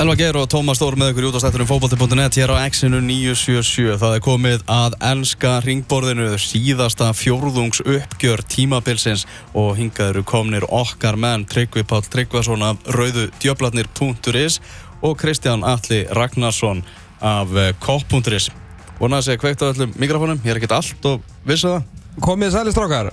Elva 0.00 0.14
Geir 0.16 0.36
og 0.40 0.46
Tómas 0.48 0.78
Stór 0.78 0.94
með 0.96 1.10
ykkur 1.12 1.26
út 1.28 1.34
á 1.36 1.40
stættunum 1.42 1.68
fókbalti.net 1.68 2.36
hér 2.40 2.54
á 2.56 2.64
X-inu 2.72 3.02
977 3.04 3.98
það 4.00 4.14
er 4.16 4.22
komið 4.24 4.62
að 4.72 4.96
ennska 5.10 5.50
ringborðinu 5.60 6.38
síðasta 6.40 7.10
fjórðungs 7.12 7.82
uppgjör 7.84 8.40
tímabilsins 8.48 9.26
og 9.52 9.74
hingaður 9.76 10.24
komnir 10.24 10.64
okkar 10.64 11.20
menn 11.20 11.44
Tryggvi 11.44 11.84
Pál 11.84 12.00
Tryggvason 12.08 12.64
af 12.64 12.80
rauðudjöflatnir.is 12.96 14.56
og 15.04 15.20
Kristján 15.20 15.68
Alli 15.68 16.06
Ragnarsson 16.16 16.80
af 17.20 17.52
eh, 17.52 17.74
kopp.is 17.84 18.48
vonaði 18.96 19.18
að 19.20 19.26
segja 19.28 19.42
kveikt 19.44 19.68
á 19.68 19.70
öllum 19.74 19.92
mikrofónum 20.00 20.40
ég 20.40 20.54
er 20.54 20.62
ekkert 20.62 20.78
allt 20.80 21.10
og 21.12 21.28
vissu 21.44 21.74
það. 21.74 21.84
Komið 22.24 22.56
sæli 22.56 22.72
strákar. 22.72 23.12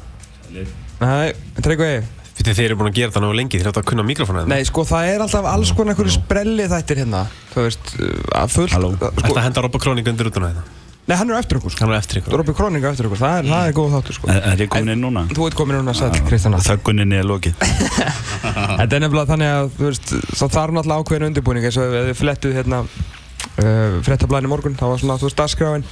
Nei, 1.04 1.35
Tryggvi 1.59 1.98
Fyrir 2.38 2.58
þeir 2.58 2.68
eru 2.70 2.80
búin 2.80 2.91
að 2.91 2.98
gera 3.00 3.14
það 3.16 3.23
náðu 3.26 3.38
lengi, 3.41 3.59
þeir 3.62 3.72
áttu 3.72 3.82
að 3.82 3.88
kunna 3.91 4.08
mikrofónu 4.08 4.44
Nei, 4.50 4.59
sko 4.70 4.84
það 4.86 5.12
er 5.14 5.23
alltaf 5.26 5.48
alls 5.50 5.72
konar 5.73 5.95
einhverju 5.95 6.18
sprelli 6.20 6.68
þættir 6.70 7.02
hérna 7.02 7.23
Þú 7.54 7.64
veist, 7.66 7.94
að 8.38 8.52
fullt 8.54 8.76
Halló. 8.78 8.91
sko, 8.98 9.14
Þetta 9.23 9.45
henda 9.48 9.64
Robba 9.66 9.82
Króning 9.82 10.12
undir 10.14 10.30
út 10.30 10.38
á 10.38 10.42
þetta 10.45 10.68
Nei, 11.08 11.16
hann 11.16 11.30
er 11.31 11.38
eftir 11.40 11.55
okkur 11.62 11.72
sko. 11.72 11.86
Hann 11.86 11.94
er 11.95 12.02
eftir 12.02 12.20
ykkur 12.20 12.34
Rópi 12.42 12.54
Króninga 12.58 12.90
eftir 12.92 13.08
okkur, 13.08 13.20
það 13.22 13.36
er, 13.40 13.45
það 13.48 13.68
er 13.70 13.76
góð 13.78 13.94
þáttur 13.95 14.16
sko. 14.18 14.28
Er, 14.34 14.42
er 14.50 14.64
ég 14.66 14.72
komin 14.73 14.92
inn 14.92 15.05
núna? 15.05 15.22
Þú 15.31 15.45
ert 15.48 15.55
komin 15.55 15.78
núna 15.80 15.94
sæl, 15.95 16.09
Kristjana 16.28 16.59
Þögguninni 16.66 17.16
er 17.22 17.30
lokið. 17.30 17.62
Þetta 18.81 18.98
er 18.98 19.04
nefnilega 19.06 19.30
þannig 19.30 19.54
að, 19.54 19.70
þú 19.78 19.86
veist, 19.88 20.12
það 20.42 20.52
þarf 20.58 20.76
náttúrulega 20.76 21.06
ákveðin 21.06 21.28
undirbúning 21.30 21.70
eins 21.70 21.80
og 21.80 21.95
ef 21.95 22.09
þið 22.09 22.20
flettuð 22.20 22.58
hérna 22.59 22.81
uh, 22.84 23.95
frettablaðin 24.04 24.50
í 24.50 24.52
morgun, 24.52 24.76
þá 24.76 24.84
var 24.92 25.02
svona, 25.06 25.17
þú 25.22 25.30
veist, 25.30 25.40
dagskráin 25.40 25.88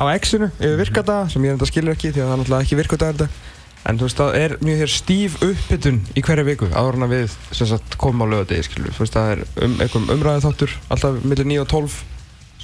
á 0.00 0.02
X-inu 0.16 0.48
yfir 0.56 0.80
virkata 0.80 1.18
sem 1.30 1.44
ég 1.44 1.54
enda 1.58 1.68
skilur 1.68 1.92
ekki 1.94 2.14
því 2.14 2.24
að 2.24 2.30
það 2.30 2.32
er 2.34 2.40
náttúrulega 2.40 2.64
ekki 2.64 2.78
virkadagur 2.80 3.20
þetta 3.20 3.52
en 3.84 4.00
þú 4.00 4.08
veist, 4.08 4.20
það 4.20 4.36
er 4.40 4.56
mjög 4.64 4.82
hér 4.82 4.92
stíf 4.94 5.38
uppbytun 5.44 6.02
í 6.16 6.24
hverja 6.24 6.46
viku 6.48 6.68
áður 6.72 6.98
en 6.98 7.06
að 7.08 7.16
við 7.16 7.38
sem 7.50 7.70
sagt 7.70 7.98
komum 8.00 8.24
á 8.24 8.32
lögadegi, 8.32 8.68
skilur 8.68 8.94
þú 8.96 9.04
veist, 9.04 9.16
það 9.16 9.32
er 9.34 9.42
um, 9.66 9.74
einhverjum 9.78 10.14
umræðið 10.16 10.46
þáttur 10.48 10.76
alltaf 10.94 11.18
millir 11.24 11.50
9 11.52 11.64
og 11.64 11.72
12 11.74 11.98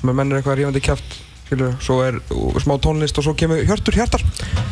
sem 0.01 0.13
er 0.13 0.17
mennir 0.17 0.41
eitthvað 0.41 0.61
rífandi 0.61 0.85
kjátt 0.85 1.19
skilur, 1.51 1.75
svo 1.83 1.99
er 2.07 2.19
uh, 2.31 2.59
smá 2.63 2.77
tónlist 2.83 3.19
og 3.19 3.27
svo 3.27 3.35
kemur 3.39 3.65
Hjörtur 3.67 3.97
Hjartar. 3.99 4.23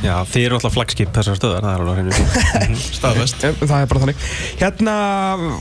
Já, 0.05 0.15
þeir 0.31 0.45
eru 0.45 0.59
alltaf 0.59 0.77
flagskip 0.77 1.11
þessar 1.17 1.39
stöðar, 1.39 1.67
það 1.67 1.75
er 1.75 1.83
alveg 1.83 1.99
hreinu. 1.99 2.77
Staðvest 2.99 3.43
Það 3.43 3.75
er 3.81 3.91
bara 3.91 4.03
þannig. 4.05 4.27
Hérna 4.61 4.95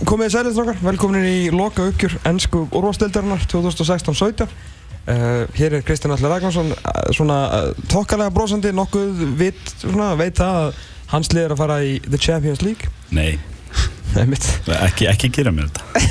komið 0.10 0.34
sælir 0.36 0.54
strákar, 0.54 0.82
velkominir 0.86 1.30
í 1.32 1.40
loka 1.54 1.88
uppgjör 1.90 2.20
ennsku 2.30 2.68
úrvalsdeildarinnar 2.70 3.48
2016-17. 3.50 4.46
Uh, 5.08 5.46
hér 5.56 5.78
er 5.78 5.84
Kristján 5.88 6.12
Allir 6.12 6.28
Ragnarsson 6.28 6.74
uh, 6.76 6.96
svona 7.16 7.36
uh, 7.48 7.68
tokkalega 7.88 8.34
brosandi, 8.36 8.74
nokkuð 8.76 9.22
vit, 9.40 9.62
svona, 9.80 10.10
veit 10.20 10.36
það 10.36 10.58
að 10.66 10.82
hans 11.14 11.30
lið 11.32 11.46
er 11.46 11.54
að 11.56 11.62
fara 11.62 11.78
í 11.88 11.94
The 12.04 12.20
Champions 12.20 12.60
League. 12.66 12.90
Nei, 13.16 13.38
ekki, 14.90 15.08
ekki 15.08 15.30
gera 15.38 15.54
mér 15.56 15.70
þetta. 15.70 16.04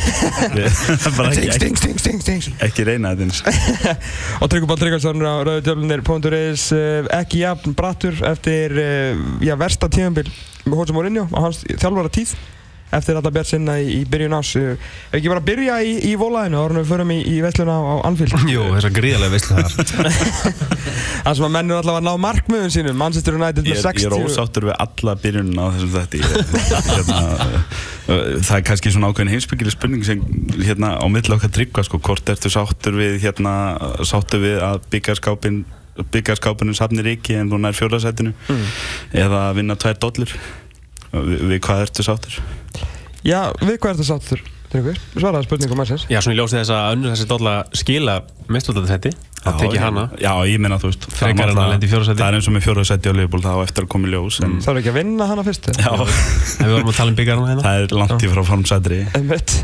Ég- 0.56 0.80
bara 1.18 1.34
ekki, 1.34 1.76
Sting, 1.76 2.48
ekki, 2.64 2.88
reyna 2.88 3.12
þetta 3.18 3.52
Og 4.40 4.48
Tryggubál 4.52 4.80
Tryggvarsson 4.80 5.20
á 5.28 5.44
rauðutjöflunir.is 5.44 6.66
ekki 7.20 7.44
jafn 7.44 7.76
brattur 7.76 8.16
eftir 8.32 8.80
já, 9.44 9.52
versta 9.60 9.92
tíðanbíl 9.92 10.30
með 10.64 10.80
Hótsum 10.80 10.96
Mourinho 10.96 11.28
á 11.36 11.38
hans 11.44 11.60
þjálfara 11.68 12.12
tíð 12.16 12.32
eftir 12.98 13.18
alla 13.20 13.30
bjart 13.34 13.50
sinna 13.50 13.76
í, 13.80 13.86
í 13.98 14.04
byrjun 14.10 14.36
ás 14.38 14.50
ef 14.60 15.14
ekki 15.16 15.30
bara 15.32 15.42
byrja 15.46 15.76
í, 15.86 15.94
í 16.10 16.14
volaðinu 16.20 16.60
ára 16.62 16.78
við 16.80 16.88
förum 16.90 17.12
í, 17.14 17.18
í 17.32 17.36
vesluna 17.44 17.76
á, 17.76 17.82
á 17.82 17.94
Anfield. 18.08 18.36
Jú, 18.54 18.64
þessar 18.76 18.94
gríðarlega 18.96 19.34
veistlu 19.34 19.56
þar. 19.56 19.70
Það 21.26 21.38
sem 21.40 21.46
að 21.48 21.54
mennur 21.56 21.80
allavega 21.80 21.98
að 22.00 22.06
ná 22.06 22.22
markmiðun 22.22 22.72
sínum 22.74 22.98
Manchester 23.00 23.34
United 23.38 23.66
með 23.66 23.72
er, 23.72 23.72
ég 23.72 23.80
er 23.80 23.86
60 23.86 24.26
ósáttur 24.28 24.66
við 24.68 24.76
alla 24.84 25.14
byrjunin 25.22 25.58
á 25.58 25.64
þessum 25.74 25.94
Ég- 25.96 26.26
hérna, 26.86 27.20
Það 28.46 28.52
er 28.60 28.62
kannski 28.68 28.92
svona 28.94 29.08
ákveðin 29.10 29.32
heimsbyggileg 29.34 29.74
spurning 29.74 30.04
sem 30.06 30.20
hérna 30.62 30.92
á 30.94 31.04
milli 31.10 31.34
okkar 31.34 31.50
tryggva 31.56 31.82
sko, 31.86 31.98
hvort 32.06 32.30
ertu 32.30 32.52
sáttur 32.54 32.94
við 33.00 33.16
hérna, 33.24 33.54
sáttur 34.06 34.44
við 34.44 34.60
að 34.62 34.78
byggjarskápin 34.92 35.64
byggjarskápinu 36.12 36.74
safnir 36.76 37.08
ekki 37.16 37.38
en 37.40 37.50
þú 37.50 37.58
nær 37.64 37.74
fjórðarsætinu 37.74 38.34
Mm. 38.46 38.64
eða 39.24 39.40
að 39.48 39.54
vinna 39.58 39.76
tvær 39.80 39.98
dollur? 40.04 40.36
Við, 41.16 41.38
við 41.50 41.60
hvað 41.64 41.82
ertu 41.86 42.04
sáttur? 42.06 42.38
Já, 43.26 43.40
við 43.62 43.80
hvað 43.80 43.90
er 43.90 43.98
þetta 43.98 44.10
sáttur 44.12 44.44
svaraði 44.76 45.46
spurningum 45.46 45.78
mannsins. 45.78 46.04
Já, 46.10 46.18
svona 46.20 46.34
í 46.34 46.38
ljósið 46.40 46.60
þess 46.60 46.72
að 46.74 46.90
önnur 46.96 47.14
þessi 47.14 47.26
dolla 47.30 47.54
skila 47.76 48.16
mestlótaðarsætti 48.52 49.12
Það 49.46 49.60
tekið 49.62 49.82
hana. 49.84 50.04
Já, 50.18 50.32
ég 50.50 50.60
meina 50.62 50.78
þú 50.82 50.90
veist 50.90 51.06
það 51.06 51.42
er 51.44 51.52
að 51.54 52.22
er 52.26 52.36
eins 52.36 52.48
og 52.50 52.54
með 52.56 52.64
fjórðarsæti 52.66 53.12
á 53.12 53.14
Liverpool 53.14 53.42
það 53.44 53.56
á 53.56 53.60
eftir 53.62 53.86
að 53.86 53.90
koma 53.94 54.08
í 54.08 54.12
ljós 54.12 54.38
en 54.42 54.56
það 54.64 54.72
er 54.72 54.80
ekki 54.80 54.90
að 54.90 54.98
vinna 54.98 55.28
hana 55.30 55.44
fyrst 55.46 55.68
Já, 55.70 55.90
En 55.92 56.66
við 56.66 56.74
vorum 56.74 56.90
að 56.90 56.98
tala 56.98 57.12
um 57.12 57.18
byggjarna 57.20 57.50
hérna. 57.52 57.66
Það 57.66 57.82
er 57.84 57.94
langt 58.00 58.24
í 58.26 58.30
frá 58.32 58.42
formsætri 58.50 58.98
Einmitt. 59.14 59.54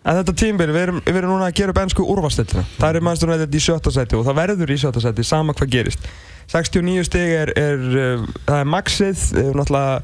En 0.00 0.16
þetta 0.16 0.34
tímbil, 0.40 0.70
við 0.72 0.82
erum, 0.86 0.98
við 1.04 1.20
erum 1.20 1.34
núna 1.34 1.50
að 1.50 1.58
gera 1.60 1.74
upp 1.74 1.80
ennsku 1.82 2.04
úrvarsleituna. 2.08 2.64
Það 2.80 2.96
er 2.96 3.04
Manchester 3.04 3.30
United 3.30 3.54
í 3.54 3.60
sjötta 3.60 3.92
seti 3.92 4.16
og 4.16 4.24
það 4.26 4.38
verður 4.40 4.72
í 4.72 4.78
sjötta 4.80 5.02
seti, 5.04 5.26
sama 5.28 5.54
hvað 5.58 5.74
gerist. 5.74 6.06
69 6.50 7.04
stig 7.06 7.34
er, 7.36 7.52
er, 7.60 7.84
uh, 7.84 8.24
það 8.46 8.62
er 8.62 8.70
maxið, 8.72 9.26
uh, 9.36 9.50
náttúrulega 9.60 10.00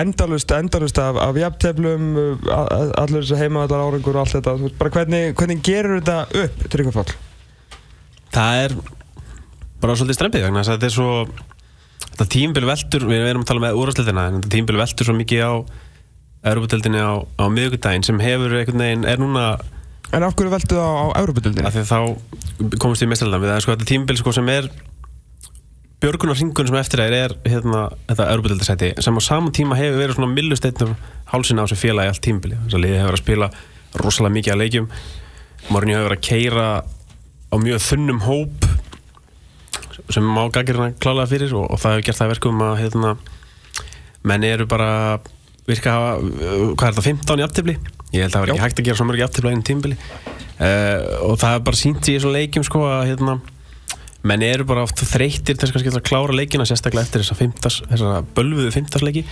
endalust, 0.00 0.50
endalust 0.56 0.98
af, 1.02 1.16
af 1.22 1.38
jafnteflum, 1.38 2.04
a- 2.50 2.66
a- 2.66 2.92
allur 3.04 3.22
þessi 3.24 3.38
heimaðallar 3.40 3.86
árangur 3.88 4.16
og 4.18 4.22
allt 4.24 4.36
þetta. 4.38 4.54
Þú 4.58 4.68
veist, 4.68 4.78
bara 4.80 4.94
hvernig, 4.98 5.22
hvernig 5.38 5.62
gerur 5.66 6.00
þetta 6.00 6.44
upp, 6.44 6.68
Tryggvar 6.74 6.96
Fall? 6.98 7.16
Það 8.34 8.60
er 8.64 8.76
bara 9.84 9.96
svolítið 9.98 10.18
strempið 10.18 10.46
vegna 10.48 10.62
þess 10.62 10.72
að 10.72 10.78
þetta 10.80 10.90
er 10.90 10.96
svo 10.98 11.10
Þetta 12.14 12.26
tímbil 12.30 12.62
veldur, 12.68 13.04
við 13.10 13.24
erum 13.26 13.42
að 13.42 13.48
tala 13.48 13.62
með 13.64 13.78
úrvarsleitina 13.80 14.24
en 14.28 14.36
þetta 14.38 14.50
tímbil 14.52 14.76
veldur 14.78 15.06
svo 15.08 15.14
mikið 15.18 15.40
á 15.42 15.52
Europadeildinni 16.46 17.00
á, 17.02 17.14
á 17.24 17.44
miðugudaginn 17.50 18.04
sem 18.06 18.20
hefur 18.22 18.54
einhvern 18.54 18.82
veginn, 18.84 19.06
er 19.08 19.18
núna 19.18 19.46
En 20.14 20.22
af 20.22 20.36
hverju 20.38 20.52
veldu 20.52 20.76
það 20.78 20.94
á 20.94 21.04
að 21.10 21.78
þá 21.90 21.98
komumst 22.78 23.02
við 23.02 23.08
í 23.08 23.10
mestaldan 23.10 23.42
við 23.42 23.50
það 23.50 23.56
er 23.56 23.64
sko 23.64 23.74
þetta 23.74 23.88
tímbil 23.90 24.18
sko 24.20 24.34
sem 24.36 24.50
er 24.52 24.68
björgunar 26.04 26.36
ringun 26.36 26.68
sem 26.68 26.76
eftir 26.76 27.00
er, 27.00 27.14
er 27.16 27.32
hérna, 27.48 27.86
þetta 28.10 28.24
Europadeildarsæti 28.34 28.88
sem 29.00 29.16
á 29.16 29.22
saman 29.24 29.54
tíma 29.56 29.76
hefur 29.78 30.02
verið 30.02 30.18
svona 30.18 30.34
millusteinnur 30.34 30.90
hálsina 31.30 31.64
á 31.64 31.66
þessu 31.66 31.78
félagi 31.80 32.10
allt 32.12 32.22
tímbili 32.26 32.58
þess 32.58 32.76
að 32.76 32.82
liðið 32.82 32.98
hefur 32.98 33.08
verið 33.08 33.20
að 33.20 33.22
spila 33.22 33.48
rosalega 34.02 34.34
mikið 34.34 34.54
að 34.54 34.60
leikjum. 34.60 34.88
Mourinho 35.70 35.96
hefur 35.96 36.10
verið 36.10 36.18
að 36.18 36.26
keira 36.28 36.66
á 36.84 37.56
mjög 37.62 37.80
þunnum 37.86 38.20
hóp 38.26 38.66
sem 40.12 40.28
má 40.28 40.42
gagirna 40.52 40.90
klálega 41.00 41.30
fyrir 41.30 41.56
og, 41.56 41.70
og 41.72 41.80
það 41.80 41.96
hefur 41.96 42.06
gert 42.10 42.20
það 42.20 42.26
að 42.26 42.34
verkum 42.34 42.62
að 42.66 42.76
hérna, 42.82 43.14
menn 44.28 44.46
eru 44.50 44.68
bara 44.68 44.90
virka 45.64 45.94
að 45.94 46.04
hafa, 46.04 46.68
hvað 46.74 46.88
er 46.90 46.98
þetta, 46.98 47.06
15 47.08 47.40
í 47.40 47.46
aftifli? 47.46 47.78
Ég 48.12 48.26
held 48.26 48.28
að 48.28 48.34
það 48.36 48.44
var 48.44 48.52
ekki 48.52 48.64
hægt 48.66 48.82
að 48.82 48.90
gera 48.90 49.00
svo 49.00 49.08
mörg 49.08 49.22
í 49.22 49.24
aftifli 49.24 49.48
á 49.48 49.52
einu 49.54 49.64
tímbili 49.64 49.96
uh, 49.96 51.00
og 51.30 51.38
það 51.40 51.56
er 51.56 51.66
bara 51.70 51.80
sínt 51.80 52.04
í 52.04 52.18
þessum 52.18 52.34
leikjum 52.36 52.66
sko 52.68 52.84
að 52.90 53.06
hérna, 53.14 53.38
menn 54.24 54.44
eru 54.44 54.64
bara 54.68 54.84
oft 54.86 55.02
þreyttir 55.04 55.58
til 55.58 55.68
þess 55.68 55.98
að 55.98 56.06
klára 56.06 56.36
leikina 56.36 56.64
sérstaklega 56.68 57.04
eftir 57.04 57.22
þessa, 57.22 57.36
fimmtas, 57.38 57.80
þessa 57.90 58.22
bölvuðu 58.36 58.72
fimmtarsleiki 58.72 59.24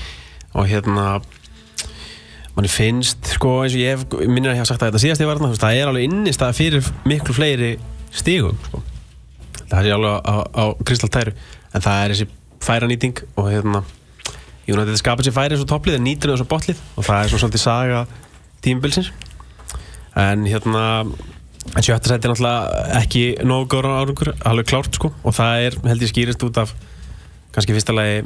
og 0.52 0.68
hérna 0.68 1.06
manni 2.52 2.68
finnst 2.68 3.32
sko 3.38 3.62
eins 3.64 3.76
og 3.76 3.80
ég 3.80 4.02
minnir 4.28 4.52
að 4.52 4.58
ég 4.58 4.62
hef 4.62 4.68
sagt 4.68 4.82
að 4.82 4.90
þetta 4.90 5.02
síðast 5.06 5.24
ég 5.24 5.30
var 5.30 5.40
þarna 5.40 5.60
það 5.62 5.78
er 5.78 5.90
alveg 5.90 6.06
innist 6.08 6.44
að 6.44 6.58
fyrir 6.58 6.92
miklu 7.08 7.36
fleiri 7.36 7.72
stígum 8.12 8.58
sko. 8.66 8.82
það 9.70 9.88
er 9.88 9.96
alveg 9.96 10.28
á, 10.28 10.36
á 10.52 10.64
kristaltæru 10.84 11.32
en 11.72 11.84
það 11.86 12.02
er 12.02 12.14
þessi 12.14 12.28
færanýting 12.62 13.22
og 13.40 13.48
hérna 13.48 13.82
ég 14.66 14.76
veit 14.76 14.82
að 14.82 14.90
þetta 14.92 15.00
skapar 15.00 15.26
sér 15.26 15.36
færi 15.38 15.56
eins 15.56 15.64
og 15.64 15.70
topplið 15.72 15.96
en 15.96 16.04
nýtur 16.06 16.34
eins 16.34 16.44
og 16.44 16.50
botlið 16.52 16.82
og 16.92 17.06
það 17.08 17.22
er 17.22 17.32
svona 17.32 17.44
svolítið 17.46 17.64
saga 17.64 18.02
tímabilsins 18.62 19.12
en 20.20 20.44
hérna 20.44 20.84
en 21.70 21.84
sjötta 21.84 22.10
seti 22.10 22.28
er 22.28 22.32
náttúrulega 22.32 22.84
ekki 23.00 23.24
nógu 23.46 23.68
góður 23.72 23.90
árangur, 23.94 24.32
alveg 24.48 24.68
klárt 24.70 24.98
sko. 24.98 25.12
Og 25.22 25.36
það 25.36 25.66
er 25.68 25.78
held 25.86 26.04
ég 26.04 26.12
skýrist 26.12 26.46
út 26.46 26.60
af 26.62 26.74
kannski 27.54 27.76
fyrsta 27.76 27.94
lagi 27.96 28.22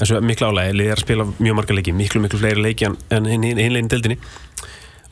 þessu 0.00 0.20
miklu 0.24 0.48
álægi, 0.50 0.76
liðið 0.76 0.92
er 0.92 1.00
að 1.00 1.04
spila 1.04 1.26
mjög 1.38 1.58
marga 1.58 1.76
leiki 1.76 1.96
miklu 1.96 2.22
miklu 2.24 2.40
fleiri 2.40 2.62
leiki 2.64 2.88
en, 2.88 2.96
en 3.12 3.28
hinlegin 3.28 3.90
deildinni. 3.92 4.16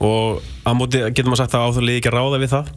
Og 0.05 0.39
á 0.63 0.71
móti 0.79 1.01
getur 1.11 1.27
maður 1.27 1.43
sagt 1.43 1.57
að 1.59 1.81
liði 1.83 2.01
ekki 2.01 2.11
að 2.13 2.17
ráða 2.17 2.39
við 2.39 2.53
það. 2.53 2.69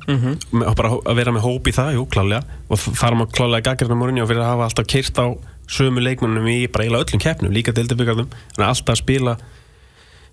Með, 0.51 0.68
og 0.71 0.77
bara 0.80 0.94
að 0.98 1.19
vera 1.21 1.33
með 1.36 1.45
hóp 1.45 1.69
í 1.69 1.75
það, 1.77 1.94
jú, 1.97 2.06
klálega 2.09 2.59
og 2.68 2.81
þar 2.97 3.18
má 3.19 3.25
klálega 3.30 3.68
gaggarna 3.69 3.97
morinni 4.00 4.24
og 4.24 4.30
fyrir 4.31 4.42
að 4.42 4.54
hafa 4.56 4.68
alltaf 4.68 4.89
keirt 4.89 5.21
á 5.21 5.25
sömu 5.71 6.04
leikmennum 6.04 6.47
í 6.51 6.68
bara 6.68 6.88
eiginlega 6.88 7.06
öllum 7.06 7.21
keppnum, 7.24 7.54
líka 7.54 7.74
deildabyggarnum 7.77 8.31
þannig 8.31 8.65
að 8.65 8.71
alltaf 8.74 8.95
að 8.95 9.01
spila 9.04 9.36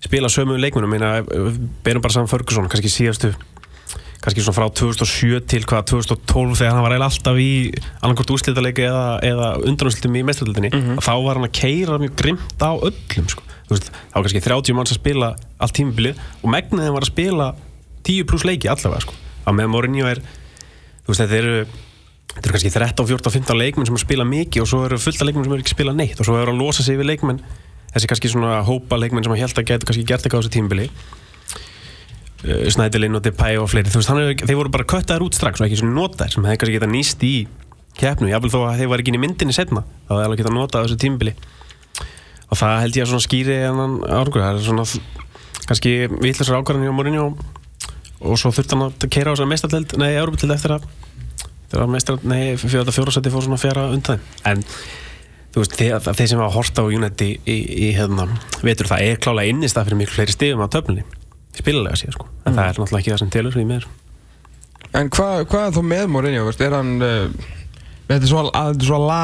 spila 0.03 0.31
sömu 0.31 0.57
leikmennum, 0.59 0.91
meina, 0.91 1.11
berum 1.83 2.03
bara 2.03 2.15
saman 2.15 2.31
Ferguson, 2.31 2.67
kannski 2.71 2.91
síðastu 2.91 3.33
kannski 4.19 4.43
svona 4.43 4.57
frá 4.57 4.67
2007 4.75 5.39
til 5.47 5.63
hvað 5.63 5.85
2012 5.93 6.57
þegar 6.59 6.73
hann 6.75 6.83
var 6.83 6.91
eiginlega 6.95 7.11
alltaf 7.11 7.37
í 7.39 7.51
annarkort 8.03 8.33
úrslítaleiki 8.35 8.83
eða, 8.89 9.05
eða 9.23 9.47
undanúrslitum 9.63 10.17
í 10.19 10.23
mestraldinni, 10.27 10.71
Mhm. 10.75 10.99
þá 10.99 11.11
var 11.23 11.39
hann 11.39 11.47
að 11.47 11.55
keira 11.55 11.99
mjög 12.01 12.15
grimt 12.19 12.59
á 12.59 12.71
öllum 12.75 13.29
sko. 13.31 13.43
Veist, 13.69 13.91
þá 13.91 14.15
var 14.15 14.23
kannski 14.25 14.41
30 14.43 14.73
manns 14.75 14.91
að 14.91 14.99
spila 14.99 15.35
allt 15.61 15.73
tímabilið 15.77 16.15
og 16.43 16.49
megniðin 16.51 16.93
var 16.93 17.01
að 17.05 17.11
spila 17.13 17.55
10 18.03 18.23
pluss 18.25 18.43
leiki 18.43 18.67
allavega 18.67 19.01
sko. 19.05 19.13
á 19.45 19.49
meðan 19.53 19.71
Mourinho 19.71 20.05
er 20.09 20.19
veist, 21.07 21.21
þetta 21.21 21.37
eru 21.37 21.65
eru 22.39 22.53
kannski 22.53 22.69
13, 22.71 23.05
14, 23.07 23.31
15 23.31 23.57
leikmenn 23.57 23.85
sem 23.87 23.95
að 23.95 24.03
spila 24.05 24.23
mikið 24.25 24.61
og 24.61 24.67
svo 24.67 24.85
eru 24.85 24.97
fullt 25.01 25.21
af 25.21 25.27
leikmenn 25.27 25.43
sem 25.45 25.53
eru 25.53 25.61
ekki 25.63 25.73
að 25.73 25.77
spila 25.77 25.93
neitt 25.93 26.19
og 26.19 26.25
svo 26.27 26.35
eru 26.41 26.51
að 26.53 26.59
losa 26.61 26.83
sig 26.83 26.97
við 26.97 27.07
leikmenn 27.09 27.39
þessi 27.93 28.07
kannski 28.09 28.29
svona 28.29 28.59
hópa 28.65 28.97
leikmenn 29.01 29.23
sem 29.25 29.33
að 29.33 29.41
held 29.41 29.57
að 29.57 29.65
geta 29.65 29.85
kannski 29.89 30.05
gert 30.05 30.23
eitthvað 30.23 30.39
á 30.39 30.43
þessu 30.45 30.53
tímabili 30.57 30.85
uh, 30.89 31.18
Snædilinn 32.43 33.17
og 33.19 33.23
Depay 33.25 33.57
og 33.59 33.67
fleiri. 33.71 33.91
Þú 33.91 33.99
veist, 33.99 34.11
er, 34.15 34.43
þeir 34.47 34.59
voru 34.59 34.71
bara 34.71 34.87
köttaðir 34.87 35.25
út 35.25 35.35
strax 35.35 35.59
og 35.59 35.67
ekki 35.67 35.81
svona 35.81 35.97
notaðir 35.97 36.35
sem 36.35 36.45
hefði 36.47 36.61
kannski 36.61 36.77
getað 36.77 36.93
nýst 36.93 37.25
í 37.27 37.33
keppnu, 37.99 38.29
jáfnvel 38.31 38.51
þó 38.53 38.59
að 38.63 38.81
þeir 38.81 38.91
var 38.91 39.01
ekki 39.01 39.11
inn 39.11 39.19
í 39.19 39.23
myndinni 39.25 39.55
setna 39.55 39.83
þá 40.07 40.13
hefði 40.13 40.27
alveg 40.27 40.41
getað 40.41 40.55
notað 40.55 40.85
þessu 40.85 40.99
tímbili 41.03 41.33
og 42.49 42.59
það 42.59 42.75
held 42.83 42.99
ég 42.99 43.05
að 43.05 43.11
svona 43.11 43.25
skýri 43.25 43.57
annan 43.67 43.97
árangur, 44.07 44.45
það 44.45 44.59
er 44.59 44.67
svona 44.69 44.85
kannski 45.65 45.93
vitlisar 46.15 46.61
ákvarðan 46.61 46.87
hjá 46.87 46.95
Mourinho 46.95 47.25
og 48.19 48.39
svo 48.39 48.53
þurfti 48.55 48.77
hann 48.77 48.87
að 48.87 49.05
keira 49.11 49.31
á 49.31 49.33
þessar 49.35 49.51
meistardeld, 49.51 49.97
nei, 49.99 50.09
Európa-deld 50.15 50.55
eftir 50.55 50.75
að 50.77 50.87
þegar 51.69 51.91
meistar, 51.93 52.17
nei, 52.25 52.55
fyrir 52.59 52.81
þetta 52.81 52.95
fjórasætti 52.95 53.31
fór 53.33 53.45
svona 53.45 53.59
fjara 53.61 53.85
undan. 53.93 54.23
En 54.49 54.63
þú 55.53 55.61
veist, 55.61 55.75
þeir, 55.77 55.99
þeir 56.07 56.31
sem 56.31 56.41
að 56.41 56.55
horta 56.55 56.83
á 56.83 56.89
United 56.89 57.23
í, 57.27 57.29
í, 57.45 57.57
í 57.85 57.91
hérna, 57.95 58.25
veitur 58.65 58.89
það 58.89 59.05
er 59.05 59.21
klálega 59.21 59.53
innist 59.53 59.77
það 59.77 59.89
fyrir 59.91 60.01
miklu 60.01 60.17
fleiri 60.17 60.35
stigum 60.35 60.65
á 60.65 60.73
töflunni 60.73 61.05
spilalega 61.59 61.99
sér, 61.99 62.15
sko, 62.15 62.27
en 62.45 62.57
það 62.57 62.65
er 62.65 62.81
náttúrulega 62.81 63.03
ekki 63.03 63.13
það 63.13 63.21
sem 63.23 63.31
telur 63.35 63.59
í 63.59 63.67
mér. 63.69 63.87
En 64.97 65.13
hvað 65.13 65.45
hva 65.51 65.67
er 65.67 65.75
þú 65.75 65.85
með 65.85 66.11
Mourinho, 66.15 66.47
veist, 66.47 66.63
er 66.65 66.73
hann 66.73 66.95
uh, 67.05 67.49
þetta 68.09 68.23
er 68.23 68.31
svo, 68.31 68.43
al, 68.57 68.73
svo 68.81 68.99
la, 69.03 69.21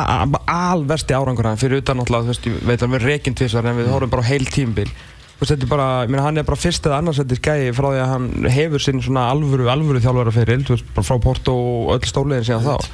alversti 0.51 1.17
árangur 1.17 1.49
hann 1.49 1.61
fyrir 1.61 1.81
utan 1.81 1.99
náttúrulega, 2.01 2.27
þú 2.27 2.33
veist, 2.33 2.47
ég 2.51 2.65
veit 2.69 2.85
verður 2.85 3.09
reyginn 3.09 3.37
tvisar 3.39 3.65
en 3.65 3.79
við 3.79 3.91
horfum 3.93 4.13
bara 4.13 4.27
heil 4.29 4.45
tímbil 4.45 4.89
Veist, 5.35 5.65
bara, 5.67 6.05
meina, 6.07 6.23
hann 6.23 6.39
er 6.39 6.45
bara 6.47 6.55
fyrst 6.55 6.85
eða 6.87 7.01
annarsættir 7.01 7.41
gæi 7.43 7.73
frá 7.75 7.89
því 7.89 7.99
að 7.99 8.11
hann 8.13 8.27
hefur 8.55 8.79
sinn 8.79 9.01
svona 9.03 9.25
alvöru, 9.33 9.65
alvöru 9.67 9.99
þjálfara 9.99 10.31
fyrir, 10.31 10.61
veist, 10.63 10.85
bara 10.95 11.07
frá 11.09 11.17
Porto 11.25 11.55
og 11.55 11.89
öll 11.97 12.07
stóliðin 12.07 12.45
síðan 12.47 12.63
þá. 12.63 12.85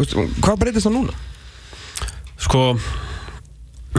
Veist, 0.00 0.16
hvað 0.42 0.58
breytist 0.64 0.88
það 0.88 0.96
núna? 0.96 1.14
Sko, 2.42 2.64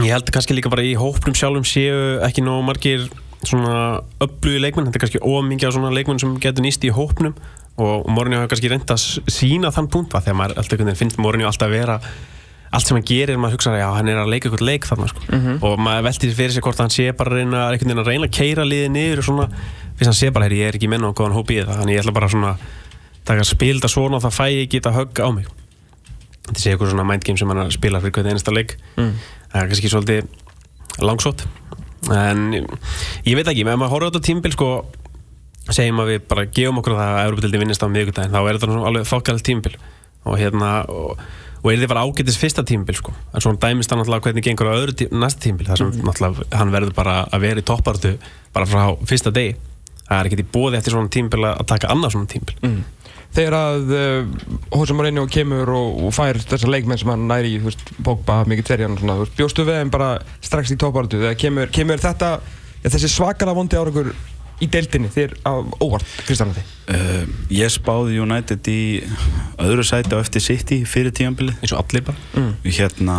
ég 0.04 0.12
held 0.12 0.32
kannski 0.34 0.58
líka 0.58 0.72
bara 0.72 0.84
í 0.84 0.92
hóprum 1.00 1.36
sjálfum 1.36 1.64
séu 1.68 2.18
ekki 2.26 2.44
nóg 2.44 2.60
margir 2.68 3.08
svona 3.46 4.00
öflugi 4.20 4.60
leikmenn, 4.60 4.90
þetta 4.90 4.98
er 4.98 5.04
kannski 5.06 5.22
ómingja 5.24 5.72
svona 5.72 5.92
leikmenn 5.94 6.20
sem 6.20 6.34
getur 6.42 6.64
nýst 6.64 6.84
í 6.84 6.92
hópnum 6.92 7.36
og 7.80 8.10
Mourinho 8.10 8.42
hefur 8.42 8.52
kannski 8.52 8.70
reyndað 8.72 8.98
að 8.98 9.32
sína 9.32 9.70
þann 9.72 9.88
punkt 9.92 10.12
þegar 10.12 10.36
maður 10.36 10.60
alltaf 10.60 10.98
finnst 10.98 11.20
Mourinho 11.20 11.48
alltaf 11.48 11.70
að 11.70 11.76
vera 11.78 12.00
allt 12.70 12.86
sem 12.86 12.94
hann 12.94 13.06
gerir, 13.06 13.38
maður 13.40 13.56
hugsa 13.56 13.72
að 13.74 13.96
hann 13.96 14.10
er 14.12 14.20
að 14.20 14.28
leika 14.30 14.46
eitthvað 14.46 14.66
leik 14.66 14.84
þarna 14.86 15.08
sko. 15.10 15.22
mm 15.26 15.40
-hmm. 15.40 15.56
og 15.66 15.80
maður 15.82 16.04
veltir 16.06 16.34
fyrir 16.34 16.52
sig 16.54 16.62
hvort 16.62 16.78
hann 16.78 16.92
sé 16.94 17.12
bara 17.12 17.30
að 17.30 17.36
reyna, 17.40 17.64
að 17.66 18.06
reyna 18.06 18.26
að 18.28 18.36
keira 18.36 18.64
liðið 18.64 18.92
niður 18.94 19.18
og 19.18 19.24
svona, 19.24 19.46
að 19.98 20.04
hann 20.06 20.14
sé 20.14 20.30
bara, 20.30 20.46
ég 20.46 20.68
er 20.68 20.78
ekki 20.78 20.88
menn 20.88 21.04
og 21.04 21.16
góðan 21.16 21.34
hóp 21.34 21.50
í 21.50 21.58
það, 21.64 21.80
þannig 21.80 21.94
ég 21.94 22.00
ætla 22.00 22.12
bara 22.12 22.28
svona 22.28 22.56
taka 23.24 23.44
spilda 23.44 23.88
svona 23.88 24.16
og 24.16 24.22
það 24.22 24.38
fæ 24.38 24.46
ég 24.50 24.70
geta 24.70 24.92
högg 24.94 25.18
á 25.18 25.28
mig 25.34 25.46
þetta 26.46 26.60
sé 26.60 26.72
eitthvað 26.72 26.92
svona 26.92 27.06
mindgame 27.06 27.38
sem 27.38 27.52
hann 27.52 27.70
spila 27.70 28.00
fyrir 28.00 28.14
hvernig 28.16 28.34
einasta 28.34 28.54
leik 28.54 28.76
mm. 28.96 29.12
það 29.52 29.62
er 29.62 29.70
kannski 29.70 29.92
svolítið 29.92 30.22
langsótt 31.06 31.46
en 32.08 32.46
ég 32.54 33.36
veit 33.36 33.46
ekki, 33.46 33.66
ef 33.66 33.76
maður 33.76 33.92
horfður 33.94 34.08
á 34.08 34.10
þetta 34.10 34.26
tímbil 34.30 34.54
sko, 34.56 34.70
segjum 35.68 36.00
að 36.02 36.14
við 36.14 36.24
bara 36.30 36.48
gefum 36.48 36.80
okkur 36.80 36.96
það 36.96 37.14
að 37.18 37.26
Európa-dildi 37.28 37.62
vinnist 37.64 37.84
á 37.84 37.88
miðugdægin, 37.92 38.32
þá 38.34 38.40
er 38.40 38.58
þetta 38.58 38.80
alveg 38.90 39.10
þokkalt 39.10 39.46
tímbil 39.46 39.76
og 40.24 40.36
hérna 40.40 40.72
og 40.88 41.20
og 41.60 41.72
er 41.72 41.82
þið 41.82 41.90
bara 41.92 42.04
ágættis 42.08 42.38
fyrsta 42.40 42.64
tímbil 42.66 42.96
sko. 42.96 43.12
en 43.34 43.42
svo 43.44 43.52
dæmist 43.60 43.92
hann 43.92 44.00
náttúrulega 44.00 44.24
hvernig 44.28 44.44
gengur 44.44 44.70
á 44.72 44.78
öðru 44.80 44.94
tí 44.96 45.08
næsta 45.12 45.44
tímbil 45.44 45.68
þar 45.68 45.80
sem 45.80 45.90
mm. 45.90 46.06
náttúrulega 46.08 46.46
hann 46.56 46.72
verður 46.72 46.94
bara 46.96 47.16
að 47.28 47.44
vera 47.44 47.60
í 47.60 47.66
toppartu 47.68 48.14
bara 48.54 48.68
frá 48.68 48.84
fyrsta 49.08 49.32
degi 49.34 49.56
það 50.08 50.32
er 50.32 50.40
í 50.40 50.46
bóði 50.54 50.80
eftir 50.80 50.96
svona 50.96 51.12
tímbil 51.12 51.44
að 51.50 51.66
taka 51.68 51.90
annað 51.92 52.16
svona 52.16 52.30
tímbil 52.32 52.56
mm. 52.64 52.80
Þegar 53.30 53.54
að 53.54 53.92
Hósa 54.74 54.90
uh, 54.90 54.96
Mourinho 54.98 55.26
kemur 55.30 55.70
og, 55.76 56.00
og 56.06 56.14
fær 56.16 56.40
þessar 56.40 56.72
leikmenn 56.74 56.98
sem 56.98 57.12
hann 57.12 57.28
næri 57.30 57.54
í 57.58 57.74
Pogba, 58.02 58.40
Mkhitaryan 58.48 58.96
og 58.96 59.04
svona 59.04 59.28
bjóstu 59.38 59.66
við 59.68 59.78
þeim 59.78 59.92
bara 59.94 60.10
strax 60.42 60.74
í 60.74 60.78
toppartu 60.80 61.20
þegar 61.22 61.38
kemur, 61.38 61.70
kemur 61.74 62.02
þetta 62.02 62.32
ja, 62.40 62.90
þessi 62.90 63.12
svakara 63.12 63.54
vondi 63.54 63.78
ára 63.78 64.10
í 64.60 64.68
deildinni 64.68 65.08
þér 65.12 65.36
á 65.46 65.52
óvart, 65.80 66.06
Kristján 66.26 66.52
uh, 66.52 67.22
Ég 67.54 67.72
spáði 67.72 68.18
United 68.20 68.66
í 68.68 68.82
öðru 69.62 69.86
sæti 69.86 70.12
á 70.12 70.18
eftir 70.20 70.44
City 70.44 70.82
fyrir 70.88 71.14
tíanbili 71.16 71.54
eins 71.60 71.72
og 71.72 71.84
allir 71.84 72.04
bara. 72.10 72.20
Mm. 72.34 72.52
hérna 72.66 73.16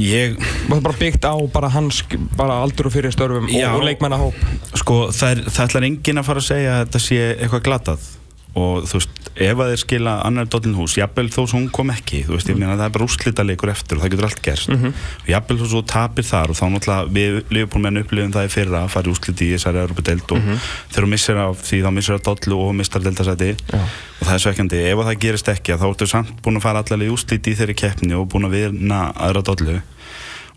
ég 0.00 0.36
Það 0.38 0.76
er 0.76 0.82
bara 0.88 0.98
byggt 0.98 1.28
á 1.28 1.34
bara 1.54 1.70
hans 1.72 2.02
bara 2.38 2.58
aldur 2.64 2.88
og 2.88 2.94
fyrir 2.94 3.14
störfum 3.14 3.48
já, 3.52 3.68
og, 3.74 3.84
leikmannahóp. 3.86 4.36
Sko 4.80 5.08
það, 5.14 5.44
það 5.48 5.64
ætlar 5.68 5.88
engin 5.90 6.20
að 6.20 6.28
fara 6.30 6.42
að 6.42 6.48
segja 6.50 6.76
að 6.76 6.84
þetta 6.84 7.02
sé 7.04 7.20
eitthvað 7.34 7.64
glatað 7.68 8.06
og 8.54 8.84
þú 8.86 8.98
veist, 9.00 9.30
ef 9.34 9.58
að 9.58 9.70
þeir 9.72 9.80
skila 9.82 10.12
annar 10.22 10.46
dollin 10.50 10.76
hús, 10.78 10.94
jafnvel 10.94 11.26
þó 11.32 11.40
sem 11.42 11.58
hún 11.58 11.70
kom 11.74 11.90
ekki 11.90 12.20
þú 12.28 12.36
veist, 12.36 12.50
ég 12.52 12.58
meina 12.58 12.76
það 12.76 12.84
er 12.86 12.92
bara 12.94 13.06
úrslita 13.08 13.46
leikur 13.46 13.72
eftir 13.72 13.98
og 13.98 14.04
það 14.04 14.12
getur 14.12 14.28
allt 14.28 14.42
gerst 14.44 14.68
mm 14.70 14.76
-hmm. 14.78 14.92
og 15.22 15.28
jafnvel 15.32 15.58
þó 15.58 15.64
sem 15.64 15.78
þú 15.78 15.82
tapir 15.90 16.24
þar 16.28 16.50
og 16.50 16.56
þá 16.58 16.64
náttúrulega 16.70 17.08
við 17.18 17.32
liðbúrmenn 17.50 18.00
upplifum 18.02 18.32
það 18.32 18.46
í 18.46 18.52
fyrra 18.54 18.84
að 18.84 18.92
fara 18.94 19.08
í 19.08 19.10
úrsliti 19.10 19.44
í 19.48 19.54
þessari 19.54 19.82
Europadelt 19.82 20.32
og 20.32 20.38
mm 20.38 20.44
-hmm. 20.44 20.58
þegar 20.90 21.04
þú 21.04 21.10
missir 21.10 21.36
af 21.36 21.56
því 21.66 21.78
þá 21.82 21.90
missir 21.90 22.14
það 22.14 22.24
dollu 22.24 22.56
og 22.62 22.74
mistar 22.74 23.02
deltasæti 23.02 23.50
ja. 23.72 23.82
og 24.20 24.26
það 24.26 24.34
er 24.34 24.42
svekkjandi, 24.44 24.78
ef 24.90 24.98
það 24.98 25.18
gerist 25.18 25.48
ekki 25.48 25.72
þá 25.74 25.86
ertu 25.90 26.06
samt 26.06 26.42
búin 26.42 26.56
að 26.56 26.62
fara 26.62 26.78
allavega 26.78 27.10
í 27.10 27.14
úrsliti 27.14 27.50
í 27.50 27.56
þeirri 27.58 27.74
keppni 27.74 28.14
og 28.14 28.28
búin 28.28 28.46
að 28.46 28.54
vinna 28.54 29.10
aðra 29.16 29.42
dollu 29.42 29.80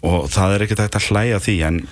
og 0.03 0.29
það 0.29 0.53
er 0.53 0.61
ekkert 0.61 0.79
hægt 0.85 0.95
að 0.95 1.07
hlæja 1.09 1.39
því 1.39 1.63
en 1.65 1.88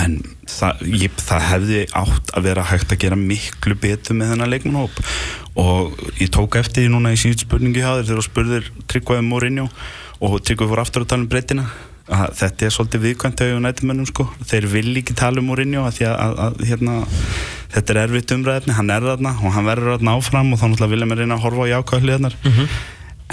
en 0.00 0.16
það, 0.48 0.82
ég, 1.02 1.20
það 1.20 1.46
hefði 1.48 1.84
átt 2.00 2.32
að 2.36 2.48
vera 2.48 2.66
hægt 2.70 2.94
að 2.94 3.02
gera 3.04 3.18
miklu 3.20 3.76
betur 3.80 4.18
með 4.18 4.34
þennan 4.34 4.52
leikmannhóp 4.54 5.00
og 5.60 6.02
ég 6.20 6.32
tók 6.32 6.58
eftir 6.60 6.84
því 6.84 6.94
núna 6.94 7.14
í 7.14 7.20
síðan 7.20 7.44
spurningi 7.44 7.82
hjá 7.82 7.92
þér 7.92 8.08
þegar 8.08 8.20
þú 8.20 8.26
spurðir 8.26 8.72
Tryggvaði 8.90 9.26
Morinjó 9.28 9.68
og 10.20 10.36
Tryggvaði 10.44 10.72
fór 10.72 10.84
aftur 10.84 11.06
að 11.06 11.12
tala 11.12 11.26
um 11.26 11.30
breytina. 11.30 11.70
Þetta 12.10 12.66
er 12.66 12.72
svolítið 12.74 13.04
viðkvæmt 13.04 13.42
á 13.46 13.62
nættumönnum 13.62 14.06
sko. 14.08 14.24
þeir 14.50 14.66
vil 14.72 14.96
ekki 14.98 15.14
tala 15.14 15.42
um 15.42 15.50
Morinjó 15.50 15.84
að, 15.86 16.00
að, 16.10 16.40
að 16.46 16.62
hérna, 16.66 16.96
þetta 17.70 17.94
er 17.94 18.00
erfitt 18.04 18.34
umræðinni 18.34 18.76
hann 18.78 18.90
er 18.90 19.06
þarna 19.06 19.34
og 19.38 19.54
hann 19.54 19.68
verður 19.68 19.94
þarna 19.94 20.16
áfram 20.18 20.54
og 20.54 20.60
þá 20.60 20.64
náttúrulega 20.66 20.94
vilja 20.94 21.10
mér 21.10 21.22
reyna 21.22 21.36
að 21.36 21.44
horfa 21.44 21.66
á 21.66 21.72
jákvæðliðarnar 21.74 22.36
mm 22.40 22.52
-hmm. 22.56 22.78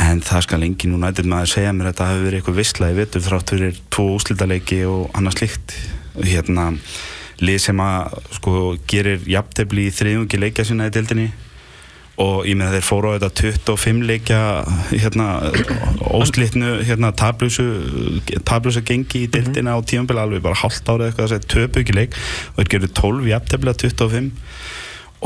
en 0.05 0.21
það 0.29 0.43
skal 0.45 0.63
engin 0.63 0.93
núna 0.93 1.09
nættum 1.09 1.33
að 1.33 1.49
segja 1.53 1.73
mér 1.73 1.89
að 1.89 1.93
þetta 1.93 2.09
hefur 2.11 2.25
verið 2.27 2.39
eitthvað 2.39 2.59
vissla 2.61 2.91
í 2.91 2.97
vittur 2.99 3.25
þrátt 3.27 3.53
fyrir 3.55 3.79
tvo 3.89 4.05
úslítaleiki 4.17 4.79
og 4.85 5.09
annað 5.17 5.37
slikt 5.39 5.77
hérna 6.23 6.71
lið 7.43 7.59
sem 7.67 7.81
að 7.83 8.15
sko 8.39 8.53
gerir 8.89 9.21
jafntefni 9.29 9.87
í 9.87 9.93
þriðungi 9.93 10.39
leikja 10.41 10.65
sinna 10.65 10.89
í 10.89 10.93
dildinni 10.93 11.27
og 12.17 12.47
ég 12.49 12.57
meina 12.57 12.71
þeir 12.73 12.85
fóru 12.85 13.11
á 13.13 13.15
þetta 13.21 13.29
25 13.69 14.05
leikja 14.09 14.39
hérna 14.89 15.27
óslitnu 16.17 16.79
hérna 16.87 17.11
tablusa 17.13 18.81
gengi 18.81 19.25
í 19.25 19.29
dildina 19.29 19.75
mm 19.75 19.77
-hmm. 19.77 19.85
á 19.85 19.87
tímanbila 19.89 20.23
alveg 20.25 20.41
bara 20.41 20.57
halvt 20.57 20.89
árið 20.89 21.07
eitthvað 21.07 21.27
þess 21.27 21.37
að 21.37 21.47
töpu 21.53 21.79
ekki 21.79 21.93
leik. 21.93 22.17
Og 22.55 22.57
þeir 22.57 22.71
gerur 22.73 22.93
12 23.01 23.27
jafntefni 23.29 23.69
að 23.69 23.81
25 23.85 24.31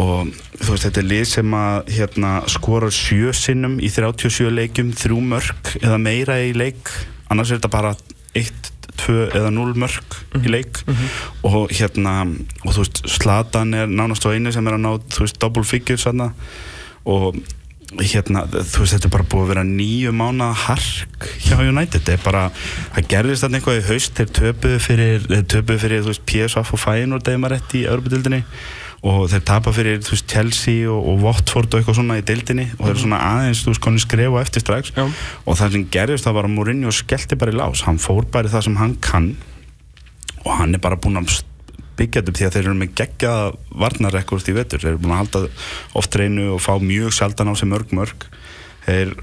og 0.01 0.27
þú 0.59 0.69
veist 0.71 0.83
þetta 0.87 0.99
er 0.99 1.07
lið 1.07 1.25
sem 1.27 1.53
að 1.53 1.89
hérna 1.95 2.31
skorar 2.47 2.91
sjö 2.91 3.33
sinnum 3.33 3.79
í 3.79 3.89
37 3.91 4.51
leikum 4.51 4.91
þrjú 4.91 5.19
mörg 5.21 5.75
eða 5.81 5.97
meira 5.97 6.39
í 6.43 6.51
leik. 6.53 6.91
Annars 7.29 7.51
er 7.51 7.59
þetta 7.59 7.71
bara 7.71 7.95
eitt 8.35 8.70
2 8.97 9.29
eða 9.37 9.49
0 9.53 9.73
mörg 9.75 10.03
mm 10.03 10.41
-hmm. 10.41 10.41
í 10.41 10.41
mhm. 10.41 10.51
leik 10.51 10.83
mm 10.85 10.93
-hmm. 10.93 11.09
og 11.43 11.71
hérna 11.71 12.13
og 12.65 12.73
þú 12.73 12.77
veist 12.77 13.01
Slatan 13.07 13.73
er 13.73 13.87
nánast 13.87 14.25
á 14.25 14.33
einu 14.33 14.51
sem 14.51 14.67
er 14.67 14.73
að 14.73 14.85
ná 14.85 14.91
þú 15.09 15.19
veist 15.19 15.39
double 15.39 15.63
figures 15.63 16.05
þarna 16.05 16.33
og 17.05 17.35
hérna 17.99 18.45
þú 18.47 18.83
veist 18.83 18.93
þetta 18.95 19.07
er 19.09 19.15
bara 19.15 19.27
búið 19.27 19.43
að 19.43 19.51
vera 19.51 19.63
nýju 19.67 20.11
mánu 20.15 20.47
hark 20.53 21.25
hjá 21.43 21.57
United 21.59 21.99
þetta 21.99 22.13
er 22.13 22.23
bara, 22.23 22.43
það 22.95 23.07
gerðist 23.07 23.43
þarna 23.43 23.57
eitthvað 23.57 23.79
í 23.79 23.87
haust 23.89 24.13
þeir 24.15 24.29
töpuðu 24.37 24.79
fyrir, 24.79 25.25
töpuðu 25.43 25.79
fyrir 25.79 26.05
þú 26.05 26.13
veist 26.13 26.25
PSV 26.25 26.57
og 26.61 26.79
Feyenoord 26.79 27.27
eða 27.27 27.41
maður 27.41 27.55
rétt 27.57 27.75
í 27.75 27.83
örbudildinni 27.91 28.43
og 29.01 29.23
þeir 29.31 29.45
tapa 29.49 29.73
fyrir 29.73 30.01
veist, 30.05 30.27
Chelsea 30.29 30.85
og, 30.89 31.05
og 31.09 31.23
Watford 31.25 31.71
og 31.71 31.79
eitthvað 31.79 31.97
svona 31.97 32.19
í 32.21 32.25
deildinni 32.25 32.67
og 32.75 32.83
þeir 32.83 32.93
eru 32.93 33.03
svona 33.05 33.21
aðeins, 33.31 33.63
veist, 33.65 33.81
koni 33.81 34.01
skrefu 34.01 34.37
eftir 34.41 34.65
strax. 34.65 34.91
Já. 34.93 35.07
og 35.45 35.57
það 35.57 35.77
sem 35.77 35.87
gerðist 35.95 36.27
það 36.27 36.37
var 36.37 36.49
að 36.49 36.57
Mourinho 36.57 36.93
skellti 36.93 37.39
bara 37.41 37.53
í 37.53 37.57
lás, 37.57 37.85
hann 37.87 38.01
fór 38.01 38.27
bara 38.29 38.49
í 38.49 38.53
það 38.53 38.67
sem 38.67 38.77
hann 38.81 38.97
kann 39.01 39.31
og 40.43 40.53
hann 40.57 40.77
er 40.77 40.83
bara 40.83 40.99
búin 41.01 41.21
að 41.21 41.41
byggja 41.97 42.21
þetta 42.21 42.31
upp 42.31 42.39
því 42.39 42.47
að 42.47 42.55
þeir 42.55 42.67
eru 42.67 42.77
með 42.77 42.93
gegja 43.01 43.33
varnarrekord 43.83 44.49
í 44.49 44.55
vettur, 44.57 44.81
þeir 44.81 44.93
eru 44.93 45.01
búin 45.01 45.15
að 45.15 45.21
halda 45.23 45.41
oft 46.01 46.17
reynu 46.17 46.47
og 46.55 46.63
fá 46.63 46.73
mjög 46.81 47.13
sjaldan 47.17 47.51
á 47.51 47.53
sig 47.57 47.69
mörg 47.69 47.93
mörg. 47.97 48.25
Þeir 48.85 49.13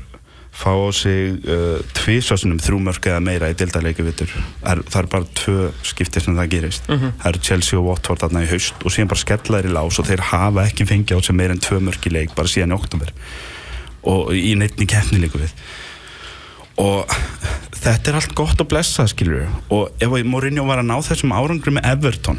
fá 0.59 0.73
á 0.75 0.91
sig 0.91 1.39
uh, 1.47 1.79
tvísasunum 1.95 2.59
þrjúmörk 2.63 3.07
eða 3.11 3.23
meira 3.23 3.51
í 3.53 3.57
dildarleiki 3.59 4.03
vittur 4.07 4.33
það 4.63 4.99
er 5.01 5.11
bara 5.13 5.29
tvö 5.39 5.69
skiptir 5.87 6.25
sem 6.25 6.35
það 6.37 6.51
gerist. 6.55 6.89
Mm 6.89 6.99
-hmm. 6.99 7.13
það 7.23 7.31
eru 7.31 7.45
Chelsea 7.49 7.79
og 7.79 7.87
Watford 7.87 8.25
aðna 8.27 8.43
í 8.43 8.51
haust 8.51 8.83
og 8.85 8.93
síðan 8.93 9.13
bara 9.13 9.25
skella 9.25 9.61
þeir 9.61 9.71
í 9.71 9.77
lás 9.77 9.99
og 9.99 10.09
þeir 10.09 10.25
hafa 10.33 10.67
ekki 10.67 10.89
fengið 10.91 11.19
á 11.19 11.21
sig 11.23 11.37
meira 11.37 11.55
en 11.55 11.63
tvö 11.63 11.79
mörk 11.81 12.07
í 12.07 12.13
leik 12.13 12.35
bara 12.35 12.49
síðan 12.49 12.75
í 12.75 12.79
oktober 12.79 13.13
og 14.03 14.35
í 14.35 14.55
neittni 14.59 14.87
keppni 14.87 15.23
líka 15.23 15.39
við. 15.39 15.55
Og 16.79 17.07
þetta 17.75 18.11
er 18.11 18.19
allt 18.19 18.35
gott 18.35 18.61
að 18.61 18.69
blessa 18.69 19.07
skilur 19.07 19.47
og 19.71 19.91
ef 20.01 20.11
Mourinho 20.25 20.67
var 20.67 20.79
að 20.79 20.91
ná 20.91 20.99
þessum 21.03 21.35
árangri 21.35 21.75
með 21.75 21.87
Everton 21.87 22.39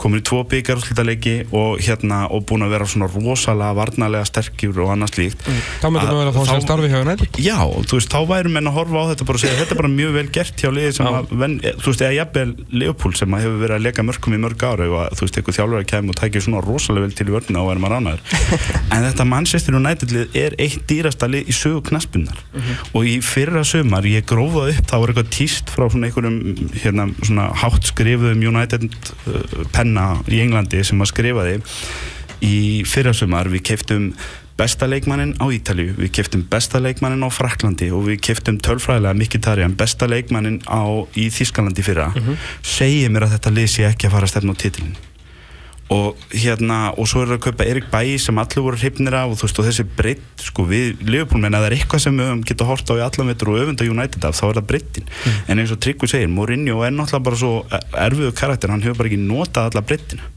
komin 0.00 0.20
í 0.20 0.24
tvo 0.26 0.42
byggarúslítaleiki 0.50 1.34
og 1.56 1.80
hérna 1.82 2.26
og 2.32 2.44
búin 2.48 2.64
að 2.66 2.74
vera 2.74 2.86
svona 2.88 3.08
rosalega 3.10 3.76
varnalega 3.76 4.26
sterkir 4.28 4.76
og 4.82 4.92
annars 4.92 5.16
líkt 5.16 5.42
Þá 5.46 5.88
myndum 5.88 6.10
við 6.10 6.20
vel 6.20 6.28
að 6.30 6.36
fá 6.36 6.42
sér 6.50 6.62
starfi 6.64 6.90
hjá 6.92 6.98
United 7.00 7.40
Já, 7.40 7.58
þú 7.64 7.98
veist, 7.98 8.12
þá 8.12 8.20
væri 8.30 8.52
menn 8.52 8.70
að 8.70 8.76
horfa 8.76 8.96
á 9.00 9.04
þetta 9.12 9.26
og 9.26 9.40
segja 9.42 9.58
þetta 9.60 9.74
er 9.74 9.80
bara 9.80 9.92
mjög 9.92 10.10
vel 10.16 10.26
gert 10.36 10.56
hjá 10.60 10.70
liði 10.72 11.06
að, 11.06 11.32
ven, 11.42 11.54
þú 11.64 11.86
veist, 11.92 12.04
eða 12.06 12.18
jafnvel 12.18 12.50
Leopold 12.82 13.16
sem 13.20 13.36
hefur 13.40 13.58
verið 13.62 13.76
að 13.76 13.84
leika 13.86 14.06
mörgum 14.06 14.36
í 14.36 14.42
mörg 14.42 14.66
ára 14.66 14.84
og 14.86 15.16
þú 15.16 15.22
veist, 15.26 15.36
eitthvað 15.40 15.58
þjálfur 15.60 15.80
að 15.80 15.88
kemur 15.92 16.12
og 16.12 16.20
tækja 16.20 16.44
svona 16.46 16.64
rosalega 16.64 17.06
vel 17.06 17.16
til 17.16 17.26
í 17.26 17.34
vörnina 17.34 17.62
og 17.62 17.68
væri 17.70 17.80
maður 17.84 17.96
ánæður 18.00 18.20
en 18.96 19.06
þetta 19.06 19.28
Manchester 19.32 19.78
United 19.80 20.08
lið 20.12 20.26
er 20.36 20.56
eitt 20.62 20.82
dýrasta 20.90 21.28
lið 21.30 21.48
í 21.48 21.56
sögu 21.56 21.80
knaspunnar 21.88 22.38
og 22.92 23.02
í 23.08 23.16
fyrra 23.24 23.62
sömar, 23.66 24.06
ég 24.08 24.26
grófaði 24.28 24.76
upp 24.76 24.90
þá 24.90 24.96
var 24.96 25.12
eitthvað 25.12 25.32
tíst 25.36 25.72
frá 25.72 25.84
svona 25.90 26.08
penna 29.86 30.16
í 30.26 30.42
Englandi 30.42 30.82
sem 30.84 31.00
að 31.00 31.12
skrifaði 31.12 31.54
í 32.44 32.82
fyrra 32.88 33.14
sumar 33.16 33.48
við 33.48 33.64
keiftum 33.70 34.10
besta 34.56 34.88
leikmannin 34.88 35.34
á 35.36 35.46
Ítalíu, 35.52 35.92
við 35.98 36.12
keiftum 36.16 36.44
besta 36.50 36.80
leikmannin 36.80 37.24
á 37.24 37.30
Fraklandi 37.30 37.90
og 37.92 38.06
við 38.08 38.22
keiftum 38.24 38.56
tölfræðilega 38.64 39.18
Mkhitaryan, 39.20 39.76
besta 39.76 40.08
leikmannin 40.08 40.62
á, 40.64 41.04
í 41.12 41.28
Þískalandi 41.28 41.84
fyrra. 41.84 42.08
Segið 42.64 43.12
mér 43.12 43.28
að 43.28 43.36
þetta 43.36 43.68
sé 43.68 43.84
ekki 43.90 44.08
að 44.08 44.16
fara 44.16 44.28
að 44.28 44.32
stefna 44.32 44.56
á 44.56 44.60
titilin 44.64 44.96
og 45.92 46.22
hérna, 46.34 46.90
og 46.98 47.06
svo 47.06 47.22
er 47.22 47.28
það 47.30 47.36
að 47.36 47.42
kaupa 47.44 47.66
Erik 47.70 47.84
Bæi 47.92 48.16
sem 48.18 48.38
allir 48.42 48.64
voru 48.64 48.78
hrifnir 48.80 49.14
af 49.14 49.30
og 49.30 49.38
þú 49.38 49.46
veist 49.46 49.60
og 49.62 49.66
þessi 49.68 49.84
breytt, 49.98 50.44
sko 50.48 50.64
við 50.66 51.02
Liverpoolmenn 51.06 51.54
að 51.54 51.62
það 51.62 51.68
er 51.68 51.76
eitthvað 51.76 52.02
sem 52.02 52.18
við 52.18 52.30
höfum 52.30 52.44
geta 52.50 52.66
hort 52.66 52.90
á 52.90 52.94
í 52.96 53.04
allan 53.06 53.30
vetur 53.30 53.52
og 53.52 53.60
öfunda 53.62 53.86
United 53.86 54.26
af, 54.26 54.34
þá 54.34 54.44
er 54.48 54.58
það 54.58 54.68
breyttin 54.72 55.12
en 55.46 55.62
eins 55.62 55.74
og 55.74 55.82
Tryggvi 55.84 56.10
segir, 56.10 56.32
Mourinho 56.32 56.80
er 56.82 56.96
náttúrulega 56.96 57.26
bara 57.28 57.38
svo 57.38 57.52
erfiðu 58.06 58.32
karakter, 58.40 58.74
hann 58.74 58.82
hefur 58.82 58.98
bara 58.98 59.12
ekki 59.12 59.20
notað 59.22 59.70
alla 59.70 59.84
breyttina 59.86 60.32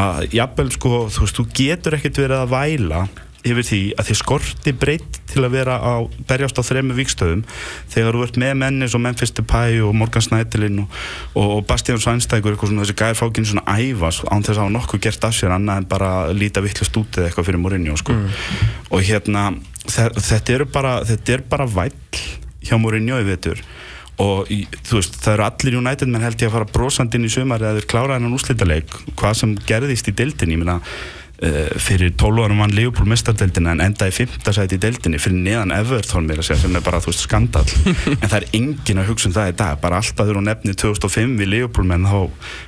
að 0.00 0.36
jafnvel 0.38 0.70
sko, 0.72 0.94
þú 1.12 1.26
veist, 1.26 1.40
þú 1.40 1.46
getur 1.60 1.98
ekkert 1.98 2.22
verið 2.24 2.38
að 2.40 2.54
væla 2.54 3.02
yfir 3.46 3.64
því 3.64 3.78
að 3.96 4.08
þið 4.10 4.18
skorti 4.20 4.72
breytt 4.76 5.18
til 5.30 5.44
að 5.46 5.54
vera 5.54 5.78
á 5.80 5.94
berjast 6.28 6.58
á 6.60 6.62
þremu 6.66 6.92
vikstöðum 6.98 7.42
þegar 7.92 8.16
þú 8.18 8.24
ert 8.26 8.38
með 8.42 8.54
menni 8.60 8.84
eins 8.84 8.96
og 8.98 9.02
Memphis 9.04 9.32
Depay 9.38 9.78
og 9.80 9.94
Morgan 9.96 10.24
Snædilinn 10.26 10.82
og, 10.82 10.96
og, 11.38 11.46
og 11.56 11.62
Bastian 11.70 12.00
Svanstækur 12.02 12.52
eitthvað 12.52 12.72
svona 12.74 12.84
þessi 12.84 12.98
gæðir 13.00 13.20
fákinn 13.22 13.48
svona 13.48 13.64
æfa 13.80 14.10
sko, 14.12 14.28
án 14.28 14.44
þess 14.44 14.56
að 14.58 14.62
hafa 14.66 14.74
nokkuð 14.76 15.02
gert 15.06 15.24
af 15.30 15.36
sér 15.38 15.54
annað 15.56 15.80
en 15.80 15.88
bara 15.94 16.10
að 16.26 16.34
líta 16.42 16.64
vittlust 16.66 16.98
út 17.00 17.16
eða 17.20 17.30
eitthvað 17.30 17.48
fyrir 17.48 17.62
Mourinho 17.64 17.96
sko. 18.02 18.18
og 18.90 19.06
hérna 19.08 19.46
þe- 19.86 20.12
þetta 20.20 20.56
eru 20.58 20.66
bara, 20.76 20.94
þetta 21.08 21.32
er 21.38 21.46
bara 21.48 21.66
væll 21.70 21.96
hjá 22.66 22.76
Mourinho 22.76 23.22
í 23.22 23.24
vetur. 23.30 23.62
Og 24.20 24.50
þú 24.84 24.98
veist, 24.98 25.14
það 25.24 25.32
eru 25.38 25.44
allir 25.46 25.76
United 25.78 26.10
menn 26.12 26.20
held 26.26 26.42
ég 26.44 26.50
að 26.50 26.58
fara 26.58 26.66
brosandi 26.68 27.16
inn 27.16 27.24
í 27.24 27.30
sumar 27.32 27.62
eða 27.64 27.78
þeir 27.78 27.86
klára 27.88 28.18
hennan 28.18 28.34
úrslitaleik 28.36 28.92
hvað 29.16 29.38
sem 29.38 29.54
gerðist 29.64 30.10
í 30.12 30.12
deildinni. 30.12 30.58
Ég 30.58 30.60
meina 30.60 30.74
uh, 31.44 31.78
fyrir 31.80 32.12
12 32.18 32.44
árum 32.44 32.60
vann 32.62 32.74
Leopold 32.74 33.08
mestardeildina 33.10 33.74
en 33.74 33.82
enda 33.84 34.08
í 34.08 34.14
5. 34.14 34.38
sæti 34.56 34.76
í 34.76 34.82
deildinni 34.82 35.20
fyrir 35.22 35.40
neðan 35.44 35.74
Everton 35.74 36.28
meira 36.28 36.44
að 36.44 36.50
segja 36.50 36.64
sem 36.64 36.76
er 36.76 36.84
bara 36.84 37.00
þú 37.02 37.12
veist 37.12 37.24
skandal 37.24 37.64
en 38.20 38.26
það 38.26 38.36
er 38.40 38.48
engin 38.58 39.02
að 39.02 39.10
hugsa 39.12 39.30
um 39.30 39.36
það 39.36 39.52
í 39.52 39.56
dag. 39.62 39.80
Bara 39.82 40.00
alltaf 40.00 40.26
þegar 40.26 40.40
hún 40.40 40.48
nefnir 40.50 40.78
2005 40.84 41.36
við 41.40 41.52
Leopold 41.54 41.90
menn 41.90 42.08
þá 42.08 42.18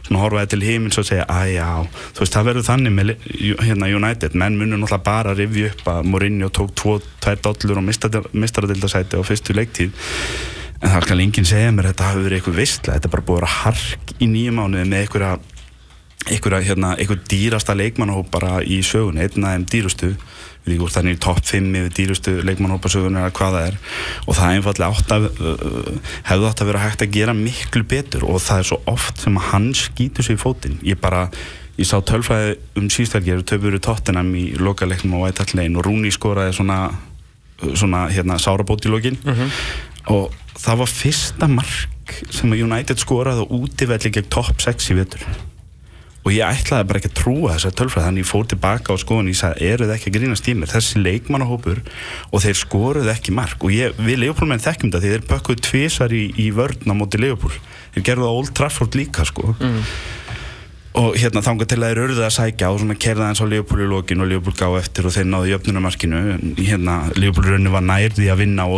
svona 0.07 0.23
horfaði 0.25 0.53
til 0.55 0.63
heimins 0.67 1.01
og 1.03 1.09
segja 1.09 1.29
að 1.31 1.53
já, 1.57 1.69
þú 2.17 2.25
veist 2.25 2.39
það 2.39 2.49
verður 2.51 2.69
þannig 2.71 2.97
með 2.97 3.15
hérna 3.67 3.93
United, 3.93 4.39
menn 4.39 4.59
munur 4.59 4.83
náttúrulega 4.83 5.07
bara 5.11 5.35
að 5.35 5.45
rifja 5.45 5.73
upp 5.73 5.93
að 5.93 6.11
Mourinho 6.13 6.51
tók 6.53 6.75
2-2 6.81 7.37
dollur 7.45 7.83
og 7.83 7.89
mestaradildasæti 7.89 9.21
á 9.21 9.23
fyrstu 9.27 9.57
leiktíð. 9.57 9.95
En 10.83 10.91
það 10.91 11.05
skal 11.07 11.21
enginn 11.23 11.47
segja 11.47 11.71
mér 11.71 11.93
þetta 11.93 12.09
hafi 12.09 12.25
verið 12.25 12.41
eitthvað 12.41 12.57
veistlega, 12.59 12.97
þetta 12.97 13.09
er 13.09 13.13
bara 13.13 13.27
búið 13.29 13.45
að 13.47 13.53
hark 13.61 14.15
í 14.19 14.27
nýjum 14.27 14.57
mánuði 14.59 14.87
með 14.91 15.05
einhverja 15.05 15.35
einhverja, 16.31 16.63
hérna, 16.69 16.95
einhver 16.99 17.21
dýrasta 17.29 17.75
leikmannahóp 17.79 18.31
bara 18.33 18.61
í 18.63 18.81
sögunni, 18.87 19.25
einn 19.25 19.47
af 19.47 19.57
þeim 19.57 19.67
dýrustu 19.73 20.11
við 20.63 20.83
úr 20.85 20.93
þannig 20.95 21.17
í 21.17 21.21
topp 21.23 21.41
5 21.49 21.73
yfir 21.81 21.95
dýrustu 21.97 22.35
leikmannahópa 22.47 22.91
sögunni 22.93 23.19
eða 23.19 23.33
hvað 23.35 23.57
það 23.57 23.67
er. 23.71 23.79
Og 24.27 24.37
það 24.39 24.59
einfallega 24.59 24.91
átt 24.93 25.15
að 25.17 25.27
uh, 25.33 26.13
hefði 26.29 26.51
átt 26.51 26.63
að 26.63 26.71
vera 26.71 26.85
hægt 26.85 27.03
að 27.03 27.17
gera 27.17 27.35
miklu 27.39 27.83
betur 27.91 28.27
og 28.29 28.39
það 28.45 28.63
er 28.63 28.69
svo 28.71 28.79
oft 28.93 29.25
sem 29.25 29.41
að 29.41 29.49
hann 29.51 29.69
skýtur 29.79 30.29
sig 30.29 30.39
í 30.39 30.43
fótinn, 30.43 30.79
ég 30.87 31.01
bara 31.03 31.25
ég 31.79 31.89
sá 31.89 31.97
tölfræði 32.05 32.59
um 32.79 32.91
síðstælgir 32.93 33.43
töfur 33.49 33.75
í 33.75 33.83
Tottenham 33.83 34.31
í 34.39 34.53
lokaleiknum 34.61 35.17
á 35.19 35.33
Lane 35.57 35.81
og 35.81 35.87
Rooney 35.89 36.15
skoraði 36.15 36.55
svona 36.61 36.93
svona 37.75 38.07
hérna 38.11 38.39
sárabót 38.43 38.87
í 38.87 38.93
lokin. 38.93 39.19
Og 40.11 40.33
það 40.59 40.83
var 40.83 40.91
fyrsta 40.91 41.49
mark 41.51 42.15
sem 42.31 42.53
að 42.53 42.65
United 42.67 43.01
skoraði 43.01 43.47
á 43.47 43.53
útivelli 43.55 44.11
gegn 44.15 44.31
topp 44.31 44.63
6 44.63 44.91
í 44.93 44.99
vetur 44.99 45.27
og 46.23 46.31
ég 46.31 46.47
ætlaði 46.47 46.87
bara 46.87 47.01
ekki 47.01 47.11
að 47.11 47.19
trúa 47.19 47.55
þessar 47.57 47.75
tölfræð 47.81 48.05
þannig 48.07 48.23
ég 48.23 48.29
fór 48.29 48.47
tilbaka 48.51 48.95
á 48.95 48.97
skoðun 49.03 49.31
ég 49.33 49.39
sagði, 49.41 49.69
eru 49.73 49.89
þið 49.89 49.95
ekki 49.97 50.11
að 50.11 50.17
grínast 50.17 50.49
í 50.49 50.55
mér? 50.55 50.71
Þessi 50.71 51.03
leikmannahópur 51.03 51.81
og 52.31 52.45
þeir 52.45 52.59
skoruðu 52.61 53.11
ekki 53.11 53.35
mark. 53.35 53.67
Og 53.67 53.75
ég, 53.75 53.99
við 53.99 54.21
Leopold-menn 54.23 54.63
þekkjum 54.63 54.93
þetta 54.95 55.03
þeir 55.09 55.25
bökkuðu 55.33 55.65
tvisar 55.67 56.15
í, 56.15 56.25
í 56.39 56.51
vörn 56.55 56.87
á 56.87 56.95
móti 56.95 57.19
Leopold. 57.19 57.59
Þeir 57.97 58.07
gerðu 58.07 58.29
það 58.29 58.39
Old 58.39 58.53
Trafford 58.55 58.99
líka 59.01 59.27
sko. 59.27 59.57
Og 61.03 61.17
hérna 61.17 61.43
þangað 61.43 61.73
til 61.73 61.81
að 61.81 61.89
þeir 61.89 62.03
örðu 62.05 62.25
að 62.27 62.35
sækja 62.37 62.71
og 62.71 62.81
svona 62.83 62.99
kerða 63.01 63.33
eins 63.33 63.43
á 63.43 63.47
Leopold 63.49 63.83
í 63.83 63.91
lokin 63.91 64.23
og 64.23 64.31
Leopold 64.31 64.61
gá 64.61 64.69
eftir 64.79 65.09
og 65.09 65.17
þeir 65.17 65.27
náðu 65.33 65.55
jöfnunamarkinu 65.57 66.23
hérna 66.61 66.99
rauninu 67.17 67.73
var 67.73 67.87
nær 67.89 68.13
því 68.15 68.29
að 68.29 68.43
vinna 68.45 68.69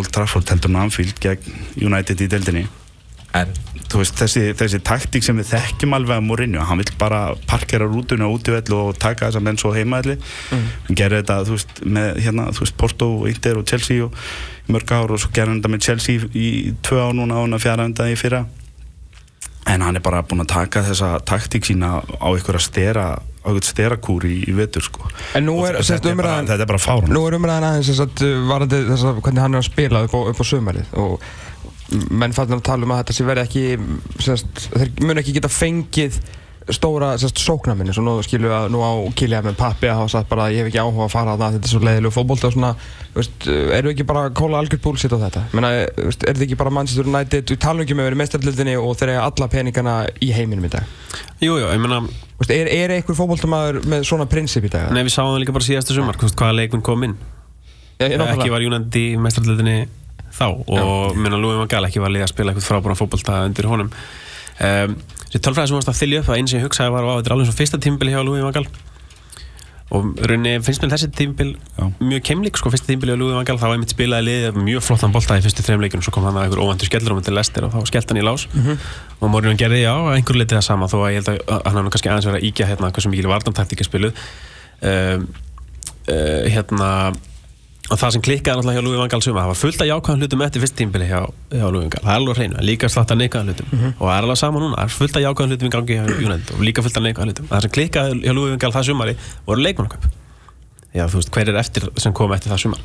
í 3.84 4.00
veist 4.00 4.16
þessi, 4.18 4.42
þessi 4.58 4.80
taktík 4.86 5.26
sem 5.26 5.38
við 5.38 5.52
þekkjum 5.52 5.94
alveg 5.98 6.18
að 6.18 6.26
Mourinho, 6.28 6.64
hann 6.66 6.80
vill 6.80 6.94
bara 6.98 7.20
parkera 7.50 7.86
rútuna 7.90 8.30
út 8.32 8.48
í 8.48 8.56
vellu 8.56 8.80
og 8.88 8.98
taka 8.98 9.28
þess 9.28 9.40
að 9.40 9.46
menn 9.46 9.60
svo 9.60 9.74
heimaðli 9.76 10.16
mm. 10.16 10.66
hann 10.88 10.98
gerði 10.98 11.20
þetta 11.22 11.38
þú 11.46 11.58
veist 11.58 11.84
með 11.84 12.10
hérna, 12.24 12.48
þú 12.56 12.66
veist 12.66 12.76
Porto, 12.80 13.10
Inter 13.30 13.60
og 13.60 13.68
Chelsea 13.70 14.04
og 14.06 14.18
í 14.64 14.74
mörg 14.74 14.92
ár 14.96 15.12
og 15.14 15.20
svo 15.20 15.32
gerði 15.34 15.52
hann 15.52 15.60
þetta 15.62 15.72
með 15.74 15.86
Chelsea 15.88 16.28
í 16.32 16.48
tvö 16.84 17.04
á 17.04 17.08
núna 17.16 17.36
á 17.36 17.42
hann 17.44 17.56
að 17.56 17.64
fjara 17.66 17.88
undan 17.88 18.12
í 18.12 18.18
fyrra. 18.18 18.44
En 19.70 19.80
hann 19.80 19.96
er 19.96 20.04
bara 20.04 20.24
búinn 20.24 20.44
að 20.44 20.52
taka 20.52 20.82
þessa 20.84 21.14
taktík 21.24 21.64
sína 21.68 22.00
á 22.00 22.28
einhverja 22.28 22.64
stera 22.64 23.06
á 23.16 23.48
einhvern 23.48 23.64
sterakúr 23.64 24.24
í, 24.28 24.38
í 24.48 24.56
vetur 24.56 24.84
sko. 24.84 25.08
En 25.36 25.44
nú 25.48 25.58
Og 25.60 25.68
er, 25.68 25.80
þetta, 25.84 26.12
er 26.12 26.20
bara, 26.20 26.36
þetta 26.48 26.64
er 26.64 26.70
bara 26.70 26.80
fárun 26.80 27.12
nú 27.12 27.24
er 27.28 27.36
umræðan 27.36 27.66
aðeins 27.70 27.90
þess 27.92 28.04
að 28.04 28.44
varandi 28.48 28.80
þess 28.88 29.08
að 29.08 29.18
hvernig 29.24 29.44
hann 29.44 29.56
er 29.56 29.60
að 29.60 29.68
spila 29.68 30.04
upp 30.06 30.16
á, 30.16 30.20
á 30.32 30.44
sömarið 30.48 30.94
og 31.00 31.26
menn 32.10 32.32
fannir 32.36 32.60
að 32.60 32.64
tala 32.70 32.86
um 32.86 32.94
að 32.94 33.02
þetta 33.02 33.18
sé 33.18 33.26
verið 33.28 33.44
ekki 33.48 34.22
sérst, 34.24 34.64
þeir 34.72 35.04
mun 35.04 35.20
ekki 35.20 35.36
geta 35.36 35.50
fengið 35.52 36.16
stóra 36.72 37.10
sérst, 37.20 37.40
sóknarminni. 37.44 37.92
Svo 37.92 38.00
nú 38.06 38.14
skilju 38.24 38.48
að 38.48 38.70
nú 38.72 38.80
á 38.80 38.92
Kilja 39.18 39.42
með 39.44 39.58
pappi 39.58 39.88
að 39.90 39.98
hafa 40.00 40.12
sagt 40.14 40.30
bara 40.30 40.46
að 40.46 40.54
ég 40.54 40.62
hef 40.64 40.70
ekki 40.70 40.80
áhuga 40.80 41.04
að 41.04 41.12
fara 41.12 41.34
að 41.34 41.42
þetta 41.58 41.68
er 41.68 41.72
svo 41.74 41.80
leiðilegu 41.84 42.14
fótbolta 42.14 42.48
og 42.48 42.54
svona 42.54 42.70
veist, 43.12 43.48
eru 43.76 43.90
ekki 43.92 44.06
bara 44.08 44.22
að 44.30 44.36
kóla 44.40 44.62
algjörð 44.62 44.84
búlsitt 44.86 45.12
á 45.12 45.18
þetta? 45.26 45.42
Menna, 45.52 45.72
veist, 45.98 46.24
er 46.24 46.32
þetta 46.32 46.46
ekki 46.46 46.58
bara 46.62 46.72
Manchester 46.72 47.10
United 47.10 47.52
við 47.52 47.60
talum 47.60 47.84
ekki 47.84 47.98
með 47.98 48.08
verið 48.08 48.20
mestarlildinni 48.22 48.76
og 48.80 48.96
þeir 48.96 49.12
eiga 49.12 49.26
alla 49.28 49.48
peningana 49.52 49.96
í 50.24 50.30
heiminum 50.32 50.64
í 50.64 50.72
dag? 50.72 50.94
Jú, 51.44 51.58
jú, 51.60 51.68
ég 51.68 51.82
meina, 51.84 52.00
Veist, 52.40 52.50
er, 52.50 52.70
er 52.72 52.96
einhver 52.96 53.18
fótboltamaður 53.18 53.82
með 53.92 54.08
svona 54.08 54.24
prinsip 54.30 54.64
í 54.64 54.72
dag? 54.72 54.88
nei, 54.94 55.04
við 55.04 55.12
sáum 55.18 55.34
það 55.34 55.44
líka 55.44 55.54
bara 55.58 55.68
síðasta 55.68 55.94
sumar 55.94 56.16
hvaða 56.16 56.56
leikun 56.56 56.82
kom 56.86 57.04
inn. 57.06 57.18
Ekki 58.00 58.50
var 58.50 58.64
United 58.64 58.96
í 58.98 59.04
mestrarleitinni 59.20 59.76
þá. 60.34 60.46
Og 60.78 61.18
minna 61.18 61.40
Lúi 61.40 61.58
Magal 61.60 61.84
ekki 61.88 62.02
var 62.02 62.14
liða 62.14 62.28
að 62.28 62.34
spila 62.34 62.52
eitthvað 62.54 62.70
frábúran 62.70 63.00
fótbolta 63.00 63.42
undir 63.48 63.70
honum. 63.70 63.92
Um, 64.54 64.98
þessi 65.28 65.42
tölfræði 65.42 65.70
sem 65.70 65.80
varst 65.80 65.90
að 65.90 66.00
þylja 66.00 66.22
upp 66.22 66.28
það 66.30 66.40
eins 66.40 66.52
sem 66.52 66.60
ég 66.60 66.66
hugsaði 66.68 66.94
var 66.94 67.06
að 67.08 67.16
þetta 67.20 67.30
er 67.30 67.36
alveg 67.36 67.48
svo 67.48 67.56
fyrsta 67.58 67.80
tímbil 67.82 68.12
hjá 68.12 68.20
Lúi 68.22 68.42
Magal 68.44 68.66
og 69.94 70.20
rauninni 70.24 70.62
finnst 70.64 70.82
mér 70.82 70.92
þessi 70.94 71.10
tímbil 71.14 71.50
mjög 72.00 72.22
keimlik 72.24 72.56
sko 72.58 72.70
fyrsta 72.72 72.88
tímbil 72.88 73.12
hjá 73.12 73.18
Lúi 73.18 73.34
Magal 73.36 73.58
þá 73.60 73.66
var 73.66 73.74
einmitt 73.76 73.92
spilaði 73.92 74.26
liðið 74.28 74.56
mjög 74.64 74.86
flottan 74.86 75.12
bolta 75.14 75.36
í 75.38 75.44
fyrstu 75.44 75.64
þreim 75.66 75.84
leikunum 75.84 76.06
svo 76.06 76.14
kom 76.14 76.24
hann 76.26 76.38
að 76.40 76.48
einhver 76.48 76.62
óvæntur 76.64 76.88
skellur 76.88 77.14
um 77.14 77.20
til 77.24 77.34
Lester 77.36 77.66
og 77.66 77.74
þá 77.74 77.90
skellt 77.90 78.10
hann 78.10 78.20
í 78.22 78.24
lás. 78.24 78.46
Og 79.20 79.30
Mourinho 79.30 79.58
gerði 79.60 79.82
já, 79.84 79.92
að 79.92 80.16
einhver 80.16 80.40
leitið 80.40 80.58
það 80.58 80.66
sama 80.66 80.88
þó 80.90 80.96
að 81.02 81.12
ég 81.12 81.20
held 81.20 81.44
að 81.58 81.68
hann 81.68 81.92
kannski 81.92 82.10
aðeins 82.10 82.28
verið 82.30 82.40
að 82.40 82.48
íkja 82.48 82.68
hérna 82.70 82.90
hversu 82.96 83.12
mikil 83.12 83.30
varnartaktíka 83.30 83.86
spiluð. 83.86 84.24
Um, 84.84 85.28
uh, 86.08 86.42
hérna 86.50 86.90
og 87.92 88.00
það 88.00 88.14
sem 88.14 88.22
klikkaði 88.24 88.56
náttúrulega 88.56 88.80
hjá 88.80 88.86
Lúi 88.86 88.96
Vangal 88.96 89.20
suma 89.24 89.42
það 89.42 89.50
var 89.52 89.60
fullt 89.60 89.82
af 89.84 89.88
jákvæðan 89.90 90.24
hlutum 90.24 90.44
eftir 90.46 90.62
fyrst 90.64 90.76
tímbili 90.78 91.08
hjá, 91.10 91.20
hjá 91.52 91.64
Lúi 91.68 91.82
Vangal, 91.84 92.00
það 92.00 92.10
er 92.14 92.20
alveg 92.22 92.38
hreinu 92.40 92.64
líka 92.64 92.88
slatta 92.88 93.18
neikvæðan 93.20 93.52
hlutum. 93.52 93.72
Og 93.92 94.04
það 94.08 94.14
er 94.16 94.24
alveg 94.24 94.40
sama 94.40 94.62
núna 94.62 94.78
það 94.78 94.88
er 94.88 94.94
fullt 94.96 95.18
af 95.20 95.24
jákvæðan 95.26 95.52
hlutum 95.52 95.68
í 95.68 95.74
gangi 95.74 95.98
hjá 95.98 96.04
United 96.16 96.52
og 96.56 96.64
líka 96.64 96.84
fullt 96.86 96.96
af 96.96 97.04
neikvæðan 97.04 97.32
hlutum. 97.34 97.48
Það 97.52 97.66
sem 97.66 97.74
klikkaði 97.76 98.20
hjá 98.24 98.36
Lúi 98.38 98.54
Vangal 98.54 98.72
það 98.78 98.88
sumari 98.88 99.16
voru 99.44 99.66
leikmannaköp 99.68 100.08
já 100.94 101.06
þú 101.10 101.20
veist, 101.20 101.32
hver 101.34 101.50
er 101.50 101.58
eftir 101.58 101.86
sem 102.00 102.14
kom 102.14 102.32
eftir 102.34 102.52
það 102.54 102.62
sumar? 102.64 102.82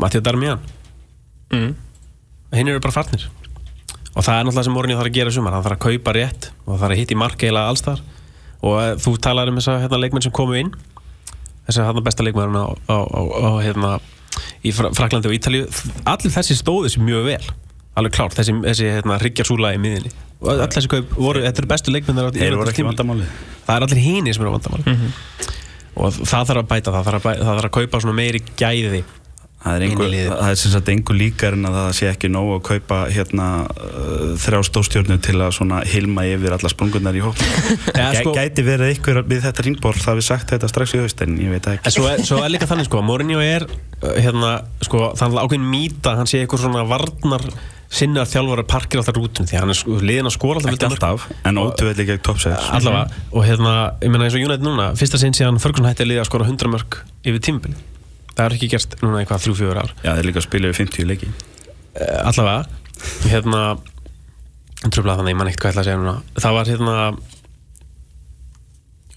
Mattias 0.00 0.24
Darmian. 0.24 0.60
Mm. 1.52 1.74
hinn 2.52 2.68
eru 2.68 2.80
bara 2.80 2.92
farnir. 2.92 3.28
Og 4.12 4.24
það 4.24 4.38
er 4.38 4.44
náttúrulega 4.44 4.66
sem 4.66 4.74
Mourinho 4.76 4.98
þarf 4.98 5.10
að 5.10 5.16
gera 5.16 5.32
sumar 5.32 5.54
hann 5.56 5.64
þarf 5.64 5.78
að 5.78 5.84
kaupa 5.86 6.14
rétt 6.16 6.50
og 6.66 6.76
þarf 6.76 6.90
að 6.90 6.98
hitta 7.00 7.14
í 7.14 7.20
mark 7.20 7.40
eiginlega 7.40 7.72
alls 7.72 7.84
þar 7.84 8.02
og 8.62 8.74
eh, 8.82 8.90
þú 9.00 9.14
talar 9.24 9.48
um 9.48 9.56
þessa 9.56 9.78
hérna, 9.80 10.00
leikmenn 10.02 10.24
sem 10.26 10.34
komu 10.34 10.58
inn 10.60 10.72
þessa 11.68 11.88
hérna, 11.88 12.04
besta 12.06 12.26
leikmenn 12.26 12.58
á, 12.58 12.66
á, 12.70 12.96
á, 13.02 13.20
á 13.22 13.50
hérna, 13.62 13.94
í 14.64 14.72
Fra 14.74 14.92
Fraklandi 14.96 15.30
og 15.30 15.36
Ítalíu. 15.36 15.70
Allir 16.08 16.34
þessi 16.34 16.58
stóðu 16.58 16.92
sér 16.92 17.06
mjög 17.06 17.26
vel. 17.30 17.42
Alveg 17.98 18.14
klárt, 18.16 18.36
þessi, 18.38 18.54
þessi 18.64 18.88
hérna, 18.88 19.18
Ríkjarsúla 19.20 19.74
í 19.76 19.80
miðinni 19.82 20.12
öll 20.42 20.70
þessi 20.74 20.90
kaup 20.90 21.12
voru, 21.14 21.42
þetta 21.44 21.62
eru 21.62 21.68
bestu 21.70 21.92
vandamáli 22.88 23.26
það 23.62 23.76
er 23.76 23.84
allir 23.86 24.00
hínir 24.02 24.34
sem 24.34 24.42
eru 24.42 24.54
vandamáli 24.56 24.94
og 25.92 26.14
það 26.16 26.46
þarf 26.48 26.62
að 26.62 26.68
bæta 26.70 26.94
það. 26.94 27.08
Þarf 27.08 27.18
að, 27.18 27.24
bæta, 27.26 27.44
það 27.44 27.58
þarf 27.58 27.68
að 27.68 27.74
kaupa 27.76 28.00
svona 28.02 28.16
meiri 28.16 28.40
gæði 28.58 29.02
Það 29.62 29.76
er, 29.86 29.92
liðið. 30.12 30.30
það 30.32 30.48
er 30.52 30.58
sem 30.58 30.72
sagt 30.72 30.88
engu 30.90 31.14
líkar 31.14 31.54
en 31.56 31.68
að 31.68 31.76
það 31.78 31.90
sé 31.98 32.08
ekki 32.10 32.30
nóg 32.34 32.48
að 32.56 32.62
kaupa 32.66 32.98
hérna 33.14 33.48
uh, 33.70 34.32
þrjá 34.42 34.60
stóðstjórnir 34.68 35.20
til 35.22 35.36
að 35.38 35.52
svona 35.58 35.82
hilma 35.86 36.24
yfir 36.26 36.56
alla 36.56 36.70
sprungunar 36.72 37.18
í 37.18 37.22
hóp 37.22 37.38
Ja, 37.94 38.08
Gæ, 38.16 38.22
sko- 38.24 38.34
Gæti 38.36 38.64
verið 38.66 38.94
ykkur 38.96 39.20
við 39.30 39.44
þetta 39.46 39.66
ringborð 39.68 40.02
það 40.02 40.18
við 40.18 40.26
sagt 40.32 40.54
þetta 40.56 40.72
strax 40.72 40.96
í 40.96 41.02
haust 41.04 41.22
en 41.22 41.36
ég 41.42 41.54
veit 41.54 41.68
ekki. 41.76 41.92
Svo 41.94 42.08
er, 42.10 42.24
svo 42.26 42.40
er 42.42 42.50
líka 42.54 42.66
þannig 42.70 42.90
sko, 42.90 43.04
Mourinho 43.06 43.38
er 43.44 43.68
uh, 43.68 44.16
hérna, 44.18 44.56
sko, 44.82 45.12
þannig 45.20 45.44
ákveðin 45.46 45.70
mýta 45.76 46.16
hann 46.18 46.30
sé 46.30 46.42
eitthvað 46.42 46.66
svona 46.66 46.82
varnar 46.90 47.46
sinnar 47.92 48.24
þjálfara 48.24 48.64
parkir 48.64 49.02
alltaf 49.02 49.18
rútun 49.18 49.44
því 49.46 49.58
að 49.58 49.62
hann 49.66 49.72
er 49.74 49.76
sko, 49.76 49.96
liðin 50.00 50.30
að 50.30 50.32
skora 50.38 50.62
alltaf 50.62 50.72
Ekki 50.78 50.86
alltaf, 50.88 51.26
en 51.44 51.58
ótöfelli 51.60 52.06
gegn 52.08 52.22
toppsæðis 52.24 52.70
allavega, 52.78 53.20
og 53.36 53.44
hérna, 53.44 53.74
ég 54.00 54.14
meina 54.14 54.24
eins 54.30 54.36
og 54.38 54.46
United 54.46 54.64
núna 54.64 54.86
fyrsta 54.96 55.20
sinn 55.20 55.36
síðan 55.36 55.60
Ferguson 55.60 55.90
hætti 55.90 56.06
að 56.06 56.14
liða 56.14 56.24
að 56.24 56.30
skora 56.30 56.46
100 56.48 56.72
mörg 56.72 56.96
yfir 57.28 57.42
tímabili 57.44 57.76
það 58.36 58.44
er 58.46 58.56
ekki 58.56 58.68
gerst 58.72 58.96
núna 59.02 59.20
eitthvað 59.22 59.44
3-4 59.48 59.82
ár? 59.82 59.92
Já, 60.04 60.10
þeir 60.18 60.28
líka 60.30 60.40
að 60.42 60.46
spila 60.48 60.70
yfir 60.72 60.86
50 60.86 61.08
leiki. 61.10 61.30
Uh, 61.92 62.18
allavega, 62.30 62.62
hérna 63.28 63.62
tröflað 64.88 65.20
þannig, 65.20 65.34
ég 65.34 65.38
man 65.38 65.50
ekkert 65.52 65.62
hvað 65.62 65.70
ég 65.70 65.74
ætla 65.74 65.82
að 65.82 65.88
segja 65.90 66.00
núna. 66.02 66.16
Það 66.42 66.56
var 66.58 66.70
hérna 66.72 66.94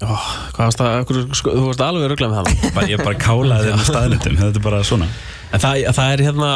ó, 0.06 0.16
hvað 0.56 0.64
varst 0.66 0.82
það, 0.82 1.14
sko, 1.40 1.54
þú 1.56 1.68
varst 1.70 1.84
alveg 1.86 2.10
röglega 2.12 2.32
með 2.34 2.50
það. 2.50 2.74
Bara- 2.76 2.90
Ég 2.92 3.04
bara 3.04 3.22
kálaði 3.22 3.70
þeim 3.70 3.80
með 3.80 3.90
staðnendum 3.90 4.40
þetta 4.42 4.60
er 4.62 4.66
bara 4.68 4.82
svona. 4.88 5.08
En 5.56 5.64
það, 5.64 5.86
það 6.00 6.16
er 6.18 6.26
hérna 6.30 6.50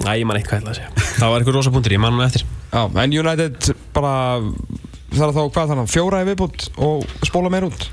Næ, 0.00 0.14
ég 0.16 0.24
man 0.24 0.38
eitt 0.38 0.46
hvað 0.48 0.56
ég 0.56 0.62
ætla 0.62 0.70
að 0.72 0.78
segja. 0.78 1.08
Það 1.20 1.28
var 1.30 1.42
eitthvað 1.42 1.56
rosa 1.58 1.70
punktur, 1.74 1.92
ég 1.92 2.00
man 2.00 2.14
hann 2.16 2.24
eftir. 2.24 2.44
Já, 2.72 2.82
en 3.02 3.12
United 3.20 3.66
bara 3.92 4.12
það 5.10 5.24
er 5.26 5.34
þá 5.36 5.40
hvað 5.52 5.72
þannig, 5.74 5.90
fjóra 5.92 6.20
í 6.24 6.28
viðbútt 6.30 6.64
og 6.80 7.02
spóla 7.28 7.50
meir 7.52 7.66
út 7.68 7.84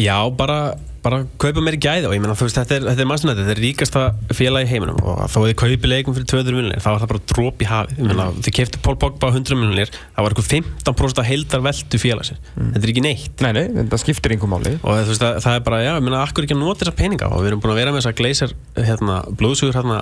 Já, 0.00 0.16
bara, 0.32 0.56
bara 1.04 1.18
kaupa 1.40 1.60
meiri 1.64 1.76
gæði 1.82 2.06
og 2.08 2.14
ég 2.16 2.22
meina, 2.22 2.36
þú 2.38 2.46
veist, 2.46 2.56
þetta 2.56 2.76
er, 2.78 2.86
þetta 2.86 3.02
er 3.04 3.08
mannstæðan 3.10 3.38
þetta 3.42 3.52
er 3.52 3.60
ríkasta 3.60 4.04
félag 4.32 4.64
í 4.64 4.70
heiminum 4.70 5.00
og 5.02 5.18
þó 5.28 5.36
að 5.42 5.48
þið 5.50 5.56
kaupi 5.62 5.90
leikum 5.90 6.16
fyrir 6.16 6.28
200 6.32 6.56
miljonir, 6.56 6.80
þá 6.80 6.88
var 6.88 7.02
það 7.02 7.10
bara 7.12 7.22
dróp 7.32 7.60
í 7.60 7.68
hafið. 7.68 7.98
Ég 7.98 8.08
meina, 8.08 8.28
þið 8.46 8.56
keftu 8.56 8.80
Paul 8.86 8.96
Pogba 9.02 9.28
á 9.28 9.36
100 9.36 9.58
miljonir 9.60 9.92
það 9.92 10.24
var 10.24 10.36
eitthvað 10.36 10.50
15% 10.54 11.22
að 11.22 11.28
heildar 11.28 11.64
veldu 11.68 12.00
félagsir 12.00 12.40
þetta 12.56 12.82
er 12.82 12.92
ekki 12.94 13.04
neitt. 13.04 13.44
Nei, 13.44 13.52
nei, 13.58 13.64
þetta 13.82 14.00
skiptir 14.00 14.36
einhver 14.36 14.52
máli. 14.54 14.76
Og 14.80 15.02
þú 15.02 15.12
veist, 15.12 15.26
það, 15.26 15.40
það 15.44 15.58
er 15.58 15.66
bara, 15.68 15.82
já, 15.84 15.92
ég 15.98 16.06
meina, 16.08 16.22
akkur 16.24 16.46
ekki 16.46 16.56
að 16.56 16.62
nota 16.64 16.86
þessa 16.86 16.96
peninga? 17.02 17.28
Og 17.28 17.44
við 17.44 17.52
erum 17.52 17.64
búin 17.64 17.74
að 17.74 17.82
vera 17.82 17.92
með 17.92 18.04
þessa 18.04 18.16
gleisar 18.22 18.56
hérna, 18.78 19.18
blóðsugur 19.36 19.76
hérna, 19.76 20.00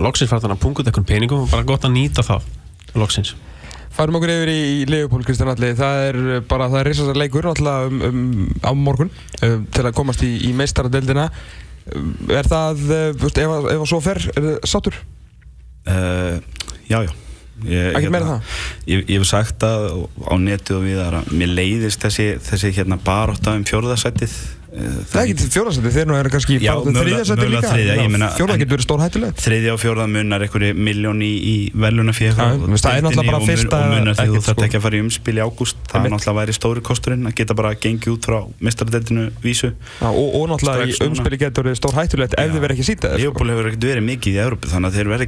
loksins 0.00 0.30
fara 0.30 0.42
þannig 0.44 0.58
að 0.58 0.64
punga 0.64 0.82
út 0.82 0.90
einhvern 0.90 1.08
peningum 1.08 1.44
og 1.44 1.52
bara 1.52 1.66
gott 1.68 1.86
að 1.86 1.94
nýta 1.96 2.24
það 2.26 2.48
loksins 2.98 3.34
Færum 4.00 4.16
okkur 4.16 4.30
yfir 4.32 4.48
í 4.48 4.60
Leopold 4.88 5.26
Kristján 5.28 5.50
Alli 5.52 5.74
það 5.76 6.02
er 6.08 6.18
bara, 6.48 6.70
það 6.72 6.78
er 6.80 6.88
risastar 6.88 7.18
leikur 7.20 7.48
alltaf 7.50 7.90
um, 7.90 7.98
um, 8.08 8.20
á 8.64 8.72
morgun 8.72 9.10
um, 9.44 9.66
til 9.74 9.84
að 9.84 9.96
komast 9.98 10.22
í, 10.24 10.30
í 10.48 10.54
meistaradeldina 10.56 11.26
um, 11.92 12.14
er 12.32 12.48
það, 12.48 12.80
veist, 13.20 13.40
ef, 13.42 13.52
að- 13.58 13.68
ef 13.74 13.82
að 13.84 13.90
svo 13.92 14.00
fer 14.04 14.22
er 14.32 14.46
það 14.46 14.70
sattur? 14.72 14.96
uh, 15.84 16.38
Já, 16.88 17.02
já 17.04 17.12
Ekkert 17.60 18.14
meira 18.14 18.24
en 18.24 18.30
það? 18.30 18.52
Ég, 18.88 19.02
hef 19.18 19.26
sagt 19.28 19.58
það 19.60 19.82
á 20.16 20.34
netið 20.40 20.78
og 20.78 20.86
við 20.86 21.00
að 21.04 21.18
mér 21.36 21.50
leiðist 21.58 22.00
þessi, 22.06 22.30
þessi 22.46 22.70
hérna 22.78 22.96
baróta 23.04 23.52
um 23.52 23.66
fjórðasættið 23.68 24.32
Það 24.70 25.18
er 25.18 25.30
ekki 25.32 25.46
fjórðarsætti, 25.50 25.90
þeir 25.90 26.06
nú 26.06 26.14
eru 26.14 26.30
kannski 26.30 26.58
þriðarsætti 26.62 27.42
mögulega 27.42 27.70
líka. 27.74 27.98
en- 28.54 28.60
getur 28.60 28.76
verið 28.76 28.84
stór 28.86 29.00
hættulegt 29.02 29.38
þriðja 29.42 29.70
og 29.74 29.80
fjórða 29.82 30.06
munar 30.06 30.40
einhverju 30.46 30.74
miljón 30.78 31.18
í, 31.26 31.32
í 31.42 31.72
veluna 31.74 32.12
fyrir 32.14 32.36
Já, 32.38 32.54
þú 32.54 32.70
veist, 32.70 32.84
það 32.86 32.94
er 32.94 33.02
náttúrulega 33.02 33.26
bara 33.26 33.40
fyrsta- 33.50 33.74
og 33.74 33.90
munar 33.90 34.14
því 34.14 34.26
þú 34.30 34.38
þarf 34.38 34.54
sko. 34.54 34.62
ekki 34.62 34.76
að 34.78 34.84
fara 34.86 34.94
í 34.94 35.02
umspil 35.02 35.34
í 35.34 35.42
ágúst. 35.42 35.76
Það 35.90 36.04
er 36.04 36.10
náttúrulega 36.14 36.38
væri 36.38 36.52
stóri 36.54 36.80
kosturinn 36.86 37.26
að 37.26 37.34
geta 37.34 37.54
bara 37.54 37.74
gengið 37.74 38.10
út 38.14 38.22
frá 38.30 38.38
mistradeldinu 38.60 39.24
vísu. 39.42 39.72
Og, 40.00 40.34
og 40.38 40.48
náttúrulega 40.54 40.86
í 40.86 40.94
umspili 41.10 41.36
getur 41.40 41.66
verið 41.66 41.78
stór 41.80 41.94
hættulegt 41.98 42.34
ef 42.38 42.46
þið 42.54 42.60
verið 42.62 42.74
ekki 42.78 42.86
sýta 42.86 43.10
sko. 43.10 43.18
Leopold 43.18 43.50
hefur 43.50 43.66
ekkert 43.66 43.84
verið 43.90 44.04
mikið 44.06 44.30
í 44.30 44.38
Európu 44.38 44.70
þannig 44.70 44.86
að 44.86 44.94
þeir 44.94 45.08
verða 45.10 45.26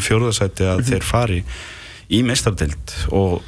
við 0.00 0.10
erum 0.16 0.28
að 0.28 0.36
þú 0.38 0.46
veist 0.46 0.60
þeir 0.62 0.84
tekur 0.90 1.08
fari 1.08 1.40
í 2.12 2.20
meistardeild 2.26 2.94
og, 3.14 3.38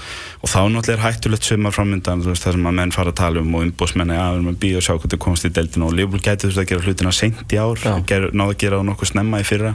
og 0.40 0.48
þá 0.50 0.61
náttúrulega 0.72 0.94
er 0.96 1.02
hættulegt 1.04 1.48
sumar 1.48 1.74
framöndan 1.74 2.22
það 2.24 2.38
sem 2.40 2.68
að 2.68 2.76
menn 2.78 2.94
fara 2.94 3.12
að 3.12 3.18
tala 3.20 3.42
um 3.42 3.57
og 3.59 3.66
umbósmenni 3.66 4.16
að 4.16 4.30
við 4.30 4.38
erum 4.38 4.52
að 4.52 4.61
býja 4.62 4.80
og 4.80 4.87
sjá 4.87 4.94
þau 5.02 5.18
komast 5.26 5.48
í 5.48 5.52
deildinu 5.54 5.88
og 5.88 5.96
Leopold 5.98 6.24
gæti 6.24 6.46
þú 6.46 6.52
veist 6.52 6.62
að 6.62 6.70
gera 6.70 6.87
hlutina 6.87 7.12
seint 7.12 7.52
í 7.52 7.61
ár 7.61 7.83
ger, 8.09 8.28
náðu 8.33 8.54
að 8.54 8.61
gera 8.62 8.78
það 8.80 8.88
nokkuð 8.90 9.11
snemma 9.11 9.42
í 9.42 9.48
fyrra 9.48 9.74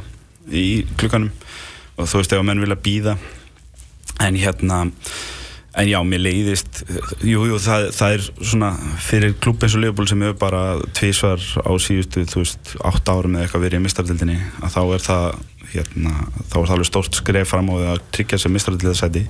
í 0.50 0.66
klukkanum 0.98 1.30
og 2.00 2.10
þú 2.10 2.22
veist 2.22 2.34
ef 2.34 2.42
að 2.42 2.48
menn 2.50 2.64
vilja 2.64 2.80
býða 2.88 3.18
en 4.26 4.40
hérna 4.40 4.82
en 5.78 5.86
já, 5.90 6.00
mér 6.06 6.24
leiðist 6.26 6.82
jú, 7.22 7.44
jú, 7.46 7.60
það, 7.62 7.86
það 7.94 8.16
er 8.16 8.26
svona 8.40 8.72
fyrir 9.06 9.36
klubb 9.42 9.64
eins 9.64 9.78
og 9.78 9.84
Leopold 9.84 10.10
sem 10.10 10.26
hefur 10.26 10.40
bara 10.42 10.64
tvísvar 10.98 11.44
á 11.62 11.72
síðustu, 11.82 12.26
þú 12.30 12.44
veist, 12.44 12.74
átt 12.90 13.12
árum 13.12 13.38
eða 13.38 13.46
eitthvað 13.46 13.66
verið 13.68 13.82
í 13.82 13.86
mistardildinni 13.86 14.38
að 14.64 14.76
þá 14.76 14.82
er 14.84 15.06
það 15.06 15.26
hérna, 15.70 16.14
þá 16.50 16.56
er 16.58 16.70
það 16.70 16.76
alveg 16.76 16.90
stórt 16.90 17.20
skref 17.20 17.52
fram 17.54 17.70
á 17.70 17.76
því 17.76 17.90
að 17.94 18.06
tryggja 18.18 18.42
sér 18.42 18.56
mistardildasæti 18.56 19.26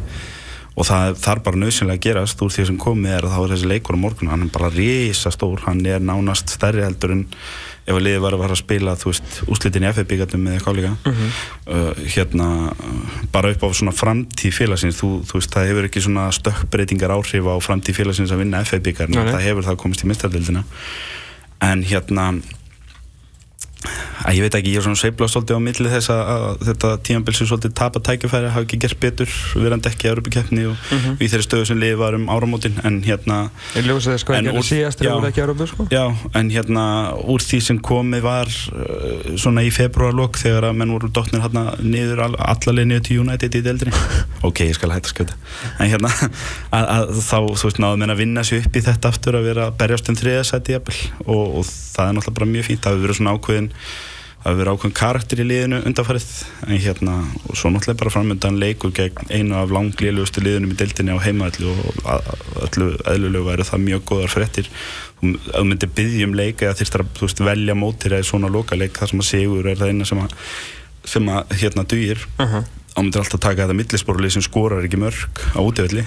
og 0.79 0.87
það 0.87 1.17
þarf 1.19 1.43
bara 1.43 1.59
nöðsynlega 1.59 1.99
að 1.99 2.05
gerast 2.05 2.43
úr 2.45 2.53
því 2.55 2.65
sem 2.69 2.79
komið 2.79 3.15
er 3.17 3.25
að 3.27 3.33
þá 3.35 3.39
er 3.41 3.53
þessi 3.53 3.71
leikur 3.73 3.97
á 3.99 4.03
morgun 4.05 4.31
hann 4.31 4.45
er 4.45 4.53
bara 4.53 4.71
risa 4.71 5.31
stór, 5.35 5.65
hann 5.65 5.81
er 5.83 5.99
nánast 5.99 6.53
stærri 6.55 6.85
heldur 6.85 7.17
en 7.17 7.25
ef 7.89 7.97
að 7.97 8.03
liðið 8.05 8.23
var 8.23 8.35
að 8.35 8.43
fara 8.43 8.55
að 8.55 8.61
spila 8.61 8.95
úslitin 9.49 9.85
í 9.85 9.89
FF-byggatum 9.89 10.47
eða 10.47 10.59
eitthvað 10.59 10.77
líka 10.79 10.91
uh, 11.09 12.03
hérna 12.15 12.49
uh, 12.69 13.15
bara 13.33 13.53
upp 13.55 13.65
á 13.65 13.69
svona 13.73 13.95
framtíð 13.95 14.55
félagsins 14.59 14.99
þú, 14.99 15.11
þú 15.29 15.39
veist, 15.39 15.53
það 15.55 15.71
hefur 15.71 15.89
ekki 15.89 16.05
svona 16.05 16.27
stökkbreytingar 16.35 17.15
áhrif 17.15 17.49
á 17.49 17.55
framtíð 17.65 18.01
félagsins 18.01 18.35
að 18.35 18.43
vinna 18.45 18.61
nei. 19.25 19.33
það 19.33 19.47
hefur 19.47 19.69
það 19.69 19.81
komist 19.81 20.05
í 20.05 20.11
mistardildina 20.11 20.65
en 21.65 21.83
hérna 21.83 22.31
að 23.79 24.35
ég 24.35 24.43
veit 24.43 24.55
ekki, 24.57 24.71
ég 24.73 24.81
er 24.81 24.83
svona 24.83 24.99
sveiflað 24.99 25.29
svolítið 25.31 25.55
á 25.55 25.61
milli 25.63 25.89
þess 25.93 26.09
að, 26.11 26.21
að 26.33 26.63
þetta 26.67 26.89
tímanbíl 27.07 27.33
sem 27.37 27.47
svolítið 27.47 27.71
tapa 27.79 27.99
tækifæri 28.03 28.49
hafa 28.51 28.65
ekki 28.65 28.79
gert 28.83 28.99
betur 28.99 29.29
verandi 29.55 29.87
ekki 29.87 30.03
í 30.07 30.09
Európa-keppni 30.11 30.65
og 30.67 30.75
Mhm. 30.89 31.15
í 31.23 31.25
þeirri 31.31 31.45
stöðu 31.45 31.65
sem 31.69 31.79
liðið 31.79 31.97
var 32.01 32.13
um 32.17 32.25
áramótin 32.27 32.75
en 32.83 33.01
hérna 33.05 33.37
Ég 33.75 33.85
ljósa 33.87 34.11
þess 34.15 34.25
hvað 34.27 34.35
ég 34.35 34.43
gerði 34.49 34.63
síðast 34.67 34.99
þegar 34.99 35.11
það 35.11 35.19
voru 35.19 35.29
ekki 35.29 35.39
að 35.41 35.47
Európa 35.47 35.67
sko. 35.71 35.87
Já, 35.95 36.03
en 36.35 36.49
hérna 36.51 36.83
úr 37.23 37.39
því 37.45 37.59
sem 37.61 37.79
komið 37.79 38.21
var 38.21 38.47
uh, 38.47 39.37
svona 39.39 39.63
í 39.63 39.71
februarlokk 39.71 40.35
þegar 40.43 40.63
að 40.69 40.75
menn 40.81 40.91
voru 40.91 41.07
dotnir 41.15 41.41
hérna 41.45 41.63
niður 41.79 42.19
all, 42.27 42.35
allaleg 42.35 42.85
niður 42.89 43.03
til 43.07 43.19
United 43.23 43.55
í 43.55 43.61
deildri 43.63 43.91
ok, 44.47 44.59
ég 44.67 44.75
skal 44.75 44.91
hætta 44.91 45.07
að 45.07 45.13
skjóta 45.15 45.33
en 45.79 45.89
hérna 45.93 46.11
að, 46.75 46.83
að 46.83 47.15
þá, 47.23 47.37
þú 47.55 47.63
veist, 47.69 47.79
náðu 47.79 47.95
að 51.99 52.07
að 52.07 52.13
að 52.13 52.15
um 52.15 52.15
og, 52.15 52.15
og 52.15 52.15
það 52.15 52.15
er 52.15 52.15
náttúrulega 52.17 52.39
bara 52.39 52.51
mjög 52.53 52.65
fínt. 52.69 52.81
Það 52.83 52.95
hefur 52.95 53.05
verið 53.07 53.19
svona 53.19 53.33
ákveðin 53.35 53.69
það 54.39 54.47
hefur 54.49 54.59
verið 54.59 54.73
ákveðin 54.73 54.95
karakter 54.99 55.39
í 55.39 55.45
liðinu 55.49 55.79
undanfarið. 55.89 56.27
En 56.67 56.79
hérna, 56.79 57.15
og 57.49 57.57
svo 57.59 57.69
náttúrulega 57.73 57.99
bara 57.99 58.13
framöndan 58.15 58.59
leikur 58.61 58.91
gegn 58.95 59.29
einu 59.35 59.55
af 59.59 59.69
langlílugustu 59.75 60.43
liðunum 60.45 60.71
í 60.71 60.77
deildinni 60.79 61.11
á 61.11 61.19
heimaðallu 61.19 61.73
og 61.75 61.99
að- 62.07 62.29
öllu 62.69 62.87
eðlulegu 63.03 63.45
væri 63.49 63.67
það 63.67 63.83
mjög 63.89 64.03
góðar 64.13 64.31
fréttir. 64.31 64.69
Þú 65.19 65.33
ef 65.35 65.51
þú 65.59 65.63
myndir 65.67 65.91
byggja 65.95 66.27
um 66.29 66.33
leik 66.39 66.61
eða 66.63 66.77
þyrstar 66.79 67.03
að 67.03 67.19
veist, 67.21 67.39
velja 67.43 67.75
mótir 67.75 68.15
eða 68.15 68.23
svona 68.31 68.47
lokaleik 68.47 68.93
þar 68.95 69.09
sem 69.11 69.19
að 69.19 69.29
sigur 69.33 69.67
er 69.67 69.75
það 69.75 69.91
eina 69.91 70.05
sem 70.07 70.19
að, 70.23 70.31
sem 71.03 71.25
að 71.35 71.57
hérna 71.59 71.83
dugir. 71.83 72.23
Mhm. 72.39 72.63
Þá 72.89 72.99
myndir 72.99 73.21
alltaf 73.23 73.41
taka 73.43 73.65
þetta 73.65 73.77
millisporulið 73.79 74.35
sem 74.35 74.45
skorar 74.45 74.85
ekki 74.85 74.99
mörg 74.99 75.43
á 75.55 75.59
útivelli. 75.61 76.03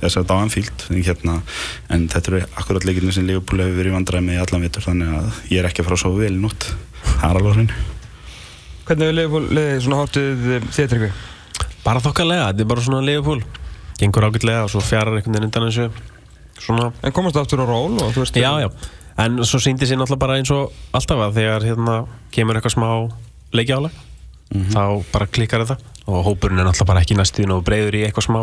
Þess 0.00 0.16
að 0.16 0.22
þetta 0.22 0.36
á 0.36 0.42
Anfield 0.44 0.84
en, 0.88 1.00
hérna, 1.04 1.36
en 1.92 2.06
þetta 2.12 2.32
eru 2.32 2.42
akkurat 2.62 2.86
leikirni 2.88 3.14
sem 3.14 3.26
Leopold 3.28 3.64
hefur 3.64 3.80
verið 3.80 3.96
vandræði 3.98 4.26
með 4.26 4.38
í 4.38 4.42
allan 4.44 4.64
vitur 4.66 4.86
þannig 4.86 5.16
að 5.18 5.40
ég 5.50 5.60
er 5.60 5.70
ekki 5.70 5.82
að 5.82 5.90
fara 5.90 5.98
að 5.98 6.04
sofa 6.04 6.22
vel 6.22 6.32
í 6.32 6.40
nótt. 6.40 6.68
Það 7.06 7.26
er 7.30 7.40
alveg 7.40 7.56
hrein 7.58 7.72
Hvernig 8.90 9.20
hefur 9.20 9.48
liðið 9.54 9.82
svona 9.84 9.98
hórtið 10.00 10.46
þér 10.74 10.88
tryggvi? 10.90 11.10
Bara 11.84 12.02
þokkalega, 12.04 12.48
þetta 12.50 12.64
er 12.64 12.70
bara 12.72 12.84
svona 12.84 13.04
Leopold 13.06 13.60
Gengur 14.00 14.24
ágætlega 14.24 14.64
og 14.64 14.72
svo 14.72 14.80
fjarar 14.80 15.18
einhvern 15.18 15.36
veginn 15.36 15.50
undan 15.50 15.66
þessu. 15.68 15.90
Svona, 16.60 16.90
En 17.04 17.12
komast 17.12 17.36
það 17.36 17.44
aftur 17.44 17.62
á 17.64 17.66
ról 17.68 17.98
og 18.00 18.14
þú 18.14 18.24
veist 18.24 18.38
já, 18.40 18.50
já. 18.64 18.68
En 19.20 19.36
svo 19.44 19.60
síndi 19.60 19.84
sér 19.88 20.00
náttúrulega 20.00 20.22
bara 20.22 20.38
eins 20.40 20.52
og 20.54 20.72
alltaf 20.96 21.20
að 21.26 21.40
þegar 21.40 21.66
hérna 21.68 21.96
kemur 22.32 22.56
eitthvað 22.56 22.76
smá 22.78 22.88
leikjáleg 24.50 24.74
þá 24.74 25.12
bara 25.12 25.26
klikkar 25.30 25.64
þetta. 25.64 25.94
Og 26.10 26.24
hópurinn 26.26 26.58
er 26.58 26.66
náttúrulega 26.66 26.90
bara 26.90 27.00
ekki 27.04 27.18
næstuðin 27.18 27.54
og 27.54 27.64
breyður 27.64 27.98
í 28.00 28.04
eitthvað 28.06 28.26
smá 28.26 28.40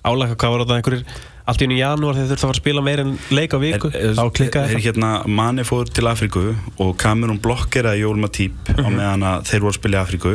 álæg 0.00 0.32
hvað 0.40 0.54
var 0.54 0.62
þetta 0.64 0.76
einhverjir? 0.80 1.04
Allt 1.50 1.60
í 1.60 1.66
unni 1.66 1.78
janúar 1.80 2.14
þegar 2.16 2.28
þurftu 2.30 2.36
að 2.36 2.46
fara 2.46 2.54
að 2.54 2.60
spila 2.60 2.82
meir 2.86 3.00
en 3.02 3.10
leik 3.34 3.52
á 3.52 3.58
viku 3.60 3.90
þá 3.90 4.22
klikkaði 4.36 4.62
er 4.62 4.70
þetta. 4.70 4.82
hérna 4.86 5.10
Mani 5.26 5.64
fór 5.66 5.90
til 5.90 6.06
Afríku 6.06 6.42
og 6.80 6.92
Kamerún 7.00 7.40
blokkeraði 7.42 8.04
Jól 8.04 8.20
Matip 8.22 8.70
á 8.70 8.86
meðan 8.86 9.26
að 9.26 9.50
þeir 9.50 9.64
voru 9.64 9.72
að 9.74 9.78
spila 9.80 9.98
í 9.98 10.00
Afríku 10.00 10.32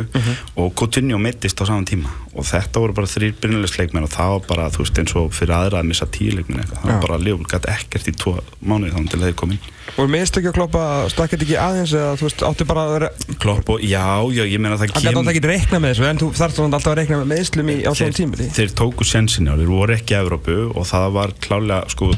og 0.60 0.74
Coutinho 0.78 1.18
meittist 1.22 1.62
á 1.62 1.64
saman 1.66 1.88
tíma 1.88 2.12
og 2.36 2.46
þetta 2.46 2.82
voru 2.82 2.94
bara 2.96 3.08
þrýr 3.10 3.36
byrjulegsleikmenn 3.40 4.06
og 4.06 4.12
það 4.12 4.32
var 4.34 4.42
bara, 4.50 4.66
þú 4.74 4.82
veist, 4.82 4.98
eins 5.00 5.14
og 5.16 5.32
fyrir 5.34 5.54
aðra 5.56 5.80
að 5.80 5.88
missa 5.90 6.08
tíu 6.12 6.34
leikmenn 6.34 6.60
eitthvað, 6.62 6.82
það 6.82 6.90
Já. 6.90 6.94
var 6.94 7.06
bara 7.06 7.18
Leopold 7.22 7.50
gæti 7.52 7.72
ekkert 7.72 8.10
í 8.10 8.14
tvo 8.20 8.34
mánuði 8.60 8.92
þannig 8.96 9.14
til 9.14 9.22
þeir 9.24 9.36
komin 9.40 9.72
Og 9.96 10.10
minnst 10.12 10.36
ekki 10.36 10.50
að 10.50 10.56
kloppa 10.58 10.82
stakkið 11.12 11.44
ekki 11.46 11.58
aðeins 11.62 11.94
eða 11.96 12.16
þú 12.20 12.26
veist, 12.26 12.44
áttu 12.48 12.66
bara 12.68 12.84
að 12.84 12.94
vera 12.96 13.10
Klopp 13.42 13.72
og, 13.72 13.84
já, 13.86 14.04
já, 14.34 14.42
ég 14.44 14.60
meina 14.60 14.76
það 14.76 14.92
Hann 14.96 15.06
gæti 15.06 15.22
átt 15.22 15.32
ekki 15.32 15.42
að 15.44 15.50
reikna 15.52 15.80
með 15.82 15.94
þessu 15.94 16.08
en 16.10 16.22
þú 16.22 16.30
þarfst 16.40 16.62
alltaf 16.66 16.90
að 16.92 16.98
reikna 17.00 17.20
með 17.22 17.30
meðslum 17.32 17.72
í, 17.72 17.76
á 17.86 17.90
svona 17.92 18.02
þeir, 18.02 18.16
tímili 18.18 18.48
þeir 18.58 18.76
tóku 18.82 19.06
sensin 19.08 19.48
á, 19.48 19.54
þeir 19.56 19.72
voru 19.72 19.96
ekki 19.96 20.18
Evrópu 20.18 20.58
og 20.74 20.88
það 20.90 21.08
var 21.16 21.34
klálega 21.46 21.94
sko, 21.94 22.10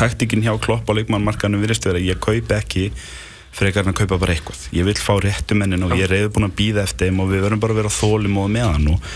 taktikinn 0.00 0.42
hjá 0.46 0.54
Klopp 0.64 0.88
á 0.90 0.92
leikmannmarkanum 0.96 1.62
virðist 1.62 1.86
vera, 1.86 2.00
ég 2.02 2.18
kaupi 2.22 2.56
ekki 2.56 2.88
frekar 3.56 3.84
en 3.84 3.92
að 3.92 4.00
kaupa 4.02 4.20
bara 4.22 4.36
eitthvað. 4.36 4.62
Ég 4.76 4.86
vil 4.86 4.96
fá 5.00 5.12
réttumennin 5.20 5.84
og 5.86 5.96
ég 5.96 6.06
er 6.06 6.14
reyður 6.14 6.32
búin 6.36 6.48
að 6.48 6.56
býða 6.60 6.86
eftir 6.86 7.10
þeim 7.10 7.20
og 7.24 7.30
við 7.32 7.44
verðum 7.46 7.62
bara 7.62 7.76
að 7.76 7.80
vera 7.82 7.92
þólum 7.96 8.38
og 8.42 8.50
meðan 8.54 8.88
og, 8.92 9.10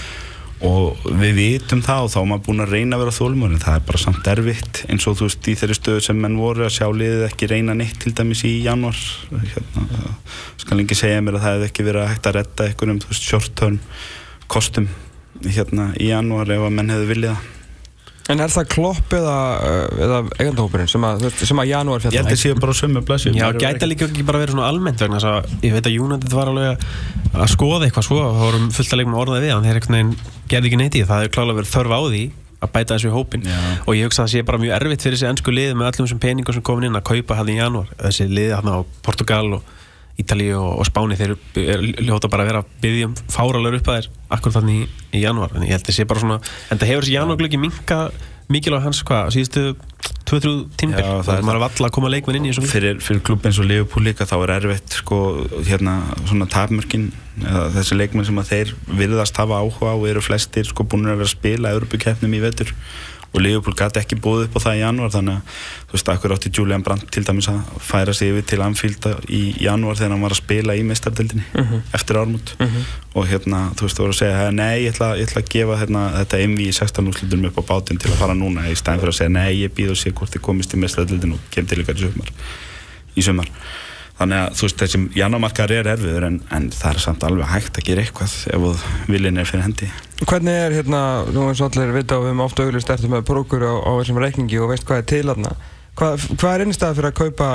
og 0.65 1.07
við 1.21 1.39
vitum 1.39 1.85
það 1.85 2.07
og 2.07 2.13
þá 2.15 2.19
er 2.21 2.29
maður 2.33 2.45
búin 2.49 2.65
að 2.65 2.75
reyna 2.75 2.99
að 2.99 3.05
vera 3.05 3.17
þólum 3.19 3.47
en 3.47 3.63
það 3.63 3.79
er 3.79 3.87
bara 3.91 4.03
samt 4.05 4.31
erfitt 4.35 4.83
eins 4.89 5.07
og 5.11 5.17
þú 5.19 5.29
veist 5.29 5.49
í 5.51 5.57
þeirri 5.61 5.79
stöðu 5.79 6.05
sem 6.09 6.21
menn 6.25 6.41
voru 6.41 6.67
að 6.67 6.75
sjá 6.79 6.87
liðið 6.91 7.25
ekki 7.29 7.51
reyna 7.53 7.79
neitt 7.79 7.99
til 8.03 8.15
dæmis 8.17 8.45
í 8.49 8.53
januar 8.65 9.01
hérna, 9.31 10.15
skal 10.63 10.81
ekki 10.83 10.99
segja 10.99 11.25
mér 11.25 11.39
að 11.39 11.47
það 11.47 11.57
hefði 11.57 11.71
ekki 11.71 11.89
verið 11.91 12.05
að 12.05 12.13
hægt 12.13 12.31
að 12.31 12.39
redda 12.39 12.69
einhverjum 12.71 13.03
short 13.21 13.57
term 13.61 13.81
kostum 14.51 14.89
hérna 15.43 15.91
í 16.01 16.11
januar 16.13 16.51
ef 16.55 16.65
að 16.65 16.75
menn 16.75 16.93
hefði 16.93 17.11
viljað. 17.11 17.51
En 18.33 18.41
er 18.41 18.49
það 18.49 18.69
klopp 18.73 19.15
eða, 19.19 19.35
uh, 19.61 19.99
eða 20.07 20.21
eigandahópurinn 20.39 20.89
sem 20.89 21.03
að, 21.05 21.27
að 21.29 21.67
janúar 21.69 22.01
ég 22.01 22.07
held 22.07 22.15
fjalla 22.15 22.33
að 22.33 22.41
séu 22.41 22.55
bara 22.57 22.77
sömu 22.79 23.03
blessu 23.05 23.33
Já, 23.37 23.51
gæti 23.61 23.89
líka 23.91 24.09
ekki 24.09 24.25
bara 24.25 24.41
verið 24.41 24.57
svona 24.57 24.71
almennt 24.73 25.03
vegna 25.05 25.21
þess 25.21 25.29
að 25.29 25.67
ég 25.67 25.75
veit 25.77 25.89
að 25.91 25.99
United 26.07 26.37
var 26.39 26.53
alveg 26.53 26.87
að, 27.35 27.45
skoða 27.53 27.85
eitthvað 27.85 28.09
svo, 28.09 28.23
það 28.25 28.41
vorum 28.47 28.71
fullt 28.79 28.97
að 28.97 29.03
leikma 29.03 29.21
orðað 29.21 29.45
við 29.45 29.53
hann, 29.53 29.69
þeir 29.69 29.83
veginn 29.85 30.15
gerði 30.49 30.71
ekki 30.71 30.81
neitt 30.81 30.97
í 30.97 31.03
því, 31.03 31.11
það 31.11 31.23
hefur 31.25 31.37
klálega 31.37 31.59
verið 31.61 31.75
þörf 31.75 31.93
á 31.93 32.01
því 32.09 32.25
að 32.65 32.73
bæta 32.73 32.97
þessu 32.97 33.11
í 33.11 33.15
hópin 33.15 33.45
Já. 33.45 33.61
og 33.85 33.97
ég 33.99 34.09
hugsa 34.09 34.25
að 34.25 34.29
það 34.31 34.33
sé 34.33 34.45
bara 34.49 34.61
mjög 34.63 34.77
erfitt 34.79 35.05
fyrir 35.05 35.19
þessi 35.19 35.29
ennsku 35.29 35.53
lið 35.53 35.73
með 35.77 35.91
öllum 35.91 36.07
þessum 36.09 36.21
peningum 36.23 36.57
sem 36.57 36.65
komin 36.65 36.89
inn 36.89 36.97
að 36.97 37.09
kaupa 37.11 37.37
hann 37.37 37.51
í 37.53 37.59
janúar, 37.59 37.91
þessi 38.01 38.29
lið 38.31 38.55
hann 38.57 38.71
á 38.73 38.77
Portugal 39.05 39.59
og 39.59 39.75
Ítalíu 40.21 40.59
og, 40.61 40.83
og 40.83 40.87
Spáni 40.87 41.19
þeir 41.19 41.35
ljóta 42.05 42.31
bara 42.31 42.45
að 42.45 42.51
vera 42.53 42.63
að 42.63 42.77
byggja 42.85 43.09
um 43.09 43.17
fáralögur 43.35 43.81
upp 43.81 43.91
að 43.91 43.99
þeir 43.99 44.13
akkur 44.37 44.55
þannig 44.55 44.85
í, 44.85 44.87
í 45.19 45.25
janúar. 45.25 45.57
En 45.57 45.67
ég 45.67 45.75
held 45.75 45.91
að 45.91 45.97
sé 45.97 46.07
bara 46.07 46.23
svona, 46.23 46.39
en 46.71 46.81
það 46.81 46.93
hefur 46.93 47.07
þessi 47.07 47.17
janúarglöggi 47.19 47.61
minka 47.63 47.99
mikilvæg 48.53 48.85
hans 48.85 49.01
hvað, 49.09 49.33
síðustu 49.35 49.63
2-3 50.29 50.53
tímbil, 50.81 51.01
það 51.05 51.23
það 51.27 51.39
er 51.39 51.47
maður 51.47 51.59
að 51.59 51.65
valla 51.65 51.89
að 51.89 51.95
koma 51.97 52.11
leikmenn 52.13 52.39
inn 52.39 52.49
í 52.49 52.53
þessu 52.53 52.69
fyrir, 52.69 53.01
fyrir 53.05 53.23
klubb 53.25 53.47
eins 53.49 53.61
og 53.61 53.69
Liverpool 53.69 54.05
líka 54.05 54.27
þá 54.29 54.35
er 54.39 54.53
erfitt 54.59 54.97
sko 55.01 55.19
hérna 55.69 55.97
svona 56.29 56.49
tapmörkin 56.53 57.07
þessi 57.75 57.99
leikmenn 57.99 58.29
sem 58.29 58.41
að 58.41 58.51
þeir 58.53 58.73
virðast 59.01 59.41
hafa 59.41 59.61
áhuga 59.61 59.95
og 59.97 60.07
eru 60.11 60.25
flestir 60.25 60.69
sko 60.69 60.87
búin 60.89 61.09
að 61.09 61.23
vera 61.23 61.29
að 61.29 61.35
spila 61.35 61.75
Európa-keppnum 61.77 62.37
í 62.37 62.43
vetur 62.45 62.73
og 63.35 63.43
Liverpool 63.43 63.75
gæti 63.75 64.01
ekki 64.01 64.19
búið 64.23 64.47
upp 64.47 64.59
á 64.63 64.65
það 64.65 64.77
í 64.79 64.83
janúar 64.85 65.11
þannig 65.11 65.39
að 65.41 65.63
þú 65.89 65.97
veist, 65.97 66.11
akkur 66.15 66.35
átti 66.37 66.53
Julian 66.55 66.85
Brandt 66.87 67.09
til 67.15 67.25
dæmis 67.27 67.49
að 67.51 67.61
færa 67.83 68.15
sig 68.15 68.31
yfir 68.31 68.47
til 68.47 68.61
Anfield 68.63 69.09
í 69.27 69.43
janúar 69.65 69.99
þegar 69.99 70.15
hann 70.15 70.23
var 70.23 70.35
að 70.37 70.41
spila 70.43 70.77
í 70.79 70.85
meistardildinni 70.87 71.47
eftir 71.95 72.21
ármút 72.21 72.55
og 73.15 73.27
hérna, 73.31 73.71
þú 73.79 73.87
veist, 73.87 73.99
þú 73.99 74.05
voru 74.05 74.15
að 74.15 74.21
segja 74.21 74.51
nei, 74.55 74.85
ég 74.85 74.95
ætla, 74.95 75.11
ég 75.19 75.29
ætla 75.29 75.43
að 75.43 75.51
gefa 75.55 75.79
hérna, 75.79 76.05
þetta 76.19 76.41
MV 76.49 76.65
í 76.65 76.73
16 76.75 77.11
úrslutum 77.11 77.49
upp 77.51 77.59
á 77.59 77.69
bátinn 77.69 78.01
til 78.03 78.11
að 78.11 78.21
fara 78.23 78.35
núna. 78.35 78.67
Í 78.67 78.75
stæðin 78.75 79.03
fyrir 79.05 79.15
að 79.15 79.19
segja 79.21 79.35
nei, 79.35 79.51
ég 79.61 79.75
býð 79.77 79.93
og 79.95 80.01
sé 80.01 80.11
hvort 80.11 80.35
þið 80.35 80.43
komist 80.49 80.75
í 80.75 80.81
meistardildin 80.83 81.37
og 81.37 81.45
kem 81.55 81.69
til 81.71 81.79
ykkar 81.85 82.01
í 82.01 82.09
sumar. 82.09 82.33
Í 83.15 83.23
sumar 83.23 83.51
þannig 84.19 84.41
að 84.41 84.57
þú 84.59 84.67
veist 84.67 84.83
þessi 84.83 85.01
janúarmarkar 85.19 85.75
er 85.75 85.91
erfiður 85.95 86.27
en, 86.29 86.41
en 86.55 86.69
það 86.75 86.91
er 86.93 87.05
samt 87.05 87.25
alveg 87.27 87.51
hægt 87.51 87.79
að 87.81 87.89
gera 87.89 88.05
eitthvað 88.05 88.35
ef 88.55 88.85
viljin 89.11 89.41
er 89.43 89.49
fyrir 89.51 89.65
hendi. 89.67 89.91
Hvernig 90.25 90.59
er 90.67 90.77
hérna, 90.79 91.01
nú 91.35 91.49
eins 91.51 91.63
og 91.65 91.73
allir 91.73 91.95
vita 91.97 92.19
og 92.19 92.27
við 92.27 92.33
höfum 92.33 92.45
ofta 92.47 92.67
auglist 92.67 92.93
eftir 92.95 93.11
með 93.13 93.25
prókur 93.31 93.67
á, 93.67 93.75
á 93.75 93.91
þessum 93.99 94.21
reikningi 94.23 94.61
og 94.63 94.71
veist 94.71 94.87
hvað 94.87 95.03
er 95.03 95.09
til 95.11 95.25
aðna 95.35 95.57
hvað, 95.99 96.29
hvað 96.39 96.55
er 96.55 96.67
innstæða 96.69 96.99
fyrir 96.99 97.11
að 97.11 97.19
kaupa 97.23 97.49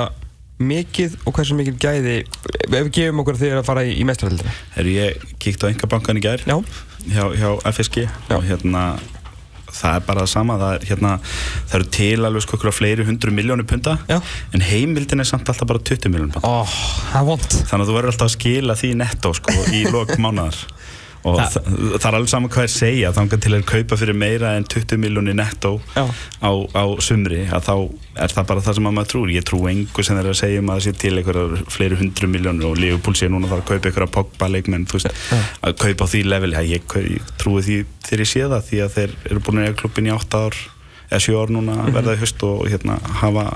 mikið 0.60 1.16
og 1.24 1.36
hversu 1.36 1.56
mikið 1.56 1.78
gæði 1.80 2.16
ef 2.20 2.74
við 2.74 2.90
gefum 2.98 3.22
okkur 3.22 3.38
því 3.40 3.52
að 3.56 3.64
fara 3.68 3.84
í, 3.88 3.94
í 3.96 4.04
mestrarhaldina 4.08 4.52
Herru, 4.74 4.92
ég 4.92 5.24
kíkt 5.40 5.64
á 5.64 5.70
enga 5.70 5.88
bankan 5.88 6.20
í 6.20 6.24
gær 6.24 6.44
Já, 6.44 6.58
hjá, 7.08 7.24
hjá 7.40 7.48
FSG 7.72 8.04
og 8.36 8.44
hérna 8.44 8.84
það 9.74 9.96
er 9.98 10.04
bara 10.08 10.24
það 10.24 10.32
sama 10.34 10.58
það, 10.60 10.74
er, 10.76 10.86
hérna, 10.90 11.12
það 11.70 11.76
eru 11.80 11.88
til 11.96 12.26
alveg 12.28 12.44
sko 12.46 12.58
okkur 12.58 12.72
á 12.72 12.74
fleiri 12.74 13.06
hundru 13.08 13.34
miljónu 13.34 13.66
punta 13.68 13.96
Já. 14.10 14.18
en 14.54 14.64
heimildin 14.64 15.22
er 15.22 15.28
samt 15.28 15.48
alltaf 15.48 15.68
bara 15.70 15.82
20 15.90 16.12
miljónu 16.12 16.34
punta. 16.36 16.52
Vond 17.26 17.46
þannig 17.60 17.84
að 17.84 17.90
þú 17.90 17.96
verður 17.98 18.14
alltaf 18.14 18.30
að 18.30 18.36
skila 18.36 18.78
því 18.78 18.92
netto 19.00 19.34
sko 19.36 19.56
í 19.76 19.84
lok 19.90 20.16
mánadar 20.22 20.58
og 21.22 21.36
Það- 21.36 21.50
það, 21.52 21.78
það 22.00 22.06
er 22.10 22.16
alveg 22.18 22.30
saman 22.32 22.50
hvað 22.54 22.64
er 22.66 22.72
segja 22.72 23.10
þangar 23.12 23.40
til 23.44 23.52
að 23.56 23.64
kaupa 23.68 23.96
fyrir 24.00 24.16
meira 24.16 24.52
en 24.56 24.64
20 24.64 24.96
miljónu 25.02 25.34
netto 25.36 25.72
Já. 25.96 26.04
á, 26.40 26.50
á 26.72 26.84
sumri 27.04 27.42
að 27.52 27.66
þá 27.66 27.74
er 28.24 28.34
það 28.36 28.46
bara 28.48 28.64
það 28.64 28.78
sem 28.78 28.88
að 28.90 28.96
maður 28.96 29.10
trúr 29.12 29.32
ég 29.34 29.44
trú 29.50 29.60
engu 29.68 30.04
sem 30.06 30.16
þeir 30.16 30.24
eru 30.24 30.32
að 30.34 30.40
segja 30.40 30.62
um 30.64 30.70
að 30.72 30.80
það 30.80 30.86
sé 30.86 30.92
til 31.04 31.12
einhverjar 31.20 31.64
fleiri 31.76 32.00
hundru 32.00 32.30
miljónur 32.32 32.70
og 32.70 32.80
Liverpool 32.80 33.14
sé 33.20 33.28
núna 33.28 33.50
þarf 33.52 33.60
að 33.64 33.70
kaupa 33.74 33.90
einhverja 33.90 34.14
Pogba 34.16 34.48
leikmenn 34.54 34.88
veist, 34.90 35.12
að 35.62 35.76
kaupa 35.84 36.08
á 36.08 36.10
því 36.14 36.24
level 36.24 36.52
ja, 36.56 36.64
ég, 36.64 36.96
ég 37.04 37.32
trúi 37.40 37.60
því 37.68 37.78
þegar 38.08 38.24
ég 38.24 38.32
sé 38.32 38.44
það 38.48 38.68
því 38.70 38.82
að 38.86 38.94
þeir 38.96 39.16
eru 39.30 39.44
búin 39.44 39.64
eiga 39.66 39.76
klubbin 39.82 40.08
í 40.08 40.14
8 40.16 40.44
ár 40.48 40.60
eða 41.10 41.20
7 41.26 41.38
ár 41.40 41.52
núna 41.54 41.76
að 41.84 41.92
verða 41.98 42.16
í 42.16 42.20
höst 42.20 42.44
og 42.46 42.62
hérna 42.70 42.96
hafa 43.20 43.46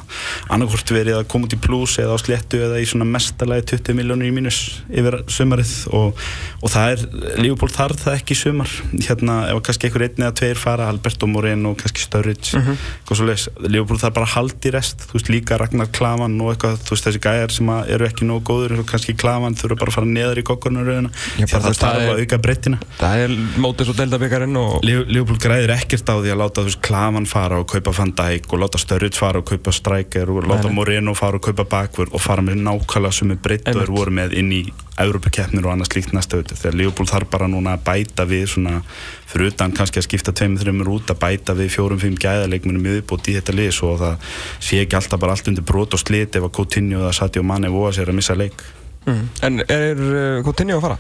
annarkvort 0.52 0.92
verið 0.94 1.20
að 1.20 1.28
koma 1.32 1.48
út 1.48 1.56
í 1.56 1.60
plus 1.64 1.96
eða 2.02 2.16
á 2.16 2.22
sléttu 2.22 2.60
eða 2.66 2.80
í 2.82 2.88
svona 2.88 3.06
mestalagi 3.08 3.66
20 3.74 3.98
miljónur 3.98 4.28
í 4.28 4.34
mínus 4.34 4.60
yfir 4.90 5.20
sumarið 5.30 5.74
og, 5.94 6.24
og 6.60 6.72
það 6.74 6.94
er, 6.94 7.04
Liverpool 7.40 7.72
þarf 7.72 8.02
það 8.04 8.18
ekki 8.18 8.34
í 8.34 8.40
sumar. 8.40 8.74
Hérna 9.06 9.38
ef 9.50 9.62
kannski 9.66 9.88
einhver 9.88 10.06
einn 10.08 10.26
eða 10.26 10.36
tveir 10.40 10.60
fara 10.60 10.88
Alberto 10.90 11.28
Moreno 11.30 11.74
og 11.74 11.80
kannski 11.82 12.02
Sturridge 12.04 12.58
mm 12.58 12.64
-hmm. 12.64 12.76
svo 13.14 13.26
Liverpool 13.68 14.00
þarf 14.00 14.14
bara 14.14 14.26
í 14.64 14.72
rest 14.74 15.06
þú 15.08 15.18
veist 15.18 15.30
líka 15.30 15.58
Ragnar 15.58 15.90
Klavan 15.92 16.40
og 16.40 16.52
eitthvað 16.52 16.78
þú 16.84 16.90
veist 16.94 17.06
þessi 17.08 17.20
gæjar 17.20 17.50
sem 17.52 17.68
eru 17.68 18.06
ekki 18.06 18.24
nógu 18.24 18.42
góður 18.50 18.72
eins 18.72 18.80
og 18.80 18.86
kannski 18.90 19.14
Klavan 19.14 19.54
þurfa 19.54 19.78
bara 19.78 19.90
að 19.90 19.94
fara 19.94 20.06
neðar 20.06 20.38
í 20.38 20.44
þú 20.44 21.10
það 21.48 21.62
þarf 21.62 21.84
að 21.84 22.20
auka 22.22 22.38
breyttina 22.38 22.78
Það 22.98 23.24
er 23.24 23.30
mótis 23.56 23.88
og 23.88 23.96
deildabyggarinn 23.98 24.56
og 24.56 24.84
Liverpool 24.84 25.38
græðir 25.38 25.74
ekkert 25.76 26.08
á 26.08 26.14
því 26.16 26.32
að 26.32 26.40
láta 26.42 26.60
þú 26.60 26.68
veist, 26.70 26.82
Klavan 26.84 27.26
fara 27.26 27.43
og 27.52 27.66
kaupa 27.68 27.92
Van 27.98 28.12
Dijk 28.16 28.52
og 28.52 28.60
láta 28.62 28.78
Sturridge 28.78 29.18
fara 29.18 29.38
og 29.38 29.44
kaupa 29.44 29.72
Striker 29.72 30.30
og 30.30 30.46
láta. 30.48 30.70
Moreno 30.72 31.14
fara 31.14 31.36
og 31.36 31.42
kaupa 31.42 31.64
bakvör 31.64 32.08
og 32.12 32.20
fara 32.20 32.42
með 32.42 32.62
nákvæmlega 32.64 33.12
sem 33.12 33.28
breytt 33.36 33.68
og 33.68 33.74
Einmitt. 33.74 33.88
er 33.88 33.92
voru 33.92 34.10
með 34.10 34.32
inn 34.38 34.52
í 34.52 34.72
Európa-keppnir 34.98 35.66
og 35.66 35.72
annað 35.72 35.90
slíkt 35.90 36.12
næsta 36.14 36.36
auðvitað 36.36 36.60
þegar 36.62 36.74
Liverpool 36.78 37.06
þarf 37.06 37.30
bara 37.30 37.46
núna 37.50 37.74
að 37.74 37.84
bæta 37.84 38.24
við 38.24 38.46
svona 38.48 38.82
fyrir 39.26 39.50
utan 39.52 39.72
kannski 39.72 39.98
að 39.98 40.06
skipta 40.06 40.32
tveimur 40.32 40.62
þreimur 40.62 40.90
út 40.94 41.10
að 41.10 41.18
bæta 41.20 41.54
við 41.58 41.72
fjórum-fimm 41.74 42.18
gæðaleikmunum 42.22 42.82
viðbútt 42.86 43.28
í 43.28 43.34
þetta 43.34 43.52
lið 43.52 43.72
svo 43.74 43.94
að 43.94 44.04
það 44.04 44.28
sé 44.60 44.80
ekki 44.84 44.96
alltaf 44.96 45.20
bara 45.20 45.32
allt 45.34 45.48
undir 45.50 45.66
brot 45.66 45.94
og 45.94 46.00
slit 46.00 46.36
ef 46.36 46.46
að 46.46 46.54
Coutinho 46.54 47.00
eða 47.02 47.12
Sadio 47.12 47.42
Mane 47.42 47.72
voða 47.74 47.96
sér 47.98 48.12
að 48.12 48.20
missa 48.20 48.38
leik 48.38 48.62
mm. 49.06 49.24
En 49.42 49.64
er 49.66 49.98
uh, 49.98 50.44
Coutinho 50.46 50.78
að 50.78 50.86
fara? 50.86 50.98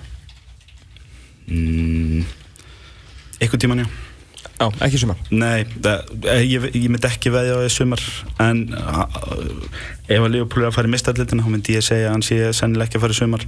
mm, 1.46 2.24
einhvern 3.40 3.60
tíman 3.60 3.84
já 3.84 3.88
Já, 4.54 4.68
ekki 4.86 5.00
sumar. 5.02 5.18
Nei, 5.34 5.64
það, 5.82 6.12
eh, 6.30 6.44
ég, 6.46 6.64
ég 6.76 6.86
myndi 6.92 7.08
ekki 7.08 7.32
veðja 7.34 7.56
á 7.58 7.62
því 7.64 7.70
sumar 7.74 8.02
en 8.44 8.60
uh, 8.78 9.02
ef 10.06 10.20
að 10.22 10.28
Leopold 10.30 10.62
er 10.62 10.68
að 10.68 10.76
fara 10.76 10.90
í 10.90 10.92
mistallitina 10.92 11.42
þá 11.42 11.48
myndi 11.50 11.74
ég 11.74 11.82
segja 11.82 12.06
að 12.06 12.14
hann 12.14 12.22
sé 12.26 12.38
sennilega 12.54 12.86
ekki 12.86 13.00
að 13.00 13.04
fara 13.04 13.16
í 13.16 13.18
sumar. 13.18 13.46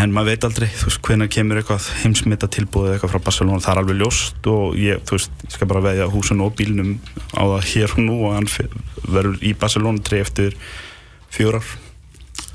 En 0.00 0.16
maður 0.16 0.32
veit 0.32 0.46
aldrei, 0.48 0.66
þú 0.80 0.88
veist, 0.88 1.00
hvenær 1.06 1.30
kemur 1.36 1.60
eitthvað 1.60 1.86
heimsmynda 2.02 2.48
tilbúið 2.56 2.96
eitthvað 2.96 3.14
frá 3.14 3.24
Barcelona. 3.28 3.62
Það 3.62 3.74
er 3.74 3.82
alveg 3.84 4.00
ljóst 4.00 4.50
og 4.50 4.80
ég, 4.82 5.04
þú 5.06 5.18
veist, 5.18 5.44
ég 5.46 5.54
skal 5.54 5.70
bara 5.70 5.84
veðja 5.86 6.08
húsun 6.10 6.42
og 6.42 6.56
bílnum 6.58 6.96
á 7.38 7.42
það 7.42 7.68
hér 7.70 7.94
og 7.94 8.02
nú 8.02 8.18
og 8.26 8.34
hann 8.40 8.50
verður 9.06 9.38
í 9.46 9.54
Barcelona 9.62 10.02
3 10.10 10.24
eftir 10.26 10.58
fjör 11.30 11.60
ár. 11.60 11.70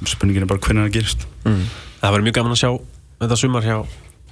Spurningin 0.03 0.43
er 0.43 0.51
bara 0.51 0.61
hvenær 0.61 0.89
það 0.89 0.99
gerist. 0.99 1.23
Mm. 1.47 1.63
Það 2.03 2.17
verður 2.17 2.27
mjög 2.27 2.37
gaman 2.41 2.57
að 2.57 2.61
sjá 2.65 2.71
þetta 3.23 3.39
sumar 3.39 3.65
hjá 3.65 3.77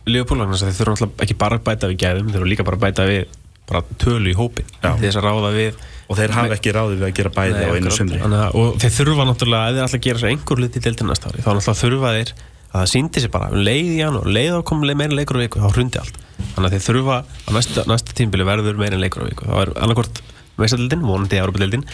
Liverpool 0.06 0.44
vegna 0.44 0.54
þess 0.54 0.66
að 0.66 0.70
þeir 0.70 0.78
þurfa 0.78 0.94
náttúrulega 0.94 1.26
ekki 1.26 1.38
bara 1.42 1.58
að 1.58 1.66
bæta 1.66 1.90
við 1.90 2.02
gæðum 2.04 2.28
þeir 2.28 2.36
þurfa 2.38 2.50
líka 2.52 2.66
bara 2.68 2.78
að 2.78 2.84
bæta 2.84 3.06
við 3.10 3.24
bara 3.70 3.82
tölu 4.02 4.32
í 4.32 4.36
hópin 4.38 4.68
þess 4.82 5.18
að 5.20 5.26
ráða 5.28 5.52
við. 5.56 5.84
Og 6.06 6.20
þeir 6.20 6.34
hafa 6.36 6.54
ekki 6.54 6.74
ráðið 6.76 7.00
við 7.02 7.08
að 7.08 7.14
gera 7.18 7.30
bæði 7.34 7.54
Nei, 7.56 7.64
á 7.66 7.72
einu 7.74 7.90
að- 8.38 8.58
og 8.62 8.76
þeir 8.82 8.92
þurfa 8.94 9.24
náttúrulega 9.26 9.62
að 9.66 9.74
þeir 9.80 9.86
alltaf 9.86 10.04
gera 10.06 10.30
einhver 10.30 10.60
hluti 10.62 10.82
til 10.86 10.94
til 11.00 11.08
næsta 11.10 11.32
ári 11.32 11.42
þá 11.42 11.50
náttúrulega 11.50 11.82
þurfa 11.82 12.12
þeir 12.14 12.34
að 12.76 12.84
það 12.84 12.92
síndi 12.92 13.24
sér 13.24 13.32
bara 13.34 13.48
um 13.50 13.64
leið 13.66 13.90
í 13.90 13.98
janúar, 14.04 14.28
leið 14.36 14.54
á 14.54 14.62
kom 14.68 14.84
meira 14.86 15.16
leikur 15.18 15.40
á 15.40 15.44
viku 15.46 15.64
þá 15.64 15.70
hrundi 15.74 15.98
allt. 15.98 16.18
Þannig 16.54 16.68
að 16.68 16.76
þeir 16.76 16.86
þurfa 16.86 17.18
að 17.26 17.54
næsta, 17.56 17.86
næsta 17.90 18.16
tímbili 18.20 18.46
verður 18.46 18.78
meira 18.78 19.00
leikur 19.00 19.24
á 19.24 19.30
viku. 19.32 19.48
Þá 19.50 19.56
er 19.64 19.72
annarkvort 19.82 20.22
meistadildin, 20.60 21.06
vonandi 21.08 21.40
Európa-dildin 21.40 21.86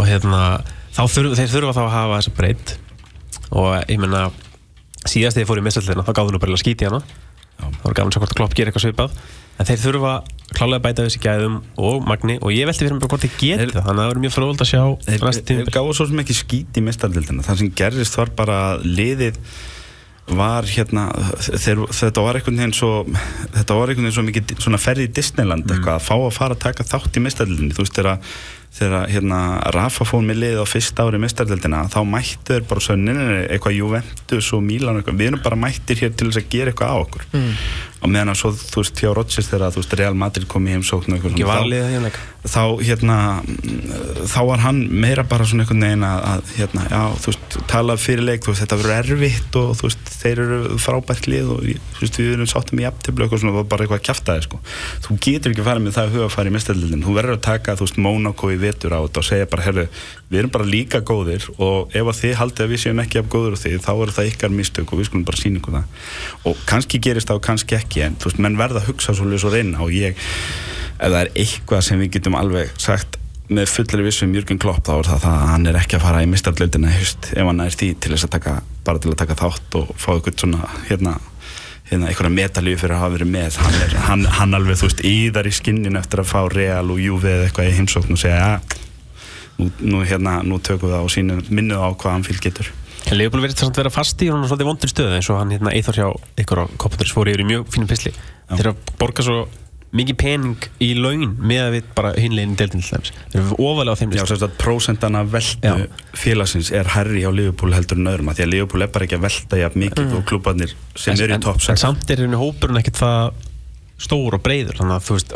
og 0.00 0.06
hérna 0.08 0.40
þá 0.96 1.02
þurfa, 1.06 1.36
þeir 1.38 1.52
þurfa 1.54 1.76
þá 1.76 1.82
að 1.84 1.94
hafa 1.94 2.18
þessa 2.18 2.34
breytt 2.38 2.74
og 3.52 3.68
ég 3.86 4.00
menna 4.00 4.24
síðast 5.04 5.36
þegar 5.36 5.44
ég 5.44 5.50
fór 5.52 5.60
í 5.60 5.66
meistadildina 5.68 6.06
þá 6.06 6.12
gáðu 6.16 6.34
nú 6.34 6.40
bara 6.42 6.56
að 6.56 6.64
skíti 6.64 6.88
hana. 6.88 7.02
Þá 7.60 7.84
var 7.84 7.96
gaman 8.00 8.14
svo 8.14 8.22
hvort 8.24 8.36
klopp 8.40 8.56
gerir 8.56 8.72
eitthvað 8.72 8.86
svipað 8.88 9.14
en 9.60 9.68
þeir 9.68 9.82
þurfa 9.84 10.12
klálega 10.50 10.80
að 10.80 10.84
bæta 10.88 11.04
þessi 11.06 11.20
gæðum 11.22 11.58
og 11.78 12.06
magni 12.08 12.38
og 12.42 12.54
ég 12.54 12.66
velti 12.66 12.82
fyrir 12.86 12.96
mig 12.96 13.02
bara 13.04 13.12
hvort 13.14 13.26
Þeir- 13.30 13.74
það. 13.74 13.84
Þannig 13.86 13.90
að 13.90 14.00
það 14.00 14.08
verður 14.10 14.24
mjög 14.24 14.36
fróðult 14.36 14.64
að 14.64 14.70
sjá 14.70 14.82
Þeir, 15.06 15.66
gáðu 15.76 15.92
svo 15.98 16.06
sem 16.10 16.22
ekki 16.24 16.38
skít 16.40 16.80
í 16.80 16.86
mestardildina 16.86 17.44
það 17.46 17.60
sem 17.62 17.74
gerðist 17.80 18.18
var 18.18 18.32
bara 18.40 18.58
liðið 18.82 19.38
var 20.30 20.62
hérna 20.70 21.08
þeir, 21.42 21.80
þetta 21.90 22.22
var 22.22 22.38
einhvern 22.38 22.60
veginn 22.60 22.74
svo 22.76 22.90
þetta 23.56 23.74
var 23.74 23.90
einhvern 23.90 24.06
veginn 24.06 24.14
svo 24.14 24.24
mikið 24.28 24.52
svona 24.62 24.78
ferði 24.78 25.08
í 25.08 25.12
Disneyland 25.16 25.66
eitthvað 25.66 25.96
að 25.96 26.04
fá 26.06 26.14
að 26.18 26.36
fara 26.36 26.54
að 26.54 26.64
taka 26.66 26.86
þátt 26.86 27.18
í 27.18 27.22
mistæðlinni 27.24 27.74
þú 27.74 27.82
veist 27.82 27.98
þegar 27.98 29.08
hérna 29.10 29.40
Rafa 29.74 30.06
fór 30.06 30.22
með 30.22 30.38
lið 30.44 30.60
á 30.62 30.66
fyrsta 30.70 31.02
ári 31.02 31.18
mistæðlildina 31.18 31.80
þá 31.90 31.98
mættu 32.06 32.52
þeir 32.54 32.66
bara 32.70 32.84
svo 32.84 32.94
neina 32.94 33.24
eitthvað 33.50 33.74
Juventus 33.80 34.52
og 34.54 34.62
Milan 34.62 35.00
eitthvað. 35.00 35.18
Við 35.18 35.30
erum 35.32 35.42
bara 35.42 35.58
mættir 35.58 35.98
hér 36.04 36.12
til 36.14 36.28
þess 36.30 36.38
að 36.38 36.46
gera 36.54 36.70
eitthvað 36.70 36.92
á 36.94 36.96
okkur. 37.02 37.24
Mm. 37.34 37.50
Og 38.00 38.08
meðan 38.08 38.32
að 38.32 38.40
svo 38.40 38.52
þú 38.56 38.82
veist 38.82 39.00
hjá 39.02 39.10
Rodgers 39.12 39.50
þegar 39.50 39.74
þú 39.74 39.82
veist 39.82 39.96
Real 40.00 40.18
Madrid 40.18 40.48
kom 40.50 40.68
í 40.68 40.74
heimsóknu 40.76 41.20
það 41.20 41.72
hérna 41.92 42.12
þá 42.40 42.62
hérna 42.80 43.16
þá 44.24 44.38
var 44.48 44.62
hann 44.64 44.78
meira 44.88 45.24
bara 45.28 45.44
svona 45.44 45.66
einhvern 45.66 45.84
veginn 45.84 46.06
að, 46.08 46.20
að 46.30 46.52
hérna 46.56 46.86
já 46.88 47.00
þú 47.20 47.32
veist 47.32 47.56
tala 47.68 47.96
fyrir 48.00 48.24
leik 48.24 48.46
þú 48.46 48.54
veist 48.54 48.64
þetta 48.64 48.78
verður 48.80 48.94
erfitt 48.96 49.58
og 49.60 49.74
þú 49.76 49.88
veist 49.90 50.12
þeir 50.22 50.40
eru 50.46 50.78
frábært 50.80 51.28
lið 51.28 51.50
og 51.52 51.66
þú 51.66 52.00
veist 52.00 52.20
við 52.20 52.32
erum 52.36 52.48
sáttum 52.48 52.80
í 52.80 52.86
aftablu 52.88 53.26
eitthvað 53.26 53.42
svona 53.44 53.64
bara 53.68 53.84
eitthvað 53.84 54.04
kæftæði 54.08 54.46
sko. 54.46 54.60
Þú 55.04 55.18
getur 55.26 55.52
ekki 55.52 55.66
farið 55.66 55.84
með 55.84 55.96
það 55.98 56.08
að 56.08 56.16
huga 56.16 56.26
að 56.28 56.34
fara 56.36 56.50
í 56.50 56.54
mistæðlildin 56.56 57.04
þú 57.04 57.16
verður 57.18 57.36
að 57.36 57.44
taka 57.50 57.76
þú 57.76 57.88
veist 57.88 58.00
Monaco 58.06 58.50
í 58.50 58.58
vetur 58.60 58.96
á 58.96 59.00
þetta 59.04 59.20
og 59.20 59.28
segja 59.28 59.50
bara 59.52 59.66
herru 59.66 59.86
við 60.30 60.40
erum 60.40 60.54
bara 60.54 60.68
líka 60.70 61.00
góðir 61.02 61.46
og 61.58 61.92
ef 61.96 62.06
að 62.06 62.20
þið 62.20 62.34
haldið 62.38 62.64
að 62.64 62.72
við 62.72 62.82
séum 62.84 63.00
ekki 63.02 63.20
af 63.20 63.30
góður 63.32 63.56
og 63.56 63.60
þið 63.64 63.78
þá 63.82 63.92
eru 63.96 64.14
það 64.14 64.28
ykkar 64.30 64.52
mistök 64.54 64.92
og 64.92 65.00
við 65.00 65.08
skulum 65.08 65.24
bara 65.26 65.40
sína 65.40 65.58
ykkur 65.58 65.74
það. 65.74 66.04
Og 66.46 66.60
kannski 66.70 67.00
gerist 67.02 67.30
það 67.30 67.40
og 67.40 67.46
kannski 67.48 67.76
ekki 67.80 67.89
en 67.98 68.18
þú 68.20 68.30
veist 68.30 68.42
menn 68.44 68.58
verða 68.60 68.82
að 68.82 68.92
hugsa 68.92 69.14
svolítið 69.16 69.42
svo 69.42 69.54
reyna 69.54 69.82
og 69.84 69.94
ég 69.94 70.20
ef 71.00 71.08
það 71.08 71.20
er 71.22 71.32
eitthvað 71.42 71.82
sem 71.86 72.02
við 72.02 72.12
getum 72.18 72.38
alveg 72.38 72.70
sagt 72.80 73.18
með 73.50 73.72
fullri 73.72 74.04
vissum 74.06 74.34
Jörgur 74.34 74.60
Klopp 74.62 74.84
þá 74.86 74.92
er 74.94 75.08
það 75.08 75.24
að 75.30 75.48
hann 75.50 75.66
er 75.66 75.78
ekki 75.80 75.98
að 75.98 76.04
fara 76.04 76.22
í 76.22 76.28
mistarlautina 76.30 76.92
ef 76.94 77.34
hann 77.34 77.62
er 77.64 77.74
því 77.74 77.88
til 77.98 78.12
þess 78.14 78.28
að 78.28 78.34
taka 78.36 78.52
bara 78.86 79.02
til 79.02 79.10
að 79.10 79.18
taka 79.24 79.38
þátt 79.40 79.78
og 79.80 79.90
fá 79.98 80.10
ykkur 80.14 80.36
svona 80.38 80.68
hérna, 80.86 81.16
hérna 81.90 82.10
einhverja 82.10 82.36
metalíu 82.36 82.78
fyrir 82.78 82.94
að 82.94 83.02
hafa 83.02 83.14
verið 83.16 83.32
með. 83.34 83.58
Hann, 83.64 83.78
er, 83.80 83.96
hann, 84.06 84.26
hann 84.38 84.58
alveg 84.60 84.78
þú 84.78 84.90
veist 84.90 85.02
íðar 85.10 85.50
í 85.50 85.54
skinnin 85.56 85.98
eftir 85.98 86.22
að 86.22 86.30
fá 86.30 86.40
Real 86.52 86.94
og 86.94 87.02
Juve 87.02 87.32
eða 87.32 87.48
eitthvað 87.48 87.72
í 87.72 87.74
heimsókn 87.80 88.14
og 88.14 88.22
segja 88.22 88.38
ja, 88.38 88.78
nú, 89.58 89.70
nú, 89.82 90.04
hérna, 90.06 90.40
nú 90.46 90.60
tökum 90.62 90.88
við 90.88 90.96
það 90.96 91.08
og 91.08 91.14
sínum 91.16 91.42
minnuð 91.50 91.82
á 91.82 91.88
hvað 91.90 92.16
hann 92.16 92.28
fylg 92.30 92.46
getur 92.46 92.70
Leopold 93.10 93.44
verður 93.44 93.56
þess 93.56 93.70
að 93.70 93.80
vera 93.80 93.94
fast 93.94 94.22
í 94.22 94.28
og 94.28 94.36
hann 94.36 94.44
er 94.44 94.50
svolítið 94.52 94.70
vondur 94.70 94.92
stöð 94.92 95.16
eins 95.16 95.30
og 95.32 95.40
hann 95.40 95.54
hérna 95.54 95.72
eithar 95.74 95.98
hjá 95.98 96.06
ykkur 96.42 96.62
á 96.62 96.64
Koppandurs 96.80 97.14
fór 97.16 97.30
yfir 97.32 97.42
í 97.42 97.48
mjög 97.48 97.66
fínum 97.74 97.90
pisli 97.90 98.12
þeir 98.50 98.72
að 98.72 98.84
borga 99.00 99.24
svo 99.26 99.40
mikið 99.90 100.16
pening 100.20 100.66
í 100.82 100.92
laun 100.94 101.32
með 101.38 101.60
að 101.64 101.72
við 101.74 101.88
bara 101.96 102.12
hinleginn 102.14 102.52
deltinn 102.58 102.84
til 102.84 103.00
þess 103.00 103.14
þeir 103.32 103.40
eru 103.40 103.56
ofalega 103.66 103.96
á 103.96 104.00
þeim 104.00 104.12
Já, 104.14 104.22
þess 104.22 104.44
að 104.46 104.54
prósendana 104.60 105.22
veldu 105.26 105.72
félagsins 106.20 106.70
er 106.78 106.90
herri 106.94 107.24
á 107.26 107.30
Leopold 107.34 107.74
heldur 107.74 107.98
en 107.98 108.12
öðrum 108.12 108.30
því 108.30 108.44
að 108.46 108.52
Leopold 108.54 108.86
er 108.86 108.92
bara 108.94 109.08
ekki 109.08 109.18
að 109.18 109.24
velta 109.26 109.58
jafn 109.58 109.82
mikið 109.82 110.04
mm. 110.04 110.14
og 110.20 110.28
klubbarnir 110.30 110.76
sem 110.94 111.18
eru 111.18 111.34
í 111.34 111.42
topp 111.42 111.64
6 111.66 111.74
En 111.74 111.82
samt 111.82 112.14
er 112.14 112.22
hérna 112.22 112.38
hópurinn 112.38 112.78
ekkert 112.78 113.02
það 113.02 113.42
stór 114.00 114.38
og 114.38 114.44
breyður 114.44 114.78
þannig 114.78 115.00
að 115.00 115.08
þú 115.08 115.18
veist 115.18 115.34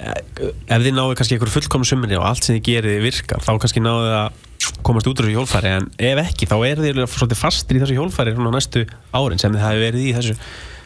ef 0.00 0.84
þið 0.86 0.94
náðu 0.96 1.18
kannski 1.18 1.36
einhverju 1.36 1.56
fullkomnu 1.58 1.90
sumri 1.90 2.16
og 2.16 2.28
allt 2.30 2.46
sem 2.46 2.56
þið 2.56 2.68
gerir 2.70 3.02
virkar 3.02 3.42
þá 3.44 3.50
kannski 3.58 3.82
náðu 3.82 4.06
þið 4.06 4.16
að 4.20 4.38
komast 4.86 5.08
út 5.08 5.20
úr 5.20 5.28
þessu 5.28 5.38
hjólfæri 5.38 5.76
en 5.78 5.86
ef 6.10 6.24
ekki 6.24 6.48
þá 6.50 6.56
er 6.68 6.82
þið 6.82 7.00
svolítið 7.06 7.40
fastir 7.40 7.78
í 7.78 7.84
þessu 7.84 7.96
hjólfæri 7.96 8.34
næstu 8.36 8.84
árin 9.16 9.40
sem 9.40 9.54
þið 9.54 9.64
hafi 9.64 9.80
verið 9.86 10.04
í 10.04 10.12
þessu 10.18 10.36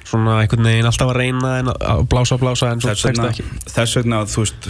svona 0.04 0.36
einhvern 0.42 0.68
veginn 0.68 0.88
alltaf 0.88 1.10
að 1.10 1.18
reyna 1.18 1.50
en 1.62 1.70
að 1.72 2.02
blása 2.12 2.36
og 2.36 2.42
blása 2.42 2.70
en 2.70 2.82
svo 2.82 2.92
tekst 2.92 3.08
það 3.08 3.30
ekki. 3.30 3.44
Þess 3.72 3.96
vegna 3.98 4.20
að 4.20 4.32
þú 4.34 4.44
veist 4.44 4.68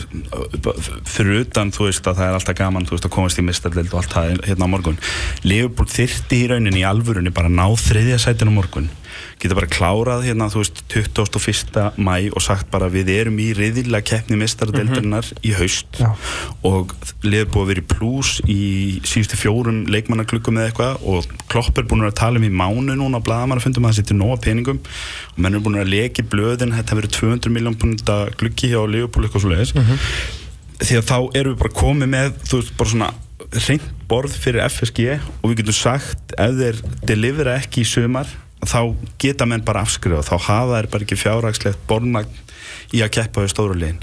fyrir 1.11 1.41
utan 1.43 1.73
þú 1.75 1.89
veist 1.89 2.11
að 2.11 2.21
það 2.21 2.29
er 2.29 2.39
alltaf 2.39 2.59
gaman 2.61 2.87
þú 2.87 2.97
veist 2.97 3.09
að 3.09 3.15
komast 3.17 3.41
í 3.41 3.47
mistarlild 3.47 3.91
og 3.93 4.01
allt 4.01 4.15
það 4.15 4.45
hérna 4.47 4.69
á 4.71 4.73
morgun. 4.77 5.01
Leopold 5.45 5.91
þyrti 5.95 6.39
í 6.39 6.51
rauninni 6.53 6.85
í 6.85 6.87
alvörunni 6.87 7.35
bara 7.35 7.51
ná 7.51 7.67
þriðja 7.67 8.21
sætinu 8.29 8.55
morgun 8.55 8.89
geta 9.43 9.57
bara 9.57 9.69
klárað 9.71 10.25
hérna 10.29 10.49
þú 10.53 10.63
veist 10.63 10.83
21. 10.93 11.95
mæ 11.97 12.31
og 12.33 12.43
sagt 12.45 12.71
bara 12.73 12.89
við 12.93 13.11
erum 13.15 13.39
í 13.43 13.51
riðilega 13.57 14.07
keppni 14.11 14.39
mistardeldarinnar 14.41 15.27
mm 15.27 15.37
-hmm. 15.37 15.49
í 15.49 15.53
haust 15.59 16.01
Já. 16.01 16.15
og 16.63 16.95
leður 17.23 17.51
búið 17.53 17.63
að 17.63 17.71
vera 17.73 17.83
í 17.83 17.91
plús 17.95 18.31
í 18.47 18.61
síðustu 19.05 19.37
fjórum 19.41 19.85
leikmannaklukkum 19.87 20.59
eða 20.59 20.71
eitthvað 20.71 20.97
og 21.03 21.25
Klopp 21.49 21.79
er 21.79 21.85
búin 21.85 22.07
að 22.07 22.15
tala 22.21 22.39
um 22.39 22.45
í 22.45 22.51
mánu 22.51 22.95
núna 22.95 23.19
á 23.19 23.27
blagamannafundum 23.27 23.85
að 23.85 23.91
það 23.93 23.97
sittir 23.97 24.17
nóga 24.17 24.41
peningum 24.41 24.79
og 25.35 25.39
menn 25.39 25.55
er 25.55 25.61
búin 25.61 25.81
að 25.81 25.93
leki 25.93 26.23
blöðin 26.23 26.75
þetta 26.77 26.97
verið 26.97 27.11
200 27.19 27.51
miljón 27.51 27.79
punta 27.79 28.31
klukki 28.39 28.71
hjá 28.73 28.81
Leopold 28.87 29.27
eitthvað 29.27 29.41
svo 29.41 29.51
leiðis 29.51 29.75
mm 29.75 29.83
-hmm. 29.83 29.99
því 30.87 30.95
að 30.99 31.09
þá 31.11 31.19
erum 31.39 31.53
við 31.53 31.59
bara 31.63 31.79
komið 31.83 32.09
með 32.09 32.33
þú 32.49 32.55
veist 32.61 32.77
bara 32.77 32.91
svona 32.91 33.11
reynd 33.69 33.83
borð 34.09 34.35
fyrir 34.37 34.65
FSG 34.69 35.21
og 35.43 35.51
við 35.51 35.63
getum 35.63 35.77
sagt 35.77 36.35
ef 36.39 36.57
þeir 36.59 36.81
delivera 37.07 37.59
ekki 37.61 37.85
í 37.85 37.89
sömar 37.89 38.27
þá 38.71 38.81
geta 39.23 39.49
menn 39.49 39.65
bara 39.67 39.85
afskrifa 39.85 40.25
þá 40.27 40.35
hafa 40.49 40.79
þær 40.79 40.91
bara 40.93 41.07
ekki 41.07 41.21
fjárhagslegt 41.21 41.87
borðmagn 41.91 42.43
í 42.95 43.03
að 43.05 43.15
keppa 43.17 43.45
við 43.45 43.53
stórulegin 43.53 44.01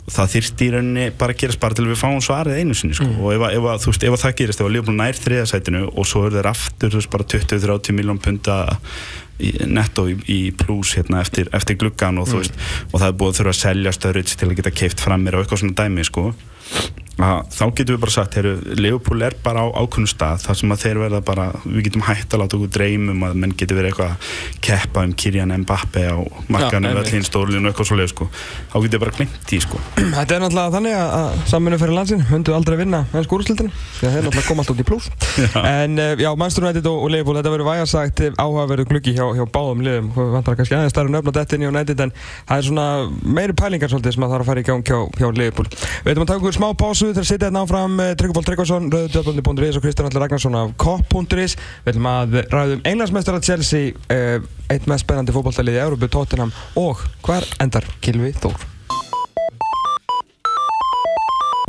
og 0.00 0.12
það 0.14 0.30
þýrst 0.34 0.62
í 0.64 0.68
rauninni 0.74 1.06
bara 1.18 1.34
að 1.34 1.42
gerast 1.42 1.60
bara 1.62 1.76
til 1.76 1.86
við 1.88 1.98
fáum 2.00 2.22
svarið 2.24 2.60
einu 2.60 2.76
sinni 2.76 2.96
sko. 2.96 3.08
mm. 3.08 3.18
og 3.22 3.34
ef, 3.34 3.44
ef, 3.46 3.66
ef, 3.74 3.88
veist, 3.88 4.06
ef 4.06 4.22
það 4.22 4.36
gerist, 4.40 4.62
ef 4.62 4.68
að 4.68 4.76
Lífbólun 4.76 5.00
nær 5.00 5.18
þriðasætinu 5.18 5.82
og 5.90 6.08
svo 6.08 6.24
er 6.26 6.36
þeir 6.38 6.50
aftur 6.50 6.94
veist, 6.96 7.10
bara 7.12 7.28
20-30 7.34 7.96
miljón 7.96 8.22
punta 8.22 8.60
netto 9.70 10.06
í, 10.10 10.16
í 10.28 10.40
pluss 10.56 10.96
hérna, 10.98 11.22
eftir, 11.24 11.48
eftir 11.56 11.78
gluggan 11.80 12.20
og, 12.20 12.28
mm. 12.28 12.40
veist, 12.40 12.58
og 12.90 12.96
það 12.98 13.06
er 13.08 13.18
búið 13.20 13.32
að 13.32 13.38
þurfa 13.40 13.54
að 13.54 13.60
selja 13.60 13.94
stöðrits 13.96 14.40
til 14.40 14.50
að 14.50 14.58
geta 14.60 14.74
keift 14.82 15.04
fram 15.04 15.24
mér 15.24 15.38
og 15.38 15.44
eitthvað 15.44 15.62
svona 15.64 15.78
dæmi 15.80 16.06
sko 16.08 16.30
þá 17.20 17.62
getum 17.76 17.96
við 17.96 18.00
bara 18.02 18.14
sagt 18.14 18.36
heru, 18.38 18.52
Leopold 18.78 19.24
er 19.26 19.34
bara 19.44 19.64
á 19.64 19.66
ákunnum 19.80 20.08
stað 20.10 20.44
þar 20.46 20.56
sem 20.60 20.72
að 20.74 20.82
þeir 20.84 20.98
verða 21.04 21.20
bara, 21.24 21.44
við 21.64 21.82
getum 21.88 22.04
hægt 22.06 22.34
að 22.34 22.40
láta 22.42 22.56
okkur 22.58 22.72
dreymum 22.76 23.20
að 23.26 23.32
menn 23.42 23.54
getur 23.58 23.76
verið 23.78 23.90
eitthvað 23.90 24.10
að 24.10 24.16
keppa 24.64 24.98
um 25.06 25.12
Kirjan 25.20 25.54
Mbappe 25.64 26.02
á 26.08 26.16
markanum 26.52 26.90
eða 26.94 27.04
hlýnstórlinu 27.10 27.64
og 27.64 27.70
eitthvað 27.72 27.88
svolítið 27.90 28.12
sko. 28.14 28.24
þá 28.70 28.76
getur 28.76 28.96
við 28.96 29.04
bara 29.04 29.16
glimt 29.18 29.46
í 29.50 29.60
sko. 29.64 29.76
Þetta 30.00 30.32
er 30.36 30.40
náttúrulega 30.44 30.74
þannig 30.76 30.94
að 31.00 31.28
samfunum 31.52 31.80
fyrir 31.82 31.96
landsin 31.98 32.22
hundu 32.30 32.50
aldrei 32.56 32.74
að 32.76 32.82
vinna 32.84 33.00
með 33.10 33.26
skúrúslildinu 33.28 33.70
það 33.98 34.10
er 34.10 34.22
náttúrulega 34.26 34.48
koma 34.48 34.60
alltaf 34.64 34.74
út 34.76 34.80
í 34.80 34.88
pluss 34.88 35.06
en 35.60 35.92
eh, 36.00 36.14
já, 36.20 36.30
Manchester 36.34 36.64
United 36.66 36.84
og, 36.90 36.96
og 37.04 37.08
Leopold 37.14 37.36
þetta 37.40 37.52
verður 37.54 37.70
vægarsagt 37.70 38.18
áhugaverðu 38.38 38.84
gluggi 38.90 39.12
hjá, 39.16 39.26
hjá 39.36 39.44
báðum 39.50 39.80
liðum, 39.84 40.08
svolítið 47.10 47.26
sem 47.26 47.26
að 47.26 47.34
sitja 47.34 47.48
hérna 47.48 47.62
áfram 47.64 48.00
eh, 48.02 48.10
Tryggvold 48.18 48.46
Tryggvason, 48.46 48.84
Rauðdöfbóndi.is 48.92 49.78
og 49.78 49.82
Kristján 49.82 50.06
Allir 50.06 50.22
Ragnarsson 50.22 50.58
af 50.58 50.74
Kopp.is 50.78 51.56
Við 51.58 51.90
ætlum 51.90 52.06
að 52.06 52.36
ræðum 52.52 52.84
englandsmestara 52.86 53.40
Chelsea 53.42 53.94
eh, 54.12 54.36
eitt 54.70 54.86
mest 54.90 55.06
spennandi 55.06 55.34
fókbaltælið 55.34 55.78
í 55.78 55.82
Európu, 55.82 56.10
Tottenham 56.12 56.52
og 56.78 57.02
hver 57.26 57.46
endar 57.62 57.88
Kilvi 58.04 58.30
Þór? 58.38 58.68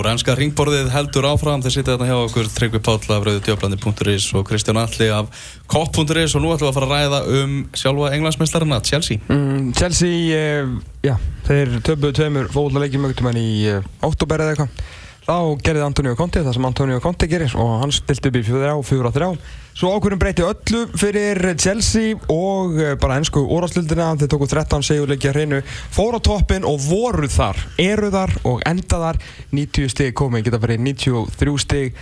Rænska 0.01 0.34
ringborðið 0.38 0.88
heldur 0.93 1.27
áfram 1.30 1.62
þeir 1.62 1.75
sitja 1.75 1.95
hérna 1.95 2.12
hjá 2.12 2.15
okkur 2.19 2.54
Tryggvi 2.54 2.84
Páll 2.86 3.01
af 3.17 3.25
Rauðdöfbóndi.is 3.25 4.30
og 4.38 4.45
Kristján 4.49 4.82
Allir 4.82 5.17
af 5.17 5.43
Kopp.is 5.71 6.38
og 6.38 6.45
nú 6.45 6.54
ætlum 6.54 6.69
við 6.69 6.71
að 6.71 6.77
fara 6.77 6.88
að 6.88 6.95
ræða 6.95 7.41
um 7.41 7.60
sjálfa 7.73 8.13
englandsmestarana, 8.15 8.82
Chelsea. 8.86 9.21
Mm, 9.25 9.73
Chelsea, 9.77 10.38
eh, 10.38 10.73
já, 11.06 11.15
þeir 11.49 11.77
töfbuðu 11.82 12.17
tveimur 12.21 13.21
menn 13.25 13.41
í 13.41 13.51
eh, 13.73 13.93
óttúber 14.06 14.45
eða 14.45 14.56
eitthvað 14.56 14.99
þá 15.25 15.36
gerði 15.62 15.84
Antonio 15.86 16.15
Conte 16.17 16.41
það 16.41 16.55
sem 16.57 16.69
Antonio 16.69 17.01
Conte 17.03 17.29
gerir 17.29 17.53
og 17.60 17.75
hann 17.84 17.93
stilt 17.93 18.25
upp 18.25 18.39
í 18.39 18.45
fjóður 18.45 18.73
á, 18.73 18.77
fjóður 18.81 19.10
á 19.10 19.15
þrjá 19.17 19.29
svo 19.77 19.91
ákveðin 19.95 20.19
breyti 20.19 20.43
öllu 20.45 20.81
fyrir 20.99 21.39
Chelsea 21.62 22.17
og 22.31 22.79
eh, 22.81 22.95
bara 22.99 23.19
ennsku 23.19 23.43
úrháðslildina 23.45 24.12
þeir 24.19 24.31
tóku 24.34 24.49
13 24.51 24.84
segjuleikja 24.86 25.34
hreinu 25.36 25.62
fór 25.93 26.17
á 26.17 26.19
toppin 26.23 26.67
og 26.67 26.81
voru 26.84 27.29
þar 27.31 27.60
eru 27.81 28.10
þar 28.13 28.34
og 28.49 28.65
enda 28.67 28.99
þar. 29.05 29.21
90 29.51 29.93
stig 29.93 30.13
komið, 30.17 30.47
geta 30.47 30.60
verið 30.62 30.84
93 30.89 31.55
stig. 31.63 32.01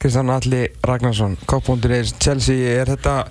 Kristján 0.00 0.30
Alli 0.34 0.66
Ragnarsson 0.84 1.36
Kopp.is 1.48 2.14
Chelsea 2.20 2.78
er 2.80 2.90
þetta 2.92 3.24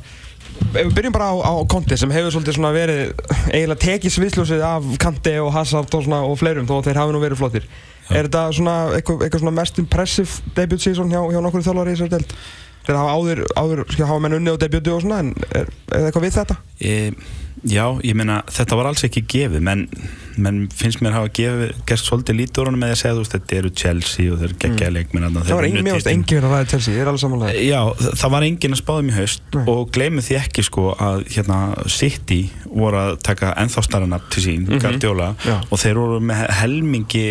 Ef 0.54 0.86
við 0.86 0.94
byrjum 0.98 1.14
bara 1.16 1.32
á, 1.34 1.36
á 1.50 1.54
Conte 1.70 1.98
sem 1.98 2.12
hefur 2.14 2.34
svolítið 2.34 2.58
svona 2.60 2.74
verið 2.76 3.14
eiginlega 3.50 3.82
tekið 3.82 4.14
sviðsljósið 4.16 4.64
af 4.68 4.86
Kante 5.02 5.34
og 5.42 5.50
Hazard 5.56 5.96
og, 5.98 6.14
og 6.14 6.36
fleirum 6.38 6.68
þó 6.70 6.76
þeir 6.86 7.00
hafi 7.02 7.16
nú 7.16 7.22
verið 7.24 7.42
flottir 7.42 7.66
Er 8.12 8.28
þetta 8.28 8.44
svona 8.58 8.76
eitthvað, 8.98 9.24
eitthvað 9.26 9.46
svona 9.46 9.56
mest 9.62 9.80
impressive 9.80 10.56
debut 10.58 10.84
season 10.84 11.14
hjá, 11.14 11.22
hjá 11.32 11.40
nokkur 11.44 11.64
þjálfari 11.64 11.94
í 11.94 11.98
þessari 11.98 12.16
delt? 12.18 12.36
Þegar 12.84 12.98
það 12.98 13.06
hafa 13.06 13.14
áður, 13.16 13.42
áður 13.62 13.84
hafa 14.02 14.20
menn 14.26 14.38
unni 14.40 14.52
á 14.52 14.58
debutu 14.60 14.92
og 14.92 15.06
svona, 15.06 15.22
en 15.24 15.32
er, 15.56 15.70
er 15.72 15.94
það 15.94 16.10
eitthvað 16.10 16.26
við 16.28 16.38
þetta? 16.42 16.60
Ég 16.84 17.24
Já, 17.64 17.86
ég 18.04 18.16
meina, 18.20 18.42
þetta 18.52 18.76
var 18.76 18.90
alls 18.90 19.06
ekki 19.08 19.22
gefið, 19.32 19.62
menn, 19.64 19.86
menn 20.42 20.68
finnst 20.74 21.02
mér 21.04 21.14
að 21.14 21.20
hafa 21.20 21.68
gerst 21.90 22.10
svolítið 22.10 22.38
lítur 22.40 22.72
með 22.74 22.94
að 22.94 23.00
segja, 23.02 23.14
þú 23.14 23.24
veist, 23.24 23.36
þetta 23.36 23.58
eru 23.60 23.72
Chelsea 23.82 24.34
og 24.34 24.40
þeir 24.42 24.48
eru 24.50 24.58
geggja 24.64 24.88
mm. 24.90 24.96
leikminn. 24.98 25.28
Það 25.38 25.60
var 25.60 25.68
engin 25.68 26.40
að 26.40 26.48
ræða 26.48 26.70
Chelsea, 26.74 26.96
ég 26.96 27.04
er 27.04 27.12
alveg 27.12 27.24
samanlega. 27.24 27.64
Já, 27.68 27.80
það 28.22 28.34
var 28.36 28.48
engin 28.48 28.76
að 28.76 28.82
spáða 28.82 29.06
mér 29.08 29.18
haust 29.20 29.58
Nei. 29.58 29.64
og 29.74 29.94
gleymið 29.98 30.28
því 30.28 30.38
ekki 30.40 30.66
sko 30.70 30.86
að 30.94 31.24
hérna 31.36 31.60
City 31.98 32.42
voru 32.66 33.02
að 33.04 33.14
taka 33.30 33.54
ennþá 33.64 33.86
starra 33.88 34.22
til 34.34 34.44
sín, 34.44 34.66
mm 34.66 34.74
-hmm. 34.74 34.82
Guardiola, 34.82 35.36
Já. 35.46 35.58
og 35.70 35.80
þeir 35.80 36.02
voru 36.02 36.20
með 36.20 36.46
helmingi 36.60 37.26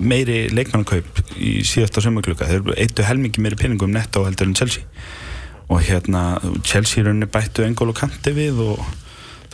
meiri 0.00 0.48
leikmannakaup 0.52 1.22
í 1.36 1.60
síðasta 1.64 2.04
sömurklukka, 2.04 2.48
þeir 2.48 2.74
eittu 2.76 3.02
helmingi 3.02 3.40
meiri 3.40 3.56
peningum 3.56 3.90
netto 3.90 4.24
heldur 4.24 4.46
en 4.46 4.54
Chelsea 4.54 4.82
og 5.68 5.80
hérna 5.80 6.38
Chelsea 6.64 7.04
rauninni 7.04 7.26
bættu 7.26 7.64
Engol 7.64 7.92
og 7.94 7.98
Kanti 7.98 8.34
við 8.36 8.60
og 8.60 8.84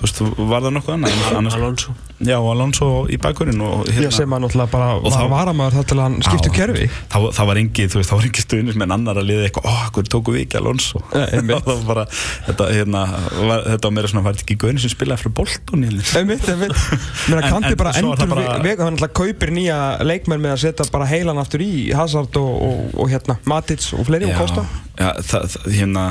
þú 0.00 0.06
veist, 0.06 0.22
var 0.50 0.64
það 0.64 0.74
nokkuð 0.78 0.94
annað? 0.96 1.18
Annars, 1.38 1.56
Alonso. 1.60 1.94
Já, 2.20 2.36
Alonso 2.36 2.88
í 3.08 3.16
bakkurinn 3.20 3.60
og 3.64 3.88
Ég 3.96 4.12
sem 4.12 4.32
að 4.36 4.42
náttúrulega 4.44 4.72
bara 4.72 4.88
Og 4.98 5.12
var 5.14 5.28
varamæður 5.32 5.78
þar 5.78 5.86
til 5.88 5.96
að 5.96 6.02
hann 6.04 6.16
skipti 6.24 6.50
um 6.50 6.54
Já, 6.54 6.58
kerfi. 6.58 6.88
það, 7.12 7.26
það 7.38 7.48
var 7.50 7.60
engi, 7.62 7.86
þú 7.88 8.00
veist, 8.00 8.10
það 8.10 8.20
var 8.20 8.28
engi 8.28 8.44
stuðnir 8.44 8.80
með 8.80 8.94
annar 8.96 9.20
að 9.20 9.28
liða 9.30 9.46
eitthvað, 9.48 9.68
ó, 9.68 9.74
hvernig 9.94 10.12
tóku 10.12 10.34
við 10.34 10.44
ekki 10.44 10.60
Alonso? 10.60 11.02
Bara, 11.90 12.04
þetta, 12.48 12.68
hérna 12.76 13.04
var, 13.48 13.64
þetta 13.70 13.88
var 13.88 13.94
meira 13.96 14.10
svona, 14.12 14.24
var 14.26 14.36
þetta 14.36 14.46
ekki 14.46 14.58
gauðin 14.60 14.82
sem 14.84 14.92
spilaði 14.92 15.24
fyrir 15.24 15.54
hérna 15.70 16.20
Einmitt, 16.20 16.48
einmitt. 16.50 16.76
Mér 17.30 17.46
kanti 17.48 17.72
en 17.72 17.78
bara 17.80 17.94
endur 18.00 18.34
vega, 18.64 18.84
hann 18.84 18.98
alltaf 18.98 19.14
kaupir 19.16 19.52
nýja 19.54 19.78
leikmenn 20.04 20.42
með 20.42 20.56
að 20.56 20.62
setja 20.66 20.88
bara 20.92 21.08
heilan 21.08 21.40
aftur 21.40 21.64
í 21.64 21.90
Hazard 21.96 22.36
og, 22.40 22.52
og, 22.66 22.84
og 23.00 23.10
hérna 23.12 23.38
Matic 23.48 23.86
og 23.96 24.06
fleiri 24.08 24.30
og 24.30 24.38
Kosta 24.40 24.66
já, 25.00 25.10
það, 25.24 25.56
hérna 25.74 26.04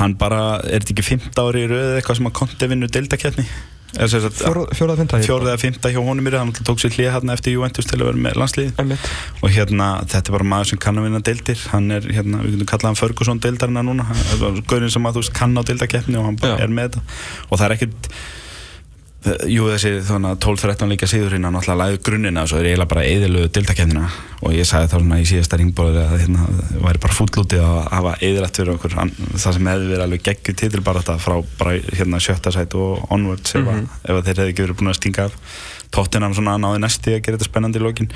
hann 0.00 0.16
bara, 0.18 0.42
er 0.62 0.82
þetta 0.82 0.94
ekki 0.94 1.06
15 1.10 1.44
ári 1.44 1.64
í 1.64 1.70
röðu 1.70 1.94
eitthvað 1.98 2.20
sem 2.20 2.28
að 2.30 2.36
konti 2.40 2.68
vinnu 2.70 2.90
deildakefni 2.90 3.46
Fjórað 3.94 4.98
fynda 4.98 5.18
fjórið 5.22 5.48
eða 5.52 5.60
fymta 5.62 5.90
hjá 5.94 6.00
honum 6.02 6.26
röð, 6.26 6.40
hann 6.40 6.66
tók 6.66 6.80
sér 6.82 6.94
hlið 6.96 7.10
hérna 7.14 7.36
eftir 7.36 7.54
Juventus 7.54 7.86
til 7.86 8.00
að 8.00 8.08
vera 8.08 8.22
með 8.24 8.38
landsliði 8.42 8.72
Einmitt. 8.82 9.10
Og 9.38 9.52
hérna, 9.54 9.90
þetta 10.10 10.32
er 10.32 10.34
bara 10.34 10.48
maður 10.50 10.70
sem 10.72 10.80
kann 10.82 10.98
að 10.98 11.06
vinna 11.06 11.20
deildir. 11.28 11.60
Hann 11.70 11.94
er, 11.94 12.08
hérna, 12.16 12.40
við 12.42 12.56
getum 12.56 12.70
kallað 12.72 12.90
hann 12.90 12.98
Ferguson 12.98 13.42
deildarina 13.44 13.84
núna, 13.86 14.08
gaurin 14.66 14.90
sem 14.90 15.06
að 15.06 15.18
þú 15.18 15.22
veist 15.22 15.36
kann 15.38 15.54
á 15.54 15.62
deildakeppni 15.62 16.18
og 16.18 16.26
hann 16.26 16.40
bara 16.42 16.58
Já. 16.58 16.66
er 16.66 16.74
með 16.74 16.88
þetta. 16.88 17.04
Og 17.46 17.60
það 17.60 17.66
er 17.68 17.76
ekkert 17.76 18.10
eh, 18.10 18.24
Jú 19.48 19.70
þessi 19.70 19.90
þannig 20.04 20.34
að 20.34 20.40
12-13 20.44 20.90
líka 20.92 21.06
síðurinn 21.08 21.46
hann 21.48 21.56
alltaf 21.56 21.78
lagði 21.80 22.00
grunnina 22.04 22.42
og 22.44 22.50
svo 22.50 22.58
er 22.60 22.66
eiginlega 22.68 22.90
bara 22.90 23.04
eðilögu 23.08 23.50
deildakeppnina 23.56 24.02
og 24.44 24.52
ég 24.52 24.68
sagði 24.68 24.90
þá 24.92 24.96
svona 24.98 25.20
í 25.22 25.28
síðasta 25.30 25.58
ringbóður 25.60 26.00
að 26.02 26.16
hérna 26.20 26.48
væri 26.84 27.02
bara 27.06 27.16
fúllútið 27.16 27.62
að 27.64 27.78
hafa 27.94 28.12
eðilegt 28.20 28.60
fyrir 28.60 28.74
okkur. 28.74 28.98
Það 28.98 29.56
sem 29.56 29.70
hefði 29.72 29.88
verið 29.94 30.04
alveg 30.04 30.26
geggju 30.28 30.56
titil 30.60 30.82
bara 30.84 31.00
þetta 31.00 31.16
frá 31.24 31.38
bara 31.62 31.78
hérna 31.96 32.20
sjötta 32.20 32.52
sæt 32.52 32.76
og 32.76 33.06
onwards 33.14 33.56
ef, 33.56 33.64
að, 33.64 33.86
ef 34.04 34.18
að 34.18 34.28
þeir 34.28 34.42
hefði 34.42 34.52
ekki 34.52 34.66
verið 34.66 34.80
búin 34.82 34.92
að 34.92 35.00
stinga 35.00 35.28
af 35.30 35.38
tóttinam 35.94 36.34
svona 36.36 36.56
náði 36.60 36.82
næsti 36.82 37.14
að 37.14 37.22
gera 37.24 37.38
þetta 37.38 37.48
spennandi 37.48 37.80
í 37.80 38.08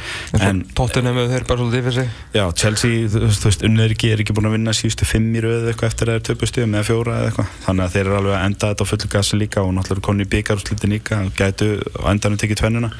En 0.48 0.62
tóttinni 0.76 1.12
með 1.14 1.32
þeir 1.32 1.46
bara 1.48 1.62
svolítið 1.62 1.80
yfir 1.82 1.96
sig. 1.98 2.10
Já, 2.34 2.44
Chelsea, 2.58 3.08
þú 3.12 3.30
þú 3.30 3.48
veist 3.48 3.64
unnið 3.68 3.94
ekki, 3.94 4.12
er 4.12 4.22
ekki 4.22 4.36
búin 4.36 4.48
að 4.50 4.56
vinna 4.56 4.74
síðustu 4.76 5.08
fimm 5.08 5.28
í 5.32 5.42
röðu 5.44 5.70
eitthvað 5.72 5.92
eftir 5.92 6.08
að 6.08 6.14
það 6.14 6.20
er 6.20 6.26
töpustuðum 6.28 6.76
eða 6.78 6.88
fjóra 6.88 7.16
eða 7.18 7.30
eitthvað. 7.30 7.52
Þannig 7.66 7.86
að 7.86 7.94
þeir 7.94 8.04
eru 8.04 8.18
alveg 8.18 8.36
að 8.38 8.46
enda 8.48 8.72
þetta 8.72 8.86
á 8.88 8.90
fullu 8.90 9.10
gasi 9.14 9.40
líka 9.40 9.64
og 9.64 9.72
náttúrulega 9.76 10.06
konni 10.08 10.26
í 10.26 10.30
byggarúslitin 10.34 10.94
líka 10.94 11.20
og 11.24 11.32
gætu 11.38 11.70
á 11.78 12.06
endanum 12.12 12.40
tekið 12.42 12.62
tvennuna. 12.62 12.92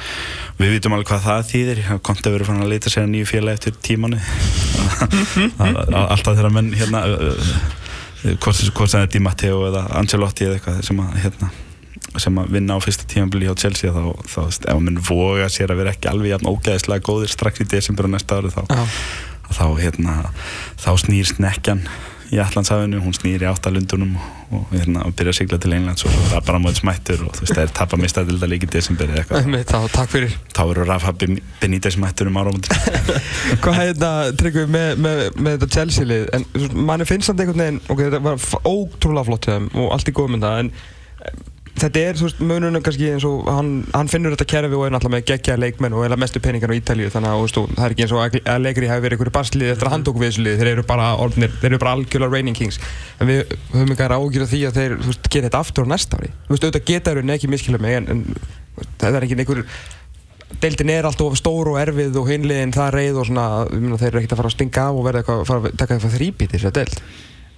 Við 0.59 0.75
vitum 0.77 0.97
alveg 0.97 1.13
hvað 1.13 1.27
það 1.29 1.49
þýðir. 1.53 1.83
Það 1.89 2.03
komti 2.09 2.29
að 2.29 2.37
vera 2.39 2.49
fann 2.49 2.63
að 2.65 2.73
leita 2.73 2.93
sér 2.93 3.07
að 3.07 3.13
nýju 3.15 3.29
félagi 3.29 3.59
eftir 3.59 3.79
tímanu 3.89 4.19
alltaf 6.13 6.35
þegar 6.35 6.53
menn 6.55 6.73
hérna 6.77 7.05
hvort 8.43 8.61
hvort 8.75 8.91
sem 8.91 8.99
það 8.99 9.07
er 9.07 9.15
Di 9.15 9.23
Matteo 9.23 9.63
eða 9.69 9.87
Ancelotti 10.01 10.49
eða 10.49 10.59
eitthvað 10.59 10.85
sem 10.89 11.03
að 11.03 11.19
hérna 11.25 11.51
sem 12.17 12.41
að 12.41 12.53
vinna 12.57 12.77
á 12.77 12.85
fyrsta 12.85 13.07
tímabili 13.11 13.49
hjá 13.49 13.57
Chelsea 13.65 13.93
þá, 13.93 14.05
þá, 14.25 14.41
ef 14.73 14.83
mann 14.83 15.01
voga 15.05 15.49
sér 15.53 15.75
að 15.75 15.83
vera 15.83 15.95
ekki 15.95 16.11
alveg 16.11 16.35
jafn 16.35 16.51
ógæðislega 16.51 17.05
góðir 17.05 17.33
strax 17.33 17.65
í 17.65 17.69
desember 17.69 18.09
og 18.09 18.15
næsta 18.15 18.41
ári 18.41 18.53
þá, 18.55 18.63
þá, 19.53 19.67
hérna, 19.81 20.21
þá 20.81 20.93
snýr 21.05 21.29
snekkjan 21.29 21.85
í 22.29 22.37
Allandshafinu, 22.43 22.99
hún 23.01 23.15
snýr 23.17 23.45
í 23.45 23.47
áttalundunum 23.49 24.17
og, 24.53 24.65
hérna, 24.75 25.05
og 25.09 25.15
byrja 25.17 25.33
að 25.33 25.39
sigla 25.39 25.59
til 25.63 25.73
Englands 25.77 26.05
og 26.05 26.13
það 26.13 26.35
er 26.37 26.45
bara 26.45 26.61
móðið 26.61 26.81
smættur 26.83 27.23
og 27.25 27.31
þú 27.37 27.45
veist, 27.45 27.55
það 27.55 27.63
er 27.63 27.73
tappa 27.79 27.99
mistadilda 28.01 28.49
líka 28.51 28.69
í 28.69 28.73
desember 28.75 29.09
eða 29.09 29.23
eitthvað. 29.23 29.47
Einmitt, 29.47 29.73
þá 29.73 29.95
takk 29.95 30.13
fyrir. 30.13 30.35
Þá 30.53 30.63
eru 30.67 30.85
Rafa 30.89 31.15
Benítez 31.63 31.97
mættur 32.01 32.29
um 32.29 32.37
áramöndir 32.41 32.77
Hvað 33.65 33.79
hérna 33.81 34.13
tryggum 34.41 34.69
við 34.69 34.77
með, 34.77 35.03
með, 35.07 35.23
með 35.39 35.57
þetta 35.57 35.71
Chelsea 35.79 36.11
lið 36.11 36.29
en 36.37 36.47
manni 36.91 37.09
finnst 37.09 37.31
samt 37.31 37.41
einhvern 37.45 37.65
veginn 37.65 37.81
ok, 37.87 38.05
þetta 38.05 38.23
var 38.27 38.69
ótrúlega 38.69 39.29
flott 39.31 39.49
hjá 39.49 39.55
þeim 39.57 39.71
og 39.73 39.95
allt 39.97 40.13
í 40.13 40.17
góð 40.19 40.35
með 40.35 40.49
það 40.49 40.65
en 40.65 40.73
þetta 41.79 42.01
er, 42.01 42.17
veist, 42.19 42.39
mununum 42.43 42.83
kannski 42.83 43.11
eins 43.13 43.25
og 43.29 43.47
hann, 43.51 43.69
hann 43.95 44.09
finnur 44.11 44.33
þetta 44.35 44.47
kerfi 44.51 44.75
og 44.79 44.87
er 44.87 44.95
náttúrulega 44.95 45.15
með 45.19 45.27
geggja 45.31 45.57
leikmenn 45.61 45.97
og 45.99 46.07
eða 46.07 46.19
mestu 46.19 46.41
peningar 46.43 46.73
á 46.73 46.79
Ítalíu 46.79 47.11
þannig 47.13 47.35
að 47.35 47.43
veist, 47.45 47.59
það 47.77 47.85
er 47.87 47.95
ekki 47.95 48.07
eins 48.07 48.15
og 48.17 48.23
að- 48.25 48.41
að 48.55 48.65
leikri 48.65 48.89
hafi 48.91 49.05
verið 49.05 49.19
einhverju 49.19 49.35
barslið 49.37 49.73
eftir 49.75 49.91
að 49.91 49.95
hann 49.95 50.07
tók 50.09 50.19
við 50.23 50.31
þessu 50.33 50.45
lið 50.47 50.59
þeir 50.63 50.71
eru 50.73 50.87
bara, 50.89 51.11
orðnir, 51.27 51.53
þeir 51.61 51.71
eru 51.73 51.79
bara 51.85 51.93
algjörlega 51.99 52.33
reigning 52.35 52.57
kings. 52.59 52.81
En 53.21 53.29
við 53.31 53.45
höfum 53.75 53.93
ekki 53.95 54.07
að 54.09 54.17
ágjöra 54.19 54.49
því 54.55 54.63
að 54.71 54.81
þeir 54.81 54.97
veist, 55.07 55.31
gera 55.31 55.49
þetta 55.51 55.63
aftur 55.67 55.87
á 55.87 55.93
næsta 55.93 56.19
ári. 56.19 56.33
Auðvitað 56.49 56.85
geta 56.89 57.15
þeir 57.15 57.35
ekki 57.37 57.53
miskila 57.53 57.79
mig 57.83 57.97
en, 58.01 58.09
en 58.09 58.25
það 58.99 59.15
er 59.21 59.29
ekki 59.29 59.39
einhver 59.39 59.65
deildin 60.63 60.91
er 60.91 61.05
alltaf 61.05 61.35
stór 61.37 61.69
og 61.75 61.79
erfið 61.79 62.17
og 62.19 62.29
hinliðin 62.33 62.73
það 62.73 62.95
reið 62.95 63.19
og 63.21 63.27
svona, 63.29 63.47
þeir 63.69 64.09
eru 64.09 64.21
ekkert 64.23 64.33
að 64.33 64.41
fara 64.41 64.49
að 64.49 64.55
stinga 64.57 64.85
af 64.89 64.97
og 64.97 65.05
verða 65.05 65.21
eitthvað, 65.23 65.43
fara 65.51 65.61
að 65.69 65.75
taka 65.77 65.95
eitthvað 65.99 66.15
þrýbít 66.17 66.47
í 66.49 66.57
þessari 66.57 66.79
deild 66.79 67.03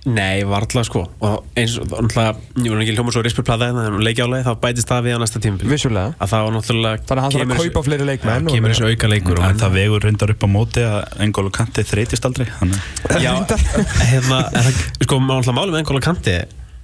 Nei, 0.08 0.44
varla 0.48 0.80
sko. 0.86 1.02
Og 1.20 1.42
eins 1.60 1.74
og 1.76 1.90
náttúrulega, 1.90 2.30
ég 2.64 2.72
var 2.72 2.80
ekki 2.80 2.94
hljóma 2.96 3.12
svo 3.12 3.20
rispurplata 3.26 3.66
en 3.68 3.76
það 3.76 3.88
er 3.90 4.04
leikjálega, 4.06 4.44
þá 4.46 4.60
bætist 4.62 4.88
það 4.88 5.02
við 5.04 5.16
á 5.16 5.18
næsta 5.20 5.42
tímabil. 5.44 5.68
Vissulega. 5.68 6.14
Að 6.16 6.30
það 6.32 6.44
var 6.46 6.54
náttúrulega 6.56 7.02
Þannig 7.10 7.20
að 7.20 7.26
hann 7.26 7.34
þarf 7.36 7.60
að 7.60 7.66
kaupa 7.68 7.82
fleiri 7.90 8.06
leikmenn 8.08 8.32
ja, 8.32 8.40
og- 8.40 8.54
kemur 8.56 8.72
þessu 8.72 8.88
auka 8.94 9.10
leikur 9.12 9.42
en 9.44 9.60
það 9.60 9.76
vegur 9.76 10.06
reyndar 10.08 10.32
upp 10.32 10.40
á 10.40 10.48
móti 10.56 10.86
að 10.88 11.20
Engolo 11.26 11.52
Kanti 11.52 11.84
þreytist 11.84 12.24
aldrei 12.30 12.46
Já, 13.20 13.34
hérna, 14.10 14.40
sko, 15.04 15.20
maður 15.20 15.44
náttúrulega 15.44 15.58
málum 15.60 15.76
með 15.76 15.84
N'Golo 15.84 16.00
Kanti 16.08 16.38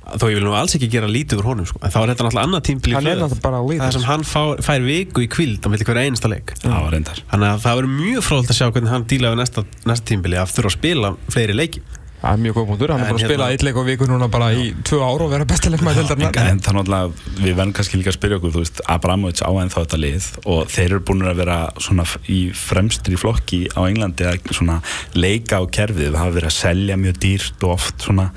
þó 0.07 0.29
ég 0.31 0.37
vil 0.39 0.45
nú 0.47 0.53
alls 0.55 0.77
ekki 0.77 0.87
gera 0.93 1.09
lítið 1.11 1.41
úr 1.41 1.49
honum 1.51 1.67
sko. 1.67 1.81
en 1.83 1.91
þá 1.91 1.97
er 2.05 2.11
þetta 2.13 2.27
náttúrulega 2.29 2.47
annað 2.47 2.63
tímbil 2.69 2.93
í 2.93 2.95
Hann 2.95 3.07
hlöð 3.09 3.17
náttúrulega 3.25 3.43
bara 3.43 3.63
leader. 3.67 3.83
það 3.89 3.97
sem 3.97 4.05
hann 4.07 4.23
fár, 4.29 4.61
fær 4.63 4.85
viku 4.87 5.25
í 5.25 5.27
kvild 5.33 5.67
á 5.67 5.69
milli 5.73 5.87
hverja 5.89 6.05
einasta 6.07 6.31
leik. 6.31 6.53
Það 6.63 6.77
var 6.85 6.95
reyndar. 6.95 7.23
Þannig 7.33 7.49
að 7.51 7.65
það 7.65 7.81
verður 7.81 7.97
mjög 7.97 8.23
fróðult 8.29 8.53
að 8.55 8.59
sjá 8.61 8.67
hvernig 8.71 8.93
hann 8.95 9.07
díla 9.11 9.33
við 9.35 9.41
næsta, 9.43 9.65
næsta 9.91 10.07
tímbili 10.13 10.39
að 10.39 10.53
þurfa 10.55 10.71
að 10.71 10.77
spila 10.79 11.11
fleiri 11.35 11.57
leiki 11.59 11.83
Það 12.27 12.33
er 12.35 12.41
mjög 12.43 12.57
góð 12.57 12.65
punktur, 12.73 12.91
hann 12.91 13.03
er 13.03 13.07
En 13.07 13.13
búin 13.15 13.21
að 13.21 13.29
spila 13.29 13.45
hérna- 13.47 13.55
eitt 13.55 13.63
leik 13.63 13.77
og 13.79 13.85
viku 13.87 14.07
núna 14.11 14.27
bara 14.31 14.47
í 14.51 14.63
tvö 14.83 14.99
ár 14.99 15.23
og 15.23 15.31
vera 15.31 15.45
bestileikmaður 15.47 16.01
deildarinnar. 16.01 16.39
En 16.51 16.59
það 16.59 16.71
er 16.73 16.77
náttúrulega, 16.77 17.13
við 17.39 17.55
verðum 17.55 17.75
kannski 17.77 18.01
líka 18.01 18.11
að 18.11 18.17
spyrja 18.19 18.39
okkur, 18.41 18.53
þú 18.57 18.63
veist, 18.65 18.81
Abramovic 18.91 19.43
á 19.47 19.51
ennþá 19.63 19.85
þetta 19.85 20.01
lið 20.03 20.27
og 20.45 20.61
þeir 20.75 20.87
eru 20.91 21.01
búin 21.07 21.23
að 21.23 21.37
vera 21.37 21.59
svona 21.79 22.07
í 22.27 22.41
fremstri 22.51 23.17
flokki 23.21 23.61
á 23.79 23.81
Englandi 23.87 24.27
að 24.27 24.51
svona 24.51 24.81
leika 25.15 25.63
á 25.63 25.65
kerfið, 25.71 26.11
það 26.11 26.23
hafa 26.25 26.37
verið 26.41 26.51
að 26.51 26.59
selja 26.59 26.97
mjög 26.99 27.21
dýrt 27.23 27.63
og 27.63 27.77
oft 27.79 28.09
svona 28.09 28.31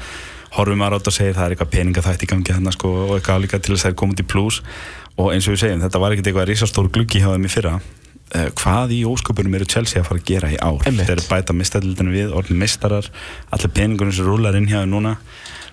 horfum 0.53 0.77
maður 0.81 0.99
átt 0.99 1.09
og 1.09 1.13
segir 1.13 1.33
það 1.33 1.45
er 1.45 1.55
eitthvað 1.55 1.73
peningaþætt 1.73 2.23
í 2.25 2.29
gangi 2.29 2.53
hérna 2.53 2.73
sko 2.73 2.89
og 3.09 3.15
eitthvað 3.17 3.41
líka 3.45 3.59
til 3.61 3.73
þess 3.73 3.85
að 3.85 3.89
það 3.89 3.93
er 3.93 4.01
komið 4.01 4.21
í 4.23 4.29
plus 4.29 4.61
og 5.19 5.33
eins 5.33 5.47
og 5.49 5.53
við 5.53 5.61
segjum, 5.65 5.81
þetta 5.81 6.01
var 6.01 6.13
ekkert 6.13 6.29
eitthvað 6.29 6.49
risastór 6.49 6.89
gluggi 6.93 7.21
hjá 7.21 7.33
þeim 7.33 7.45
í 7.45 7.51
fyrra 7.53 7.73
hvað 8.29 8.91
í 8.93 9.03
ósköpunum 9.09 9.55
eru 9.57 9.65
Chelsea 9.65 10.01
að 10.01 10.09
fara 10.09 10.19
að 10.21 10.27
gera 10.29 10.49
í 10.53 10.57
ár? 10.61 10.83
Þeir 10.85 11.13
eru 11.15 11.27
bæta 11.29 11.55
mistadildinu 11.57 12.11
við, 12.13 12.33
orðin 12.37 12.59
mistarar 12.61 13.07
allir 13.55 13.71
peningunum 13.73 14.13
sem 14.13 14.27
rúlar 14.27 14.57
inn 14.59 14.67
hjá 14.69 14.81
þeim 14.83 14.93
núna. 14.93 15.15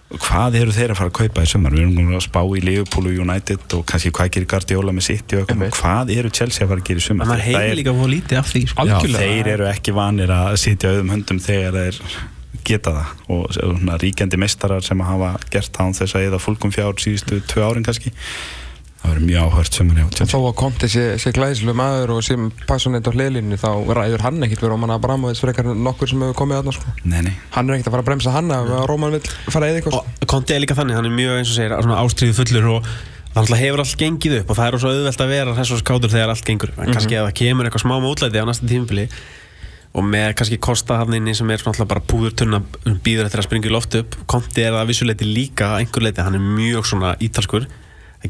Hvað 0.06 0.54
eru 0.60 0.70
þeir 0.70 0.92
að 0.94 0.98
fara 1.00 1.10
að 1.10 1.16
kaupa 1.18 1.42
í 1.42 1.48
sumar? 1.50 1.72
Við 1.74 1.82
erum 1.82 1.94
búin 1.98 2.14
að 2.14 2.22
spá 2.28 2.38
í 2.46 2.60
Liverpool 2.62 3.08
og 3.10 3.16
United 3.24 3.74
og 3.74 3.80
kannski 3.90 4.12
hvað 4.14 4.28
gerir 4.36 4.46
Guardiola 4.52 4.92
með 4.94 5.08
Einmitt. 5.50 5.74
hvað 5.74 6.12
eru 6.14 6.30
Chelsea 6.30 6.62
að 6.62 6.70
fara 6.70 6.80
að 6.80 6.86
gera 6.86 7.00
í 7.00 7.06
Þetta 7.26 7.38
hefur 7.42 7.66
er- 7.66 7.76
líka 7.80 7.94
fóð 7.98 8.12
lítið 8.14 8.38
af 8.38 8.52
því 8.52 8.62
sko. 8.70 8.86
Já, 8.86 8.98
þeir 9.18 9.46
eru 9.56 9.66
ekki 9.66 9.92
vanir 9.96 10.30
að 10.30 10.56
sitja 10.62 10.92
auðum 10.94 11.10
höndum 11.10 11.40
þegar 11.42 11.72
þeir 11.80 11.98
geta 12.66 12.90
það. 12.94 13.10
Og 13.34 13.50
svona 13.58 13.98
ríkjandi 13.98 14.38
mistarar 14.38 14.82
sem 14.86 15.02
að 15.02 15.10
hafa 15.10 15.32
gert 15.50 15.72
án 15.82 15.92
þess 15.98 16.14
að 16.14 16.28
eða 16.30 16.38
fólkum 16.38 16.70
fjár 16.70 16.94
síðustu 17.02 17.42
tvö 17.42 17.66
árin 17.66 17.84
kannski 17.84 18.12
það 19.00 19.10
verður 19.10 19.26
mjög 19.28 19.46
áhört 19.46 19.78
sumar 19.78 19.98
hjá 20.00 20.20
En 20.24 20.30
þó 20.30 20.38
að 20.40 20.54
Conte 20.60 20.88
sé, 20.90 21.04
sé 21.22 21.32
glæðislu 21.36 21.74
maður 21.76 22.14
og 22.16 22.22
sé 22.26 22.36
passionate 22.68 23.10
á 23.10 23.14
hliðlinni 23.14 23.58
þá 23.60 23.68
ræður 23.98 24.24
hann 24.26 24.46
ekkert 24.46 24.64
á 24.66 24.76
manna 24.76 24.96
Abramovic 24.98 25.42
frekar 25.42 25.68
nokkur 25.72 26.10
sem 26.10 26.24
hefur 26.24 26.38
komið 26.40 26.62
aðna 26.62 26.76
sko. 26.76 26.94
nei, 27.04 27.20
nei. 27.28 27.34
Hann 27.54 27.68
er 27.68 27.76
ekkert 27.76 27.90
að 27.90 27.96
fara 27.96 28.06
að 28.06 28.08
bremsa 28.10 28.34
hann 28.34 28.54
að 28.56 28.72
Róman 28.90 29.14
vil 29.16 29.22
fara 29.52 29.68
eða 29.68 29.82
eitthvað 29.82 29.98
sko. 29.98 30.16
og 30.24 30.32
Conte 30.32 30.56
er 30.56 30.64
líka 30.64 30.78
þannig, 30.78 30.98
hann 30.98 31.10
er 31.10 31.16
mjög 31.20 31.38
eins 31.42 31.52
og 31.52 31.58
segir 31.60 31.76
svona 31.76 32.00
ástríðu 32.02 32.38
fullur 32.40 32.70
og 32.76 32.90
það 33.36 33.58
hefur 33.60 33.82
allt 33.82 33.98
gengið 34.00 34.38
upp 34.40 34.52
og 34.52 34.56
það 34.56 34.68
er 34.68 34.78
svo 34.80 34.92
auðvelt 34.94 35.22
að 35.22 35.32
vera 35.34 35.56
þess 35.58 35.74
og 35.76 35.80
skátur 35.82 36.12
þegar 36.12 36.30
allt 36.32 36.46
gengur 36.46 36.70
en 36.80 36.94
kannski 36.94 37.18
ef 37.18 37.26
það 37.26 37.34
kemur 37.42 37.68
eitthvað 37.68 37.82
smá 37.84 37.96
mótlæti 38.00 38.40
á 38.40 38.48
næsta 38.48 38.68
tímabili 38.70 39.04
og 39.96 40.04
með 40.04 40.30
kannski 40.38 40.58
kosta 40.60 40.96
hann 41.02 41.16
inni 41.16 41.34
sem 41.36 41.50
er 41.52 41.60
svona 41.60 41.74
alltaf 41.74 41.90
bara 41.90 42.04
púður 42.04 42.32
tunna 42.40 42.62
býður 43.04 43.28
eftir 43.28 43.42
að 43.42 43.48
springa 43.48 43.68
í 43.68 43.74
loft 43.74 43.96
upp 44.00 44.16
Conte 44.28 44.64
er 44.64 44.72
það 44.72 44.80
að 44.82 44.90
vissuleiti 44.92 45.28
líka 45.28 45.74
að 45.74 45.82
einhver 45.82 46.06
leiti, 46.06 46.24
hann 46.24 46.38
er 46.38 46.46
mjög 46.46 46.88
svona 46.88 47.12
ítalskur 47.24 47.68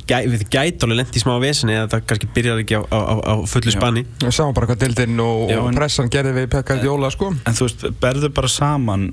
gæ, 0.05 0.17
við 0.33 0.45
gæti 0.53 0.85
alveg 0.87 1.01
lent 1.01 1.17
í 1.19 1.23
smá 1.23 1.35
vesinni 1.43 1.77
eða 1.79 1.89
það 1.95 2.05
kannski 2.13 2.31
byrjar 2.37 2.63
ekki 2.65 2.79
á, 2.79 2.83
á, 2.89 2.99
á, 3.01 3.15
á 3.23 3.35
fullu 3.49 3.73
spanni. 3.75 4.05
Við 4.23 4.37
sáum 4.37 4.55
bara 4.57 4.71
hvað 4.71 4.83
deildinn 4.85 5.21
og, 5.25 5.51
Já, 5.51 5.59
og 5.63 5.69
en- 5.73 5.81
pressan 5.81 6.11
gerði 6.13 6.37
við 6.43 6.49
Pekka 6.57 6.79
Jóla 6.85 7.11
sko. 7.15 7.33
en 7.47 7.55
þú 7.59 7.69
veist, 7.69 7.87
berðu 8.01 8.33
bara 8.35 8.49
saman 8.49 9.11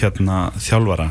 hérna 0.00 0.50
þjálfara. 0.58 1.10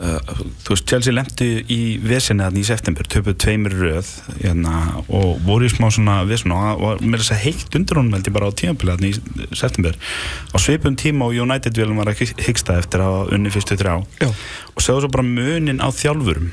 Uh, 0.00 0.16
þú 0.64 0.72
veist, 0.72 0.86
Chelsea 0.88 1.12
lendi 1.12 1.46
í 1.68 1.98
vesinni 2.00 2.40
þarna 2.40 2.60
í 2.62 2.64
september, 2.64 3.04
töpuð 3.04 3.34
tveimur 3.36 3.74
í 3.76 3.80
röð 3.82 4.08
hérna, 4.40 5.02
og 5.12 5.42
voru 5.44 5.68
í 5.68 5.72
smá 5.74 5.90
svona 5.92 6.22
vesin 6.24 6.54
og 6.56 6.80
var 6.80 7.02
með 7.04 7.20
þess 7.20 7.34
að 7.34 7.42
heilt 7.44 7.76
undir 7.76 8.00
honum 8.00 8.14
held 8.16 8.30
ég 8.30 8.32
bara 8.32 8.48
á 8.48 8.52
tímabili 8.56 8.94
þarna 8.94 9.10
í 9.12 9.58
september. 9.60 9.98
Á 10.52 10.56
svipum 10.56 10.96
tíma 10.96 11.28
og 11.28 11.36
United 11.36 11.76
vilum 11.76 12.00
var 12.00 12.08
að 12.14 12.22
hyggsta 12.40 12.78
eftir 12.80 13.04
að 13.04 13.34
unni 13.36 13.52
fyrstu 13.52 13.76
þrjá. 13.76 13.98
Já. 14.24 14.30
og 14.72 14.80
segðu 14.80 15.04
svo 15.04 15.12
bara 15.12 15.26
munin 15.28 15.84
á 15.84 15.88
þjálfurum 15.92 16.48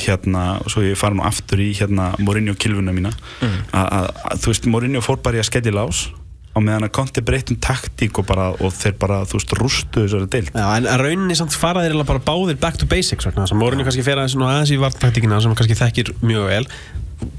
hérna, 0.00 0.44
og 0.64 0.72
svo 0.72 0.82
ég 0.84 0.98
fara 0.98 1.16
nú 1.16 1.24
aftur 1.26 1.62
í 1.62 1.70
hérna 1.76 2.12
Mourinho 2.22 2.56
kilvuna 2.58 2.94
mína. 2.94 3.14
Mm. 3.40 3.56
að, 3.80 4.10
þú 4.42 4.52
veist, 4.52 4.68
Mourinho 4.70 5.02
fór 5.04 5.20
bara 5.24 5.40
í 5.40 5.42
að 5.42 5.50
skeddi 5.50 5.74
lás 5.74 6.06
á 6.54 6.58
meðan 6.62 6.86
að 6.86 6.92
konti 6.94 7.22
breytum 7.26 7.58
taktík 7.58 8.18
og, 8.20 8.26
bara, 8.28 8.50
og 8.62 8.74
þeir 8.74 8.94
bara, 9.00 9.22
þú 9.26 9.40
veist, 9.40 9.54
rústu 9.58 10.04
þessari 10.04 10.28
deild. 10.30 10.52
Já, 10.54 10.66
en 10.78 10.86
rauninni 11.00 11.36
samt 11.38 11.56
fara 11.58 11.82
þeir 11.82 11.94
eiginlega 11.94 12.10
bara 12.12 12.22
báðir 12.28 12.60
back 12.62 12.78
to 12.78 12.86
basics 12.90 13.26
þess 13.26 13.54
að 13.54 13.58
Mourinho 13.58 13.86
kannski 13.86 14.04
fer 14.06 14.22
aðeins, 14.22 14.36
aðeins 14.38 14.74
í 14.74 14.78
vartaktíkina 14.82 15.40
sem 15.42 15.50
hann 15.50 15.58
kannski 15.58 15.78
þekkir 15.80 16.12
mjög 16.22 16.46
vel. 16.52 16.68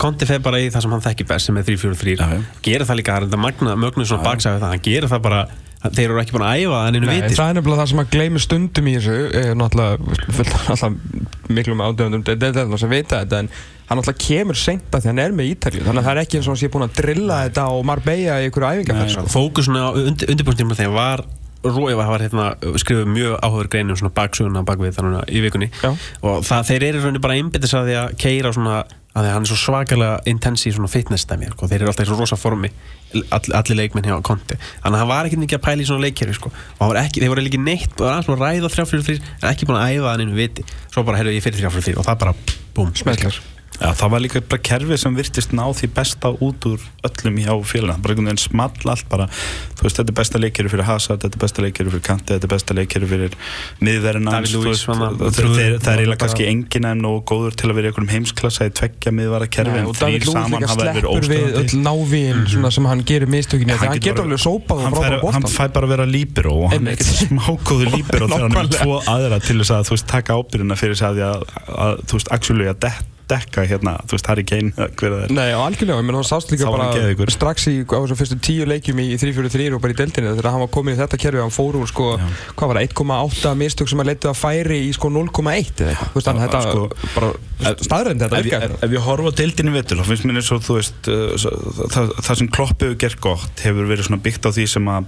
Conte 0.01 0.27
fer 0.27 0.41
bara 0.43 0.59
í 0.59 0.67
það 0.73 0.83
sem 0.83 0.95
hann 0.95 1.05
þekkir 1.05 1.29
best 1.29 1.49
sem 1.49 1.59
er 1.61 1.67
3-4-3 1.67 2.17
Já, 2.17 2.25
já. 2.33 2.41
gerir 2.65 2.87
það 2.89 2.99
líka, 2.99 3.15
það 3.15 3.21
er 3.21 3.29
þetta 3.29 3.41
magna, 3.45 3.77
mögnu 3.79 4.07
svona 4.07 4.25
baksæði 4.25 4.61
það, 4.63 4.73
hann 4.73 4.85
gerir 4.89 5.11
það 5.11 5.23
bara 5.27 5.41
þeir 5.93 6.09
eru 6.09 6.21
ekki 6.21 6.35
búin 6.35 6.45
að 6.47 6.63
æfa 6.63 6.81
en 6.87 6.97
einu 6.97 7.05
Nei, 7.05 7.15
viti 7.19 7.37
það 7.37 7.51
er 7.51 7.57
nefnilega 7.59 7.81
það 7.81 7.91
sem 7.91 8.01
að 8.01 8.11
gleymi 8.15 8.41
stundum 8.43 8.89
í 8.89 8.95
þessu 8.97 9.15
er 9.41 9.55
náttúrulega 9.59 10.17
náttúrulega 10.71 11.55
miklum 11.59 11.85
ádöfundum 11.85 12.79
sem 12.81 12.93
vita 12.93 13.21
þetta 13.23 13.41
en 13.43 13.49
hann 13.85 14.01
náttúrulega 14.01 14.25
kemur 14.25 14.61
að 14.65 14.99
því 14.99 15.11
hann 15.11 15.23
er 15.23 15.37
með 15.37 15.49
Ítalju 15.53 15.85
þannig 15.85 16.01
að 16.01 16.07
það 16.07 16.13
er 16.15 16.21
ekki 16.23 16.39
eins 16.39 16.49
og 16.49 16.53
hann 16.53 16.61
sé 16.61 16.71
búin 16.73 16.87
að 16.87 16.99
drilla 16.99 17.39
þetta 17.45 17.65
og 17.75 17.87
Marbella 17.91 18.37
í 18.41 18.49
einhverju 18.49 18.69
æfingarferð 18.81 19.15
sko. 19.15 19.25
fókusun 19.35 19.77
á 19.77 19.89
undir, 19.93 20.31
undirbúinstýrum 20.33 20.77
þegar 20.77 20.95
var 20.95 21.25
Rói 21.65 21.95
var 21.97 22.21
hérna, 22.21 22.51
skrifuð 22.77 23.07
mjög 23.09 23.39
áhugur 23.41 23.69
greinum 23.73 23.97
svona 23.97 24.13
baksuguna 24.13 24.61
bakvið 24.67 24.99
þannig 24.99 25.31
í 25.33 25.41
vikunni 25.41 25.69
Já. 25.73 25.95
og 26.21 26.43
það, 26.45 26.67
þeir 26.69 26.85
eru 26.91 27.21
bara 27.23 27.37
einbyttis 27.39 27.73
að 27.73 27.89
því 27.89 27.95
að 28.03 28.13
keira 28.21 28.51
svona 28.53 28.83
að 29.15 29.29
hann 29.31 29.45
er 29.45 29.49
svo 29.49 29.57
svakalega 29.59 30.19
intensi 30.29 30.69
í 30.69 30.75
svona 30.75 30.91
fitness 30.91 31.23
stæmi 31.25 31.47
sko. 31.53 31.69
þeir 31.71 31.81
eru 31.85 31.91
alltaf 31.91 32.05
í 32.05 32.09
svo 32.09 32.17
rosa 32.19 32.37
formi 32.39 32.71
all, 33.15 33.41
allir 33.55 33.79
leikminn 33.79 34.07
hjá 34.09 34.17
Conte 34.25 34.57
þannig 34.59 34.91
að 34.91 34.99
hann 34.99 35.11
var 35.11 35.29
ekki 35.29 35.39
mikið 35.39 35.59
að 35.59 35.65
pæla 35.69 35.85
í 35.85 35.89
svona 35.89 36.05
leikkerfi 36.05 36.37
sko. 36.39 36.51
og 36.83 36.95
ekki, 36.99 37.23
þeir 37.23 37.31
voru 37.31 37.45
líki 37.45 37.61
neitt 37.61 37.95
og 38.01 38.11
hann 38.11 38.27
var 38.27 38.41
að 38.41 38.59
ræða 38.59 38.73
3-4-3 38.75 39.17
en 39.39 39.49
ekki 39.53 39.69
búin 39.69 39.79
að 39.79 39.95
æfa 39.95 40.11
hann 40.11 40.25
einu 40.25 40.37
viti 40.37 40.67
svo 40.91 41.05
bara 41.07 41.21
heyrðu 41.21 41.37
ég 41.37 41.45
fyrir 41.47 41.63
3-4-3 41.63 41.99
og 42.01 42.09
það 42.09 42.23
bara 42.25 42.35
búm, 42.75 42.91
Smellar. 42.99 43.39
Já, 43.75 43.89
það 43.99 44.13
var 44.13 44.23
líka 44.23 44.41
bara 44.45 44.63
kerfi 44.69 44.97
sem 45.01 45.15
virtist 45.17 45.55
ná 45.55 45.63
því 45.75 45.89
besta 45.95 46.31
út 46.43 46.67
úr 46.69 46.83
öllum 47.05 47.39
hjá 47.43 47.53
félagina 47.67 47.99
bara 48.01 48.15
einhvern 48.15 48.29
veginn 48.31 48.41
small 48.41 48.91
allt 48.91 49.09
bara. 49.11 49.27
Þú 49.75 49.87
veist, 49.87 49.99
þetta 49.99 50.13
er 50.13 50.17
besta 50.19 50.41
leikeri 50.41 50.71
fyrir 50.71 50.87
Hazard, 50.87 51.23
þetta 51.23 51.39
er 51.39 51.43
besta 51.43 51.65
leikeri 51.65 51.93
fyrir 51.93 52.05
Kanti, 52.05 52.33
þetta 52.33 52.47
er 52.47 52.53
besta 52.55 52.77
leikeri 52.77 53.09
fyrir 53.09 53.37
miðverðin 53.83 54.31
David 54.31 54.55
Luiz, 54.55 54.83
svona, 54.85 55.11
það 55.15 55.91
er 55.91 56.03
eiginlega 56.03 56.19
kannski 56.23 56.47
engin 56.49 56.89
en 56.89 57.03
nógu 57.03 57.23
góður 57.31 57.57
til 57.59 57.69
að 57.71 57.79
vera 57.79 57.89
í 57.89 57.91
einhverjum 57.91 58.13
heimsklassa 58.13 58.69
í 58.69 58.73
tveggja 58.75 59.13
miðvara 59.15 59.49
kerfi 59.51 59.81
en 59.81 59.89
og 59.89 59.99
David 59.99 60.25
þrýr 60.25 60.35
saman 60.35 60.65
hafa 60.65 60.79
verið 60.81 61.07
sleppur 61.07 61.27
við 61.29 61.43
óstöðandi. 61.45 61.63
öll 61.63 61.81
návíin 61.85 62.45
svona 62.53 62.71
sem 62.75 62.89
hann 62.91 63.03
gerir 63.11 63.31
mistökinni 63.31 63.75
Hann 63.75 63.91
hann 63.91 64.03
getur 64.03 64.25
alveg 64.25 64.43
sópað 64.45 64.77
og 64.77 64.85
hann 64.85 64.95
frábæra 64.95 65.19
fær, 65.23 65.35
hann 65.35 65.49
fær 65.55 65.73
bara 65.75 65.89
að 65.89 65.95
vera 65.95 66.07
líbero 66.09 66.55
og 66.65 66.71
hann 66.73 66.87
er 66.87 66.95
ekkert 66.95 67.25
smákóður 67.25 67.91
líbero 67.95 68.29
þegar 68.31 68.45
hann 68.45 68.61
er 68.61 68.71
tvo 68.77 69.01
aðra 69.15 69.41
til 69.43 69.59
þess 69.61 69.75
að 69.75 69.89
þú 69.89 69.97
veist 69.97 70.09
taka 70.11 70.39
ábyrjuna 70.39 70.79
fyrir 70.79 70.95
þess 70.95 71.09
að, 71.09 71.21
að, 71.25 71.45
að 71.87 72.01
þú 72.05 72.19
veist, 72.19 72.31
að 72.31 73.14
dekka 73.31 73.63
hérna, 73.69 73.95
þú 74.05 74.15
veist, 74.17 74.27
Harry 74.29 74.43
Kane 74.47 74.71
eða 74.75 74.87
hver 74.99 75.13
það 75.15 75.23
er. 75.25 75.33
Nei, 75.37 75.47
og 75.57 75.63
algjörlega, 75.65 75.97
ég 76.01 76.07
menn 76.09 76.17
hann 76.19 76.27
sást 76.27 76.51
líka 76.53 76.67
hann 76.69 77.17
bara 77.19 77.35
strax 77.35 77.67
í 77.71 77.75
á 77.85 77.97
þessum 77.97 78.19
fyrstu 78.19 78.37
tíu 78.45 78.67
leikjum 78.69 79.01
í 79.01 79.07
3-4-3 79.21 79.67
og 79.77 79.81
bara 79.83 79.95
í 79.95 79.97
deildinni 80.01 80.33
þegar 80.37 80.51
hann 80.55 80.63
var 80.65 80.71
komin 80.75 80.95
í 80.95 80.99
þetta 80.99 81.19
kerfi 81.25 81.41
hann 81.43 81.53
fór 81.55 81.79
úr 81.81 81.89
sko, 81.89 82.11
hvað 82.55 82.71
var 82.71 82.79
það, 82.81 82.87
1,8 82.93 83.55
mistök 83.63 83.91
sem 83.91 84.03
að 84.05 84.09
leita 84.11 84.31
að 84.33 84.39
færi 84.43 84.79
í 84.85 84.93
sko 84.95 85.11
0,1 85.13 85.35
eða 85.41 85.57
eitthvað, 85.57 86.13
þú 86.13 86.19
veist, 86.19 86.29
þannig 86.29 86.41
að 86.41 86.45
Já, 86.45 86.53
þetta 86.53 86.63
sko, 86.69 87.11
bara 87.15 87.75
staðrænd 87.85 88.25
þetta 88.25 88.39
ef, 88.39 88.45
ég- 88.45 88.51
virkaði 88.51 88.79
ef 88.89 88.95
ég 88.99 89.05
horfa 89.09 89.31
á 89.31 89.37
deildinni 89.41 89.75
vettur 89.75 90.01
þá 90.01 90.07
finnst 90.11 90.25
mér 90.29 90.39
eins 90.41 90.51
og 90.55 90.63
þú 90.65 90.77
veist 90.79 91.09
uh, 91.11 91.85
það, 91.95 92.09
það, 92.21 92.33
sem 92.41 92.49
Klopp 92.55 92.81
hefur 92.83 92.97
gert 93.05 93.21
gott 93.23 93.63
hefur 93.65 93.87
verið 93.89 94.09
svona 94.09 94.21
byggt 94.25 94.45
á 94.45 94.49
því 94.55 94.65
sem 94.75 94.89
að 94.91 95.07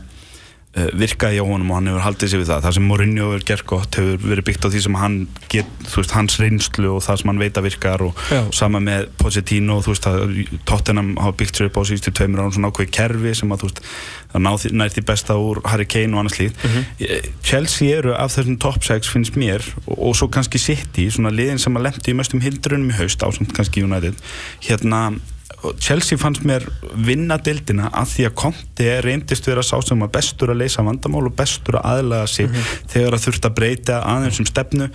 virkaði 0.98 1.40
hjá 1.40 1.46
honum 1.48 1.72
og 1.72 1.80
hann 1.80 1.90
hefur 1.92 2.06
haldið 2.06 2.32
sér 2.32 2.42
við 2.44 2.52
það. 2.52 2.66
Það 2.66 2.76
sem 2.78 2.88
Mourinho 2.92 3.30
hefur 3.32 3.46
gert 3.52 3.66
gott 3.72 4.00
hefur 4.00 4.24
verið 4.24 4.48
byggt 4.50 4.68
á 4.68 4.70
því 4.74 4.82
sem 4.86 4.98
hann 5.02 5.16
get, 5.52 5.72
veist, 5.94 6.14
hans 6.16 6.38
reynslu 6.42 6.92
og 6.94 7.02
það 7.06 7.22
sem 7.22 7.32
hann 7.32 7.42
veit 7.42 7.58
að 7.58 7.68
virkar 7.68 8.04
og 8.06 8.24
Já. 8.32 8.42
sama 8.56 8.82
með 8.84 9.08
að 10.08 10.36
Tottenham 10.70 11.16
hafa 11.22 11.38
byggt 11.40 11.60
sér 11.60 11.70
upp 11.70 11.80
á 11.80 11.88
síðustu 11.90 12.14
tveimur 12.14 12.44
án 12.46 12.54
svona 12.56 12.72
ákveði 12.72 12.94
kerfi 12.98 13.34
sem 13.38 13.54
að 13.54 13.66
veist 13.68 13.82
það 14.34 14.44
ná 14.44 14.52
því, 14.62 14.74
nær 14.78 14.94
því 14.94 15.04
besta 15.08 15.38
úr 15.40 15.62
Harry 15.72 15.88
Kane 15.90 16.14
og 16.14 16.24
annars 16.24 16.38
líð 16.40 16.52
Chelsea 17.46 17.98
eru 17.98 18.14
af 18.18 18.36
þessum 18.36 18.60
top 18.62 18.84
6 18.86 19.10
finnst 19.14 19.40
mér 19.40 19.64
og, 19.86 19.96
og 19.98 20.18
svo 20.20 20.30
kannski 20.34 20.62
City 20.62 21.08
svona 21.14 21.34
liðin 21.34 21.62
sem 21.62 21.78
að 21.80 21.90
lendi 21.90 22.14
í 22.14 22.18
mestum 22.18 22.44
hindrunum 22.44 22.92
í 22.92 23.00
haust 23.00 23.24
ásamt 23.24 23.56
kannski 23.56 23.86
United. 23.88 24.20
Hérna 24.68 25.08
og 25.14 25.37
Chelsea 25.82 26.18
fannst 26.22 26.44
mér 26.46 26.68
vinna 26.94 27.40
dildina 27.42 27.90
að 27.90 28.12
því 28.12 28.28
að 28.30 28.36
Conte 28.44 28.92
reyndist 29.06 29.48
vera 29.50 29.64
sá 29.66 29.80
sem 29.82 30.04
var 30.06 30.12
bestur 30.14 30.54
að 30.54 30.62
leysa 30.62 30.86
vandamál 30.86 31.26
og 31.26 31.34
bestur 31.38 31.80
að 31.80 31.96
aðlaga 31.96 32.30
sig 32.30 32.52
þegar 32.92 33.18
það 33.18 33.26
þurft 33.26 33.50
að 33.50 33.58
breyta 33.58 34.04
aðeins 34.06 34.44
um 34.44 34.48
stefnu. 34.50 34.92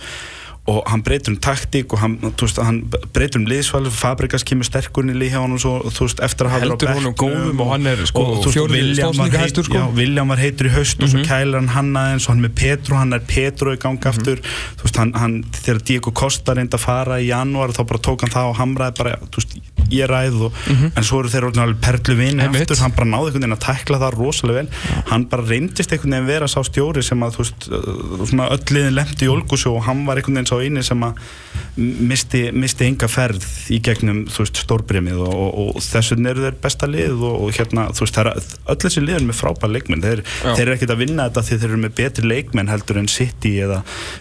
Og 0.63 0.77
hann 0.87 1.01
breytur 1.03 1.33
um 1.33 1.39
taktík 1.43 1.91
og 1.91 1.99
hann, 1.99 2.13
veist, 2.39 2.55
hann 2.63 2.77
breytur 3.11 3.41
um 3.41 3.47
liðsval. 3.51 3.81
Fabrikas 3.91 4.45
kemur 4.47 4.63
sterkur 4.63 5.03
inn 5.03 5.11
í 5.11 5.17
lið 5.19 5.33
hjá 5.33 5.41
hann 5.41 5.55
og 5.57 5.59
svo, 5.59 5.73
þú 5.91 6.05
veist, 6.07 6.21
eftir 6.23 6.47
að 6.47 6.53
hafa 6.53 6.61
verið 6.63 6.71
á 6.71 6.75
Heldur 6.77 6.93
honum 6.93 7.15
bekknum 7.17 7.33
góðum 7.33 7.63
og 7.65 7.71
hann 7.73 7.89
er, 7.91 8.03
sko, 8.07 8.23
stóðsendingahæstur, 8.45 9.41
heit, 9.43 9.59
sko. 9.67 9.75
já, 9.75 9.97
William 9.97 10.31
var 10.31 10.39
heitur 10.39 10.69
í 10.69 10.71
haust 10.71 11.03
og 11.03 11.11
svo 11.11 11.25
kælar 11.27 11.59
hann 11.59 11.67
hann 11.73 11.91
aðeins 11.99 12.29
og 12.29 12.31
hann 12.31 12.45
með 12.45 12.55
Petro, 12.61 12.95
hann 12.95 13.11
er 13.19 13.27
Petro 13.27 13.75
í 13.75 13.81
gang 13.83 14.07
aftur. 14.13 14.39
Þú 14.79 14.87
veist, 14.87 15.01
hann, 15.03 15.11
hann, 15.19 15.35
þegar 15.59 15.83
Diego 15.91 16.15
Costa 16.15 16.55
reyndi 16.55 16.79
að 16.79 16.85
fara 16.85 17.19
í 17.19 17.27
janúar 17.27 17.75
þá 17.75 17.83
bara 17.83 18.03
tók 18.07 18.23
hann 18.23 18.31
það 18.31 18.53
og 18.53 18.59
hamraði 18.61 18.99
bara, 19.01 19.17
þú 19.27 19.43
veist, 19.43 19.59
ég 19.93 20.09
ræð 20.09 20.39
og, 20.49 20.59
en 20.89 21.07
svo 21.07 21.21
eru 21.21 21.31
þeir 21.33 21.49
alveg 21.51 21.79
perlu 21.83 22.17
Einmitt. 22.23 22.63
aftur, 22.63 22.81
hann 22.83 22.95
bara 22.97 23.09
náði 23.09 23.31
einhvern 23.31 23.43
veginn 23.43 23.57
að 23.57 23.63
tækla 23.67 24.01
það 24.03 24.17
rosalega 24.17 24.59
vel, 24.59 25.01
hann 25.11 25.25
bara 25.31 25.47
reyndist 25.47 25.93
einhvern 25.93 26.17
veginn 26.17 26.29
vera 26.31 26.49
sá 26.51 26.59
stjóri 26.65 27.03
sem 27.05 27.25
að, 27.25 27.37
þú 27.37 27.43
veist, 27.43 27.67
uh, 27.69 28.25
svona 28.29 28.49
öll 28.53 28.77
liðin 28.77 28.97
lemti 28.97 29.27
í 29.27 29.31
Olgusjó 29.33 29.75
og 29.77 29.85
hann 29.87 30.05
var 30.07 30.21
einhvern 30.21 30.39
veginn 30.39 30.51
sá 30.51 30.57
eini 30.61 30.83
sem 30.85 31.05
að 31.07 31.21
misti, 31.75 32.43
misti 32.53 32.85
enga 32.85 33.09
ferð 33.09 33.45
í 33.73 33.79
gegnum, 33.83 34.23
þú 34.29 34.43
veist, 34.43 34.61
stórbremið 34.63 35.21
og, 35.25 35.33
og, 35.33 35.71
og 35.77 35.85
þess 35.85 36.13
vegna 36.13 36.33
eru 36.33 36.45
þeir 36.45 36.59
besta 36.63 36.89
lið 36.89 37.23
og, 37.29 37.47
hérna, 37.57 37.87
þú 37.95 38.05
veist, 38.05 38.17
það 38.17 38.29
er 38.29 38.51
öll 38.73 38.79
þessi 38.83 39.03
lið 39.03 39.17
eru 39.17 39.29
með 39.29 39.39
frábæð 39.39 39.73
leikmenn, 39.77 40.03
þeir, 40.03 40.23
þeir 40.43 40.63
eru 40.65 40.75
ekkert 40.75 40.93
að 40.93 41.01
vinna 41.01 41.27
þetta 41.29 41.45
því 41.47 41.57
þeir 41.63 41.69
eru 41.69 41.81
með 41.83 41.95
betri 41.97 42.29
leikmenn 42.29 42.71
heldur 42.71 42.99
en 43.01 43.09
City 43.11 43.53
eða, 43.65 43.79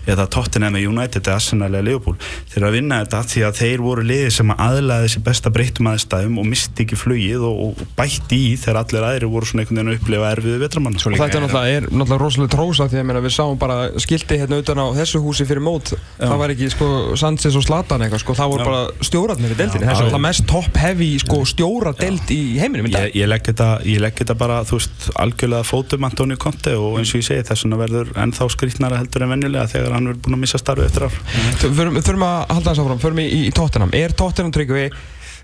eða 0.08 0.28
Tottenham 0.32 0.78
eða 0.78 0.92
United 0.92 1.26
eða 1.26 1.36
Arsenal 1.36 1.70
eða 1.72 1.86
Liverpool. 1.90 2.16
Þeir 2.52 2.60
eru 2.62 2.70
að 2.70 2.76
vinna 2.78 3.00
þetta 3.02 3.22
því 3.32 3.44
að 3.48 3.60
þeir 3.60 3.84
voru 3.84 4.06
liði 4.06 4.32
sem 4.38 4.54
að 4.54 4.64
aðlaði 4.68 5.08
þessi 5.08 5.24
besta 5.28 5.52
breytum 5.62 5.90
aðstæðum 5.92 6.38
og 6.42 6.48
misti 6.50 6.84
ekki 6.84 6.98
flugið 6.98 7.44
og, 7.46 7.60
og 7.68 7.82
bætti 7.96 8.38
í 8.50 8.52
þegar 8.60 8.82
allir 8.82 9.06
aðri 9.06 9.30
voru 9.30 9.48
svona 9.48 9.62
einhvern 9.62 9.78
veginn 9.78 9.92
að 9.92 9.98
upplifa 10.00 10.30
erfiðu 10.34 10.60
vetramann 10.62 10.98
og 10.98 11.16
þetta 11.20 11.38
er 11.38 11.44
náttúrulega, 11.44 11.76
er 11.76 11.86
náttúrulega 11.90 12.20
rosalega 12.22 12.52
trósa 12.56 12.86
því 12.90 13.00
að 13.00 13.06
meina, 13.08 13.22
við 13.22 13.34
sáum 13.36 13.58
bara 13.60 13.76
skildi 14.02 14.38
hérna 14.40 14.58
utan 14.62 14.82
á 14.82 14.86
þessu 14.96 15.20
húsi 15.22 15.46
fyrir 15.48 15.62
mót. 15.64 15.92
Það 16.18 16.34
var 16.42 16.54
ekki 16.54 16.70
sko 16.72 16.88
Sanchez 17.20 17.58
og 17.58 17.66
Zlatan 17.66 18.04
eitthvað 18.04 18.24
sko, 18.24 18.36
það 18.38 18.52
voru 18.54 18.64
Já. 18.64 18.68
bara 18.70 19.06
stjórarnir 19.08 19.54
í 19.54 19.58
deildinni. 19.58 19.86
Já, 19.86 19.90
þessu 19.92 20.02
er 20.02 20.08
já. 20.08 20.10
alltaf 20.10 20.24
mest 20.26 20.46
top 20.50 20.80
heavy 20.82 21.10
sko 21.22 21.40
stjóradeild 21.52 22.34
í 22.34 22.40
heiminum 22.62 22.88
í 22.88 22.94
Ég, 22.96 23.16
ég, 23.18 23.30
legg 23.30 23.46
þetta, 23.46 23.68
ég 23.88 24.02
legg 24.02 24.18
þetta 24.18 24.36
bara, 24.38 24.60
þú 24.68 24.78
veist, 24.80 25.08
algjörlega 25.22 25.68
fótum 25.68 26.08
Antoni 26.08 26.38
Conte 26.40 26.74
og 26.78 26.98
eins 27.00 27.12
og 27.14 27.22
ég 27.22 27.28
segi 27.28 27.46
þess 27.48 27.66
vegna 27.66 27.80
verður 27.80 28.12
ennþá 28.24 28.48
skrýtnara 28.52 29.00
heldur 29.00 29.26
en 29.26 29.34
venjulega 29.36 29.70
þegar 29.72 29.96
hann 29.96 30.10
verður 30.10 30.22
búin 30.26 30.38
að 30.38 30.44
missa 30.44 30.60
starfi 30.60 30.86
eftir 30.88 31.08
ár. 31.08 31.18
Þurfum 31.62 32.26
að 32.28 32.38
halda 32.52 32.68
þess 32.68 32.84
áfram, 32.84 33.02
förum 33.02 33.22
í, 33.22 33.28
í 33.48 33.52
Tottenham. 33.56 33.94
Er 33.96 34.14
Tottenham 34.16 34.54
tryggvi 34.54 34.88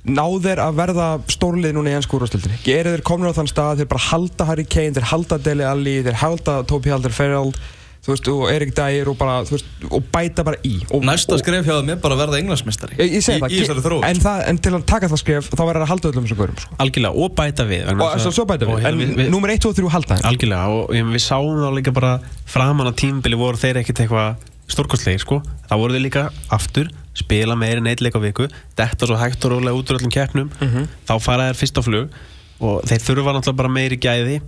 náð 0.07 0.37
þeir 0.47 0.63
að 0.63 0.77
verða 0.79 1.09
stórlið 1.33 1.75
núna 1.75 1.91
í 1.91 1.97
ennsku 1.99 2.19
úrvastildinni? 2.21 2.61
Eru 2.77 2.95
þeir 2.95 3.03
komin 3.09 3.31
á 3.31 3.35
þann 3.39 3.51
stað, 3.51 3.81
þeir 3.83 3.91
bara 3.95 4.07
halda 4.11 4.45
Harry 4.53 4.65
Kane, 4.65 4.95
þeir 4.99 5.11
halda 5.11 5.39
Dele 5.43 5.67
Alli, 5.69 5.99
þeir 6.07 6.21
halda 6.23 6.63
Tobi 6.71 6.91
Alderfereld 6.95 7.59
þú 8.09 8.13
veist, 8.15 8.29
og 8.31 8.45
Erik 8.49 8.71
Dyer 8.79 9.09
og 9.11 9.17
bara, 9.19 9.41
þú 9.45 9.57
veist, 9.57 9.67
og 9.91 10.05
bæta 10.15 10.45
bara 10.47 10.57
í 10.65 10.77
og, 10.95 11.03
Næsta 11.05 11.35
og, 11.35 11.41
skref 11.43 11.67
hjá 11.67 11.75
það 11.75 11.89
mér 11.91 11.99
bara 12.01 12.15
að 12.15 12.21
verða 12.23 12.39
englandsmestari 12.39 12.95
Ég, 12.97 13.11
ég 13.19 13.25
segi 13.27 13.43
það, 13.67 13.81
þróun 13.85 14.07
en, 14.07 14.21
það, 14.23 14.45
en 14.49 14.61
til 14.65 14.73
að 14.79 14.85
taka 14.89 15.11
það 15.11 15.21
skref 15.25 15.49
þá 15.51 15.63
verður 15.67 15.83
að 15.85 15.91
halda 15.91 16.09
öllum 16.13 16.25
þessum 16.29 16.39
görum 16.39 16.61
sko. 16.63 16.79
algjörlega 16.85 17.25
og 17.27 17.35
bæta 17.37 17.67
við 17.69 17.83
og 17.91 17.99
svo, 17.99 18.09
að- 18.31 18.37
svo 18.39 18.47
bæta 18.49 18.69
og 18.71 18.79
við, 18.79 18.87
hérna 18.87 19.03
en 19.11 19.19
við- 19.19 19.33
númer 19.35 19.53
1, 19.53 19.61
2 19.67 19.73
og 19.75 19.77
3 19.83 19.93
halda 19.97 20.17
þeim 20.23 20.29
Algjörlega 20.31 20.79
og 20.79 20.95
ég, 20.95 21.11
við 21.19 21.25
sáum 21.27 21.59
þá 21.59 21.69
líka 21.75 21.93
bara 21.99 22.13
framan 22.47 22.89
á 22.89 22.93
tímbili 23.03 23.37
voru 23.43 23.61
þeir 23.61 23.83
ekkert 23.83 24.01
eitthvað 24.07 24.49
stórkostlegir 24.73 25.21
sko 25.27 25.43
þá 25.69 25.75
voru 25.83 25.99
þeir 25.99 26.07
líka 26.07 26.25
aftur 26.55 26.89
spila 27.19 27.57
meir 27.59 27.81
en 27.81 27.91
eitt 27.91 28.03
leik 28.05 28.17
á 28.17 28.21
viku 28.23 28.47
detta 28.79 29.09
svo 29.09 29.19
hægt 29.19 29.45
og 29.45 29.57
rólega 29.57 29.77
út 29.77 29.91
úr 29.91 29.99
öllum 29.99 30.15
keppnum 30.15 30.53
þá 31.09 31.15
fara 31.21 31.49
þeir 31.51 31.61
fyrst 31.63 31.81
á 31.81 31.83
flug 31.83 32.17
og 32.61 32.87
þeir 32.89 33.05
þurfa 33.05 33.35
náttúrulega 33.37 33.61
bara 33.63 33.75
meiri 33.75 33.99
gæði 34.01 34.41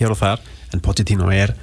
hér 0.00 0.14
og 0.14 0.20
þar 0.20 0.40
en 0.72 0.80
Pochettino 0.84 1.28
er 1.34 1.54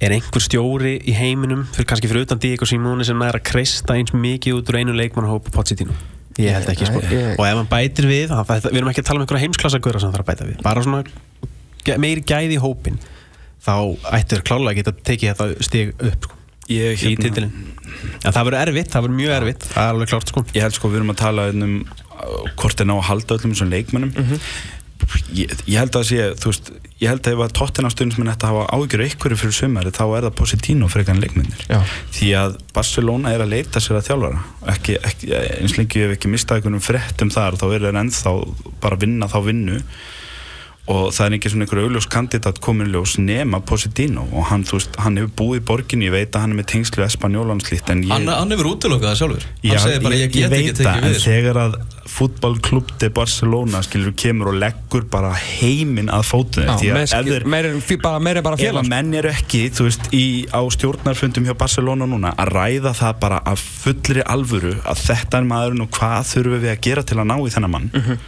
er 0.00 0.14
einhver 0.16 0.40
stjóri 0.40 0.94
í 1.04 1.12
heiminum 1.12 1.66
fyrir 1.74 1.88
kannski 1.90 2.08
fyrir 2.08 2.24
utan 2.24 2.40
Diego 2.40 2.64
Simone 2.64 3.04
sem 3.04 3.20
er 3.26 3.36
að 3.36 3.44
kreista 3.50 3.96
eins 3.98 4.14
mikið 4.16 4.60
út 4.60 4.72
úr 4.72 4.78
einu 4.80 4.94
leikmannhóp 4.96 5.50
Pochettino. 5.52 5.92
Ég 6.40 6.54
held 6.56 6.70
ekki 6.72 6.88
sko. 6.88 7.02
Og 7.36 7.44
ef 7.44 7.58
hann 7.58 7.68
bætir 7.68 8.08
við 8.08 8.32
við 8.32 8.78
erum 8.80 8.88
ekki 8.88 9.02
að 9.02 9.10
tala 9.10 9.20
um 9.20 9.26
einhverja 9.26 9.44
heimsklassa 9.44 9.80
sem 9.82 9.92
það 9.92 10.14
þarf 10.14 10.24
að 10.24 10.30
bæta 10.30 10.48
við. 10.48 10.62
Bara 10.64 10.84
svona 10.86 11.98
meiri 12.00 12.24
gæði 12.24 12.56
í 12.56 12.62
hópin 12.62 12.96
þá 13.60 13.74
ættir 14.16 14.44
klálega 14.46 14.72
að 14.72 14.78
geta 14.80 14.96
tekið 15.10 15.34
þetta 15.34 15.66
stig 15.68 15.92
upp 16.00 16.24
sko, 16.24 16.39
Ég, 16.70 17.04
í 17.04 17.14
titilin 17.18 17.52
en 18.24 18.34
það 18.34 18.44
verður 18.46 18.60
erfitt, 18.64 18.90
það 18.92 19.06
verður 19.06 19.18
mjög 19.20 19.36
erfitt 19.36 19.64
það 19.70 19.86
er 19.86 19.94
alveg 19.94 20.12
klárt 20.12 20.32
sko. 20.32 20.44
Ég 20.54 20.66
held 20.66 20.76
sko 20.76 20.90
við 20.90 21.00
erum 21.00 21.14
að 21.14 21.22
tala 21.22 21.48
um 21.52 21.72
uh, 21.80 22.52
hvort 22.60 22.82
er 22.82 22.88
ná 22.88 22.94
að 22.96 23.08
halda 23.10 23.38
öllum 23.38 23.56
þessum 23.56 23.72
leikmennum 23.74 24.12
ég, 25.34 25.52
ég 25.66 25.78
held 25.80 25.96
að 25.96 26.06
sé 26.08 26.26
þú 26.40 26.52
veist, 26.52 26.70
ég 27.00 27.10
held 27.10 27.24
að 27.24 27.34
ef 27.34 27.42
að 27.44 27.54
tóttina 27.58 27.90
stundismenn 27.92 28.30
ætti 28.32 28.46
að 28.46 28.54
hafa 28.54 28.78
ágjör 28.78 29.04
einhverju 29.06 29.38
fyrir 29.40 29.56
sumari 29.56 29.92
þá 29.94 30.02
er 30.04 30.26
það 30.26 30.36
Positino 30.40 30.90
frekar 30.92 31.16
en 31.16 31.22
leikmennir. 31.24 31.64
Já. 31.70 31.80
því 32.16 32.30
að 32.40 32.56
Barcelona 32.76 33.34
er 33.34 33.44
að 33.44 33.52
leita 33.54 33.82
sér 33.82 34.00
að 34.00 34.10
þjálfara. 34.10 34.42
Ekki, 34.74 34.96
ekki, 35.10 35.32
eins 35.56 35.76
lengi 35.78 36.04
hef 36.04 36.16
ekki 36.16 36.32
mistað 36.32 36.60
einhvernum 36.60 36.84
fréttum 36.84 37.32
þar 37.34 37.58
þá 37.60 37.66
er 37.70 37.86
það 37.88 38.00
ennþá 38.04 38.34
bara 38.82 39.00
vinna 39.00 39.30
þá 39.30 39.38
vinnu 39.48 39.80
og 40.90 41.12
það 41.14 41.26
er 41.28 41.36
ekki 41.36 41.50
svona 41.52 41.66
einhver 41.68 41.80
augljós 41.84 42.08
kandidat 42.10 42.58
kominljós 42.64 43.12
nema 43.22 43.60
Positino 43.62 44.24
og 44.32 44.48
hann, 44.50 44.64
þú 44.66 44.78
veist, 44.80 44.96
hann 45.04 45.16
hefur 45.20 45.30
búið 45.38 45.60
í 45.60 45.64
borginni, 45.70 46.08
ég 46.08 46.14
veit 46.16 46.34
að 46.34 46.42
hann 46.44 46.54
er 46.56 46.58
með 46.62 46.68
tengslu 46.72 47.04
Espanjólan 47.06 47.60
slíkt 47.62 47.92
en 47.94 48.02
ég 48.02 48.10
Hann, 48.10 48.26
hann 48.28 48.50
hefur 48.50 48.72
útilokað 48.74 49.12
það 49.12 49.18
sjálfur. 49.20 49.44
Já, 49.62 49.70
Hann 49.76 49.84
segir 49.86 50.02
bara 50.08 50.18
ég 50.18 50.32
get 50.34 50.50
ekki 50.50 50.50
veit 50.50 50.80
það, 50.80 51.00
tekið 51.00 51.14
en 51.14 51.24
þegar 51.26 51.60
að 51.62 51.76
fútballklub 52.10 52.88
de 53.00 53.08
Barcelona 53.14 53.80
skilur 53.86 54.14
kemur 54.18 54.50
og 54.50 54.56
leggur 54.58 55.04
bara 55.12 55.30
heiminn 55.38 56.10
að 56.10 56.24
að 57.38 57.46
meira 57.54 57.70
en 57.70 57.80
fí- 57.86 58.00
bara- 58.02 58.18
bara 58.42 58.56
ef 58.58 58.64
félags 58.64 58.82
að 58.82 58.90
menn 58.90 59.14
eru 59.20 59.30
ekki, 59.30 59.62
þú 59.70 59.86
veist, 59.86 60.10
í, 60.12 60.24
á 60.50 60.60
stjórnarfundum 60.74 61.46
hjá 61.46 61.54
Barcelona 61.62 62.06
núna 62.10 62.34
að 62.34 62.50
ræða 62.56 62.92
það 62.98 63.20
bara 63.20 63.38
af 63.46 63.62
fullri 63.84 64.22
alvöru 64.26 64.74
að 64.82 65.06
þetta 65.06 65.38
er 65.38 65.48
maðurinn 65.54 65.86
og 65.86 65.90
hvað 65.94 66.28
þurfum 66.34 66.60
við 66.66 66.74
að 66.74 66.80
gera 66.88 67.02
til 67.06 67.16
að 67.22 67.30
ná 67.30 67.36
í 67.46 67.54
þennan 67.54 67.70
mann. 67.78 67.90
Mhm. 67.94 68.18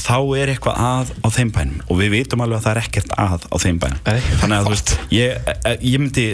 Þá 0.00 0.16
er 0.40 0.52
eitthvað 0.54 0.80
að 0.84 1.12
á 1.20 1.28
þeim 1.34 1.50
bænum 1.54 1.82
og 1.86 1.98
við 2.00 2.12
vitum 2.14 2.42
alveg 2.44 2.60
að 2.60 2.66
það 2.66 2.72
er 2.72 2.80
ekkert 2.82 3.14
að 3.20 3.46
á 3.46 3.56
þeim 3.62 3.80
bænum. 3.82 4.00
Nei. 4.06 4.20
þannig 4.40 4.56
að 4.56 4.66
þú 4.66 4.74
veist 4.74 4.92
ég, 5.14 5.50
ég 5.90 6.02
myndi 6.02 6.26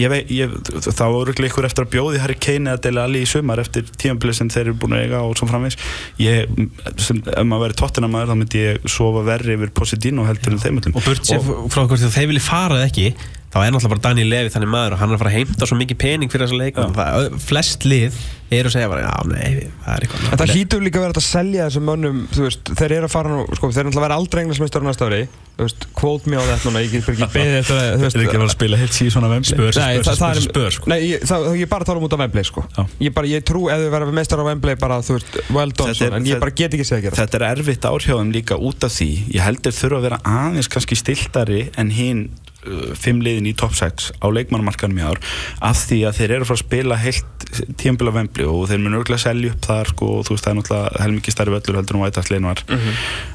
ég 0.00 0.12
vei, 0.12 0.20
ég, 0.34 0.56
þá 0.84 1.04
eru 1.08 1.36
ykkur 1.48 1.68
eftir 1.68 1.86
að 1.86 1.92
bjóði 1.94 2.22
Harry 2.22 2.38
Kane 2.46 2.74
eða 2.74 2.82
Dele 2.86 3.04
Alli 3.04 3.22
í 3.24 3.28
sumar 3.28 3.62
eftir 3.62 3.86
tímabilið 4.00 4.40
sem 4.40 4.50
þeir 4.52 4.64
eru 4.66 4.76
búin 4.82 4.96
að 4.98 5.06
eiga 5.06 5.22
og 5.26 5.36
svo 5.38 5.48
framvegs 5.50 5.78
ég, 6.22 6.50
sem, 6.98 7.22
ef 7.22 7.46
maður 7.46 7.68
verið 7.68 7.80
tóttina 7.82 8.10
maður 8.10 8.34
þá 8.34 8.40
myndi 8.42 8.64
ég 8.64 8.90
sofa 8.90 9.24
verri 9.26 9.56
yfir 9.58 9.72
Positino 9.74 10.26
heldur 10.28 10.56
en 10.56 10.62
þeim 10.62 10.82
öllum. 10.82 10.98
Og 10.98 11.06
burt 11.06 11.30
sér 11.30 11.42
frá 11.44 11.84
hvort 11.84 12.04
þeir 12.18 12.30
vilja 12.32 12.44
fara 12.44 12.82
ekki 12.88 13.12
þá 13.54 13.58
er 13.62 13.70
náttúrulega 13.74 13.94
bara 13.94 14.04
Daniel 14.08 14.30
Levi 14.34 14.50
þannig 14.54 14.72
maður 14.74 14.96
og 14.96 15.02
hann 15.04 15.12
er 15.12 15.18
að 15.18 15.22
fara 15.24 15.30
að 15.34 15.38
heimta 15.40 15.68
svo 15.70 15.78
mikið 15.78 16.00
pening 16.04 16.32
fyrir 16.32 16.48
þessa 16.48 16.58
leikmenn 16.64 16.96
það, 16.98 17.28
flest 17.46 17.86
lið 17.86 18.24
eru 18.54 18.68
að 18.70 18.74
segja 18.76 18.88
bara, 18.90 19.02
já, 19.02 19.14
nei, 19.26 19.68
það 19.82 19.94
er 19.96 20.04
eitthvað 20.04 20.26
En 20.34 20.38
það 20.40 20.50
hlýtur 20.54 20.82
líka 20.84 20.98
að 21.00 21.04
vera 21.04 21.14
að 21.18 21.24
selja 21.26 21.64
þessum 21.66 21.86
mönnum, 21.88 22.18
veist, 22.36 22.70
þeir 22.78 22.92
eru 22.98 23.08
að 23.08 23.12
fara 23.14 23.30
nú, 23.32 23.38
sko, 23.56 23.70
þeir 23.74 23.80
eru 23.80 23.88
náttúrulega 23.88 24.02
að 24.02 24.04
vera 24.04 24.18
aldrei 24.20 24.42
englismestar 24.44 24.84
næsta 24.84 25.08
ári, 25.08 25.20
þú 25.56 25.64
veist, 25.64 25.86
quote 25.98 26.30
me 26.30 26.38
á 26.38 26.42
þetta 26.44 26.68
núna, 26.68 26.82
ég 26.84 26.92
get 26.92 27.08
bara 27.08 27.16
ekki 27.16 27.28
beðið 27.34 27.56
eftir 27.62 27.80
að, 27.80 27.88
þú 27.94 28.04
veist, 28.04 28.14
Þeir 28.14 28.20
eru 28.20 28.28
ekki 28.28 28.36
að 28.36 28.44
fara 28.44 28.50
að 28.50 28.54
spila 28.54 28.80
heilt 28.82 28.98
síðan 28.98 29.14
svona 29.16 29.30
það, 29.32 29.40
það 29.40 29.48
spurs, 29.48 30.22
er, 30.28 30.42
spurs, 30.44 30.78
sko. 30.78 30.92
nei, 30.92 30.98
ég, 31.08 31.26
það, 31.32 31.48
ég 31.58 31.66
er 31.66 31.72
bara 31.74 31.88
tala 31.88 32.02
um 32.02 32.06
út 32.06 32.14
af 32.14 32.22
Wembley, 32.22 32.46
sko. 32.46 32.64
Ég 33.08 33.16
bara, 33.16 33.32
ég 33.32 33.46
trú, 33.48 33.64
ef 33.72 33.82
þið 33.82 33.90
verða 33.96 34.16
mestar 34.20 34.44
á 34.44 34.46
Wembley, 34.52 34.78
bara, 34.84 35.00
þú 35.08 35.18
veist, 35.18 35.40
well 35.56 35.74
done, 35.74 35.90
er- 35.96 35.98
svona, 36.04 36.20
en 36.22 36.30
ég 36.30 36.42
bara 36.44 36.54
get 36.54 36.76
ekki 36.78 36.86
segja 36.86 37.00
að 37.00 37.06
gera. 37.08 37.20
Þetta 37.24 37.40
er 37.40 37.46
erfitt 37.50 37.88
árhjáðum 37.90 38.32
líka 38.34 38.60
út 38.60 38.86
af 38.86 38.94
því 38.94 39.10
ég 39.34 39.42
heldur 39.48 39.74
þurfa 39.74 40.00
að 40.02 40.08
vera 40.10 40.22
aðeins 40.36 40.70
kannski 40.74 40.98
stiltari 41.00 41.64
en 41.80 41.90
hinn 41.94 42.26
uh, 42.64 42.90
fimm 42.98 43.22
liðin 43.24 43.50
í 43.50 43.54
top 43.58 43.76
6 43.78 44.10
á 44.20 44.26
leikmannumarkanum 44.34 45.00
í 45.00 45.06
ár 45.06 45.20
af 45.64 45.84
því 45.88 46.00
að 46.08 46.18
þeir 46.20 46.36
eru 46.36 46.46
að 46.46 46.50
fara 46.50 46.60
að 46.60 46.64
spila 46.64 47.00
heilt 47.04 47.46
tíambila 47.80 48.14
vembli 48.14 48.48
og 48.48 48.66
þeir 48.70 48.82
munu 48.82 49.00
örgulega 49.00 49.26
selja 49.26 49.54
upp 49.54 49.64
þar 49.68 49.92
sko, 49.92 50.10
og 50.18 50.26
þú 50.26 50.36
veist 50.36 50.46
það 50.46 50.52
er 50.52 50.60
náttúrulega 50.60 51.04
helmikið 51.04 51.36
starri 51.36 51.54
völlur 51.54 51.80
heldur 51.80 51.98
um 51.98 52.04
vætastlegin 52.06 52.50
var. 52.50 52.64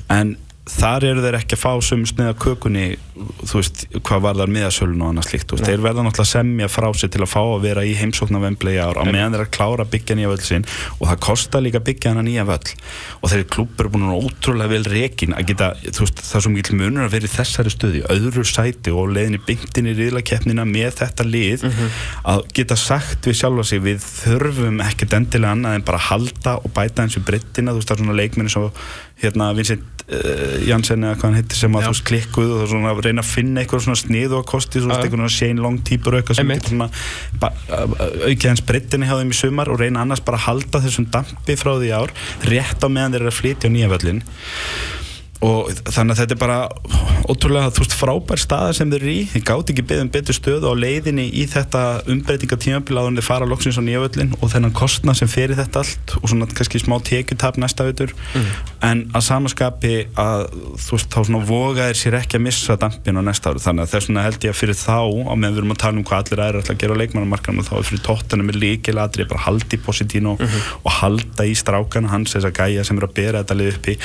En 0.10 0.36
þar 0.70 1.08
eru 1.12 1.26
þeir 1.26 1.40
ekki 1.40 1.58
að 1.58 1.64
fá 1.64 1.72
sömu 1.90 2.10
sniða 2.10 2.36
kökunni 2.40 2.88
þú 3.20 3.60
veist, 3.60 3.82
hvað 4.06 4.22
var 4.24 4.38
þar 4.40 4.52
miðasölun 4.54 5.02
og 5.04 5.12
annað 5.12 5.28
veist, 5.58 5.66
þeir 5.68 5.84
verða 5.84 6.04
náttúrulega 6.06 6.26
að 6.26 6.32
semja 6.32 6.70
frá 6.72 6.88
sér 6.96 7.12
til 7.14 7.24
að 7.24 7.32
fá 7.32 7.40
að 7.42 7.66
vera 7.66 7.84
í 7.84 7.96
heimsóknar 8.00 8.44
vembli 8.44 8.76
í 8.76 8.80
ár 8.80 9.00
á 9.00 9.04
meðan 9.08 9.36
þeir 9.36 9.44
að 9.44 9.52
klára 9.58 9.86
að 9.86 9.92
byggja 9.96 10.18
nýja 10.20 10.32
völl 10.32 10.46
sinn. 10.46 10.68
Og 11.00 11.10
það 11.10 11.20
kostar 11.26 11.64
líka 11.66 11.82
að 11.82 11.88
byggja 11.90 12.14
hana 12.14 12.24
nýja 12.26 12.46
völl. 12.48 12.74
Og 13.20 13.34
þeir 13.34 13.46
klubber 13.56 13.86
eru 13.86 13.94
búin 13.96 14.06
ótrúlega 14.30 14.72
vel 14.72 14.86
rekin 14.88 15.36
að 15.36 15.52
geta, 15.52 15.70
þú 15.90 16.06
veist, 16.06 16.24
það 16.30 16.46
svo 16.46 16.54
mikil 16.54 16.80
munur 16.80 17.08
að 17.08 17.16
vera 17.18 17.30
í 17.30 17.34
þessari 17.34 17.74
stöði, 17.74 18.04
öðru 18.16 18.46
sæti 18.48 18.96
og 18.96 19.14
leiðinni 19.16 19.42
byggtin 19.50 19.92
í 19.92 19.96
riðlakeppnina 20.00 20.68
með 20.70 20.90
þetta 21.02 21.28
lið 21.28 21.68
að 22.30 22.46
geta 22.56 22.80
sagt 22.80 23.28
við 23.28 23.40
sjálfa 23.42 23.68
sig, 23.68 23.84
við 23.84 24.02
þurfum 24.06 24.82
ekkert 24.86 25.18
endilega 25.20 25.56
annað 25.58 25.80
en 25.80 25.88
bara 25.90 26.02
halda 26.10 26.58
og 26.64 26.74
bæta 26.76 27.06
eins 27.06 27.18
við 27.20 27.28
breyttina, 27.30 27.76
þú 27.76 27.82
veist, 27.82 27.92
það 27.92 27.98
er 27.98 28.04
svona 28.06 28.20
leikminni 28.20 28.54
svo 28.54 28.70
hérna 29.20 29.50
Vincent 29.58 30.04
uh, 30.08 30.58
Janssen 30.68 31.06
eða 31.06 31.18
hvað 31.18 31.28
hann 31.28 31.40
heitir 31.40 31.60
sem 31.60 31.78
að 31.78 31.88
þú 31.90 32.06
klikkuð 32.10 32.54
og 32.56 32.68
svona 32.72 32.94
að 32.94 33.02
reyna 33.08 33.24
að 33.24 33.32
finna 33.32 33.64
eitthvað 33.64 33.86
svona 33.88 34.02
sniðu 34.02 34.40
á 34.40 34.44
kosti, 34.52 34.84
svona 34.84 35.00
eitthvað 35.00 35.18
svona 35.18 35.34
Shane 35.36 35.66
Long 35.66 35.82
típur 35.90 36.16
og 36.16 36.22
eitthvað 36.22 36.40
sem 36.40 36.54
getur 36.54 36.76
svona 36.76 36.90
aukið 38.30 38.48
hans 38.52 38.64
breyttinni 38.70 39.10
hjá 39.10 39.18
þeim 39.20 39.34
í 39.36 39.40
sumar 39.42 39.74
og 39.74 39.82
reyna 39.82 40.06
annars 40.06 40.24
bara 40.26 40.40
að 40.40 40.48
halda 40.48 40.84
þessum 40.86 41.10
dampi 41.14 41.58
frá 41.60 41.76
því 41.76 41.92
ár 42.00 42.16
rétt 42.48 42.84
á 42.84 42.88
meðan 42.88 43.18
þeir 43.18 43.26
eru 43.26 43.34
að 43.34 43.40
flytja 43.42 43.72
á 43.72 43.76
nýja 43.76 43.92
völlin 43.92 44.24
og 45.46 45.70
þannig 45.88 46.18
að 46.18 46.20
þetta 46.20 46.36
er 46.36 46.40
bara 46.42 46.58
ótrúlega, 47.30 47.72
veist, 47.78 47.94
frábær 47.96 48.42
staða 48.42 48.74
sem 48.76 48.90
þeir 48.92 49.04
eru 49.04 49.12
í. 49.14 49.20
Þeir 49.32 49.44
gátt 49.48 49.72
ekki 49.72 49.86
beðum 49.88 50.10
betur 50.12 50.36
stöðu 50.36 50.72
á 50.72 50.76
leiðinni 50.76 51.28
í 51.32 51.46
þetta 51.48 51.84
umbreytingatímabila 52.12 53.04
áður 53.06 53.14
en 53.14 53.20
þeir 53.20 53.28
fara 53.28 53.48
loksins 53.48 53.80
á 53.80 53.84
nýjavöllin 53.86 54.34
og 54.40 54.52
þennan 54.52 54.76
kostnað 54.76 55.22
sem 55.22 55.32
fer 55.32 55.54
í 55.54 55.58
þetta 55.60 55.84
allt 55.84 56.16
og 56.20 56.26
svona 56.32 56.50
kannski 56.52 56.82
smá 56.84 56.98
tekjutap 57.08 57.60
næsta 57.62 57.88
veitur 57.88 58.12
en 58.84 59.06
að 59.16 59.26
samaskapi 59.30 59.94
að 60.20 60.46
þú 60.80 60.98
veist, 60.98 61.10
þá 61.14 61.20
svona 61.30 61.42
voga 61.48 61.88
þeir 61.90 62.00
sér 62.02 62.20
ekki 62.20 62.40
að 62.40 62.46
missa 62.48 62.78
dampin 62.80 63.20
á 63.20 63.24
næsta 63.24 63.54
ári, 63.54 63.64
þannig 63.64 63.86
að 63.86 63.94
þess 63.94 64.10
vegna 64.10 64.26
held 64.28 64.48
ég 64.48 64.54
að 64.54 64.60
fyrir 64.60 64.80
þá, 64.80 65.00
á 65.00 65.34
meðan 65.36 65.56
við 65.56 65.62
erum 65.64 65.76
að 65.76 65.82
tala 65.84 66.00
um 66.00 66.08
hvað 66.10 66.24
allir 66.26 66.44
aðrir 66.46 66.64
ætla 66.64 66.76
að 66.76 66.84
gera 66.84 66.96
á 66.96 67.02
leikmannamarkanum 67.04 67.68
þá 67.68 67.74
er 67.80 67.88
fyrir 67.90 68.04
tóttunum 68.08 68.50
með 68.50 68.60
líkilatri 68.64 69.28
bara 69.30 69.46
haldi 69.46 69.80
í 69.80 69.84
Positino 69.84 70.36
og 70.40 70.92
halda 71.00 71.48
í 71.48 71.56
strákana 71.58 72.12
hans 72.14 72.36
þess 72.36 72.50
að 72.50 72.58
gæja 72.60 72.86
sem 72.88 73.00
er 73.00 73.08
að 73.08 73.16
bera 73.20 73.44
þetta 73.44 73.60
lið 73.60 73.74
uppi 73.76 73.98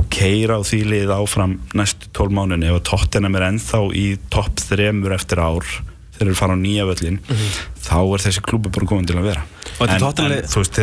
og 0.00 0.08
keira 0.12 0.58
á 0.58 0.62
því 0.64 0.81
lið 0.88 1.10
áfram 1.14 1.56
næstu 1.78 2.10
12 2.16 2.36
mánuðin 2.38 2.68
ef 2.68 2.76
að 2.80 2.84
tóttunum 2.90 3.36
er 3.38 3.48
ennþá 3.52 3.80
í 3.98 4.06
topp 4.32 4.62
þremur 4.68 5.14
eftir 5.16 5.40
ár 5.42 5.66
þeir 6.12 6.28
eru 6.28 6.36
fara 6.38 6.54
á 6.54 6.58
nýja 6.60 6.84
völlin 6.86 7.16
þá 7.82 7.96
er 8.14 8.22
þessi 8.22 8.42
klúbu 8.44 8.70
bara 8.70 8.86
komin 8.86 9.06
til 9.08 9.16
að 9.18 9.24
vera. 9.26 9.42
En, 9.82 9.98
Tottenham- 9.98 10.32
en 10.36 10.44
þú 10.52 10.60
veist, 10.60 10.78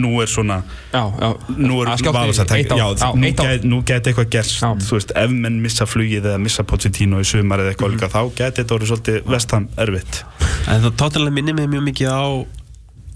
nú 0.00 0.10
er 0.22 0.26
svona 0.32 0.56
Já, 0.90 1.02
já. 1.20 1.28
nú 1.54 1.76
er 1.82 1.90
Að 1.92 2.00
í 2.00 2.00
að 2.00 2.48
Já, 2.80 2.86
nú, 3.70 3.82
geti 3.86 4.10
eitthvað 4.10 4.30
gerst 4.32 4.56
Já. 4.62 4.70
þú 4.74 4.96
veist, 4.96 5.12
ef 5.14 5.30
menn 5.30 5.60
missa 5.62 5.86
flugið 5.86 6.24
eða 6.32 6.40
missa 6.42 6.64
Pochettino 6.64 7.20
í 7.20 7.24
sumar 7.28 7.60
eða 7.62 7.74
eitthvað 7.74 7.92
mm 7.94 7.98
þá 8.16 8.22
geti 8.40 8.62
þetta 8.64 8.74
orðið 8.78 8.90
svolítið 8.90 9.30
vestam 9.30 9.68
erfitt. 9.76 10.24
En 10.66 10.82
það 10.82 10.96
tóttalega 10.96 11.36
minnir 11.36 11.54
mig 11.54 11.68
mjög 11.68 11.84
mikið 11.92 12.08
á 12.10 12.22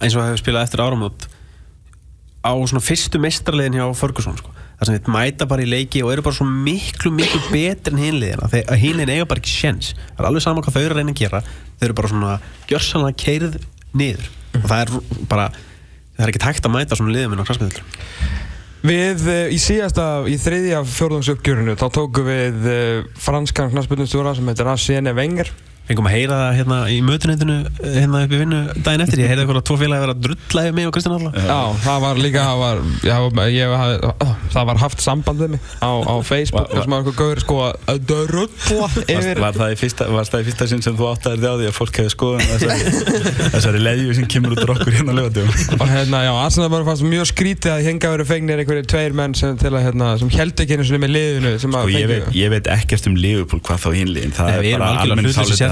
eins 0.05 0.15
og 0.15 0.21
það 0.23 0.29
hefur 0.31 0.43
spilað 0.45 0.67
eftir 0.69 0.85
áramót 0.85 1.27
á 2.45 2.53
svona 2.69 2.85
fyrstu 2.85 3.19
mestrarlegin 3.19 3.81
hjá 3.81 3.87
Ferguson 3.97 4.37
sko. 4.37 4.51
Það 4.85 4.91
sem 4.93 4.99
við 5.01 5.13
mæta 5.15 5.49
bara 5.51 5.65
í 5.65 5.69
leiki 5.71 6.05
og 6.05 6.13
eru 6.13 6.25
bara 6.27 6.37
svo 6.37 6.47
miklu, 6.49 7.13
miklu 7.17 7.41
betri 7.49 7.95
en 7.95 8.03
hinliðina 8.05 8.51
þegar 8.53 8.81
hinliðin 8.85 9.15
eiga 9.17 9.29
bara 9.31 9.43
ekki 9.43 9.55
sjens 9.55 9.93
það 9.97 10.21
er 10.21 10.29
alveg 10.31 10.45
sama 10.45 10.65
hvað 10.65 10.77
þau 10.77 10.83
eru 10.85 10.95
að 10.95 11.01
reyna 11.01 11.15
að 11.15 11.21
gera. 11.23 11.41
Þau 11.75 11.87
eru 11.89 11.97
bara 11.99 12.11
svona 12.13 12.35
gjörsanlega 12.71 13.21
keirð 13.25 13.57
niður. 13.97 14.29
Og 14.55 14.67
það 14.69 14.83
er 14.85 15.25
bara 15.31 15.51
það 16.15 16.25
er 16.25 16.33
ekki 16.33 16.43
tækt 16.45 16.69
að 16.69 16.75
mæta 16.77 16.99
svona 16.99 17.15
liðum 17.15 17.35
inn 17.35 17.43
á 17.43 17.47
krassmiðlum 17.49 17.89
Við 18.85 19.23
uh, 19.33 19.47
í 19.49 19.59
síðasta, 19.63 20.07
í 20.29 20.35
þriðja 20.37 20.83
fjórðungsuppgjörinu, 20.93 21.75
þá 21.81 21.87
tókum 21.97 22.27
við 22.29 22.67
uh, 22.69 23.07
franskan 23.17 23.73
knastbyrnustjóra 23.73 24.35
sem 24.37 24.51
heitir 24.51 24.69
Arsene 24.69 25.15
Wenger. 25.17 25.49
Fengum 25.89 26.07
að 26.09 26.15
heyra 26.17 26.37
það 26.41 26.55
hérna 26.59 26.77
í 26.89 26.99
mötuneytinu 27.05 27.57
hérna 27.85 28.23
upp 28.25 28.33
í 28.33 28.39
vinnu 28.41 28.61
daginn 28.87 29.03
eftir. 29.05 29.21
Ég 29.21 29.29
heyrði 29.33 29.45
eitthvað 29.45 29.65
tvo 29.69 29.77
félagi 29.81 29.99
að 30.01 30.05
vera 30.05 30.15
að 30.15 30.23
drulla 30.25 30.63
yfir 30.65 30.77
mig 30.79 30.89
og 30.89 30.95
Kristján 30.97 31.17
Alla 31.19 31.33
Já, 31.45 31.59
það 31.85 31.99
var 32.05 32.21
líka, 32.25 32.45
það 32.49 32.59
var, 32.63 32.81
já, 33.05 33.17
ég, 33.53 33.75
hafði- 33.83 34.01
það 34.55 34.65
var 34.71 34.81
haft 34.85 35.05
samband 35.05 35.39
við 35.45 35.49
mig 35.55 35.61
á, 35.85 35.91
á 35.93 36.15
Facebook, 36.25 36.71
þar 36.73 36.83
sem 36.87 36.95
var 36.95 37.03
eitthvað 37.05 37.19
gauður 37.21 37.41
sko 37.45 37.59
að 37.69 37.99
drulla 38.09 38.89
yfir. 39.05 39.41
var, 39.45 39.59
það 39.61 39.75
í 39.75 39.79
fyrsta, 39.83 40.09
það 40.09 40.45
fyrsta 40.49 40.69
sinn 40.73 40.83
sem 40.85 40.97
þú 40.97 41.05
áttaðir 41.13 41.41
þig 41.45 41.51
á 41.53 41.55
því 41.61 41.67
að 41.69 41.77
fólk 41.79 42.01
hefði 42.01 42.15
skoðan 42.15 42.45
þessari, 42.49 42.81
þessari 43.55 43.85
leðju 43.85 44.17
sem 44.21 44.27
kemur 44.35 44.57
út 44.57 44.65
úr 44.65 44.75
okkur 44.79 44.93
hérna 44.97 45.13
lögatum 45.21 45.49
Og 45.79 45.87
hérna, 45.91 46.23
já, 46.25 46.33
Arsenal 46.45 46.71
bara 46.73 46.89
fannst 46.89 47.05
mjög 47.09 47.29
skrítið 47.29 47.75
að 47.75 47.85
henga 47.91 48.13
verið 48.15 48.31
fengnir 48.33 48.63
einhverju 48.65 48.89
tveir 48.89 49.13
menn 49.21 49.37
sem 49.37 49.57
til 49.61 49.73
að, 49.75 49.83
hérna, 49.89 50.13
sem 50.21 50.33
held 50.33 50.65
ekki 50.65 50.79
einu 50.79 50.87
sinni 50.89 51.03
með 51.05 51.15
liðinu 51.19 51.55
sem 51.61 51.77
að 51.77 51.85
og 51.85 51.95
ég 51.95 52.09
veit, 52.09 52.27
ég 52.39 52.49
veit 52.55 52.67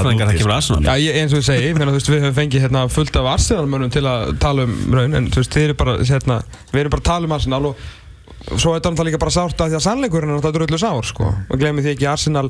sérfræðingar 0.03 0.35
kemur 0.35 0.51
úti, 0.51 0.57
Arsenal. 0.59 0.85
Já, 0.85 0.93
ég, 1.01 1.19
eins 1.23 1.33
og 1.33 1.41
ég 1.41 1.47
segi, 1.49 1.65
ég 1.71 1.79
meina, 1.79 1.89
þú 1.89 1.99
veist, 1.99 2.13
við 2.13 2.23
höfum 2.27 2.37
fengið 2.37 2.67
hérna, 2.67 2.85
fullt 2.93 3.19
af 3.19 3.33
Arsenal-mönnum 3.33 3.95
til 3.95 4.05
að 4.11 4.37
tala 4.43 4.69
um 4.69 4.77
raun, 4.99 5.17
en 5.19 5.33
þú 5.33 5.43
veist, 5.43 5.57
þið 5.57 5.67
eru 5.69 5.81
bara, 5.83 5.97
hérna, 6.11 6.39
við 6.73 6.85
erum 6.85 6.95
bara 6.95 7.05
að 7.05 7.11
tala 7.11 7.31
um 7.31 7.37
Arsenal 7.39 7.65
og 7.71 7.91
svo 8.59 8.75
er 8.75 8.83
þetta 8.83 9.07
líka 9.07 9.21
bara 9.23 9.33
sárt 9.33 9.61
að 9.63 9.73
því 9.73 9.79
að 9.79 9.85
sannleikurinn 9.85 10.33
er 10.33 10.39
náttúrulega 10.39 10.59
drullu 10.59 10.81
sár, 10.83 11.07
sko. 11.07 11.29
Og 11.47 11.61
glemir 11.61 11.85
því 11.85 11.93
ekki 11.95 12.09
Arsenal, 12.11 12.49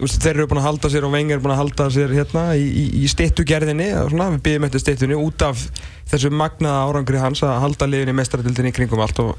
veist, 0.00 0.20
þeir 0.24 0.38
eru 0.38 0.48
búin 0.50 0.62
að 0.62 0.68
halda 0.70 0.90
sér 0.92 1.06
og 1.06 1.12
Wenger 1.14 1.38
er 1.38 1.44
búin 1.44 1.54
að 1.54 1.60
halda 1.60 1.88
sér 1.92 2.14
hérna 2.16 2.44
í, 2.56 2.64
í, 2.64 2.84
í 3.04 3.10
stittugerðinni, 3.12 3.90
við 4.08 4.38
býðum 4.46 4.68
eftir 4.70 4.84
stittunni 4.84 5.18
út 5.20 5.44
af 5.44 5.66
þessu 6.10 6.32
magnaða 6.32 6.86
árangri 6.88 7.20
hans 7.20 7.44
að 7.44 7.60
halda 7.66 7.90
liðin 7.90 8.14
í 8.14 8.16
mestaradildinni 8.22 8.72
kringum 8.74 9.04
allt 9.04 9.20
og 9.20 9.34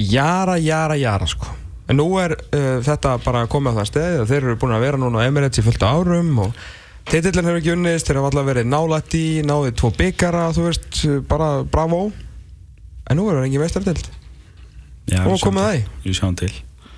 jara, 0.00 0.56
jara, 0.62 0.96
jara, 1.00 1.28
sko. 1.28 1.52
En 1.90 1.98
nú 1.98 2.06
er 2.22 2.36
uh, 2.38 2.78
þetta 2.84 3.18
bara 3.24 3.48
komið 3.50 3.74
á 3.74 3.78
það 3.80 3.88
stegi 3.90 4.20
að 4.22 4.30
þeir 4.30 4.44
eru 4.46 4.60
búin 4.62 4.76
að 4.76 4.84
vera 4.86 5.00
núna 5.00 5.20
á 5.20 5.26
Emirates 5.26 5.60
í 5.60 5.66
fullt 5.66 5.82
árum 5.84 6.38
og 6.46 6.62
titillin 7.12 7.48
hefur 7.48 7.60
ekki 7.60 7.74
unnist, 7.74 8.08
þeir 8.08 8.20
hafa 8.20 8.30
alltaf 8.30 8.48
verið 8.48 8.68
nálætt 8.72 9.16
í, 9.18 9.26
náðið 9.46 9.76
tvo 9.80 9.90
byggara, 9.98 10.46
þú 10.56 10.66
veist, 10.68 11.00
bara 11.28 11.50
bravo. 11.68 12.06
En 13.10 13.18
nú 13.18 13.28
er 13.28 13.40
það 13.40 13.48
engin 13.48 13.62
meistardild. 13.64 14.08
Já, 15.10 15.24
Og 15.26 15.42
komið 15.42 15.66
það 15.66 15.76
í. 15.76 15.84
Við 16.06 16.18
sjáum 16.20 16.38
til 16.38 16.52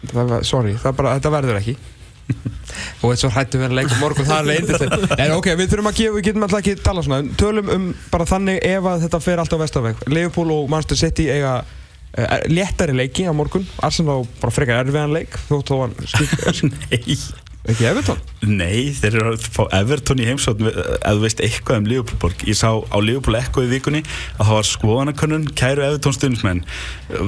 Það 0.05 0.27
var, 0.29 0.43
sorry, 0.45 0.75
það 0.77 0.97
bara, 0.99 1.13
þetta 1.17 1.31
verður 1.33 1.59
ekki. 1.63 1.77
og 3.03 3.11
þetta 3.11 3.21
svo 3.21 3.31
hrættu 3.33 3.61
við 3.61 3.67
að 3.69 3.77
leika 3.79 4.01
morgun, 4.01 4.27
það 4.29 4.39
er 4.39 4.47
leindist 4.49 5.17
En 5.21 5.35
ok, 5.37 5.49
við 5.61 5.73
þurfum 5.73 5.91
að 5.91 5.99
gefa, 5.99 6.15
við 6.17 6.27
getum 6.29 6.47
alltaf 6.47 6.63
ekki 6.63 6.75
tala 6.81 7.05
svona 7.05 7.37
Tölum 7.41 7.73
um 7.75 7.87
bara 8.13 8.27
þannig 8.29 8.61
ef 8.65 8.89
að 8.89 9.05
þetta 9.05 9.21
fer 9.27 9.43
alltaf 9.43 9.61
vestaveg 9.61 10.05
Liverpool 10.09 10.55
og 10.55 10.71
Manchester 10.73 11.01
City 11.03 11.27
eiga 11.35 11.59
uh, 11.61 12.37
léttari 12.49 12.97
leiki 12.97 13.27
á 13.29 13.33
morgun 13.37 13.69
Arsenal 13.85 14.23
bara 14.41 14.57
frekar 14.57 14.81
erfiðan 14.87 15.13
leik 15.19 15.37
þótt 15.51 15.75
þó 15.75 15.83
hann 15.83 15.99
skil, 16.09 16.73
Nei 16.89 17.19
ekki 17.73 17.87
Evertón 17.89 18.19
Nei, 18.45 18.91
þeir 18.93 19.15
eru 19.21 19.31
að 19.33 19.45
fá 19.55 19.63
Everton 19.79 20.19
í 20.21 20.27
heimsótt 20.29 20.61
ef 20.61 21.01
þú 21.01 21.21
veist 21.23 21.39
eitthvað 21.41 21.79
um 21.81 21.87
Liverpoolborg 21.89 22.43
ég 22.51 22.59
sá 22.59 22.69
á 22.77 22.97
Liverpool 23.01 23.39
Echo 23.39 23.65
í 23.65 23.71
vikunni 23.71 24.03
að 24.37 24.43
það 24.43 24.53
var 24.59 24.69
skoðanakönnun, 24.69 25.47
kæru 25.57 25.85
Everton 25.87 26.17
stundismenn 26.17 26.61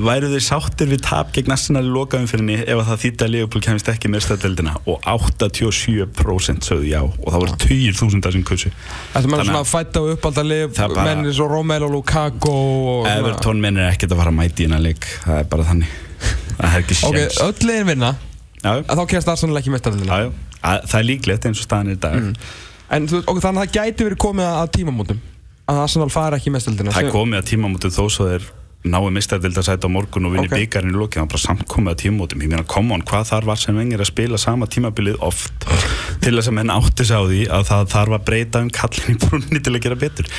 væru 0.05 0.29
þeir 0.35 0.45
sáttir 0.45 0.91
við 0.93 1.01
tap 1.07 1.33
gegn 1.37 1.55
Arsenal 1.57 1.87
í 1.89 1.95
lokaumfyrinni 1.95 2.59
ef 2.67 2.75
að 2.83 2.91
það 2.91 3.03
þýtti 3.07 3.27
að 3.29 3.33
Liverpool 3.37 3.65
kemist 3.65 3.91
ekki 3.95 4.13
með 4.13 4.27
stöðdeldina 4.27 4.77
og 4.85 5.09
87% 5.17 6.69
sögðu 6.69 6.91
já 6.93 7.01
og 7.07 7.27
það 7.33 7.41
voru 7.47 7.59
10.000 7.65 8.33
sem 8.37 8.47
kausu 8.53 8.73
Þetta 8.75 9.25
menn 9.25 9.41
Þannig 9.41 9.51
svona 9.51 9.65
að- 9.65 9.73
fætta 9.73 10.05
og 10.05 10.13
uppalda 10.19 10.45
lið 10.45 10.67
Það 10.77 10.85
er 10.91 10.95
bara- 10.95 11.09
menn 11.09 11.27
eins 11.31 11.41
og 11.41 11.51
Romelu 11.55 11.89
Lukaku 11.97 12.57
minn 13.57 13.79
er 13.81 13.93
ekkert 13.95 14.13
að 14.13 14.21
fara 14.21 14.31
að 14.35 14.39
mæti 14.43 14.65
í 14.65 14.69
hennar 14.69 14.85
leik 14.85 15.07
það 15.25 15.39
er 15.41 15.45
bara 15.51 15.65
þannig. 15.65 15.89
Er 16.57 16.85
Ok, 17.07 17.17
öll 17.45 17.67
liðin 17.69 17.87
vinna 17.87 18.15
að 18.75 19.01
þá 19.01 19.05
kemst 19.15 19.29
Arsenal 19.33 19.57
ekki. 19.63 19.73
Að- 20.67 20.87
það 20.91 20.99
er 21.01 21.09
líklegt 21.11 21.47
eins 21.49 21.63
og 21.63 21.69
staðan 21.69 21.89
er 21.93 21.99
í 21.99 22.03
dag 22.07 22.37
En 22.87 23.09
þú, 23.11 23.19
ok, 23.27 23.41
þannig 23.43 23.59
að 23.59 23.65
það 23.67 23.73
gæti 23.81 24.05
verið 24.07 24.21
komið 24.23 24.47
að 24.53 24.69
tímamótum 24.77 25.19
að 25.67 25.81
Arsenal 25.83 26.11
fari 26.15 26.37
ekki 26.39 26.53
mestaröldina 26.55 26.93
það 26.95 27.09
er 27.09 27.17
komið 27.17 27.41
að 27.43 27.49
tímamótum 27.51 27.91
þó 27.97 28.05
svo 28.15 28.27
þeir 28.31 28.45
náu 28.87 29.09
mistadildasæti 29.11 29.83
á 29.83 29.91
morgun 29.91 30.29
og 30.29 30.35
vinni 30.37 30.47
Ok. 30.47 30.53
okay. 30.53 30.63
byggarinn 30.63 30.93
í 30.95 30.99
lokin 31.01 31.19
það 31.19 31.25
er 31.27 31.31
bara 31.33 31.43
samt 31.43 31.65
komið 31.67 31.91
að 31.91 31.99
tímamótum 32.05 32.43
ég 32.45 32.51
meina, 32.53 32.63
come 32.71 32.95
on, 32.95 33.03
hvað 33.03 33.25
þar 33.33 33.49
var 33.49 33.59
sem 33.59 33.75
vengir 33.81 33.99
að 34.05 34.11
spila 34.13 34.39
sama 34.39 34.69
tímabilið 34.71 35.17
oft 35.27 35.67
til 36.23 36.37
þess 36.37 36.53
að 36.53 36.57
menn 36.61 36.71
átti 36.71 37.07
sig 37.09 37.19
á 37.19 37.23
því 37.27 37.41
að 37.51 37.67
það 37.73 37.91
þarf 37.97 38.15
að 38.21 38.25
breyta 38.31 38.63
um 38.63 38.71
kallin 38.71 39.17
í 39.17 39.19
brunni 39.25 39.63
til 39.67 39.75
að 39.75 39.83
gera 39.89 39.99
betur 39.99 40.31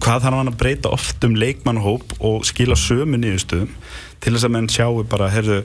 hvað 0.00 0.24
þarf 0.24 0.38
hann 0.40 0.52
að 0.54 0.58
breyta 0.64 0.94
oft 0.96 1.28
um 1.28 1.36
leikmannhóp 1.36 2.16
og 2.24 2.48
skila 2.48 2.78
sömu 2.80 3.20
niðurstöðum 3.20 3.68
til 4.24 4.32
þess 4.32 4.48
að 4.48 4.54
menn 4.56 4.72
sjáu 4.72 5.04
bara, 5.04 5.28
heyrðu 5.28 5.60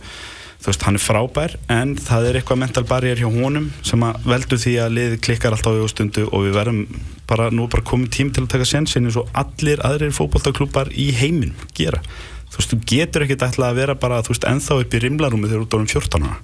þú 0.61 0.71
veist, 0.71 0.85
hann 0.87 0.97
er 0.97 1.03
frábær 1.03 1.55
en 1.71 1.93
það 1.99 2.29
er 2.29 2.39
eitthvað 2.39 2.61
mental 2.61 2.83
barrier 2.89 3.19
hjá 3.21 3.27
honum 3.31 3.67
sem 3.85 4.05
að 4.05 4.29
veldur 4.31 4.61
því 4.61 4.73
að 4.83 4.95
liði 4.97 5.19
klikkar 5.27 5.55
alltaf 5.55 5.77
á 5.77 5.87
stundu 5.91 6.25
og 6.31 6.45
við 6.47 6.55
verðum 6.57 6.81
bara, 7.29 7.49
nú 7.53 7.65
er 7.65 7.73
bara 7.75 7.85
komið 7.85 8.13
tím 8.15 8.31
til 8.33 8.45
að 8.45 8.53
taka 8.55 8.69
sensin 8.69 9.09
eins 9.09 9.19
og 9.19 9.29
allir 9.37 9.83
aðrir 9.85 10.15
fótballtaklúpar 10.15 10.91
í 10.93 11.11
heiminum 11.17 11.69
gera. 11.77 12.01
Þú 12.49 12.59
veist, 12.61 12.73
þú 12.73 12.79
getur 12.91 13.25
ekkert 13.25 13.47
ætla 13.49 13.71
að 13.71 13.81
vera 13.81 13.97
bara, 13.99 14.21
þú 14.23 14.33
veist, 14.33 14.49
ennþá 14.49 14.79
upp 14.83 14.95
í 14.95 15.01
rimlarúmi 15.03 15.49
þegar 15.49 15.63
þú 15.63 15.67
ert 15.67 15.77
orðin 15.79 15.93
14 15.93 16.27
ára. 16.29 16.39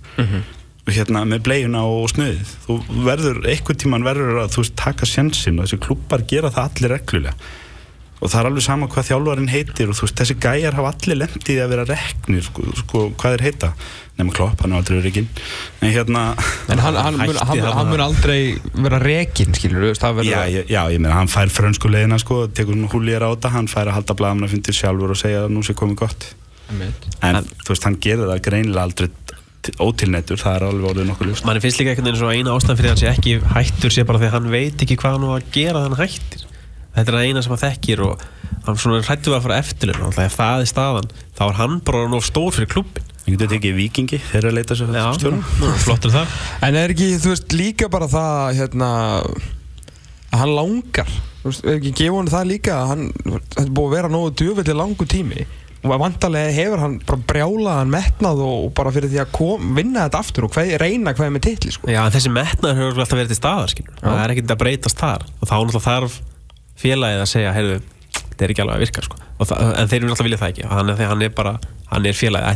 Og 0.81 0.95
hérna 0.95 1.25
með 1.29 1.43
bleiuna 1.45 1.83
og 1.85 2.07
snuðið 2.09 2.53
þú 2.65 2.77
verður, 3.05 3.43
einhvern 3.47 3.81
tíman 3.83 4.05
verður 4.05 4.39
að 4.43 4.55
þú 4.55 4.63
veist, 4.63 4.77
taka 4.81 5.05
sensin 5.05 5.59
og 5.61 5.67
þessi 5.69 5.81
klúpar 5.85 6.25
gera 6.27 6.49
það 6.51 6.71
allir 6.71 6.95
reglulega 6.97 7.35
og 8.21 8.29
það 8.29 8.39
er 8.43 8.47
alveg 8.51 8.63
sama 8.65 8.87
hvað 8.91 9.07
þjálfarinn 9.09 9.49
heitir 9.49 9.89
og 9.89 9.97
þú 9.97 10.05
veist, 10.05 10.15
þessi 10.21 10.35
gæjar 10.43 10.75
hafa 10.77 10.91
allir 10.93 11.17
lendið 11.23 11.61
að 11.63 11.71
vera 11.73 11.85
reknir, 11.89 12.43
sko, 12.45 12.65
sko 12.83 13.01
hvað 13.17 13.37
er 13.39 13.43
heita? 13.47 13.71
Nema 14.19 14.35
klopp, 14.37 14.59
hann 14.61 14.75
er 14.75 14.81
aldrei 14.81 14.99
rekinn. 15.01 15.27
En 15.81 15.89
hérna, 15.95 16.23
En 16.69 16.77
hann, 16.83 16.97
hann, 17.01 17.17
mun, 17.17 17.39
hann, 17.49 17.61
hann 17.79 17.89
mun 17.89 18.03
aldrei 18.05 18.37
vera 18.75 18.99
rekin, 19.01 19.55
skilur 19.57 19.87
þú, 19.87 19.93
það 20.03 20.19
verður 20.19 20.29
já, 20.29 20.37
að- 20.43 20.53
já, 20.53 20.61
já, 20.75 20.81
ég 20.93 21.01
meina 21.01 21.15
hann 21.17 21.31
fær 21.31 21.49
frönsku 21.49 21.89
leiðina, 21.89 22.19
sko, 22.21 22.43
tekur 22.53 22.75
hún 22.77 22.89
húlýjar 22.91 23.25
á 23.25 23.33
þetta 23.33 23.53
hann 23.55 23.71
fær 23.71 23.89
að 23.89 23.97
halda 23.97 24.17
blaðamna 24.21 24.51
fundir 24.51 24.77
sjálfur 24.77 25.15
og 25.15 25.21
segja 25.23 25.45
að 25.47 25.55
nú 25.55 25.63
sé 25.65 25.73
komið 25.73 25.97
gott. 26.03 26.27
En 27.25 27.41
þú 27.65 27.73
veist, 27.73 27.87
hann 27.89 27.97
gerir 28.03 28.29
það 28.29 28.43
greinilega 28.45 28.85
aldrei 28.85 29.09
ótilnettur, 29.81 30.39
það 30.41 30.55
er 30.57 30.63
alveg 30.69 30.87
orðið 30.91 31.09
nokkuð 31.11 31.27
ljúst 31.29 31.45
mann 31.45 31.59
finnst 31.61 31.77
líka 31.81 31.91
einhvern 31.93 32.07
veginn 32.07 32.17
svo 32.21 32.29
eina 32.33 32.53
ástæðan 32.57 32.77
fyrir 32.79 32.89
að 32.89 32.95
hann 32.95 33.01
sé 33.01 33.09
ekki 33.11 33.33
hættur 33.53 33.93
sé 33.93 34.05
bara 34.09 34.17
því 34.21 34.29
að 34.29 34.33
hann 34.37 34.47
veit 34.55 34.81
ekki 34.85 34.97
hvað 34.97 35.17
hann 35.17 35.27
á 35.29 35.31
að 35.35 35.51
gera 35.53 35.83
þannig 35.85 36.01
hættir 36.01 36.47
þetta 36.95 37.07
er 37.07 37.17
það 37.17 37.27
eina 37.27 37.45
sem 37.45 37.55
hann 37.55 37.63
þekkir 37.65 38.03
og 38.07 38.25
hann 38.65 38.81
svona 38.81 39.05
hrættu 39.05 39.35
að 39.35 39.45
fara 39.47 39.61
eftirlun 39.61 40.09
og 40.09 40.19
ef 40.21 40.37
það 40.37 40.65
er 40.65 40.69
staðan. 40.69 41.09
Þá 41.37 41.43
er 41.47 41.57
hann 41.61 41.79
bara 41.87 42.09
nóg 42.11 42.25
stór 42.27 42.53
fyrir 42.55 42.71
klubbin 42.71 43.07
Ég 43.21 43.35
getur 43.35 43.51
tekið 43.53 43.75
vikingi 43.77 44.17
þegar 44.31 44.47
að 44.49 44.55
leita 44.57 44.75
sér 44.77 44.95
stjórnum. 45.19 45.41
Flottur 45.83 46.13
það 46.13 46.31
En 46.65 46.77
er 46.79 46.93
ekki, 46.93 47.11
þú 47.21 47.33
veist, 47.35 47.53
líka 47.53 47.89
bara 47.93 48.07
það 48.09 48.57
hérna, 48.57 48.89
að 50.31 50.41
hann 50.41 50.53
langar 50.57 51.11
þú 51.43 51.51
veist, 51.51 51.65
er 51.67 51.77
ekki 51.77 51.91
gefa 51.99 52.17
hann 52.17 52.31
það 52.33 52.49
líka 52.49 52.77
að 52.79 52.89
hann, 52.91 53.03
þetta 53.27 53.61
er 53.65 53.73
búið 53.77 53.91
að 53.91 53.97
vera 53.99 54.11
nógu 54.15 54.31
djöfelli 54.41 54.77
langu 54.77 55.07
tími. 55.13 55.45
Og 55.81 55.93
vantarlega 55.97 56.53
hefur 56.53 56.81
hann 56.83 56.97
bara 57.05 57.27
brjálaðan 57.29 57.93
metnað 57.93 58.41
og, 58.45 58.57
og 58.67 58.73
bara 58.77 58.93
fyrir 58.93 59.09
því 59.09 59.21
að 59.23 59.31
kom, 59.37 59.71
vinna 59.77 60.03
þetta 60.05 60.19
aftur 60.25 60.45
og 60.45 60.53
hvað, 60.53 60.75
reyna 60.81 61.13
hvað 61.17 61.29
er 61.29 61.33
með 61.37 61.45
titli 61.47 61.73
sko. 61.73 61.89
Já, 61.89 62.01
þessi 62.13 62.33
metnaður 62.33 62.83
hefur 62.83 63.01
alltaf 63.01 63.17
verið 63.17 63.33
til 63.33 63.39
staðar 63.39 63.73
það 64.01 64.19
er 64.19 64.35
ekkert 64.35 64.53
að 64.53 64.61
breytast 64.61 65.01
þar. 65.01 65.25
Og 65.39 65.49
þá 65.49 65.55
náttúrulega 65.55 65.85
þarf 65.87 66.19
félagið 66.81 67.21
að 67.23 67.29
segja 67.31 67.53
heyrðu, 67.55 67.77
þetta 68.17 68.45
er 68.45 68.53
ekki 68.53 68.65
alveg 68.65 68.75
að 68.77 68.83
virka 68.85 69.05
sko. 69.05 69.21
Það, 69.41 69.63
en 69.81 69.89
þeir 69.89 70.01
eru 70.01 70.11
alltaf 70.13 70.27
vilja 70.27 70.41
það 70.41 70.51
ekki. 70.53 70.67
Hann 70.69 70.91
er, 70.91 70.99
hann 71.09 71.23
er 71.25 71.31
bara, 71.37 71.55
hann 71.89 72.05
er 72.05 72.17
félagið 72.17 72.49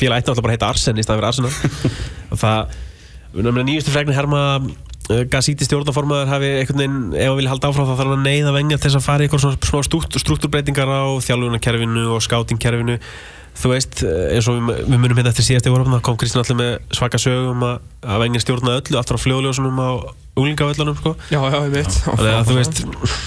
félagið 0.00 0.24
ætti 0.24 0.32
náttúrulega 0.32 0.46
bara 0.48 0.54
að 0.54 0.58
heita 0.58 0.70
Arsen 0.72 0.98
í 0.98 1.04
staðan 1.04 1.20
fyrir 1.20 1.30
Arsenal. 1.30 1.52
Og 2.34 2.40
það, 2.40 2.74
nýjustu 3.68 3.94
fregnir 3.94 4.18
herma 4.18 4.40
uh, 4.58 5.22
Gasíti 5.30 5.68
stjórnaformaður 5.68 6.32
hafi 6.32 6.50
einhvern 6.58 6.82
veginn, 6.82 6.98
ef 7.14 7.30
hann 7.30 7.38
vilja 7.38 7.54
halda 7.54 7.70
áfram 7.70 7.86
þá 7.86 7.94
þarf 7.94 8.02
hann 8.04 8.16
að 8.18 8.26
neyða 8.26 8.56
venga 8.56 8.78
til 8.78 8.88
þess 8.88 8.98
að 8.98 9.06
fara 9.06 9.22
í 9.22 9.28
eitthvað 9.28 9.44
svona 9.68 10.18
struktúrbreytingar 10.24 10.90
á 10.90 11.04
þjálfunarkerfinu 11.28 12.04
og 12.16 12.24
skátingkerfinu 12.24 12.98
þú 13.54 13.70
veist, 13.70 14.02
eh, 14.02 14.34
eins 14.34 14.48
og 14.50 14.58
við, 14.58 14.82
við 14.88 15.00
munum 15.00 15.18
hérna 15.20 15.32
eftir 15.32 15.46
síðast 15.46 15.68
í 15.68 15.72
vorum, 15.72 15.94
það 15.94 16.04
kom 16.08 16.18
Kristinn 16.20 16.42
allir 16.42 16.58
með 16.58 16.72
svaka 16.98 17.20
sögum 17.22 17.64
að, 17.68 17.80
að 18.02 18.22
vengir 18.24 18.44
stjórnaði 18.44 18.80
öllu, 18.82 18.98
allt 19.00 19.12
frá 19.12 19.20
fljóðljósunum 19.24 19.80
á 19.80 19.90
úlingavöllunum 20.34 20.96
sko. 20.98 21.12
Já, 21.30 21.38
já, 21.38 21.58
ég 21.62 21.74
veit 21.76 21.98
þannig 22.02 22.32
að 22.34 22.48
þú 22.48 22.56
veist, 22.58 22.80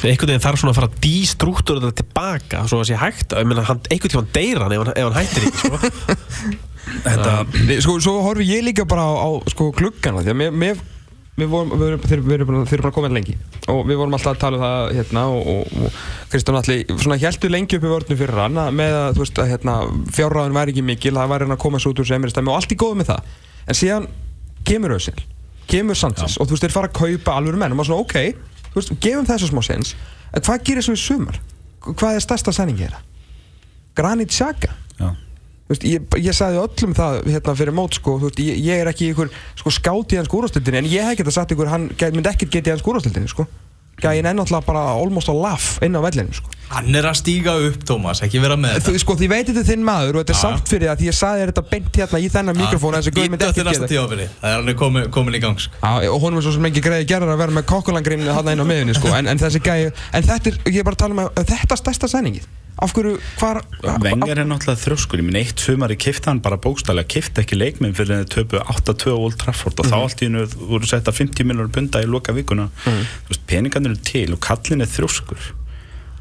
einhvern 0.04 0.32
veginn 0.34 0.44
þarf 0.44 0.60
svona 0.60 0.74
að 0.74 0.80
fara 0.82 0.90
að 0.92 0.98
dístruktúra 1.06 1.84
þetta 1.86 2.04
tilbaka 2.04 2.64
svo 2.68 2.82
að 2.84 2.90
sé 2.90 3.00
hægt, 3.00 3.36
ég 3.38 3.48
meina, 3.48 3.64
hann, 3.70 3.80
einhvern 3.88 4.12
tímann 4.12 4.32
deyr 4.36 4.64
hann 4.66 4.76
ef 4.76 4.84
hann, 4.84 4.92
ef 4.92 5.08
hann 5.08 5.18
hættir 5.22 5.48
ekki 5.48 5.62
sko. 5.64 6.58
Þetta, 7.04 7.32
Sko, 7.84 7.98
svo 8.04 8.14
horfi 8.24 8.46
ég 8.48 8.64
líka 8.64 8.86
bara 8.88 9.04
á, 9.08 9.16
á 9.20 9.30
sko, 9.52 9.72
gluggana 9.76 10.24
því 10.24 10.32
að 10.32 10.38
mér, 10.40 10.54
mér 10.56 10.84
Við 11.38 11.50
vorum, 11.52 11.70
við 11.78 11.88
erum, 11.92 12.06
þeir, 12.10 12.22
við 12.26 12.44
bara- 12.50 12.62
þeir 12.66 12.74
eru 12.80 12.84
bara 12.88 12.96
komin 12.96 13.14
lengi. 13.14 13.36
Og 13.70 13.84
við 13.86 14.00
vorum 14.00 14.16
alltaf 14.18 14.32
að 14.34 14.40
tala 14.42 14.58
um 14.58 14.64
það 14.64 14.94
hérna 14.98 15.24
og, 15.30 15.50
og, 15.52 15.76
og 15.86 15.98
Kristján 16.32 16.58
Alli 16.58 16.78
svona 16.98 17.18
heldur 17.22 17.52
lengi 17.54 17.78
upp 17.78 17.86
í 17.86 17.92
vörnum 17.92 18.18
fyrir 18.18 18.40
hann 18.42 18.58
með 18.74 18.96
að 18.98 19.12
þú 19.20 19.22
veist 19.22 19.42
að 19.44 19.52
hérna 19.52 19.76
fjárráðin 20.18 20.56
væri 20.58 20.74
ekki 20.74 20.86
mikil 20.88 21.14
það 21.14 21.30
væri 21.36 21.46
hann 21.46 21.54
að 21.58 21.62
koma 21.62 21.82
svo 21.84 21.92
út 21.94 22.02
úr 22.02 22.10
sem 22.10 22.26
er 22.26 22.34
stæmi 22.34 22.50
og 22.50 22.58
allt 22.58 22.74
í 22.74 22.80
góðu 22.82 22.98
með 23.04 23.12
það. 23.12 23.30
En 23.68 23.78
síðan 23.78 24.08
kemur 24.66 24.96
Ösil 24.98 25.14
kemur 25.68 26.00
Sanchez 26.00 26.40
og 26.40 26.48
þú 26.48 26.56
veist 26.56 26.64
þeir 26.66 26.74
fara 26.74 26.90
að 26.90 26.98
kaupa 26.98 27.38
alveg 27.38 27.60
menn 27.60 27.76
og 27.76 27.78
maður 27.82 27.92
svona 27.92 28.02
ok, 28.08 28.18
þú 28.72 28.80
veist, 28.82 28.92
gefum 29.04 29.26
þessu 29.28 29.50
smá 29.52 29.62
sens 29.68 29.94
en 30.34 30.42
hvað 30.48 30.64
gerir 30.72 30.86
svo 30.88 30.96
í 30.98 31.02
sumar? 31.02 31.38
Hvað 31.84 32.18
er 32.18 32.24
stærsta 32.24 32.54
sæningi 32.56 32.86
þeirra? 32.88 33.02
Granit 34.00 34.32
Xhaka? 34.34 34.74
Já 34.98 35.10
veist, 35.72 35.86
ég, 35.88 36.18
ég 36.24 36.36
sagði 36.36 36.62
öllum 36.64 36.98
það 36.98 37.22
hérna 37.28 37.56
fyrir 37.60 37.76
mót 37.76 38.00
sko, 38.00 38.18
veist, 38.24 38.42
ég, 38.44 38.60
ég 38.64 38.84
er 38.84 38.92
ekki 38.92 39.12
ykkur 39.14 39.32
sko, 39.60 39.74
skátt 39.74 40.16
í 40.16 40.20
hans 40.20 40.30
skúrastildinni 40.32 40.84
en 40.84 40.92
ég 40.92 41.08
hef 41.08 41.18
ekki 41.18 41.38
sagt 41.38 41.56
ykkur 41.56 41.72
hann 41.72 41.90
myndi 41.92 42.30
ekkert 42.32 42.54
geta 42.54 42.72
í 42.72 42.76
hans 42.76 42.86
skúrastildinni 42.86 43.32
sko. 43.32 43.48
gæin 43.98 44.28
er 44.30 44.36
náttúrulega 44.38 44.62
bara 44.62 44.82
almost 44.94 45.26
á 45.26 45.34
laff 45.34 45.80
inn 45.82 45.98
á 45.98 46.02
vellinu 46.06 46.30
sko. 46.30 46.52
Hann 46.70 46.94
er 46.94 47.08
að 47.10 47.16
stíga 47.18 47.56
upp, 47.66 47.80
Tómas, 47.88 48.20
ekki 48.22 48.38
vera 48.44 48.54
með 48.54 48.84
þú, 48.86 48.94
sko, 49.02 49.16
því 49.18 49.30
veit 49.32 49.48
þetta 49.48 49.64
er 49.64 49.66
þinn 49.72 49.88
maður 49.88 50.20
og 50.20 50.22
þetta 50.22 50.36
er 50.36 50.40
sátt 50.44 50.70
fyrir 50.70 50.92
það 50.92 51.00
því 51.00 51.08
ég 51.08 51.18
sagði 51.18 51.42
þér 51.42 51.52
þetta 51.52 51.64
beint 51.72 51.98
hérna 51.98 52.22
í 52.22 52.30
þennan 52.36 52.60
mikrofónu 52.60 53.00
þessi 53.00 53.16
gauð 53.16 53.32
myndi 53.34 53.48
Ítta 53.48 53.56
til 53.58 53.64
ekkert 53.64 53.72
næsta 53.72 53.88
geta 53.88 53.94
tíðafili 53.96 54.28
Það 54.38 54.52
er 54.52 54.62
hann 54.62 54.78
komin, 54.84 55.10
komin 55.18 55.40
í 55.40 55.42
gang 55.48 55.64
sko. 55.66 55.82
Já, 55.82 56.12
og 56.12 56.22
honum 56.28 56.44
er 56.44 56.46
svo 56.46 56.54
sem 56.60 56.70
ekki 56.70 56.86
greiði 56.86 57.10
gerðar 57.10 57.34
að 57.34 57.42
vera 57.42 57.58
með 57.58 57.68
kokkulangrin 57.74 58.30
hann 58.30 58.54
inn 58.54 58.62
á 58.62 58.68
miðunni 58.70 59.00
sko. 59.00 59.16
en, 59.18 59.32
en 59.34 59.42
þessi 59.42 59.64
gæi, 59.66 59.90
en 59.90 60.30
þetta 60.30 60.54
er, 60.54 60.62
ég 60.68 60.82
er 60.84 60.86
bara 60.92 61.00
að 61.00 61.06
tala 61.08 61.18
um 61.18 61.26
að 61.26 61.44
þetta 61.56 61.80
er 61.80 61.82
stærsta 61.82 62.14
sæningið 62.14 62.46
af 62.78 62.94
hverju, 62.94 63.18
hvar 63.40 63.60
Vengar 64.04 64.38
er 64.38 64.48
náttúrulega 64.48 64.82
þrjóskur, 64.84 65.22
ég 65.22 65.28
minn 65.28 65.40
eitt 65.40 65.62
sumari 65.62 65.98
kifta 66.00 66.32
hann 66.32 66.42
bara 66.46 66.60
bókstælega, 66.62 67.10
kifta 67.16 67.44
ekki 67.44 67.58
leikminn 67.58 67.96
fyrir 67.98 68.22
að 68.22 68.32
töpu 68.36 68.62
8-2 68.62 69.14
á 69.14 69.18
Old 69.18 69.38
Trafford 69.42 69.82
og 69.82 69.90
þá 69.90 69.96
allt 69.98 70.22
í 70.22 70.30
hennu 70.30 70.46
voru 70.56 70.90
setta 70.90 71.14
50 71.16 71.48
miljonar 71.48 71.72
bunda 71.74 72.04
í 72.04 72.10
loka 72.10 72.36
vikuna, 72.38 72.68
þú 72.84 73.32
veist, 73.32 73.46
peningarnir 73.50 73.96
eru 73.96 74.04
til 74.12 74.28
og 74.36 74.42
kallin 74.46 74.86
er 74.86 74.92
þrjóskur. 74.92 75.50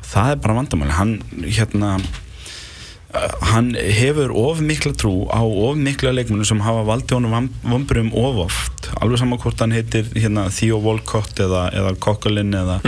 Það 0.07 0.33
er 0.33 0.41
bara 0.45 0.59
vandamáli, 0.61 0.97
hann 0.97 1.15
hérna 1.45 1.97
uh, 1.99 3.29
hann 3.53 3.75
hefur 3.75 4.33
of 4.47 4.63
mikla 4.65 4.95
trú 4.97 5.27
á 5.29 5.43
of 5.43 5.77
mikla 5.77 6.15
leikmennu 6.17 6.47
sem 6.47 6.63
hafa 6.65 6.87
valdi 6.89 7.19
honum 7.19 7.51
vomburum 7.67 8.13
of 8.17 8.47
oft 8.47 8.76
alveg 9.03 9.21
saman 9.21 9.41
hvort 9.43 9.61
hann 9.63 9.75
heitir 9.75 10.09
hérna, 10.15 10.47
Theo 10.55 10.79
Walcott 10.83 11.41
eða, 11.43 11.67
eða 11.77 11.95
Kokkolin 12.03 12.55
eða, 12.57 12.81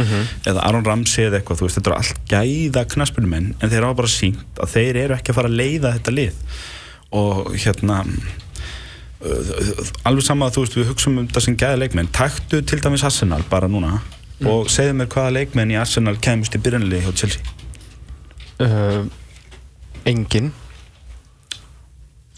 eða 0.49 0.65
Aron 0.65 0.87
Ramsey 0.87 1.27
eða 1.29 1.41
eitthvað 1.41 1.61
þú 1.61 1.69
veist, 1.69 1.79
þetta 1.79 1.91
eru 1.91 1.99
allt 1.99 2.21
gæða 2.33 2.85
knaspunumenn 2.95 3.49
en 3.59 3.73
þeir 3.73 3.87
hafa 3.87 3.99
bara 4.03 4.13
sínt 4.13 4.63
að 4.63 4.75
þeir 4.77 5.01
eru 5.05 5.17
ekki 5.19 5.35
að 5.35 5.41
fara 5.41 5.53
að 5.53 5.59
leiða 5.63 5.95
þetta 5.99 6.15
lið. 6.19 6.45
Og 7.19 7.51
hérna 7.57 8.03
alveg 10.07 10.25
sama 10.25 10.47
að 10.47 10.57
þú 10.57 10.65
veist 10.65 10.79
við 10.79 10.89
hugsaum 10.93 11.19
um 11.19 11.27
þetta 11.27 11.45
sem 11.45 11.59
gæða 11.59 11.83
leikmenn. 11.83 12.13
Taktu 12.15 12.63
til 12.63 12.81
dæmis 12.85 13.05
Arsenal 13.07 13.43
bara 13.51 13.71
núna 13.71 13.99
og 14.47 14.69
segðu 14.71 15.01
mér 15.01 15.11
hvaða 15.11 15.35
leikmenn 15.41 15.75
í 15.75 15.79
Arsenal 15.81 16.15
kemust 16.23 16.55
í 16.55 16.63
byrjanlið 16.63 17.09
hjá 17.09 17.13
Chelsea. 17.25 17.55
Uh, 18.59 19.05
engin 20.07 20.53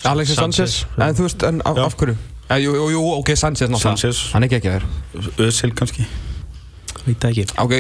Alexis 0.05 0.37
Sanchez, 0.37 0.75
Sanchez, 0.81 1.09
en 1.09 1.17
þú 1.17 1.27
veist, 1.27 1.43
en 1.45 1.61
af, 1.69 1.79
af 1.85 1.97
hverju? 2.01 2.17
Eh, 2.51 2.59
jú, 2.65 2.75
jú, 2.75 2.89
jú, 2.97 3.05
ok, 3.21 3.35
Sanchez 3.39 3.71
Sanchez. 3.79 4.25
Hann 4.35 4.43
er 4.43 4.49
ekki 4.51 4.59
ekki 4.59 4.75
þér 4.75 5.47
Özil 5.47 5.71
kannski. 5.79 6.07
Veit 7.01 7.23
ekki. 7.25 7.47
Ok, 7.63 7.73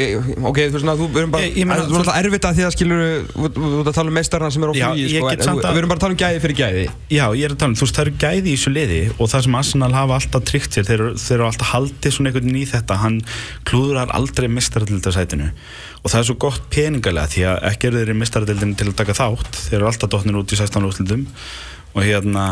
ok, 0.48 0.58
þú 0.70 0.76
veist, 0.78 0.84
ná, 0.88 0.94
þú 0.96 1.06
erum 1.20 1.32
bara, 1.34 1.44
Ég- 1.44 1.56
ég 1.60 1.66
meina, 1.68 1.82
það 1.82 1.90
er 1.90 1.92
náttúrulega 1.92 2.20
erfitt 2.24 2.46
að 2.48 2.54
því 2.56 2.62
að 2.64 2.70
skilur, 2.72 3.00
þú 3.34 3.48
þú 3.52 3.80
ert 3.82 3.88
að 3.90 3.96
tala 3.98 4.08
um 4.08 4.14
meistarna 4.16 4.48
sem 4.54 4.62
er 4.64 4.70
á 4.70 4.74
Já, 4.78 4.86
flugi, 4.88 5.02
ég 5.04 5.10
sko, 5.20 5.28
get 5.28 5.40
en 5.40 5.44
samt 5.44 5.58
þú- 5.60 5.66
að- 5.68 5.74
við 5.74 5.80
erum 5.82 5.90
bara 5.90 5.98
að 5.98 6.04
tala 6.06 6.14
um 6.14 6.20
gæði 6.22 6.40
fyrir 6.40 6.56
gæði. 6.60 6.84
Já, 7.10 7.24
ég 7.36 7.44
er 7.44 7.52
að 7.52 7.58
tala 7.60 7.68
um, 7.68 7.76
þú 7.76 7.84
veist, 7.84 7.96
það 7.98 8.06
eru 8.06 8.14
gæði 8.24 8.48
í 8.48 8.56
þessu 8.56 8.72
liði 8.72 9.00
og 9.20 9.28
það 9.28 9.42
sem 9.44 9.54
Arsenal 9.60 9.92
hafa 9.92 10.14
alltaf 10.20 10.42
tryggt 10.48 10.72
sér, 10.72 10.84
þeir, 10.88 11.00
eru- 11.04 11.18
þeir 11.20 11.36
eru 11.36 11.46
alltaf 11.50 11.68
haldið 11.74 12.12
svona 12.16 12.28
einhvern 12.32 12.56
í 12.56 12.64
þetta, 12.72 12.96
hann 13.04 13.20
klúðurar 13.68 14.08
aldrei 14.16 14.48
mistaraldildasætinu 14.48 15.50
og 16.00 16.08
það 16.10 16.18
er 16.22 16.24
svo 16.30 16.38
gott 16.40 16.62
peningalega 16.72 17.28
því 17.28 17.42
að 17.44 17.56
ekki 17.74 17.84
eru 17.90 17.98
þeir 18.00 18.14
í 18.14 18.20
mistaraldildinu 18.24 18.76
til 18.80 18.88
að 18.88 18.96
taka 19.04 19.12
þátt, 19.20 19.52
þeir 19.68 19.78
eru 19.82 19.90
alltaf 19.92 20.08
dotnir 20.16 20.40
út 20.40 20.48
í 20.48 20.56
16 20.56 20.88
úrslutum 20.88 21.26
og 21.94 22.02
hérna 22.08 22.46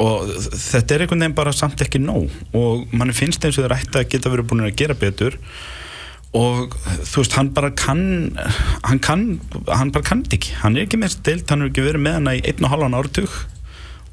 og 0.00 0.32
þetta 0.56 0.94
er 0.94 1.04
einhvern 1.04 1.24
veginn 1.24 1.36
bara 1.36 1.52
samt 1.56 1.82
ekki 1.84 2.00
nóg. 2.02 2.32
Og 2.56 2.88
mann 2.96 3.12
finnst 3.16 3.44
eins 3.44 3.58
og 3.58 3.66
þeir 3.66 3.76
ætti 3.76 4.00
að 4.00 4.10
geta 4.14 4.32
verið 4.32 4.50
búin 4.50 4.64
að 4.66 4.76
gera 4.80 4.96
betur. 4.98 5.38
Og 6.32 6.72
þú 7.04 7.20
veist, 7.20 7.36
hann 7.36 7.52
bara 7.52 7.70
kann 7.76 8.04
hann 8.88 9.00
kann, 9.04 9.24
hann 9.68 9.92
bara 9.92 10.06
kann 10.06 10.24
ekki. 10.32 10.54
Hann 10.62 10.78
er 10.78 10.86
ekki 10.86 11.00
með 11.00 11.18
stilt, 11.18 11.50
hann 11.52 11.64
er 11.64 11.72
ekki 11.72 11.84
verið 11.84 12.06
með 12.06 12.20
hana 12.20 12.36
í 12.38 12.44
einn 12.48 12.64
og 12.64 12.72
halvan 12.72 12.96
áratug 12.96 13.40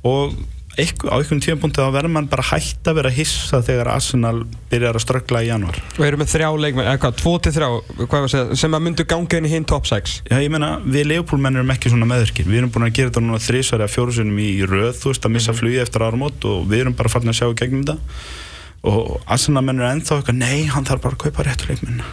og 0.08 0.36
eitthvað, 0.80 1.12
á 1.12 1.16
einhvern 1.20 1.42
tímapunkti 1.44 1.84
þá 1.84 1.94
verður 1.96 2.14
mann 2.16 2.30
bara 2.32 2.46
hægt 2.50 2.90
að 2.90 2.98
vera 3.00 3.12
hissa 3.14 3.60
þegar 3.66 3.92
Arsenal 3.94 4.36
byrjar 4.72 5.00
að 5.00 5.04
ströggla 5.06 5.44
í 5.44 5.50
januar 5.50 5.80
Og 5.98 6.06
erum 6.08 6.24
með 6.24 6.32
þrjá 6.34 6.50
leikmenn, 6.66 6.88
eða 6.88 7.02
hvað, 7.04 7.18
tvo 7.22 7.34
til 7.44 7.54
þrjá, 7.56 7.70
hvað 8.00 8.16
var 8.16 8.28
að 8.28 8.34
segja, 8.36 8.60
sem 8.64 8.78
að 8.78 8.86
myndu 8.88 9.08
ganga 9.14 9.40
inn 9.40 9.50
í 9.50 9.54
hinn 9.54 9.68
top 9.70 9.90
6. 9.90 10.16
Já, 10.30 10.38
ég 10.40 10.54
meina, 10.54 10.72
við 10.86 11.10
Leopold-menn 11.12 11.60
erum 11.62 11.74
ekki 11.76 11.94
svona 11.94 12.10
meðurkir 12.10 12.48
við 12.50 12.62
erum 12.62 12.74
búin 12.76 12.88
að 12.88 12.96
gera 13.00 13.12
þetta 13.12 13.26
núna 13.26 13.42
þrísvar 13.44 13.84
eða 13.84 13.94
fjórusunum 13.96 14.40
í 14.44 14.50
röð, 14.64 14.94
þú 15.02 15.14
veist, 15.14 15.28
að 15.28 15.36
missa 15.36 15.58
flugi 15.58 15.84
eftir 15.84 16.06
áramót 16.06 16.50
og 16.50 16.64
við 16.70 16.86
erum 16.86 16.98
bara 17.00 17.12
farin 17.12 17.34
að 17.34 17.42
sjá 17.42 17.52
gegnum 17.60 17.86
þetta. 17.86 18.00
Og 18.90 19.20
Arsenal-menn 19.28 19.84
er 19.84 19.94
ennþá 19.94 20.22
eitthvað, 20.22 20.42
nei, 20.42 20.66
hann 20.72 20.88
þarf 20.88 21.06
bara 21.06 21.20
að 21.20 21.24
kaupa 21.28 21.48
réttu 21.50 21.72
leikmenn 21.74 22.04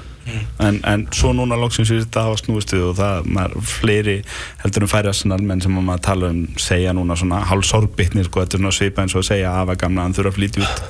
en, 0.62 0.80
en 0.84 1.04
svo 1.14 1.32
núna 1.36 1.58
loksins 1.60 1.90
við 1.92 2.04
þetta 2.04 2.24
hafa 2.26 2.40
snúist 2.40 2.72
við 2.74 2.86
og 2.88 2.96
það, 2.98 3.28
maður, 3.36 3.68
fleiri 3.70 4.16
heldur 4.62 4.86
um 4.86 4.90
færi 4.90 5.12
Arsenal-menn 5.12 5.62
sem 5.64 5.76
maður 5.76 6.02
tala 6.08 6.32
um 6.34 6.42
segja 6.60 6.94
núna 6.96 7.18
svona 7.18 7.42
hálf 7.46 7.68
sorgbytnir 7.68 8.28
sko, 8.28 8.42
þetta 8.42 8.58
er 8.58 8.64
svona 8.64 8.76
svipa 8.80 9.04
eins 9.04 9.16
og 9.16 9.22
að 9.22 9.30
segja 9.30 9.52
að 9.52 9.62
afa 9.62 9.78
gamla 9.84 10.06
hann 10.06 10.16
þurfa 10.16 10.34
að 10.34 10.38
flytja 10.40 10.66
út. 10.66 10.76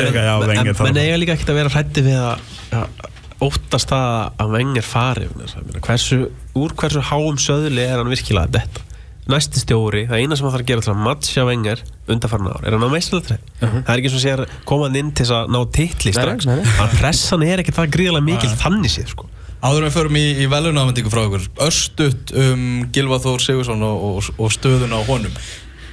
Er 0.00 0.28
En 0.60 0.74
menn 0.84 1.00
eiga 1.00 1.16
líka 1.20 1.34
ekkert 1.36 1.52
að 1.52 1.60
vera 1.60 1.72
hrætti 1.72 2.04
við 2.04 2.20
að 2.20 3.08
óttast 3.40 3.92
að 3.96 4.84
fari 4.84 5.24
að, 5.24 5.30
ég 5.30 5.34
meina, 5.38 5.82
hversu, 5.86 6.20
úr 6.58 6.74
hversu 6.76 7.02
háum 7.10 7.38
söðli 7.40 7.86
er 7.86 8.00
hann 8.00 8.12
virkilega 8.12 8.60
þetta 8.60 8.89
næsti 9.30 9.60
stjóri, 9.62 10.06
það 10.08 10.22
eina 10.22 10.36
sem 10.38 10.46
hann 10.46 10.54
þarf 10.54 10.64
að 10.64 10.70
gera 10.70 10.84
til 10.84 10.92
að 10.92 11.02
matcha 11.04 11.44
Wenger 11.46 11.82
undarfarna 12.10 12.54
ár 12.56 12.64
er 12.66 12.76
að 12.76 12.82
ná 12.82 12.88
meistræðatræð 12.94 13.42
það 13.60 13.90
er 13.92 14.00
ekki 14.00 14.12
svo 14.12 14.20
að 14.20 14.24
segja 14.24 14.46
komað 14.70 14.96
inn 15.00 15.12
til 15.12 15.26
þess 15.26 15.34
að 15.36 15.52
ná 15.54 15.58
titli 15.76 16.14
strax. 16.16 16.48
að 16.50 16.96
pressan 16.96 17.44
er 17.46 17.62
ekki 17.62 17.74
það 17.76 17.92
gríðilega 17.96 18.26
mikil 18.26 18.50
þannig 18.64 18.94
séð 18.94 19.12
sko. 19.12 19.28
Áður 19.60 19.84
en 19.84 19.90
við 19.90 19.96
förum 19.98 20.16
í, 20.16 20.26
í 20.40 20.46
velunafendingu 20.48 21.10
frá 21.12 21.20
ykkur 21.26 21.42
Örstutt 21.66 22.30
um 22.32 22.62
Gilva 22.96 23.18
Þór 23.20 23.42
Sigursson 23.44 23.82
og, 23.84 24.06
og, 24.08 24.30
og 24.40 24.54
stöðuna 24.54 24.96
á 24.96 25.04
honum. 25.04 25.34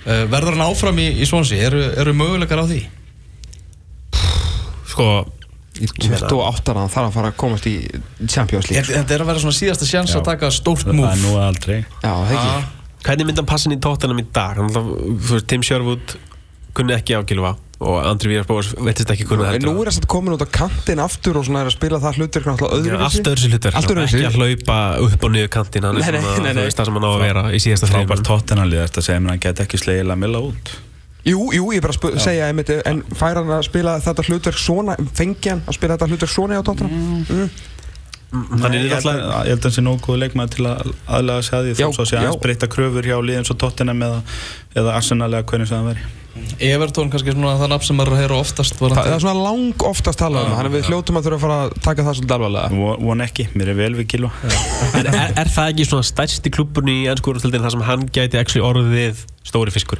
Uh, 0.07 0.23
Verður 0.31 0.55
hann 0.55 0.69
áfram 0.69 1.01
í, 1.03 1.09
í 1.19 1.27
Swansea? 1.27 1.65
Eru, 1.67 1.81
eru 1.99 2.13
möguleikar 2.15 2.63
á 2.63 2.65
því? 2.69 2.85
sko 4.87 5.09
Í 5.77 5.85
28 5.85 6.73
ára 6.73 6.87
þarf 6.89 7.03
að 7.03 7.13
fara 7.13 7.29
að 7.29 7.35
komast 7.37 7.67
í 7.69 7.75
Champions 8.25 8.69
League. 8.69 8.81
Þetta 8.81 8.95
þetta 9.03 9.13
er 9.13 9.23
að 9.23 9.29
vera 9.29 9.41
svona 9.43 9.57
síðasta 9.59 9.85
sjans 9.85 10.15
að 10.17 10.23
taka 10.25 10.49
stórt 10.53 10.87
það 10.87 10.97
múf 10.97 11.11
er 11.11 11.19
nú 11.21 11.33
aldrei. 11.37 11.75
Já, 12.01 12.09
það 12.09 12.31
ekki. 12.33 12.76
Hvernig 13.05 13.27
myndi 13.29 13.41
hann 13.41 13.49
passa 13.49 13.69
inn 13.69 13.77
í 13.77 13.81
tóttunum 13.83 14.19
í 14.21 14.25
dag? 14.33 14.57
Hann, 14.57 14.71
alltaf, 14.71 14.89
þú 15.27 15.37
veist, 15.37 15.47
Tim 15.51 15.63
Sherwood 15.65 16.17
kunni 16.77 16.93
ekki 16.97 17.17
á 17.17 17.21
Gilva 17.27 17.55
og 17.77 17.97
Andri 18.09 18.31
Víðars 18.31 18.47
Bóas 18.49 18.71
veitist 18.73 19.11
ekki 19.13 19.27
kunni 19.29 19.45
En 19.53 19.61
nú 19.65 19.75
er 19.83 19.91
þess 19.91 20.01
að 20.01 20.07
komin 20.09 20.33
út 20.33 20.41
á 20.41 20.49
kantinn 20.49 21.01
aftur 21.01 21.37
og 21.37 21.45
svona 21.45 21.61
er 21.61 21.69
að 21.69 21.75
spila 21.75 21.99
það 22.01 22.17
hlutir 22.17 22.47
alltaf 22.49 22.73
öðru 22.73 22.97
öðruvísi. 22.97 24.17
ekki 24.17 24.29
að 24.31 24.37
hlaupa 24.41 24.77
upp 25.05 25.27
og 25.27 25.33
niður 25.35 25.51
kantinn 25.53 25.85
hann 25.85 26.01
er 26.01 26.17
svona, 26.17 26.55
það 26.57 26.89
sem 26.89 26.97
hann 26.97 27.05
á 27.05 27.11
að 27.11 27.21
vera 27.21 27.45
í 27.53 27.61
síðasta 27.61 27.89
frábært 27.91 28.09
þreifun 28.09 28.27
tóttenanlið 28.31 28.83
þetta 28.87 29.05
segir 29.05 29.21
mér 29.21 29.29
að 29.29 29.35
hann 29.35 29.45
get 29.45 29.63
ekki 29.67 29.81
slegið 29.83 30.09
Lamilla 30.09 30.41
út. 30.49 30.73
Jú, 31.27 31.39
jú, 31.51 31.69
ég 31.75 31.81
er 31.81 31.85
bara 31.85 31.97
að 31.97 32.21
segja 32.23 32.49
einmitt, 32.49 32.69
en 32.87 33.01
fær 33.19 33.41
hann 33.41 33.49
að 33.51 33.65
spila 33.67 33.97
þetta 34.01 34.25
hlutverk 34.29 34.61
svona, 34.61 34.95
fengi 35.17 35.51
hann 35.51 35.63
að 35.67 35.77
spila 35.77 35.97
þetta 35.97 36.07
hlutverk 36.13 36.33
svona 36.33 36.61
hann 38.31 38.73
er 38.75 38.81
að 38.81 38.91
náttúrulega 38.91 39.39
ég 39.47 39.51
held 39.53 39.59
að 39.61 39.67
hann 39.69 39.75
sé 39.77 39.83
nógu 39.85 40.01
góð 40.07 40.17
leikmaður 40.23 40.53
til 40.57 40.65
að 40.67 40.93
aðlega 41.17 41.45
segja 41.47 41.63
því. 41.63 41.75
Já, 41.79 41.87
þó 41.87 41.95
svo 41.97 42.05
sé 42.09 42.17
aðeins 42.19 42.41
breyta 42.43 42.67
kröfur 42.67 43.07
hjá 43.07 43.17
liðin 43.23 43.47
svo 43.47 43.55
Tottenham 43.61 44.01
eða, 44.03 44.21
eða 44.75 44.95
Arsenal 44.99 45.29
eða 45.31 45.45
hvernig 45.47 45.69
sem 45.71 45.77
það 45.79 45.91
veri 45.93 46.07
Evertón 46.61 47.09
kannski 47.09 47.33
svona 47.33 47.55
það 47.57 47.71
nafn 47.71 47.85
sem 47.87 47.97
maður 47.97 48.11
er 48.11 48.13
að 48.13 48.19
heyra 48.21 48.35
oftast 48.43 48.75
Það, 48.75 48.81
varðandi- 48.83 49.07
það 49.09 49.15
er 49.15 49.23
svona 49.23 49.45
lang 49.47 49.85
oftast 49.89 50.19
talað 50.21 50.43
um 50.43 50.51
það, 50.51 50.57
þannig 50.59 50.69
að 50.69 50.75
við 50.77 50.89
hljótum 50.91 51.17
að 51.17 51.23
þurfa 51.25 51.37
að 51.37 51.41
fara 51.45 51.55
að 51.63 51.71
taka 51.87 52.03
það 52.05 52.17
svolítið 52.19 52.35
alvarlega. 52.35 52.81
Von- 53.07 53.23
ekki, 53.25 53.45
mér 53.57 53.71
er 53.73 53.77
vel 53.79 53.89
við 53.97 54.07
Gilva. 54.11 54.31
En 54.99 55.07
er, 55.09 55.33
er 55.41 55.49
það 55.55 55.71
ekki 55.73 55.87
svona 55.89 56.05
stærsti 56.11 56.51
klubburinn 56.53 56.93
í 56.93 57.07
ennskúrústildin 57.09 57.65
þar 57.65 57.73
sem 57.73 57.85
hann 57.89 58.05
gæti 58.19 58.37
actually 58.37 58.67
orðið 58.69 59.23
stóri 59.49 59.73
fiskur 59.73 59.97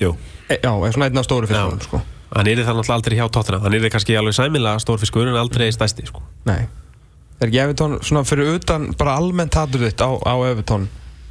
Jú, 0.00 0.14
E, 0.48 0.56
já, 0.64 0.72
er 0.72 0.92
svona 0.96 1.10
einn 1.10 1.18
af 1.20 1.28
stóri 1.28 1.48
fyrstofnum, 1.50 1.84
sko. 1.84 2.00
hann 2.36 2.46
er 2.48 2.56
það 2.64 2.72
náttúrulega 2.80 2.96
aldrei 2.96 3.16
hjá 3.20 3.28
tóttina 3.36 3.60
hann 3.60 3.74
er 3.76 3.88
kannski 3.92 4.16
alveg 4.16 4.32
sæmilega 4.38 4.80
stór 4.80 4.98
fiskur 5.02 5.28
en 5.28 5.36
aldrei 5.36 5.68
stærsti 5.76 6.06
sko. 6.08 6.22
Nei. 6.48 6.62
Er 7.36 7.50
ekki 7.50 7.60
Evertón 7.60 7.98
svona 8.00 8.24
fyrir 8.26 8.54
utan 8.56 8.90
bara 8.96 9.16
almennt 9.20 9.56
hatur 9.58 9.84
þitt 9.86 10.00
á, 10.00 10.10
á 10.16 10.34
Evertón? 10.48 10.86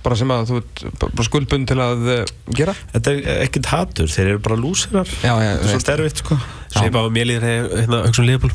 Bara 0.06 0.18
sem 0.20 0.30
að 0.30 0.51
þú 0.51 0.58
ert 0.60 0.82
bara 1.01 1.26
skuldbund 1.26 1.70
til 1.72 1.78
að 1.82 2.03
uh, 2.14 2.34
gera? 2.53 2.76
þetta 2.91 3.14
er 3.14 3.39
ekkert 3.47 3.70
hatur, 3.72 4.10
þeir 4.14 4.28
eru 4.36 4.41
bara 4.45 4.58
lúsirar 4.60 5.10
Já, 5.10 5.32
já, 5.41 5.49
Það 5.49 5.64
er 5.64 5.72
svolítið 5.72 5.93
erfitt 5.95 6.22
sko. 6.22 6.38
Svipa 6.76 7.01
á 7.01 7.08
mér 7.16 7.30
líður 7.32 7.47
hérna 7.49 8.01
hugsun 8.06 8.30
liðból 8.30 8.51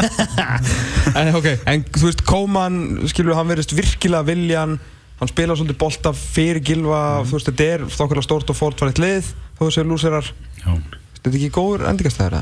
En, 1.20 1.30
okay. 1.38 1.60
en 1.70 1.84
þú 1.94 2.08
veist, 2.08 2.24
Kóman, 2.26 2.80
skilur, 3.12 3.36
hann 3.38 3.50
verðist 3.50 3.76
virkilega 3.76 4.26
viljan. 4.26 4.80
Hann 5.20 5.30
spila 5.30 5.54
svolítið 5.54 5.78
bolta 5.78 6.14
fyrir 6.16 6.62
Gilva. 6.64 7.00
Þú 7.28 7.36
veist, 7.36 7.52
þetta 7.52 7.70
er 7.76 7.86
þokkarlega 7.86 8.26
stórt 8.26 8.50
og 8.50 8.58
fórtfæriðt 8.58 9.02
lið 9.04 9.30
þú 9.60 9.68
veist, 9.68 9.82
lúsirar 9.84 10.26
Já. 10.56 10.72
þetta 10.72 11.30
er 11.30 11.34
ekki 11.36 11.52
góður 11.52 11.86
endingastæður 11.90 12.36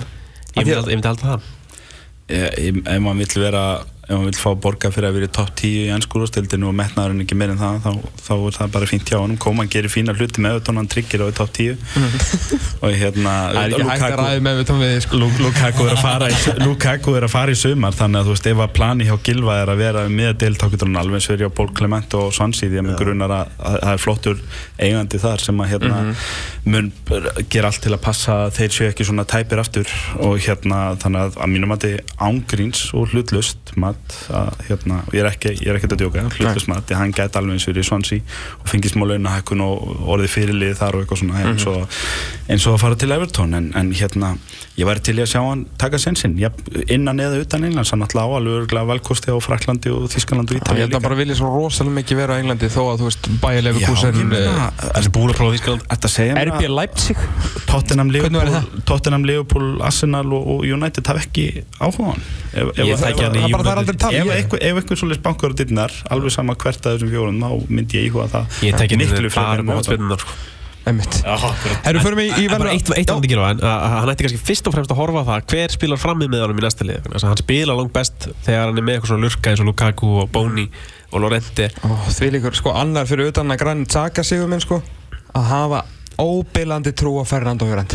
ég 0.54 0.66
myndi 0.66 1.10
aldrei 1.10 1.30
það. 1.32 1.46
Ef 2.28 3.00
maður 3.02 3.22
vill 3.22 3.42
vera 3.42 3.62
ef 4.08 4.14
maður 4.16 4.28
vill 4.30 4.38
fá 4.40 4.50
borga 4.64 4.88
fyrir 4.94 5.08
að 5.10 5.16
vera 5.18 5.26
í 5.28 5.32
topp 5.36 5.50
10 5.60 5.68
í 5.68 5.90
ennskúrústildinu 5.92 6.68
og 6.70 6.76
metnaðurinn 6.78 7.20
ekki 7.26 7.36
meir 7.36 7.50
en 7.52 7.58
það 7.60 7.80
þá, 7.84 7.90
þá 8.24 8.30
er 8.48 8.54
það 8.56 8.70
bara 8.76 8.88
fínt 8.88 9.10
hjá 9.12 9.18
honum. 9.20 9.36
Kóman 9.42 9.68
gerir 9.68 9.92
fína 9.92 10.14
hluti 10.16 10.40
með 10.40 10.54
auðvitað 10.56 10.78
hann 10.80 10.88
tryggir 10.94 11.24
á 11.24 11.26
í 11.28 11.34
topp 11.36 11.52
10 11.58 11.76
og 12.80 12.94
hérna 13.02 13.34
er 14.56 14.66
tónum 14.68 14.84
við 14.86 14.96
sko. 15.04 15.20
Lu- 15.20 15.42
Lukaku 15.44 15.86
er 15.88 15.92
að 15.92 16.02
fara 16.02 16.30
í 16.32 16.38
Lukaku 16.64 17.14
er 17.18 17.26
að 17.28 17.32
fara 17.34 17.52
í 17.52 17.58
sumar 17.60 17.92
þannig 17.98 18.22
að 18.22 18.30
þú 18.30 18.34
veist 18.36 18.48
ef 18.52 18.62
að 18.64 18.72
plani 18.78 19.08
hjá 19.10 19.14
Gilva 19.28 19.58
er 19.62 19.72
að 19.74 19.82
vera 19.82 20.06
með 20.08 20.30
að 20.32 20.38
delta 20.44 20.66
þá 20.68 20.72
getur 20.76 20.88
hann 20.90 21.00
alveg 21.02 21.18
eins 21.20 21.28
verið 21.32 21.52
á 21.52 21.56
Ból 21.60 21.68
Clement 21.78 22.16
og 22.18 22.32
Swansea 22.36 22.72
því 22.72 22.82
að 22.82 23.36
það 23.58 23.92
er 23.92 24.02
flottur 24.02 24.40
eigandi 24.78 25.20
þar 25.22 25.44
sem 25.44 25.60
að 25.64 25.70
hérna 25.74 26.00
mun 26.68 26.90
gera 27.52 27.68
allt 27.70 27.82
til 27.84 27.92
að 27.94 28.02
passa 28.04 28.38
að 28.46 28.56
þeir 28.58 28.74
séu 28.78 28.88
ekki 28.90 29.06
svona 29.08 29.24
tæpir 29.28 29.60
aftur. 29.62 29.92
Og 30.24 30.38
hérna 30.44 30.82
þannig 31.00 31.26
að 31.28 31.38
að 31.44 31.52
mínum 31.54 31.74
að 31.76 31.84
þetta 31.86 32.18
ángríns 32.28 32.82
og 32.96 33.12
hlutlust 33.12 33.74
mat 33.98 34.16
að 34.32 34.48
hérna 34.68 35.00
og 35.06 35.14
ég 35.14 35.22
er 35.22 35.28
ekki, 35.30 35.52
ég 35.58 35.70
er 35.70 35.78
ekki 35.78 35.88
að 35.90 36.02
djóka 36.02 36.24
hlutlust 36.28 36.68
mat, 36.70 36.84
því 36.88 36.98
hann 36.98 37.14
gæti 37.16 37.38
alveg 37.38 37.56
eins 37.56 37.66
verið 37.68 37.82
í 37.82 37.88
Swansea 37.88 38.20
og 38.62 38.70
fengið 38.70 38.94
smá 38.94 39.04
launahækkun 39.08 39.64
og 39.64 40.08
orðið 40.14 40.32
fyrirlið 40.34 40.74
þar 40.78 40.96
og 40.96 41.04
eitthvað 41.04 41.22
svona 41.22 41.42
eins 41.44 41.66
og, 41.68 41.98
eins 42.48 42.66
og 42.66 42.76
að 42.76 42.82
fara 42.84 42.98
til 43.00 43.12
Everton 43.16 43.58
en, 43.58 43.70
en 43.78 43.92
hérna 43.96 44.34
ég 44.78 44.88
væri 44.88 45.04
til 45.04 45.16
að 45.18 45.30
sjá 45.32 45.40
hann 45.42 45.64
taka 45.80 46.00
sensinn 46.00 46.36
ja, 46.40 46.50
innan 46.86 47.20
eða 47.22 47.42
utan 47.42 47.66
Englands 47.68 47.92
hann 47.94 48.04
alltaf 48.06 48.30
á 48.30 48.36
alveg 48.38 48.76
valkosti 48.92 49.34
á 49.34 49.36
Fraklandi 49.42 49.92
og 49.92 50.06
Þískalandi 50.12 50.54
og 50.54 50.60
ég 50.60 50.62
Ítalíu 50.62 50.86
held 50.86 50.98
að 50.98 51.06
bara 51.08 51.18
vilja 51.18 51.38
svo 51.40 51.50
rosalega 51.52 51.98
mikið 51.98 52.20
vera 52.22 52.36
á 52.36 52.40
Englandi 52.42 52.70
þó 52.72 52.80
að 52.84 53.02
þú 53.02 53.08
veist, 53.08 53.30
bæjarlegu 53.42 53.82
ég 53.82 53.90
Þískaland 53.90 54.30
mér 54.30 54.46
RB 56.46 56.70
Leipzig? 56.70 57.24
Tottenham, 58.88 59.26
Liverpool, 59.26 59.72
Arsenal 59.84 60.30
og, 60.30 60.52
og 60.54 60.68
United 60.78 61.10
hafa 61.10 61.24
ekki 61.26 61.48
áhuga 61.82 62.12
hann 62.14 62.22
Ég 62.78 62.96
þekki 62.96 63.26
hann 63.26 63.36
í 63.36 63.50
það 63.52 63.87
bara 63.88 63.98
það 64.04 64.12
er 64.14 64.20
aldrei 64.20 64.36
ef, 64.38 64.44
eitthvað, 64.44 64.62
ef 64.68 64.80
eitthvað 64.82 65.00
svolítið 65.02 65.24
bankar 65.26 65.50
á 65.50 65.54
dittnar 65.62 65.96
alveg 66.14 66.34
sama 66.36 66.54
hvert 66.62 66.86
að 66.86 66.94
þessum 66.98 67.10
fjórum 67.16 67.42
þá 67.42 67.50
myndi 67.78 67.98
ég 67.98 68.06
íhuga 68.12 68.28
það. 68.36 68.60
Ég 68.68 68.78
tekja 68.82 69.00
Miklu 69.02 69.32
frekar 69.32 69.42
með 69.48 69.58
Everton. 69.58 69.76
hotspinnunar 69.82 70.24
sko. 70.24 70.38
Herru, 70.88 72.00
förum 72.00 72.16
við 72.22 72.38
í 72.40 72.44
verður 72.48 72.70
eitt, 72.72 72.88
eitt 72.96 73.10
ándi 73.12 73.28
gera 73.28 73.50
en 73.52 73.58
að- 73.60 73.82
að 73.84 73.94
hann 73.98 74.08
ætti 74.14 74.24
kannski 74.24 74.38
fyrst 74.40 74.68
og 74.70 74.72
fremst 74.72 74.92
að 74.94 74.96
horfa 75.02 75.20
á 75.20 75.24
það 75.28 75.42
hver 75.52 75.74
spilar 75.74 76.00
frammi 76.00 76.28
með 76.32 76.44
honum 76.46 76.60
í 76.62 76.64
næsta 76.64 76.86
lið 76.88 77.02
Þannig 77.04 77.18
að 77.18 77.26
hann 77.28 77.40
spila 77.42 77.74
langt 77.76 77.92
best 77.92 78.28
þegar 78.46 78.64
hann 78.70 78.78
er 78.80 78.86
með 78.86 78.94
eitthvað 78.96 79.10
svona 79.12 79.24
lurka 79.26 79.50
eins 79.52 79.60
og 79.60 79.68
Lukaku 79.68 80.08
og 80.22 80.30
Boni 80.32 80.64
og 81.12 81.20
Lorente. 81.20 81.68
Því 82.08 82.30
líkur, 82.38 82.56
sko, 82.56 82.72
annar 82.72 83.04
fyrir 83.04 83.28
utan 83.28 83.52
að 83.52 83.58
grann 83.60 83.84
taka 83.86 84.24
sigur 84.24 84.48
minn, 84.48 84.60
sko 84.64 84.80
að 85.36 85.44
hafa 85.52 85.82
óbillandi 86.18 86.92
trú 86.96 87.20
á 87.20 87.24
Fernando 87.28 87.68
Hjörand 87.68 87.92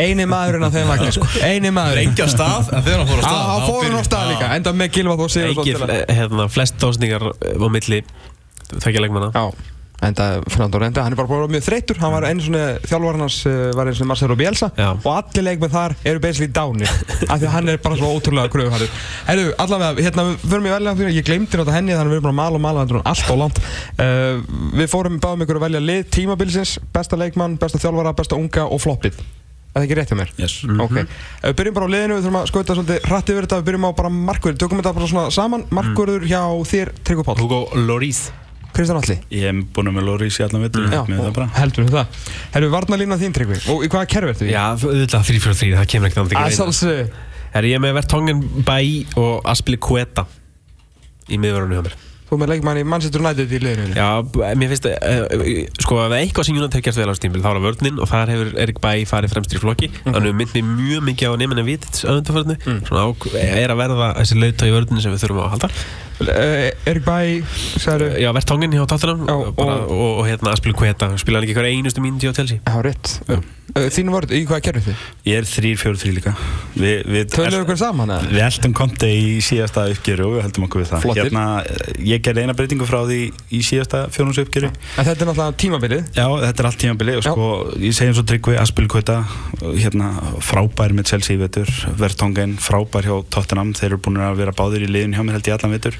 Einu 0.00 0.24
maðurinn 0.30 0.64
af 0.64 0.72
þeim 0.72 0.88
vagnar, 0.88 1.12
sko. 1.12 1.26
Einu 1.44 1.72
maðurinn. 1.76 2.12
Rengja 2.12 2.28
stað, 2.32 2.70
en 2.72 2.86
þegar 2.86 3.02
hann 3.02 3.10
fór 3.10 3.18
á 3.18 3.22
Já, 3.22 3.26
stað 3.26 3.50
hann 3.50 3.66
fór 3.68 3.82
hann 3.84 3.98
á 4.00 4.04
stað 4.08 4.30
líka, 4.32 4.52
enda 4.56 4.72
með 4.78 4.94
Gilva 4.96 5.18
þó 5.20 5.26
sigur 5.34 5.52
ekki, 5.52 5.98
hérna, 6.16 6.48
flest 6.52 6.80
tósningar 6.80 7.28
á 7.36 7.66
milli 7.68 8.00
tvekja 8.72 9.02
leikmanna 9.04 9.28
Já, 9.36 9.44
en 10.02 10.16
það 10.18 10.46
Fernando 10.50 10.80
Renda, 10.80 11.02
hann 11.04 11.14
er 11.14 11.18
bara 11.20 11.28
búin 11.30 11.52
mjög 11.52 11.66
þreytur 11.66 12.00
hann 12.02 12.14
var 12.14 12.24
einu 12.26 12.42
svona, 12.42 12.62
þjálfvarinn 12.88 13.24
hans 13.26 13.36
uh, 13.46 13.58
var 13.76 13.90
einu 13.90 13.98
svona 13.98 14.10
Marcelo 14.14 14.36
Bielsa. 14.40 14.70
Já. 14.80 14.88
og 14.96 15.10
allir 15.12 15.46
leikmenn 15.46 15.74
þar 15.74 15.94
eru 16.08 16.22
basically 16.24 16.48
dánir 16.56 16.88
af 17.30 17.36
því 17.36 17.50
að 17.50 17.52
hann 17.52 17.70
er 17.74 17.82
bara 17.84 17.98
svo 18.00 18.10
ótrúlega 18.16 18.50
gröðuharður 18.54 18.96
Herru, 19.28 19.44
allavega, 19.62 20.06
hérna, 20.08 20.24
við 20.32 20.48
förum 20.54 20.70
í 20.70 20.72
velja 20.74 20.96
fyrir 21.02 21.18
ég 21.18 21.28
glemdi 21.28 21.52
náttúrulega 21.52 21.76
henni 21.76 21.94
þannig 21.94 22.08
að 22.08 22.16
við 22.16 22.18
erum 22.22 22.26
bara 22.30 22.34
að 22.34 22.40
mala 22.40 22.58
og 22.58 22.64
mala 22.64 22.86
þetta 22.86 22.98
er 22.98 23.12
allt 23.12 23.30
á 23.30 23.34
langt 23.44 23.62
uh, 24.06 24.72
við 24.80 24.90
fórum 24.96 25.20
báðum 25.22 25.46
ykkur 25.46 25.60
að 25.60 25.68
velja 25.68 25.84
lið 25.84 26.02
tímabilsins 26.16 26.74
besta 26.96 27.20
leikmann, 27.20 27.60
besta 27.60 27.82
þjálfara, 27.84 28.16
besta 28.18 28.40
unga 28.40 28.66
og 28.72 28.82
floppið 28.82 29.20
Er 29.72 29.80
það 29.80 29.86
ekki 29.86 29.96
rétt 29.96 30.10
hjá 30.12 30.16
mér? 30.18 30.30
yes. 30.36 30.54
Ok, 30.84 30.96
Ef 31.00 31.46
við 31.48 31.56
byrjum 31.62 31.76
bara 31.78 31.86
á 31.88 31.92
liðinu, 31.94 32.16
við 32.18 32.26
þurfum 32.26 32.38
að 32.42 32.48
skauta 32.50 32.74
svolítið 32.76 33.06
hratt 33.08 33.30
yfir 33.32 33.46
þetta, 33.46 33.58
við 33.62 33.68
byrjum 33.70 33.86
á 33.88 33.90
bara 33.96 34.10
markverður, 34.12 34.58
tökum 34.60 34.82
þetta 34.82 34.92
bara 34.98 35.08
svona 35.08 35.32
saman, 35.32 35.64
markverður 35.72 36.26
hjá 36.28 36.42
þér, 36.68 36.92
Tryggvi 37.08 37.24
Páll, 37.24 37.40
Hugo 37.40 37.60
Lloris. 37.80 38.20
Kristján 38.72 39.00
Alli. 39.00 39.16
Ég 39.32 39.48
hef 39.48 39.64
búin 39.76 39.90
með 39.92 40.06
Lórís 40.08 40.38
í 40.40 40.44
allan 40.46 40.62
vettur 40.64 40.86
Já, 40.88 41.02
með 41.08 41.18
það 41.26 41.34
bara. 41.36 41.48
Heldur 41.58 41.84
við 41.84 41.96
það. 41.96 42.20
Herru, 42.54 42.70
varnalína 42.72 43.18
þín 43.20 43.34
Tryggvi, 43.36 43.58
og 43.72 43.84
í 43.84 43.90
hvaða 43.92 44.08
kerfi 44.12 44.32
ertu 44.32 44.46
í? 44.46 44.52
Já, 44.52 44.62
auðvitað 44.76 45.26
3-4-3, 45.28 45.68
það 45.76 45.90
kemur 45.92 46.08
ekkert 46.08 46.22
Að 46.22 46.30
ekki 46.30 46.38
reyna 46.40 46.56
sjálfsög. 46.56 47.18
Er 47.52 47.68
ég 47.68 47.82
með 47.84 47.98
Vertongen, 47.98 48.40
Bæ 48.64 48.78
og 49.20 49.44
Aspili 49.52 49.76
Kueta 49.76 50.24
í 51.28 51.36
miðvörunni 51.40 51.76
hjá 51.76 51.84
mér 51.88 52.00
Þú 52.32 52.38
með 52.40 52.48
leikmann 52.48 52.78
í 52.80 52.82
Manchester 52.88 53.20
United 53.20 53.50
í 53.52 53.58
liðinu. 53.60 53.90
Já, 53.92 54.06
mér 54.56 54.70
finnst 54.70 54.86
uh, 54.88 55.50
sko 55.84 55.98
að 56.00 56.14
eitthvað 56.16 56.46
sem 56.48 56.56
United 56.56 56.78
hefur 56.78 56.86
gert 56.86 57.00
vel 57.02 57.12
á 57.12 57.16
stímbil 57.18 57.42
þá 57.44 57.48
er 57.50 57.58
það 57.58 57.66
vörninn 57.66 57.98
og 58.00 58.08
þar 58.08 58.32
hefur 58.32 58.52
Erik 58.64 58.80
Bæ 58.80 58.92
farið 59.10 59.34
fremstur 59.34 59.58
í 59.58 59.60
flokki. 59.60 59.90
Þannig 60.06 60.30
að 60.30 60.38
mynd 60.38 60.56
mér 60.56 60.70
mjög 60.70 61.04
mikið 61.10 61.28
á 61.28 61.40
nefnina 61.42 61.66
vitits 61.66 62.06
öðundaförðinu 62.08 62.78
svona 62.88 63.04
á, 63.04 63.08
er 63.36 63.74
að 63.74 63.82
verða 63.82 64.08
þessi 64.22 64.40
lauta 64.40 64.70
í 64.70 64.72
vörninn 64.78 65.04
sem 65.04 65.12
við 65.12 65.26
þurfum 65.26 65.44
að 65.44 65.52
halda 65.58 65.70
Erik 66.20 67.04
Bæ, 67.06 67.42
sagður, 67.80 68.18
Já, 68.20 68.30
Vertongen 68.36 68.70
hjá 68.76 68.84
Tottenham 68.88 69.24
Já, 69.26 69.34
og, 69.34 69.54
bara, 69.56 69.78
og- 69.86 69.90
og, 69.90 70.18
og 70.22 70.26
hérna 70.28 70.52
Aspili 70.52 70.74
Kueta 70.76 71.10
spila 71.18 71.40
hann 71.40 71.48
ekki 71.48 71.56
hver 71.58 71.70
einustu 71.72 72.00
mínuti 72.04 72.28
á 72.30 72.34
Chelsea 72.36 72.58
já, 72.62 72.82
rétt. 72.84 73.20
Uh, 73.72 73.86
þín 73.88 74.10
vörð, 74.12 74.32
í 74.36 74.42
hvaða 74.44 74.60
kerfi 74.66 74.82
þið? 74.90 75.02
Ég 75.30 75.38
er 75.40 75.46
3-4-3 75.48 76.10
líka 76.12 76.32
Vi, 76.76 76.90
við, 77.08 77.30
Töluðu 77.32 77.62
ykkur 77.64 77.78
saman, 77.80 78.10
eða? 78.12 78.26
Við 78.28 78.42
heldum 78.44 78.74
konti 78.76 79.08
í 79.08 79.38
síðasta 79.40 79.86
uppgjöru 79.94 80.26
og 80.28 80.34
við 80.36 80.42
heldum 80.44 80.66
okkur 80.66 80.82
við 80.82 80.90
það 80.90 81.04
Flottir. 81.06 81.30
hérna, 81.30 81.44
Ég 82.04 82.20
gerði 82.26 82.44
eina 82.44 82.56
breytingu 82.58 82.84
frá 82.90 82.98
því 83.08 83.20
í 83.48 83.60
síðasta 83.64 84.02
fjónus 84.12 84.40
uppgjöru 84.42 84.68
En 84.68 85.06
þetta 85.08 85.24
er 85.24 85.30
náttúrulega 85.30 85.56
tímabilið. 85.62 86.02
Já, 86.18 86.26
þetta 86.42 86.60
er 86.64 86.68
allt 86.68 86.80
tímabili 86.82 87.14
og 87.16 87.24
Já. 87.24 87.30
sko, 87.32 87.48
ég 87.80 87.96
segi 87.96 88.10
eins 88.12 88.20
og 88.20 88.26
Tryggvi 88.28 88.58
Aspil 88.60 88.88
Kvita, 88.92 89.16
hérna, 89.80 90.10
frábær 90.44 90.92
með 90.92 91.08
Chelsea 91.14 91.38
í 91.38 91.40
vetur, 91.40 91.72
Vertongen 91.96 92.58
frábær 92.60 93.08
hjá 93.08 93.16
Tottenham, 93.32 93.72
þeir 93.72 93.94
eru 93.94 94.02
búin 94.04 94.20
að 94.20 94.36
vera 94.42 94.52
báðir 94.52 94.84
í 94.84 94.90
liðin 94.92 95.16
hjá 95.16 95.24
mér 95.24 95.38
held 95.38 95.48
ég 95.48 95.56
allan 95.56 95.72
vetur 95.78 95.96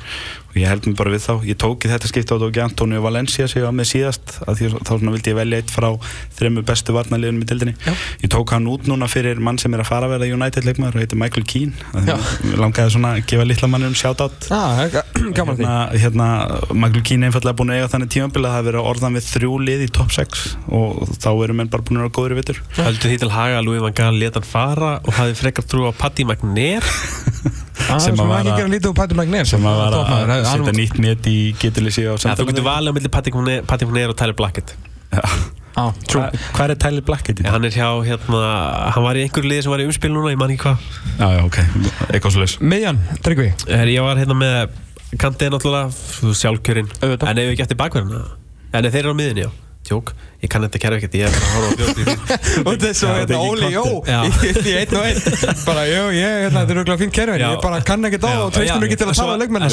og 0.52 0.56
ég 0.60 0.68
held 0.68 0.84
mér 0.84 0.96
bara 0.98 1.12
við 1.14 1.22
þá, 1.24 1.32
ég 1.48 1.56
tók 1.62 1.86
í 1.86 1.88
þetta 1.88 2.08
skipta 2.10 2.34
og 2.36 2.42
tók 2.44 2.56
ég 2.58 2.66
Antonio 2.66 3.00
Valencia 3.00 3.46
sem 3.48 3.62
ég 3.62 3.64
var 3.64 3.72
með 3.78 3.86
síðast 3.88 4.34
af 4.44 4.58
því 4.58 4.68
þá 4.84 4.90
vildi 5.14 5.32
ég 5.32 5.38
velja 5.38 5.60
eitt 5.62 5.70
frá 5.72 5.88
þremmu 6.36 6.64
bestu 6.68 6.92
varnarliðunum 6.92 7.44
í 7.46 7.48
dildinni 7.48 7.72
Já. 7.86 7.94
ég 8.20 8.32
tók 8.34 8.52
hann 8.52 8.68
út 8.68 8.84
núna 8.90 9.08
fyrir 9.08 9.40
mann 9.40 9.56
sem 9.62 9.72
er 9.72 9.80
að 9.80 9.88
fara 9.88 10.10
að 10.10 10.16
verða 10.18 10.28
United 10.36 10.68
leikmaður 10.68 10.98
og 10.98 11.04
heitir 11.06 11.20
Michael 11.22 11.46
Keane. 11.48 11.72
Langaði 12.60 12.92
svona 12.98 13.14
að 13.16 13.24
gefa 13.32 13.46
litla 13.48 13.70
Ah, 14.52 14.82
gaman 15.38 15.56
því. 15.56 15.64
hérna, 15.64 15.78
hérna, 16.04 16.28
Michael 16.76 17.06
Keane 17.08 17.24
er 17.26 17.32
einfallega 17.32 17.56
búin 17.62 17.72
að 17.72 17.80
eiga 17.80 17.90
þannig 17.94 18.12
tímabili 18.12 18.44
að 18.44 18.52
það 18.52 18.58
hafi 18.58 18.68
verið 18.68 18.90
orðan 18.92 19.16
við 19.18 19.28
þrjú 19.32 19.52
lið 19.70 19.86
í 19.86 19.90
top 19.96 20.12
6 20.18 20.44
og 20.68 21.16
þá 21.16 21.30
eru 21.46 21.56
menn 21.62 21.72
bara 21.72 21.86
búin 21.88 22.02
að 22.02 22.06
vera 22.06 22.16
góður 22.20 22.36
í 22.36 22.40
vittur 22.42 22.62
Höldu 22.76 23.08
því 23.08 23.18
til 23.24 23.32
haga 23.32 23.58
að 23.62 23.66
Louis 23.70 23.84
van 23.88 23.96
Gaal 24.02 24.12
leta 24.20 24.42
hann 24.42 24.50
fara 24.52 24.92
og 25.00 25.16
hafði 25.16 25.38
frekar 25.40 25.64
trú 25.72 25.88
á 25.88 25.92
Patti 25.96 26.28
McNair 26.28 26.84
Ah, 27.88 27.98
sem 27.98 28.14
að 28.16 28.32
ekki 28.38 28.50
að- 28.52 28.58
gera 28.58 28.68
lítið 28.68 28.88
úr 28.92 28.96
Pætur 29.00 29.16
Magnér 29.16 29.46
sem 29.48 29.60
að 29.64 29.76
var 29.80 29.92
toppmaður. 29.96 30.28
að 30.32 30.44
Hann- 30.44 30.64
setja 30.66 30.74
nýtt 30.80 30.98
net 31.00 31.22
í 31.26 31.36
getilísi 31.58 32.02
á 32.04 32.12
ja, 32.16 32.34
Þú 32.36 32.46
getur 32.50 32.64
valið 32.66 32.88
á 32.88 32.94
milli 32.98 33.08
Patti 33.10 33.86
McNair 33.86 34.08
og 34.12 34.16
Tyler 34.16 34.34
Blackett 34.34 34.74
Ah. 35.74 35.88
Hvað 36.06 36.68
er 36.70 36.74
Tyler 36.76 37.00
Blackett 37.00 37.38
í 37.40 37.42
þetta? 37.42 37.50
Hann 37.54 37.64
er 37.64 37.70
hjá, 37.72 37.88
hérna, 38.04 38.92
hann 38.92 39.02
var 39.06 39.14
í 39.16 39.22
einhverju 39.24 39.48
liði 39.48 39.62
sem 39.64 39.72
var 39.72 39.80
í 39.80 39.86
umspil 39.88 40.10
núna, 40.12 40.32
ég 40.34 40.38
man 40.38 40.50
ekki 40.52 40.66
hvað 40.66 40.76
Já, 41.18 41.28
já, 41.32 41.44
ok, 41.46 41.56
eitthvað 42.12 42.36
laus 42.42 42.58
Miðjan, 42.60 42.98
Tryggvi. 43.24 43.48
Er, 43.68 43.86
Ég 43.88 44.02
var 44.04 44.16
hérna 44.20 44.36
með 44.36 44.68
Kantið 45.16 45.50
náttúrulega, 45.54 45.88
sjálfkjörinn 46.36 46.92
Auðvitað. 47.00 47.28
En 47.32 47.38
ef 47.38 47.48
við 47.56 47.64
eftir 47.64 47.76
bakverðina 47.80 48.20
En 48.72 48.84
ef 48.84 48.92
þeir 48.92 49.00
eru 49.06 49.12
á 49.12 49.16
miðinni, 49.16 49.46
já, 49.46 49.50
tjók 49.92 50.14
Ég 50.42 50.50
kann 50.50 50.64
þetta 50.66 50.78
kerfi 50.82 50.96
ekkert, 50.98 51.12
ég 51.14 51.28
er 51.28 51.34
bara 51.36 51.46
að 51.46 51.52
horfa 51.54 51.70
á 51.70 51.76
bjótt 51.78 52.66
og 52.66 52.78
þessu 52.82 53.06
Já, 53.06 53.12
hérna 53.14 53.20
þetta 53.22 53.34
er 53.36 53.42
Óli 53.46 53.68
Jó 53.70 53.84
í 54.42 54.72
einn 54.80 54.96
og 54.98 55.04
einn. 55.06 55.60
Bara 55.68 55.84
jú, 55.86 56.00
ég, 56.16 56.32
hérna, 56.42 56.62
þetta 56.64 56.74
er 56.74 56.80
auðvitað 56.80 56.98
fínt 57.04 57.14
kerfi 57.14 57.36
ég 57.44 57.60
bara 57.62 57.78
kann 57.86 58.08
ekki 58.08 58.18
á 58.18 58.32
og 58.42 58.50
treystum 58.56 58.86
ekki 58.88 58.98
til 58.98 59.06
að 59.06 59.20
tala 59.20 59.36
á 59.38 59.40
leikmennu 59.44 59.68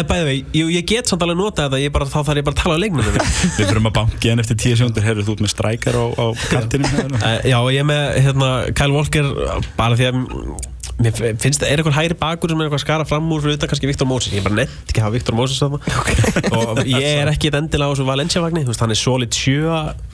En 0.00 0.08
bæði 0.08 0.24
vei 0.30 0.64
ég 0.72 0.88
get 0.88 1.12
samt 1.12 1.26
alveg 1.26 1.40
nota 1.42 1.66
þetta, 1.68 1.82
ég 1.84 1.92
bara, 1.92 2.08
þá 2.08 2.18
þarf 2.30 2.40
ég 2.40 2.48
bara 2.48 2.56
að 2.56 2.62
tala 2.64 2.80
á 2.80 2.82
leikmennu 2.86 3.12
Við 3.58 3.68
fyrum 3.74 3.90
að 3.90 3.96
banki 4.00 4.32
en 4.32 4.44
eftir 4.46 4.60
tíu 4.64 4.80
sjóndur 4.80 5.04
Herru, 5.04 5.26
þú 5.28 5.36
ert 5.36 5.44
með 5.44 5.52
strækar 5.52 6.00
á, 6.00 6.04
á 6.16 6.26
kantinu 6.48 6.88
Uh, 7.10 7.38
já, 7.44 7.56
ég 7.74 7.82
er 7.82 7.86
með 7.88 8.04
hérna, 8.24 8.48
Kyle 8.76 8.94
Walker 8.94 9.26
bara 9.76 9.96
því 9.98 10.08
að 10.08 10.20
mér 11.00 11.16
finnst 11.40 11.62
það 11.62 11.70
er 11.70 11.80
eitthvað 11.80 11.96
hægri 11.96 12.16
bakur 12.20 12.52
sem 12.52 12.60
er 12.60 12.68
eitthvað 12.68 12.80
að 12.80 12.84
skara 12.84 13.06
fram 13.08 13.30
úr 13.32 13.42
fyrir 13.44 13.58
utan 13.58 13.70
kannski 13.70 13.88
Viktor 13.90 14.08
Moses, 14.10 14.34
ég 14.36 14.44
bara 14.44 14.58
nefnt 14.58 14.92
ekki 14.92 15.00
að 15.00 15.06
hafa 15.06 15.16
Viktor 15.16 15.38
Moses 15.38 15.62
þarna. 15.62 15.80
Og 16.58 16.82
ég 16.90 17.08
er 17.22 17.30
ekki 17.32 17.52
endilega 17.56 17.88
á 17.88 17.92
þessu 17.94 18.06
Valencia-vagni, 18.08 18.64
þú 18.66 18.74
veist, 18.74 18.84
hann 18.84 18.94
er 18.94 19.00
solid 19.00 19.38
7 19.38 19.56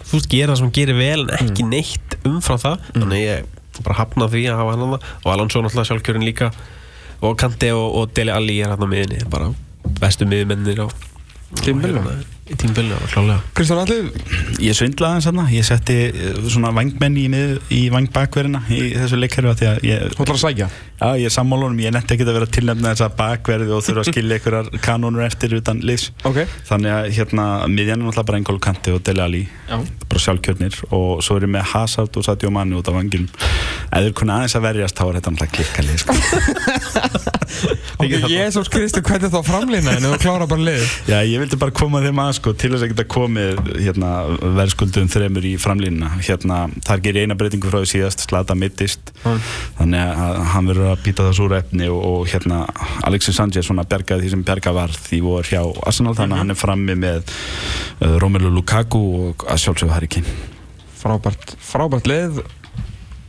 þú 0.07 0.21
veist, 0.21 0.31
gera 0.33 0.53
það 0.53 0.61
sem 0.61 0.69
hann 0.69 0.77
gerir 0.79 1.01
vel 1.01 1.27
en 1.27 1.35
ekki 1.41 1.67
neitt 1.67 2.17
umfram 2.29 2.63
það, 2.63 2.87
þannig 2.95 3.25
ég 3.25 3.51
bara 3.83 3.99
hafna 3.99 4.31
því 4.33 4.47
að 4.53 4.63
hafa 4.63 4.77
hann 4.77 4.87
þarna. 4.87 5.01
Og 5.25 5.35
Alonso 5.35 5.65
náttúrulega 5.65 5.91
sjálfkjörin 5.91 6.25
líka. 6.27 6.53
Og 7.25 7.37
Kante 7.41 7.73
og, 7.75 7.87
og 7.99 8.15
Dele 8.17 8.37
Alli 8.37 8.61
er 8.63 8.73
hann 8.73 8.87
á 8.87 8.89
miðinni, 8.89 9.27
bara 9.33 9.51
bestu 10.01 10.29
miðmennir 10.29 10.85
á 10.85 10.89
Tímabilinu. 11.63 12.36
Í 12.47 12.55
klálega 13.11 13.39
Kristján 13.57 13.81
Alli, 13.83 14.13
Ég 14.63 14.77
svindlaði 14.79 15.17
hans 15.17 15.27
þarna, 15.27 15.47
ég 15.51 15.67
setti 15.67 15.97
eh, 16.07 16.37
svona 16.47 16.71
vangmenn 16.77 17.17
í, 17.19 17.27
í 17.75 17.81
vangbakverðina 17.91 18.63
í 18.71 18.93
þessu 18.95 19.19
leikherfi 19.19 19.51
af 19.51 19.59
því 19.61 19.71
að 19.73 19.89
ég, 19.89 20.05
þú 20.15 20.27
ætlar 20.27 20.39
að 20.39 20.45
sækja 20.45 20.69
já, 21.01 21.09
ég 21.21 21.29
er 21.29 21.35
sammálunum, 21.35 21.79
ég 21.85 21.93
netti 21.95 22.17
ekki 22.17 22.27
að 22.27 22.39
vera 22.39 22.49
tilnefna 22.57 22.93
þessa 22.95 23.11
bakverði 23.19 23.73
og 23.77 23.85
þurfa 23.87 24.05
að 24.05 24.11
skilja 24.13 24.39
einhverjar 24.39 24.71
kanónur 24.87 25.27
eftir 25.27 25.57
utan 25.59 25.83
liðs. 25.87 26.11
Ok, 26.29 26.43
þannig 26.69 26.95
að 26.97 27.11
hérna 27.19 27.47
miðjan 27.71 28.01
er 28.01 28.07
náttúrulega 28.07 28.29
bara 28.31 28.41
Engol 28.43 28.61
Kanti 28.63 28.95
og 28.95 29.03
Dele 29.07 29.25
Alli. 29.27 29.43
Já. 29.69 29.77
Bara 30.07 30.25
sjálfkjörnir. 30.27 30.81
Og 30.97 31.25
svo 31.25 31.37
er 31.39 31.47
ég 31.47 31.53
með 31.57 31.69
Hazard 31.73 32.17
og 32.17 32.27
Sadio 32.27 32.53
Mani 32.55 32.79
út 32.79 32.89
af 32.89 32.97
vanginum 32.97 33.29
ef 33.87 34.03
þeir 34.03 34.15
kunna 34.19 34.41
aðeins 34.41 34.57
að 34.59 34.65
verjast 34.67 34.99
þá 34.99 35.05
er 35.07 35.19
þetta 35.19 35.33
náttúrulega 35.33 35.55
klikkalið 35.57 35.99
sko. 36.03 36.13
ok, 38.03 38.15
Jésús 38.31 38.71
Kristi, 38.73 39.03
hvernig 39.07 39.31
þá 39.33 39.39
framlýna 39.47 39.95
en 39.97 40.07
þú 40.09 40.19
klára 40.21 40.49
bara 40.51 40.65
lið 40.67 40.83
Já, 41.07 41.21
ég 41.23 41.41
vildi 41.41 41.59
bara 41.61 41.75
koma 41.77 42.03
þeim 42.05 42.19
að 42.25 42.33
sko, 42.41 42.53
til 42.59 42.73
þess 42.75 42.85
að 42.85 42.93
geta 42.93 43.07
komið 43.15 43.61
hérna, 43.79 44.11
verðskuldum 44.59 45.09
þremur 45.13 45.47
í 45.47 45.55
framlínuna. 45.61 46.11
Hérna, 46.27 46.59
Mm. 50.87 50.93
þannig 50.93 51.01
að 51.01 51.05
býta 51.07 51.25
það 51.27 51.37
svo 51.37 51.47
efni 51.57 51.89
og, 51.91 52.01
og 52.07 52.27
hérna, 52.31 52.59
Alexis 53.09 53.37
Sanchez 53.37 53.67
svona 53.67 53.85
bjargaði 53.89 54.23
því 54.27 54.31
sem 54.31 54.45
bjarga 54.47 54.73
var 54.77 54.91
því 54.95 55.19
voru 55.25 55.49
hjá 55.51 55.63
Arsenal 55.87 56.15
þannig 56.15 56.37
að 56.37 56.43
hann 56.45 56.55
er 56.55 56.59
frammi 56.61 56.95
með 57.03 57.33
uh, 58.01 58.17
Romelu 58.23 58.51
Lukaku 58.55 59.01
og 59.31 59.45
að 59.51 59.61
sjálfsögðu 59.65 59.95
Harry 59.97 60.07
Kane. 60.07 60.37
Frábært, 60.97 61.57
frábært 61.61 62.07
lið. 62.11 62.41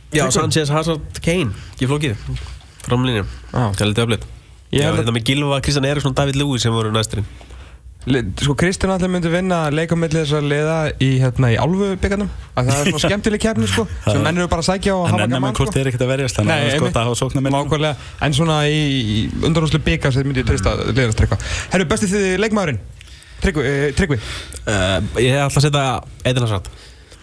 Já, 0.08 0.24
Tryggvi. 0.24 0.32
Sanchez, 0.38 0.70
Hazard, 0.72 1.20
Kane, 1.24 1.52
það 3.74 3.82
er 3.84 3.90
litið 3.92 4.04
öflið 4.06 4.22
Ég 4.72 4.82
held 4.84 4.94
að- 4.94 5.02
þetta 5.02 5.12
með 5.16 5.24
Gilva, 5.28 5.60
Kristján 5.64 5.86
Eriksson, 5.88 6.14
David 6.16 6.36
Lewis 6.36 6.62
sem 6.62 6.72
voru 6.72 6.92
næsturinn 6.92 7.26
Sko 8.06 8.54
Kristján 8.56 8.92
allir 8.94 9.10
myndi 9.10 9.28
vinna 9.28 9.56
leikamilli 9.74 10.20
þess 10.22 10.36
að 10.38 10.46
liða 10.48 10.76
í, 11.02 11.08
hérna, 11.20 11.50
í 11.52 11.56
álfu 11.60 11.88
byggarnum 12.00 12.28
að 12.54 12.68
það 12.70 12.78
er 12.78 12.86
svona 12.92 13.00
skemmtileg 13.08 13.42
kefni 13.42 13.68
sko 13.68 13.84
sem 14.06 14.22
menn 14.24 14.38
eru 14.38 14.46
bara 14.48 14.62
að 14.62 14.68
sækja 14.70 14.94
og 14.94 15.02
hafa 15.10 15.24
ennum 15.26 15.34
gaman 15.34 15.50
en 15.50 15.58
hvort 15.58 15.68
sko. 15.72 15.74
þeir 15.76 15.90
ekkert 15.90 16.04
að 16.06 16.12
verjast 16.14 16.38
þannig 16.38 16.54
að 16.54 16.62
það 16.62 16.68
er 16.68 16.72
sko 16.78 16.86
einmitt. 16.86 17.00
að 17.02 17.08
hafa 17.10 17.18
sóknar 17.20 17.52
Nákvæmlega, 17.52 18.06
en 18.24 18.36
svona 18.38 18.56
í, 18.70 18.78
undanúslu 19.50 19.80
byggar 19.90 20.14
sem 20.14 20.24
myndi 20.30 20.44
ég 20.44 20.48
treysta 20.48 20.72
liðast 20.88 21.20
tryggva 21.20 21.40
Herru, 21.74 21.88
bestið 21.90 22.14
þið 22.14 22.38
leikmaðurinn? 22.46 22.80
Tryggvi, 23.42 23.66
eh, 23.66 23.84
Tryggvi. 23.98 24.16
uh, 24.66 25.20
Ég 25.22 25.36
ætla 25.36 25.60
að 25.60 25.66
setja 25.68 25.84
Eidin 26.26 26.42
Hazard. 26.46 26.72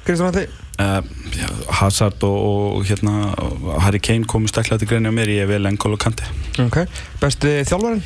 Kristján 0.05 0.30
allir 0.36 0.53
Uh, 0.76 0.99
já, 1.32 1.47
Hazard 1.80 2.19
og, 2.28 2.34
og 2.76 2.82
hérna 2.84 3.30
Harry 3.80 4.01
Kane 4.03 4.28
komu 4.28 4.49
staklega 4.51 4.82
til 4.82 4.89
greinu 4.89 5.07
á 5.07 5.15
mér 5.15 5.30
ég 5.32 5.45
er 5.45 5.47
vel 5.47 5.69
Engol 5.69 5.93
og 5.95 6.01
Kanti 6.03 6.26
Ok, 6.59 6.82
besti 7.21 7.53
þjálfarinn? 7.63 8.01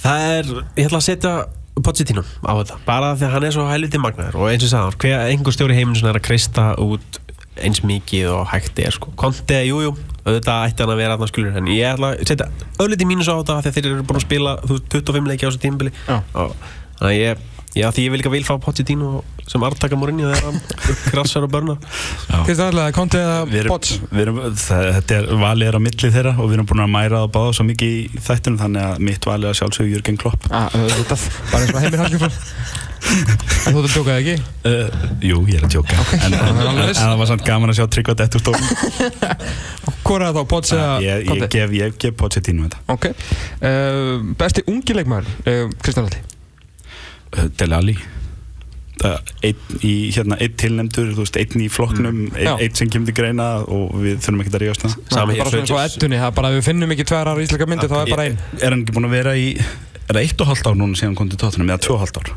Það 0.00 0.24
er, 0.30 0.48
ég 0.80 0.88
ætla 0.88 1.00
að 1.02 1.04
setja 1.04 1.32
Pochettino 1.80 2.22
á 2.44 2.52
þetta. 2.52 2.78
Bara 2.86 3.14
því 3.16 3.26
að 3.26 3.34
hann 3.36 3.46
er 3.48 3.54
svo 3.56 3.66
hægliti 3.68 4.00
magnaður 4.02 4.40
og 4.42 4.50
eins 4.52 4.66
og 4.66 4.72
sagði 4.72 4.84
hann, 4.84 4.98
hver 5.04 5.22
einhver 5.32 5.56
stjóri 5.56 5.76
heiminn 5.78 5.96
sem 5.98 6.10
er 6.10 6.18
að 6.18 6.26
kreista 6.26 6.66
út 6.82 7.20
eins 7.62 7.82
mikið 7.84 8.28
og 8.32 8.44
hægt 8.52 8.80
er 8.80 8.92
sko. 8.94 9.12
Konte, 9.18 9.58
jújú, 9.66 9.90
jú, 9.90 9.94
auðvitað 10.24 10.66
ætti 10.68 10.84
hann 10.84 10.92
að 10.94 11.00
vera 11.02 11.16
aðna 11.16 11.28
skulur 11.30 11.56
en 11.58 11.70
ég 11.72 11.94
ætla 11.94 12.12
að 12.14 12.22
setja 12.28 12.48
ölliti 12.82 13.08
mínus 13.08 13.28
á 13.28 13.34
þetta 13.34 13.58
að 13.58 13.68
þeir 13.76 13.88
eru 13.90 14.06
búin 14.08 14.20
að 14.20 14.26
spila 14.26 14.54
þú 14.62 14.76
veist, 14.76 14.86
25 14.94 15.32
leiki 15.32 15.44
á 15.44 15.48
þessu 15.48 15.62
tímbili 15.64 15.92
og 16.08 16.54
þannig 17.00 17.08
að 17.08 17.16
ég 17.18 17.42
Já, 17.72 17.86
því 17.88 18.04
ég 18.04 18.12
vil 18.12 18.20
líka 18.20 18.32
vil 18.32 18.44
fá 18.44 18.52
Pochettino 18.60 19.22
sem 19.48 19.62
artaka 19.64 19.96
morinni 19.98 20.26
þegar 20.28 20.44
hann 20.44 20.58
krassar 21.08 21.46
og 21.46 21.52
börnar 21.54 21.78
allir, 22.68 22.92
konti 22.94 23.20
Við 23.48 23.62
eða 23.64 24.52
það, 24.60 24.88
þetta 24.98 25.16
er 25.16 25.30
valið 25.40 25.70
er 25.70 25.78
á 25.78 25.80
milli 25.86 26.12
þeirra 26.16 26.34
og 26.36 26.50
við 26.50 26.58
erum 26.58 26.68
búin 26.68 26.84
að 26.84 26.92
mæra 26.92 27.22
það 27.24 27.32
báða 27.38 27.56
svo 27.58 27.66
mikið 27.70 27.96
í 27.96 28.22
þættunum 28.28 28.60
þannig 28.62 28.86
að 28.90 29.02
mitt 29.08 29.28
valið 29.28 29.48
er 29.48 29.54
að 29.54 29.60
sjálfsögðu 29.62 29.94
Jörgen 29.96 30.20
Klopp 30.20 30.48
ah, 30.52 30.68
Bara 31.52 31.64
eins 31.64 31.72
og 31.72 31.82
Heimir 31.82 32.32
En 33.02 33.74
þú 33.74 33.80
ert 33.80 33.86
að 33.88 33.94
tjóka 33.96 34.12
það 34.12 34.18
ekki? 34.20 34.34
Uh, 34.62 35.06
jú, 35.26 35.38
ég 35.50 35.56
er 35.58 35.64
að 35.66 35.72
tjóka 35.74 35.96
En, 36.20 36.28
en, 36.28 36.36
það 36.38 36.60
en, 36.62 36.68
en 36.70 36.86
viss. 36.86 37.00
það 37.00 37.16
var 37.18 37.30
samt 37.32 37.44
gaman 37.48 37.72
að 37.72 37.78
sjá 37.80 37.86
tryggva 37.96 38.14
dætt 38.20 38.36
úr 38.38 38.44
stofn 38.44 38.68
Hvor 40.06 40.22
er 40.22 40.28
það 40.28 40.38
þá? 40.38 40.44
Potts 40.52 40.74
eða 40.76 40.92
ég 41.02 41.26
Conte? 41.32 41.48
gef, 41.56 41.74
ég 41.80 41.96
gef 42.04 42.16
Pochettino 42.20 42.68
þetta 42.68 42.94
Ok. 42.94 43.08
Uh, 43.58 44.30
besti 44.38 44.64
ungi 44.70 44.96
leikmaður, 44.98 45.34
uh, 45.42 45.66
Kristján 45.82 46.06
Alli. 46.06 46.22
Dele 47.58 47.78
Alli 47.78 47.96
Uh, 49.02 49.16
einn 49.42 49.78
í, 49.82 50.12
hérna, 50.14 50.36
þú 50.38 51.02
veist, 51.16 51.34
einn 51.40 51.62
í 51.64 51.68
flokknum, 51.72 52.28
Mm. 52.28 52.36
Einn, 52.36 52.60
einn 52.62 52.74
sem 52.76 52.90
kemur 52.92 53.08
til 53.08 53.16
greina 53.16 53.46
og 53.66 53.96
við 53.98 54.20
þurfum 54.22 54.42
ekki 54.44 54.52
að 54.52 54.62
ríðast 54.62 54.84
það. 54.84 54.92
Sama 55.10 55.34
Bara 55.40 55.50
svona 55.50 55.66
svo 55.66 55.78
Söðjus. 55.80 55.96
eddunni, 55.96 56.20
það 56.20 56.28
er 56.28 56.36
bara 56.36 56.48
að 56.52 56.54
við 56.58 56.64
finnum 56.68 56.92
ekki 56.94 57.06
tvær 57.08 57.26
ára 57.32 57.42
íslenska 57.42 57.66
myndi, 57.72 57.88
þá 57.90 57.96
er 57.98 58.12
bara 58.12 58.26
einn. 58.28 58.38
Er 58.60 58.70
hann 58.70 58.84
ekki 58.84 58.94
búinn 58.94 59.08
að 59.08 59.16
vera 59.16 59.32
í, 59.34 59.48
er 59.58 60.12
það 60.14 60.22
eitt 60.22 60.44
og 60.44 60.46
halvt 60.52 60.68
ár 60.70 60.76
núna 60.78 60.94
síðan 60.94 61.10
hann 61.10 61.18
kom 61.18 61.32
til 61.32 61.40
tóttunum, 61.42 61.72
eða 61.72 61.82
tvö 61.82 61.96
og 61.96 62.02
halvt 62.04 62.20
ár? 62.22 62.30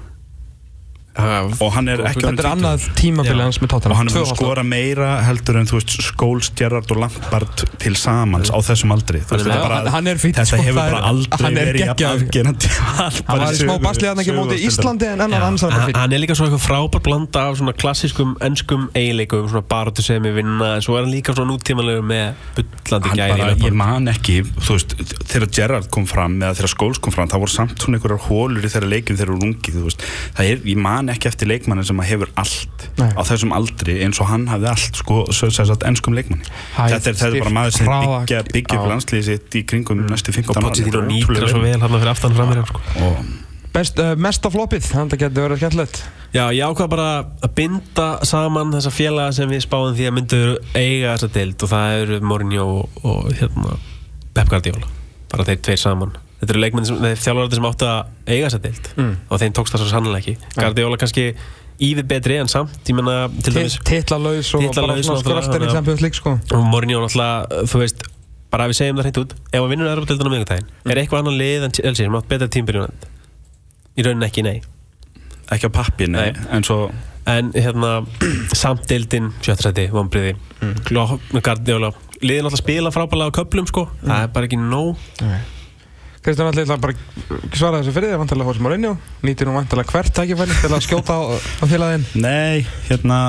Og 1.16 1.70
hann 1.72 1.88
er 1.88 2.01
ekki 2.09 2.26
Þetta 2.26 2.43
er 2.43 2.47
annað 2.49 2.86
tímabili 2.99 3.39
hans 3.45 3.59
með 3.61 3.70
og 3.70 3.72
tóttina. 3.78 3.95
hann 3.95 4.09
er 4.09 4.16
búinn 4.18 4.26
að 4.26 4.36
skora 4.36 4.63
meira 4.68 5.09
heldur 5.24 5.59
en 5.61 5.68
þú 5.70 5.78
veist 5.80 5.93
Skóls, 6.03 6.49
Gerrard 6.59 6.91
og 6.91 6.99
Lampard 6.99 7.63
til 7.80 7.95
samans 7.95 8.51
á 8.51 8.57
þessum 8.59 8.91
aldri. 8.91 9.22
Veist, 9.24 9.32
er- 9.32 9.39
þetta 9.47 9.61
bara- 9.63 9.89
hann- 9.93 10.07
er 10.11 10.16
fínn, 10.20 10.34
þetta 10.36 10.45
sko, 10.49 10.57
hefur 10.66 10.82
er- 10.82 10.91
bara 10.91 10.99
aldrei 11.07 11.51
er 11.51 11.70
verið 11.72 11.88
afgerandi 11.95 12.68
Hann 13.30 13.39
var 13.39 13.53
í 13.53 13.59
smá 13.61 13.76
basli 13.86 14.07
hann 14.09 14.20
ekki 14.26 14.36
móti 14.36 14.57
Íslandi 14.68 15.07
en 15.13 15.22
annar 15.24 15.41
hans 15.47 15.63
er 15.63 15.70
bara 15.72 15.93
hann, 16.01 16.11
er 16.13 16.20
líka 16.20 16.36
svona 16.36 16.51
eitthvað 16.51 16.66
frábær 16.68 17.03
blanda 17.07 17.45
af 17.49 17.57
svona 17.61 17.74
klassískum 17.80 18.36
ennskum 18.43 18.89
eiginleikum 18.93 19.47
svona 19.47 19.63
baróttu 19.72 20.03
sem 20.03 20.20
við 20.22 20.36
vinna 20.41 20.74
en 20.76 20.82
svo 20.84 20.97
er 20.99 21.05
hann 21.07 21.13
líka 21.16 21.32
svona 21.38 21.53
nútímanlegu 21.55 22.03
með 22.03 22.34
bullandi 22.59 23.07
í 23.16 23.18
ég 23.63 23.74
man 23.74 24.07
ekki 24.11 24.41
þú 24.59 24.76
veist, 24.76 24.95
þegar 25.32 25.47
Gerrard 25.55 25.89
kom 25.95 26.05
fram 26.05 26.36
eða 26.41 26.55
þegar 26.59 26.74
Skóls 26.76 26.99
kom 26.99 27.13
fram, 27.16 27.30
það 27.32 27.39
voru 27.45 27.55
samt 27.55 27.80
svona 27.80 27.95
einhverjar 28.01 28.24
hólur 28.28 28.68
í 28.68 28.74
þeirra 28.76 28.91
leikum 28.91 29.16
þegar 29.16 29.32
er, 31.05 31.09
man 31.09 31.13
ekki 31.13 31.29
eftir 31.29 31.49
leikmannin 31.49 31.85
sem 31.87 32.01
að 32.01 32.09
hefur 32.09 32.31
allt 32.41 32.85
Nei. 32.97 33.11
á 33.13 33.21
þessum 33.27 33.53
aldri 33.55 33.97
eins 34.05 34.19
og 34.23 34.29
hann 34.31 34.47
hafði 34.49 34.69
allt, 34.71 34.99
sko, 35.01 35.21
ennskum 35.85 36.17
leikmanni 36.17 36.45
Hæð, 36.75 36.95
þetta 36.95 37.11
er, 37.11 37.17
þetta 37.21 37.29
er 37.29 37.43
bara 37.43 37.55
maður 37.59 37.77
sem 37.77 37.89
byggja, 37.91 38.43
byggja 38.51 38.83
landsliðið 38.89 39.29
sitt 39.29 39.57
í 39.59 39.63
kringum 39.69 40.05
næstu 40.09 40.35
15 40.35 40.55
og 40.55 40.67
Pochettino 40.69 41.03
nýtir 41.05 41.49
svo 41.51 41.63
vel 41.63 41.77
hann 41.81 41.97
fyrir 41.97 42.13
aftan 42.13 42.37
framir 42.37 42.63
sko. 42.69 42.83
og 43.05 43.33
Best, 43.75 43.99
uh, 43.99 44.13
mesta 44.15 44.47
floppið, 44.47 44.85
þetta 44.87 45.17
getur 45.19 45.43
verið 45.49 45.57
skemmtilegt. 45.59 45.97
Já, 46.31 46.45
ég 46.55 46.63
ákvað 46.63 46.93
bara 46.93 47.07
að 47.43 47.51
binda 47.57 48.05
saman 48.23 48.71
þessa 48.71 48.93
félaga 48.95 49.33
sem 49.35 49.51
við 49.51 49.65
spáðum 49.65 49.97
því 49.97 50.05
að 50.07 50.13
myndu 50.15 50.39
eiga 50.71 51.17
þessa 51.17 51.29
deild 51.35 51.65
og 51.67 51.71
það 51.73 51.95
eru 52.05 52.19
Mourinho 52.23 52.67
og, 52.77 53.01
og 53.03 53.27
hérna 53.35 53.75
Pep 54.31 54.53
Guardiola, 54.53 54.87
bara 55.33 55.47
þeir 55.49 55.59
tveir 55.67 55.83
saman 55.83 56.15
þetta 56.45 56.55
eru 56.55 56.63
leikmenn 56.63 56.87
sem, 56.87 56.97
þeir 57.03 57.21
þjálfarandi 57.25 57.59
sem 57.59 57.69
áttu 57.69 57.89
að 57.89 57.99
eiga 58.29 58.47
þessa 58.49 58.63
deild. 58.63 58.89
Mm. 58.95 59.13
og 59.29 59.41
þeim 59.43 59.55
tókst 59.57 59.75
það 59.75 59.83
svo 59.83 59.91
sannlega 59.91 60.21
ekki. 60.23 60.35
Guardiola 60.55 60.99
kannski 61.01 61.25
ívið 61.85 62.05
betri 62.07 62.37
en 62.39 62.51
samt. 62.51 62.77
Ég 62.87 62.95
menna 62.95 63.15
til 63.43 63.55
dæmis 63.55 63.79
Titlalauðs 63.83 64.51
og 64.55 64.67
bara 64.77 64.97
svona 65.03 65.23
skröltir 65.23 65.65
í. 65.65 65.71
Champions 65.73 66.03
League 66.05 66.19
sko. 66.19 66.37
og 66.39 66.67
Mourinho 66.71 67.01
náttúrulega, 67.03 67.65
þú 67.67 67.81
veist 67.81 68.05
bara 68.53 68.67
að 68.67 68.71
við 68.71 68.79
segjum 68.79 68.99
það 68.99 69.07
hreint 69.07 69.19
út, 69.19 69.33
ef 69.51 69.59
hann 69.59 69.71
vinnur 69.73 69.89
Evropadeildina 69.91 70.29
á 70.29 70.33
miðvikudaginn, 70.33 70.69
er 70.87 71.01
eitthvað 71.01 71.23
annan 71.23 71.39
lið 71.41 71.65
en 71.65 71.75
Chelsea 71.75 72.05
sem 72.05 72.15
átt 72.15 72.29
betra 72.29 72.47
tímbyrjun 72.47 72.93
í 73.95 74.05
rauninni 74.05 74.29
ekki, 74.29 74.45
nei. 74.45 74.61
Ekki 75.51 75.67
á 75.67 75.71
pappi, 75.75 76.07
nei, 76.07 76.31
Nei. 76.31 76.47
en 76.55 76.63
svo 76.63 76.77
en 77.27 77.51
hérna 77.51 78.05
samt 78.61 78.87
deildin, 78.89 79.33
sjöttasæti, 79.41 79.89
vonbriði 79.91 80.35
mm. 80.61 80.75
Guardiola. 81.41 81.91
Liðin 82.23 82.47
alltaf 82.47 82.61
spila 82.61 82.93
frábælega 82.95 83.35
Kristján 86.26 86.49
Alli 86.49 86.63
ætla 86.65 86.80
bara 86.82 86.95
að 86.97 87.55
svara 87.59 87.80
þessu 87.84 87.93
fyrir 87.93 88.09
þér, 88.15 88.19
vantarlega 88.23 88.49
hos 88.49 88.61
Mourinho. 88.65 88.95
Nýtir 89.26 89.45
nú 89.49 89.53
vantarlega 89.59 89.93
hvert 89.93 90.13
tækifæri 90.17 90.55
til 90.63 90.71
að 90.73 90.86
skjóta 90.88 91.19
á, 91.21 91.21
á 91.38 91.65
félagin. 91.69 92.05
Nei, 92.17 92.65
hérna 92.89 93.19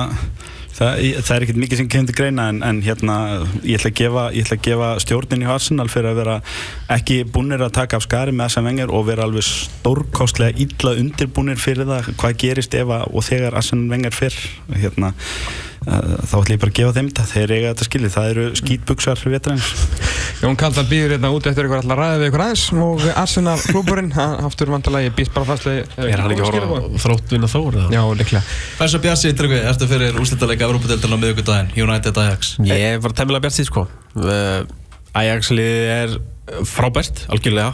það, 0.77 0.91
ég- 1.05 1.21
það 1.25 1.35
er 1.35 1.45
ekkert 1.45 1.59
mikið 1.61 1.77
sem 1.83 1.87
kemur 1.93 2.09
til 2.09 2.17
greina 2.17 2.47
en, 2.49 2.63
en 2.65 2.81
hérna, 2.85 3.15
ég 3.61 3.77
ætla 3.77 3.91
að 3.91 3.95
gefa, 4.01 4.25
ég 4.33 4.45
ætla 4.47 4.57
að 4.57 4.65
gefa 4.67 4.89
stjórnin 5.05 5.45
í 5.45 5.49
Arsenal 5.53 5.87
fyrir 5.93 6.09
að 6.11 6.19
vera 6.23 6.35
ekki 6.97 7.19
búnir 7.37 7.63
að 7.65 7.75
taka 7.77 7.97
af 8.01 8.05
skari 8.07 8.33
með 8.33 8.49
þessa 8.49 8.65
vengar 8.67 8.93
og 8.97 9.05
vera 9.11 9.25
alveg 9.29 9.45
stórkostlega 9.45 10.57
illa 10.65 10.95
undirbúnir 11.01 11.61
fyrir 11.61 11.85
það 11.89 12.11
hvað 12.17 12.37
gerist 12.45 12.77
ef 12.81 12.93
að, 12.97 13.07
og 13.13 13.25
þegar 13.29 13.57
Arsenal 13.61 13.89
vengar 13.93 14.17
fyrr 14.17 14.37
hérna, 14.81 15.13
þá 15.87 16.33
ætla 16.41 16.55
ég 16.55 16.61
bara 16.61 16.71
að 16.71 16.77
gefa 16.77 16.93
þeim 16.97 17.09
þetta 17.09 17.25
þeir 17.31 17.51
eiga 17.55 17.69
þetta 17.71 17.85
skilið, 17.87 18.13
það 18.15 18.29
eru 18.31 18.45
skýtbuksar 18.59 19.21
Jón 20.37 20.57
Kaldal 20.59 20.83
býður 20.89 21.15
hérna 21.15 21.29
út 21.33 21.47
eftir 21.49 21.65
ykkur 21.65 21.79
alltaf 21.79 21.97
ræðið 21.97 22.19
við 22.21 22.27
ykkur 22.29 22.43
aðeins. 22.43 22.63
Og 22.85 23.05
Arsenal 23.17 23.55
klúburinn, 23.63 24.11
hann 24.13 24.43
aftur 24.45 24.69
vantarlega 24.69 25.09
ég 25.09 25.15
býst 25.17 25.33
bara 25.33 25.47
fastlega 25.47 25.85
er 25.97 26.21
hann 26.21 26.33
ekki 26.35 26.43
að 26.43 26.57
horfa 26.59 26.77
á 26.77 26.99
þrótt 27.01 27.33
vinna 27.33 27.49
þór 27.49 27.77
eða? 27.79 27.87
Já, 27.95 28.01
líklega. 28.19 28.43
Hversu 28.77 29.01
bjassi, 29.01 29.31
Tryggvi, 29.39 29.61
ertu 29.71 29.89
fyrir 29.89 30.19
úrslitaðleika 30.21 30.67
Európa-deildina 30.67 31.17
á 31.17 31.21
miðvíkudaginn, 31.23 31.71
United 31.87 32.21
Ajax? 32.21 32.53
ég 32.69 33.01
var 33.01 33.15
temmilega 33.17 33.47
bjart 33.47 33.57
síð 33.57 33.71
sko. 33.71 33.85
Uh, 34.17 34.67
Ajax 35.17 35.49
liðið 35.55 35.93
er 35.95 36.17
frábært, 36.69 37.23
algjörlega, 37.33 37.73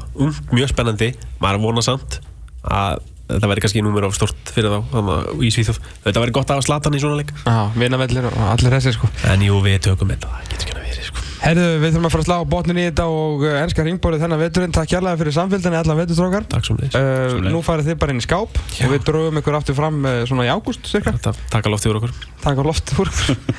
mjög 0.53 0.71
spennandi. 0.71 1.11
Maður 1.43 1.65
vona 1.67 1.83
samt 1.85 2.21
að 2.63 3.03
þetta 3.31 3.51
væri 3.51 3.63
kannski 3.65 3.83
númer 3.85 4.07
of 4.07 4.15
stort 4.17 4.53
fyrir 4.55 4.73
þá 4.73 4.79
þannig 4.93 5.13
að 5.15 5.43
í 5.47 5.51
Svíþjóð, 5.55 5.79
þetta 6.07 6.23
væri 6.25 6.35
gott 6.39 6.49
að 6.51 6.59
hafa 6.59 6.67
slatan 6.69 6.97
í 6.97 7.03
svona 7.03 7.19
leik 7.21 7.31
Já, 7.43 7.59
vinnavellir 7.77 8.27
og 8.31 8.39
allir 8.51 8.75
þessi 8.77 8.95
sko. 8.97 9.11
en 9.31 9.45
jú, 9.47 9.59
við 9.63 9.79
tökum 9.87 10.11
þetta, 10.13 10.31
það 10.33 10.49
getur 10.53 10.67
ekki 10.67 10.75
að 10.75 10.83
verið 10.83 11.07
sko 11.11 11.29
Herðu, 11.43 11.63
við 11.81 11.89
þurfum 11.91 12.05
að 12.07 12.13
fara 12.13 12.23
að 12.23 12.27
slá 12.29 12.49
botnin 12.53 12.77
í 12.79 12.83
þetta 12.87 13.05
og 13.11 13.41
ennska 13.49 13.83
ringborið 13.83 14.21
þennan 14.23 14.39
veturinn. 14.39 14.71
Takk 14.71 14.93
hérlega 14.95 15.19
fyrir 15.19 15.35
samfélgdani 15.35 15.75
allan 15.75 15.97
vetustrókar. 15.99 16.45
takk 16.47 16.69
sem 16.69 16.77
leis 16.79 16.95
Uh, 16.95 17.35
nú 17.51 17.59
farið 17.65 17.89
þið 17.89 17.97
bara 17.99 18.13
inn 18.15 18.21
í 18.21 18.23
skáp 18.23 18.55
Já. 18.77 18.85
og 18.87 18.93
við 18.93 19.03
drögum 19.09 19.41
ykkur 19.41 19.57
aftur 19.59 19.75
fram 19.75 19.97
uh, 20.07 20.21
svona 20.29 20.45
í 20.47 20.51
ágúst 20.53 20.87
cirka. 20.87 21.11
Þetta 21.17 21.33
taka 21.51 21.73
loft 21.73 21.83
yfir 21.83 21.99
okkur 21.99 22.15
Takk 22.45 22.61
á 22.61 22.63
loft 22.63 22.95
úr 22.95 23.11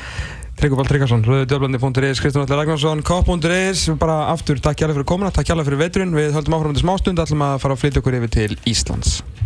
Tryggubald 0.65 0.89
Tryggvason, 0.89 1.27
rauðudöflandi.is 1.29 2.25
Kristján 2.25 2.47
Allir 2.47 2.61
Ragnarsson, 2.63 3.05
kopp.is 3.05 3.85
bara 4.01 4.31
aftur 4.33 4.65
takk 4.65 4.81
hérlega 4.81 5.03
fyrir 5.03 5.11
komuna, 5.13 5.35
takk 5.35 5.51
hérlega 5.53 5.69
fyrir 5.69 5.83
veturinn 5.85 6.15
við 6.17 6.33
höldum 6.39 6.57
áfram 6.57 6.77
til 6.79 6.87
smástund, 6.87 7.21
ætlum 7.21 7.43
að 7.45 7.59
fara 7.67 7.77
að 7.77 7.83
flytja 7.85 8.01
okkur 8.05 8.21
yfir 8.23 8.33
til 8.39 8.53
Íslands 8.71 9.19